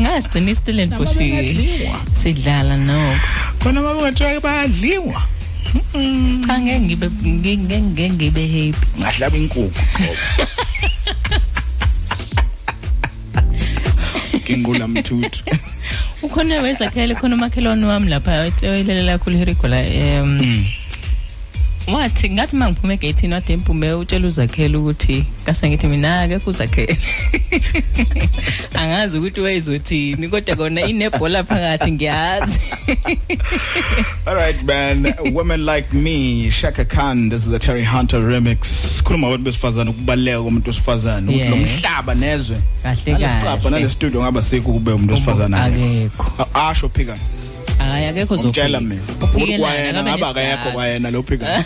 ngagcina 0.00 0.50
iStellenbosch 0.50 1.16
Noma 1.16 1.18
bengadliwa. 1.18 2.00
sidlala 2.12 2.76
noko 2.76 3.18
khona 3.62 3.82
babathiwa 3.82 4.40
bayadliwa. 4.40 5.22
Cha 6.46 6.58
ngeke 6.60 6.80
ngibe 6.80 7.10
ngeke 7.26 7.80
ngeke 7.80 8.10
ngibe 8.10 8.42
happy. 8.48 8.86
Ngahlaba 8.98 9.36
inkukhu 9.36 9.72
kingula 14.46 14.88
mthuthu. 14.92 15.42
Ukhona 16.24 16.62
wezakhele 16.62 17.14
khona 17.14 17.34
umakhelwane 17.36 17.86
wami 17.86 18.08
lapha 18.08 18.46
etewelela 18.46 19.18
kakhulu 19.18 19.36
hirigola 19.36 19.78
um 19.80 20.64
wathi 21.92 22.30
ngathi 22.30 22.56
mangiphume 22.56 22.94
egate 22.94 23.28
wade 23.28 23.52
imphume 23.52 23.92
utshela 23.92 24.26
uzakhele 24.28 24.76
ukuthi 24.76 25.24
kase 25.46 25.68
ngithi 25.68 25.86
mina 25.86 26.20
akekho 26.20 26.50
uzakhele 26.50 26.98
angazi 28.74 29.18
ukuthi 29.18 29.40
wayezothini 29.40 30.28
kodwa 30.28 30.56
kona 30.56 30.80
inebhola 30.82 31.44
phakathi 31.44 31.92
ngiyazi. 31.92 32.60
All 34.26 34.34
right 34.34 34.62
man. 34.64 35.14
Women 35.32 35.66
like 35.66 35.92
me 35.92 36.50
Shaka 36.50 36.84
Khan 36.84 37.28
this 37.28 37.44
is 37.44 37.50
the 37.50 37.58
Terry 37.58 37.84
Hunter 37.84 38.20
remix. 38.20 39.02
Khuluma 39.02 39.26
abantu 39.26 39.44
besifazana 39.44 39.90
ukubaleka 39.90 40.42
komuntu 40.42 40.70
wesifazana 40.70 41.30
ukuthi 41.30 41.48
lo 41.48 41.56
Yes. 41.56 41.70
mhlaba 41.80 42.14
nezwe. 42.14 42.56
Kahle 42.82 43.12
nalesicapha 43.12 43.56
kahle. 43.56 43.70
nale 43.70 43.88
studio 43.88 44.22
ngaba 44.22 44.42
sikho 44.42 44.72
kube 44.72 44.92
umuntu 44.92 45.12
wesifazana 45.14 45.64
akekho. 45.64 46.48
A- 46.54 46.68
asho 46.70 46.88
phika 46.88 47.18
hayi 47.90 48.06
akekho 48.06 48.34
umtshela 48.34 48.80
mina. 48.80 49.02
Ukuthi 49.02 49.24
Uphikelana, 49.24 49.58
kwayena 49.62 50.00
akabe 50.00 50.10
ngaba 50.10 50.28
akayekho 50.30 50.56
nesizathu. 50.56 50.74
kwayena 50.74 51.10
lo 51.10 51.22
phika. 51.22 51.46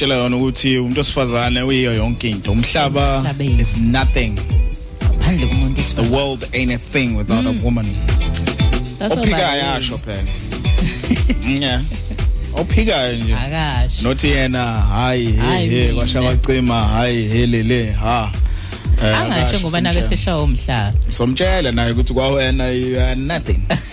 ngikutshela 0.00 0.14
yona 0.14 0.36
ukuthi 0.36 0.78
umuntu 0.78 1.00
osifazane 1.00 1.62
uyiyo 1.62 1.92
yonke 1.94 2.30
into. 2.30 2.52
Umhlaba 2.52 3.22
is 3.60 3.76
nothing. 3.76 4.32
Ngaphandle 5.00 5.46
kumuntu 5.46 5.74
the 5.76 5.82
wesifazane. 5.82 6.10
world 6.10 6.44
ain't 6.54 6.72
a 6.72 6.78
thing 6.78 7.16
without 7.16 7.44
a 7.44 7.52
woman. 7.62 7.84
That's 8.98 9.16
all 9.16 9.24
ophikayo 9.24 9.60
right. 9.60 9.62
yasho 9.62 9.98
phela. 9.98 11.60
Yeah 11.60 11.80
ophikayo 12.56 13.16
nje. 13.16 13.34
Akasho. 13.34 14.02
Nothi 14.02 14.28
yena 14.28 14.64
hayi 14.64 15.26
he 15.26 15.36
Hayi 15.38 15.68
he 15.68 15.82
mina. 15.82 15.94
kwasha 15.94 16.22
kwacima 16.22 16.84
hayi 16.84 17.28
helele 17.28 17.92
ha. 17.92 18.32
Eh, 19.04 19.18
angasho 19.18 19.42
akasho, 19.42 19.60
ngoba 19.60 19.80
nake 19.80 20.02
simtshela. 20.02 20.16
seshawa 20.16 20.42
umhlaba. 20.42 20.92
Somtshela 21.10 21.72
naye 21.72 21.92
ukuthi 21.92 22.14
kwawena 22.14 22.70
you 22.70 23.00
are 23.00 23.14
nothing. 23.16 23.60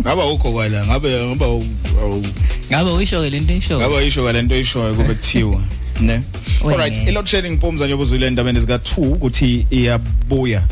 ngaba 0.00 0.26
ukho 0.26 0.52
kwala? 0.52 0.86
Ngabe 0.86 1.24
ngaba 1.26 1.48
u- 1.48 1.64
awu- 2.02 2.26
ngabe 2.70 2.90
uyisho 2.90 3.20
ke 3.22 3.30
lento 3.30 3.52
isho 3.54 3.78
ngaba 3.78 4.00
yisho 4.00 4.22
kwale 4.22 4.42
nto 4.42 4.58
ishoyo 4.60 4.94
kube 4.94 5.14
kuthiwa 5.14 5.60
ne? 6.00 6.20
Wena. 6.64 6.82
alright 6.82 7.08
i 7.08 7.12
load 7.12 7.26
shedding 7.26 7.50
mpumza 7.50 7.84
nje 7.84 7.94
ubuzwile 7.94 8.26
endabeni 8.26 8.60
zika 8.60 8.76
2 8.76 9.12
ukuthi 9.12 9.66
iyabuya 9.70 10.62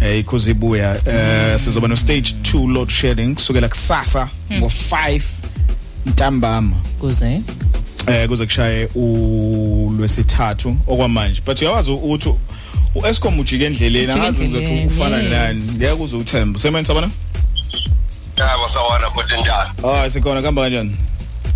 eh 0.00 0.18
ikhozi 0.20 0.50
ibuya. 0.50 0.96
Eh 1.06 1.60
sizoba 1.60 1.88
no 1.88 1.96
stage 1.96 2.34
2 2.42 2.72
load 2.72 2.90
shedding 2.90 3.34
kusukela 3.34 3.68
kusasa 3.68 4.28
ngo 4.52 4.66
5 4.90 5.20
ntambama. 6.06 6.76
Kuze? 7.00 7.40
Eh 8.06 8.28
kuze 8.28 8.44
kushaye 8.46 8.88
ulwesithathu 8.94 10.76
okwamanje. 10.86 11.40
But 11.46 11.60
uyawazi 11.62 11.90
ukuthi 11.92 12.30
uEscom 12.94 13.38
ujike 13.40 13.64
endleleni 13.66 14.04
Ujike 14.06 14.18
angazi 14.20 14.44
ukuthi 14.44 14.56
endleleni, 14.64 14.86
ufana 14.86 15.16
yes. 15.22 15.32
nani. 15.32 15.60
Ngeke 15.76 16.02
uze 16.02 16.16
uthemba 16.16 16.58
semeni 16.58 16.86
sabona? 16.86 17.10
Yabo 18.44 18.68
sawona 18.68 19.10
futhi 19.10 19.36
njani 19.40 19.70
ah 19.84 20.10
sikhona 20.10 20.42
kamba 20.42 20.62
kanjani? 20.62 20.96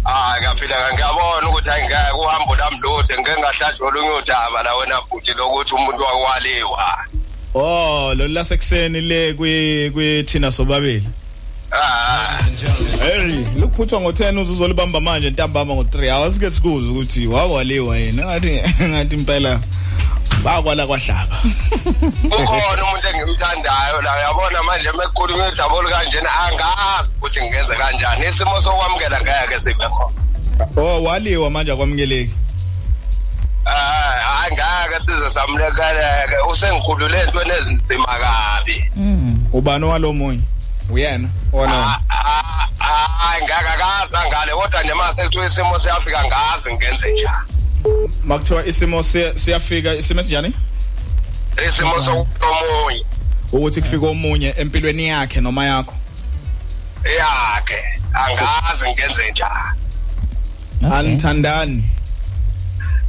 Hayi 0.04 0.42
ngaphila 0.42 0.92
ngiyabona 0.94 1.48
ukuthi 1.48 1.70
ayingeke 1.70 2.12
uhambo 2.18 2.56
lami 2.56 2.76
lude 2.82 3.14
ngeke 3.18 3.40
ngahlatshwa 3.40 3.88
olunye 3.88 4.10
udaba 4.10 4.62
la 4.62 4.74
wena 4.74 5.02
futhi 5.02 5.32
lokuthi 5.32 5.74
umuntu 5.74 6.02
wakwaliwa. 6.02 6.98
Oh 7.54 8.14
lo 8.14 8.28
lasekuseni 8.28 9.00
le 9.00 9.34
kwi 9.34 9.90
kwithina 9.90 10.50
sobabili. 10.50 11.06
Hey, 13.00 13.44
lokuphuthwa 13.60 14.00
ngo10 14.00 14.38
uzozolibamba 14.40 15.00
manje 15.00 15.30
ntambama 15.30 15.74
ngo3 15.74 16.10
hours 16.10 16.38
ke 16.38 16.50
sikuze 16.50 16.90
ukuthi 16.90 17.26
wakwaliwa 17.26 17.96
yena 17.96 18.26
ngathi 18.26 18.62
ngathi 18.88 19.16
impela 19.16 19.60
bakwala 20.42 20.86
kwahlaba. 20.86 21.36
Ukhona 22.24 22.84
umuntu 22.84 23.08
engimthandayo 23.08 24.00
la 24.02 24.16
uyabona 24.16 24.62
manje 24.62 24.92
mekukhulunywa 24.92 25.48
udaba 25.48 25.74
olukanjena 25.74 26.30
angazi 26.40 27.10
ukuthi 27.18 27.40
ngenze 27.40 27.74
kanjani. 27.74 28.26
Isimo 28.26 28.62
sokwamukela 28.62 29.20
ngeke 29.20 29.60
sibe 29.60 29.88
khona. 29.88 30.16
Oh 30.76 31.02
waliwa 31.02 31.50
manje 31.50 31.72
akwamukeleki 31.72 32.34
hayi 33.64 34.22
hayi 34.24 34.52
ngeke 34.52 35.00
size 35.00 35.30
samlekeleke. 35.30 36.36
Usengikhulule 36.50 37.20
entweni 37.20 37.50
ezinzima 37.50 38.06
kabi. 38.06 38.90
Ubani 39.52 39.84
walomunye 39.84 40.42
uyena? 40.90 41.28
Wona 41.52 42.00
hayi 42.78 43.42
ngeke 43.42 43.54
akazi 43.54 44.16
angale 44.16 44.52
kodwa 44.52 44.82
nje 44.82 44.94
mase 44.94 45.24
kuthiwa 45.24 45.46
isimo 45.46 45.80
siyafika 45.80 46.24
ngazi 46.24 46.74
ngenze 46.74 47.12
njani. 47.12 47.59
Makuthiwa 48.24 48.66
isimo 48.66 49.00
siya- 49.02 49.38
siyafika 49.38 49.94
isimo 49.94 50.20
esinjani 50.20 50.54
isimo 51.68 52.02
sokumunye 52.02 53.04
ukuthi 53.52 53.80
kufika 53.80 54.06
omunye 54.06 54.54
empilweni 54.58 55.06
yakhe 55.08 55.40
noma 55.40 55.64
yakho? 55.64 55.94
Yakhe. 57.04 57.78
Angazi 58.12 58.90
ngenze 58.92 59.30
njani. 59.30 60.94
Anithandani 60.94 61.84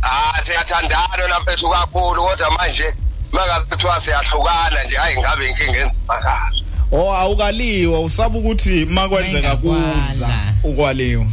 ah 0.03 0.41
siyathandana 0.45 1.27
laphethu 1.29 1.69
kakhulu 1.69 2.23
kodwa 2.23 2.51
manje 2.51 2.93
makazi 3.31 3.65
kuthiwa 3.65 4.01
siyahlukana 4.01 4.83
nje 4.83 4.95
hayi 4.95 5.17
ngabe 5.19 5.49
inkinga 5.49 5.79
enzima 5.79 6.49
oh 6.91 7.13
awukaliwa. 7.13 7.99
Usaba 7.99 8.39
ukuthi 8.39 8.85
makwenzeka 8.85 9.55
kuza 9.55 10.29
ukwaliwa. 10.63 11.25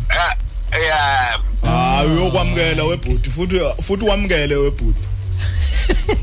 Yeah. 0.73 1.41
Hayi 1.63 2.11
uyokwamukela 2.11 2.85
webhuti 2.85 3.31
futhi 3.31 3.61
futhi 3.83 4.05
wamukele 4.05 4.57
webhuti. 4.57 5.01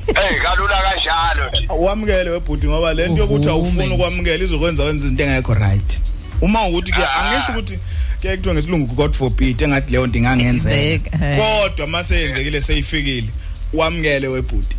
Hey 0.06 0.40
kalula 0.40 0.82
kanjalo 0.82 1.50
nje. 1.50 1.68
Wamukele 1.70 2.30
webhuti 2.30 2.68
ngoba 2.68 2.94
lento 2.94 3.22
yokuthi 3.22 3.50
awufuni 3.50 3.94
ukwamukela 3.96 4.44
izokwenza 4.44 4.84
wenza 4.84 5.08
into 5.08 5.24
engekho 5.24 5.54
right. 5.54 6.02
Uma 6.42 6.68
ukuthi 6.68 6.92
ke 6.92 7.02
angisho 7.04 7.52
ukuthi 7.52 7.80
ke 8.22 8.38
kuthiwa 8.38 8.56
ngesilungu 8.56 8.96
god 8.96 9.14
forbid 9.14 9.62
engathi 9.62 9.92
leyo 9.92 10.08
nto 10.08 10.18
ingangenzeka. 10.18 11.26
Eh. 11.26 11.38
kodwa 11.38 11.88
mase 11.88 12.22
yenzekile 12.22 12.62
seyifikile 12.62 13.30
wamukele 13.74 14.28
webhuti. 14.28 14.76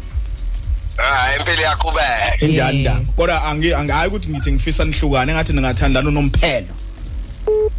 Ah 0.99 1.36
impilo 1.36 1.62
yaqhubeka 1.62 2.36
injani 2.41 2.81
ndaba 2.81 3.01
kodwa 3.17 3.45
angi 3.45 3.75
angayi 3.75 4.09
ukuthi 4.09 4.28
ngithi 4.28 4.53
ngifisa 4.53 4.85
nihlukane 4.85 5.33
engathi 5.33 5.53
ningathandana 5.53 6.09
unomphelo 6.09 6.75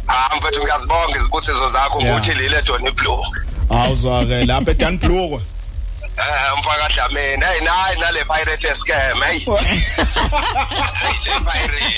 ah 0.08 0.36
mfethu 0.36 0.62
ngiyazibonga 0.62 1.18
izibusiso 1.18 1.70
zakho. 1.70 2.00
Yeah. 2.00 2.14
ukuthi 2.16 2.34
lile 2.34 2.62
Donny 2.62 2.90
Blue 2.90 3.24
awuzwake 3.70 4.44
lapha 4.46 4.70
edan 4.70 4.98
blue 4.98 5.40
eh 6.18 6.58
mfaka 6.60 6.88
dlamini 6.94 7.44
hey 7.44 7.60
nayi 7.60 7.98
nale 8.00 8.24
pirate 8.24 8.74
scam 8.76 9.20
hey. 9.22 9.40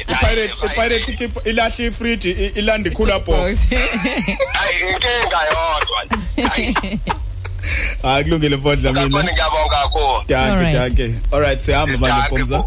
Ipirate 0.09 0.67
ipirate 0.67 1.13
keep 1.17 1.47
ilahle 1.47 1.87
ifridge 1.87 2.31
i- 2.31 2.53
ilanda 2.59 2.91
cooler 2.91 3.21
box. 3.21 3.57
Hayi 4.53 4.81
inkinga 4.81 5.41
yodwa. 5.51 6.05
Hayi. 6.51 6.75
kulungile 8.25 8.57
mfodla 8.57 8.93
mina 8.93 9.03
kakhulu 9.09 9.23
ngiyabonga 9.33 9.69
kakhulu. 9.83 10.25
Danke 10.29 10.73
danke 10.73 11.15
alright 11.33 11.61
siyahamba 11.61 11.99
manje 11.99 12.17
Danke, 12.17 12.29
phumza 12.37 12.65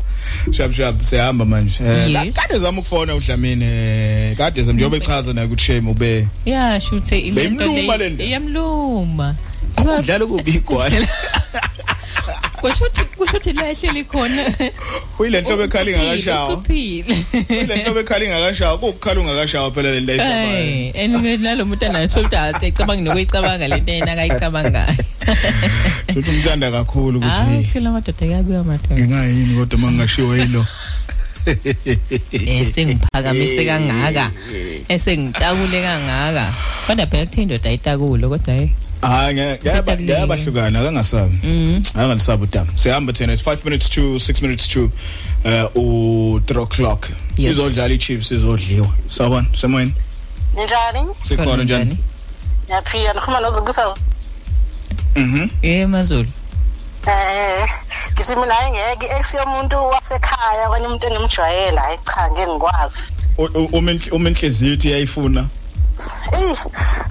shap 0.58 0.72
shap 0.74 0.96
siyahamba 1.04 1.46
manje. 1.46 1.84
Eh, 1.84 2.12
Yes. 2.12 2.34
kade 2.36 2.60
zama 2.60 2.80
ukufona 2.80 3.16
udlamini 3.16 3.66
eh, 3.66 4.38
kade 4.38 4.64
zam 4.64 4.76
njengoba 4.76 4.98
echaza 4.98 5.34
naye 5.34 5.48
ukuthi 5.48 5.64
shame 5.64 5.90
ube 5.92 6.28
ya 6.46 6.82
shuthe 6.82 7.20
ilento 7.20 7.58
Beyimluma 7.66 7.98
le- 7.98 8.10
le 8.10 8.16
nto. 8.16 8.24
iyamluma. 8.24 9.36
Udlala 9.78 10.26
kubi 10.26 10.52
igwala 10.52 11.08
kushuthi 12.64 13.04
kushuthi 13.18 13.54
la 13.54 13.70
ehleli 13.72 14.04
khona. 14.04 14.44
Uyile 15.20 15.42
nhlobo 15.42 15.64
ekhala 15.64 15.92
ingakashawa. 15.92 16.54
ucuphile 16.54 17.16
uyile 17.50 17.76
nhlobo 17.76 18.00
ekhala 18.00 18.26
ingakashawa. 18.26 18.78
Kukukhala 18.78 19.20
ungakashawa 19.22 19.72
phela 19.72 19.92
le 19.92 20.00
nto 20.02 20.12
ayisabayo 20.14 20.94
Eh, 20.96 21.04
and 21.04 21.14
nalo 21.44 21.66
muntu 21.66 21.86
anaso 21.86 22.20
ukuthi 22.20 22.36
acabanga 22.36 23.04
nokuyicabanga 23.04 23.68
lento 23.68 23.92
yena 23.92 24.12
akayicabangayo. 24.14 24.96
Futhi 26.14 26.30
umthanda 26.32 26.72
kakhulu 26.72 27.20
ukuthi 27.20 27.64
kusela 27.66 27.90
amadoda 27.90 28.26
kabuya 28.32 28.64
madoda 28.64 28.96
ngingayini 28.96 29.56
kodwa 29.60 29.80
mangashiwa 29.80 30.38
yilo? 30.38 30.66
Esengiphakamise 32.32 33.66
kangaka. 33.66 34.32
Esengitakule 34.88 35.82
kangaka. 35.84 36.46
Kodwa 36.88 37.06
phela 37.08 37.26
kuthe 37.26 37.42
indoda 37.42 37.70
ayitakule 37.70 38.28
kodwa 38.28 38.54
hey 38.56 38.70
hayi 39.08 39.36
ngeyabahlukana 39.36 40.84
kangasabi. 40.84 41.38
Angalisabi 41.96 42.44
udaba 42.44 42.72
siyahamba 42.76 43.14
thina 43.14 43.34
it's 43.34 43.44
5 43.44 43.66
minutes 43.66 43.90
to 43.90 44.20
6 44.20 44.42
minutes 44.42 44.68
to 44.68 44.92
uh 45.46 45.76
u 45.76 46.40
3 46.40 46.62
o'clock. 46.62 47.10
Yes. 47.38 47.52
izodlala 47.52 47.94
ichiefs 47.94 48.32
izodliwa. 48.32 48.90
Sawubona 49.08 49.48
semoyeni? 49.56 49.94
Njani? 50.54 51.10
Sikhona 51.22 51.64
njani? 51.64 51.98
ngiyaphila 52.66 53.14
ngikhuluma 53.14 53.40
nozukusa 53.40 53.96
mhm. 55.16 55.48
Eh 55.62 55.88
mazulu. 55.88 56.30
Eh 57.08 57.70
ngisimi 58.14 58.46
naye 58.46 58.72
ngeke 58.72 59.06
ex 59.20 59.34
yomuntu 59.34 59.76
wasekhaya 59.76 60.70
kanye 60.70 60.88
umuntu 60.88 61.08
engimjwayela. 61.08 61.82
Hayi 61.82 61.98
cha 62.04 62.32
ngeke 62.32 62.48
ngikwazi. 62.48 63.14
Uma 64.12 64.30
inhliziyo 64.30 64.74
ithi 64.74 64.92
yayifuna 64.92 65.46
eh 66.34 66.58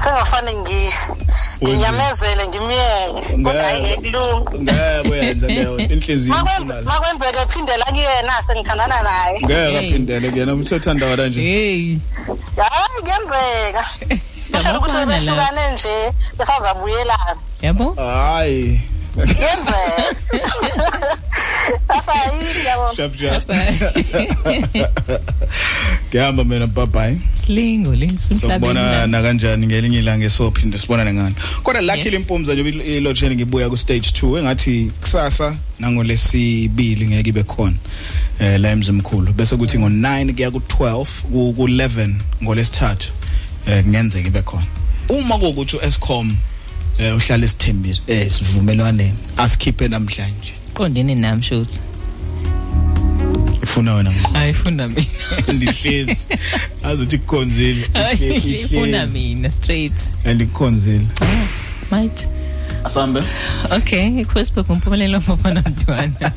sengafane 0.03 0.55
ngi 0.55 0.93
nginyamezele 1.63 2.47
ngimyeke 2.49 3.37
kodwa 3.45 3.63
hayi 3.63 3.81
ngeke 3.81 3.97
kulunga 4.11 4.51
ngeke 4.61 5.09
uyenza 5.11 5.47
leyo 5.47 5.79
inhliziyo 5.95 6.35
ifuna 6.37 6.75
la 6.75 6.83
makwenzeka 6.83 7.47
phindela 7.47 7.85
kuyena 7.85 8.43
sengithandana 8.47 9.03
naye. 9.03 9.41
Ngeke 9.45 9.79
aphindele 9.79 10.31
kuyena 10.31 10.55
uthanda 10.55 11.07
wala 11.07 11.27
nje. 11.29 11.41
Hey. 11.41 11.99
Hayi 12.57 13.03
kuyenzeka. 13.03 13.85
Mthela 14.53 14.79
ukuthi 14.79 14.97
Yabafana 14.97 15.01
la. 15.01 15.07
behlukane 15.21 15.71
nje 15.73 16.13
besazabuyelana. 16.39 17.37
Yabo? 17.63 17.95
Hayi 17.95 18.81
kuyenzeka 19.15 20.15
sasa 21.89 22.13
yini 22.35 22.65
yabo? 22.67 22.95
Shap 22.97 23.15
shap. 23.17 23.43
Ngihamba 26.13 26.45
mina 26.45 26.67
bye 26.67 26.87
bye 26.87 27.19
slingo 27.35 27.97
sokubona 27.97 28.07
lingisemhlabeni 28.07 29.11
na 29.13 29.23
kanjani 29.23 29.67
ngelinye 29.67 29.99
ilanga 29.99 30.25
esophinde 30.27 30.79
sibonane 30.79 31.13
ngani? 31.15 31.35
Kodwa 31.63 31.81
luckily 31.83 32.13
Yes. 32.13 32.21
impumza 32.21 32.55
nje 32.55 32.97
ilotsheni 32.97 33.35
ngibuya 33.35 33.69
ku 33.71 33.77
stage 33.77 34.11
2 34.11 34.39
engathi 34.39 34.93
kusasa 35.01 35.57
nangolesibili 35.81 37.07
ngeke 37.07 37.29
ibe 37.29 37.43
khona 37.43 37.77
eh 38.41 38.61
la 38.61 38.71
emzimkhulu. 38.71 39.33
Bese 39.33 39.57
kuthi 39.57 39.79
ngo9 39.79 40.35
kuya 40.35 40.51
ku12 40.51 41.07
ku11 41.33 42.15
ngolesithathu 42.43 43.13
eh 43.67 43.83
kungenzeka 43.83 44.29
ibe 44.29 44.43
khona. 44.43 44.67
Uma 45.09 45.39
kuwukuthi 45.39 45.77
uEscom 45.77 46.37
eh 46.99 47.17
uhlala 47.17 47.45
isithembiso 47.45 48.03
eh 48.07 48.31
sivumelwaneni 48.31 49.15
asikhiphe 49.37 49.89
namhlanje. 49.89 50.53
Qondene 50.75 51.15
nami 51.15 51.43
shothi 51.43 51.81
ifuna 53.63 53.95
wena 53.95 54.11
ngqo 54.13 54.39
ayifunda 54.39 54.89
mina. 54.89 55.07
Ndihlezi. 55.53 56.29
Azothi 56.83 57.19
kukhonzile. 57.19 57.89
Ifuna 58.47 59.07
mina 59.07 59.51
straight. 59.51 59.93
Andikhonzile. 60.25 61.07
Might. 61.91 62.27
Asambe. 62.85 63.23
Okay 63.71 64.25
Facebook 64.25 64.71
umphumelelo 64.71 65.19
mfana 65.19 65.63
mntwana 65.69 66.13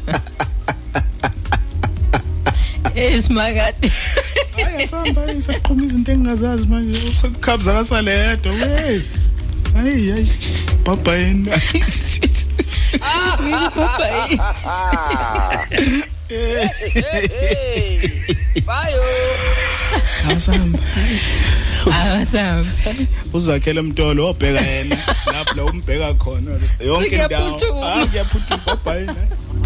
Esimakade 2.95 3.91
Hayi 4.55 4.83
asamba 4.83 5.31
isaqhuma 5.33 5.85
izinto 5.85 6.11
engingazazi 6.11 6.67
manje. 6.67 6.99
Usukukhabza 7.09 7.73
kasaledwa 7.73 8.53
we 8.53 9.01
hayi 9.73 10.09
hayi. 10.11 10.27
Baba 10.85 11.15
yini? 11.15 11.51
Ngikuphayi 13.43 14.39
Bayo. 18.65 19.03
asamba 20.29 20.79
Awasamba 21.85 22.71
uzakhela 23.33 23.81
umtolo 23.81 24.29
obheka 24.29 24.61
yena 24.61 24.97
lapho 25.33 25.55
la 25.55 25.63
umbheka 25.65 26.13
khona 26.13 26.51
yonke 26.79 27.15
indawo 27.15 27.83
ah 27.85 28.05
kuyaphuthuka 28.07 28.57
baba 28.65 28.95
yini 28.99 29.13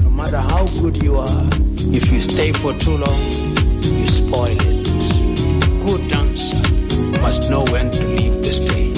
No 0.04 0.10
matter 0.10 0.42
how 0.42 0.66
good 0.82 0.98
you 1.04 1.16
are, 1.18 1.50
if 1.96 2.12
you 2.12 2.20
stay 2.22 2.52
for 2.52 2.74
too 2.74 2.98
long, 2.98 3.20
you 4.00 4.08
spoil 4.08 4.58
it. 4.60 4.88
Good 5.86 6.10
dancer 6.10 6.58
must 7.22 7.50
know 7.50 7.64
when 7.72 7.90
to 7.92 8.04
leave 8.08 8.36
the 8.44 8.52
stage. 8.54 8.89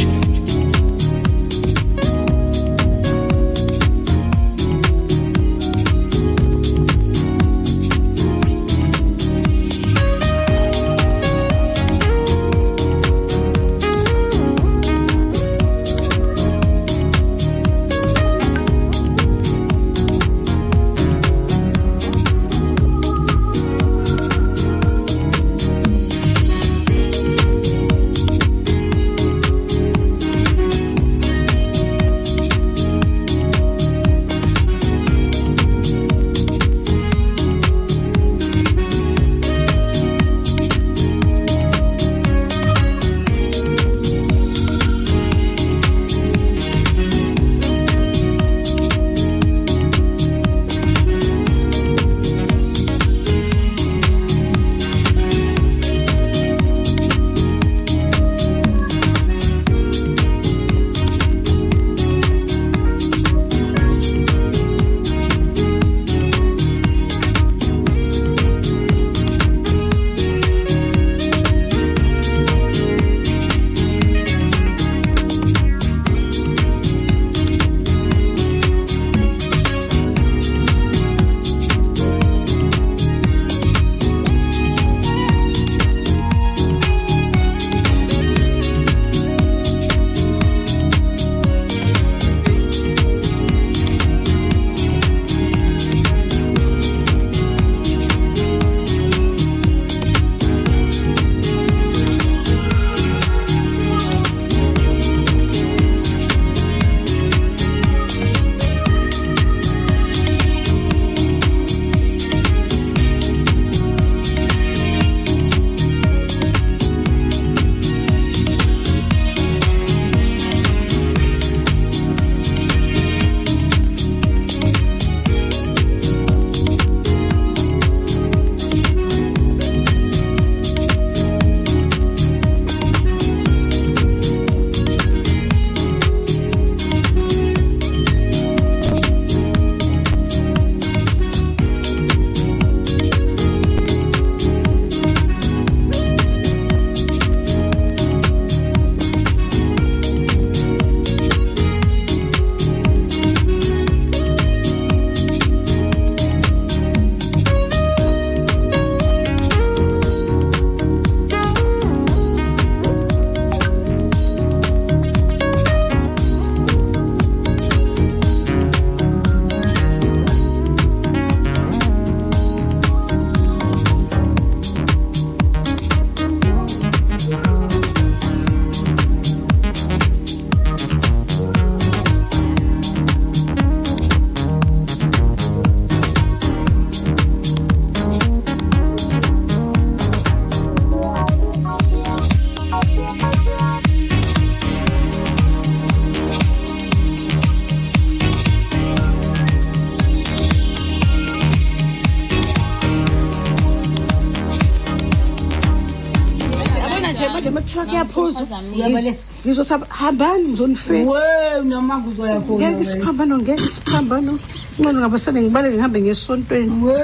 Manje 207.82 207.98
mathiwa 207.98 208.32
kuyaphuza 208.32 209.14
ngizothi 209.46 209.74
hambani 209.90 210.44
ngizonifika 210.48 211.10
we 211.12 211.62
noma 211.64 212.00
kuzoyakhona 212.00 212.72
ngeke 212.72 212.82
isiphambano 212.82 213.38
ngeke 213.38 213.64
isiphambano 213.66 214.40
ngcono 214.80 215.00
ngabasane 215.00 215.42
ngibaleke 215.42 215.76
ngihambe 215.76 216.00
ngesontweni 216.02 216.74
we 216.86 216.98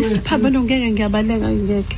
isiphambano 0.00 0.58
ngeke 0.64 0.90
ngiyabaleka 0.90 1.48
ngeke. 1.48 1.96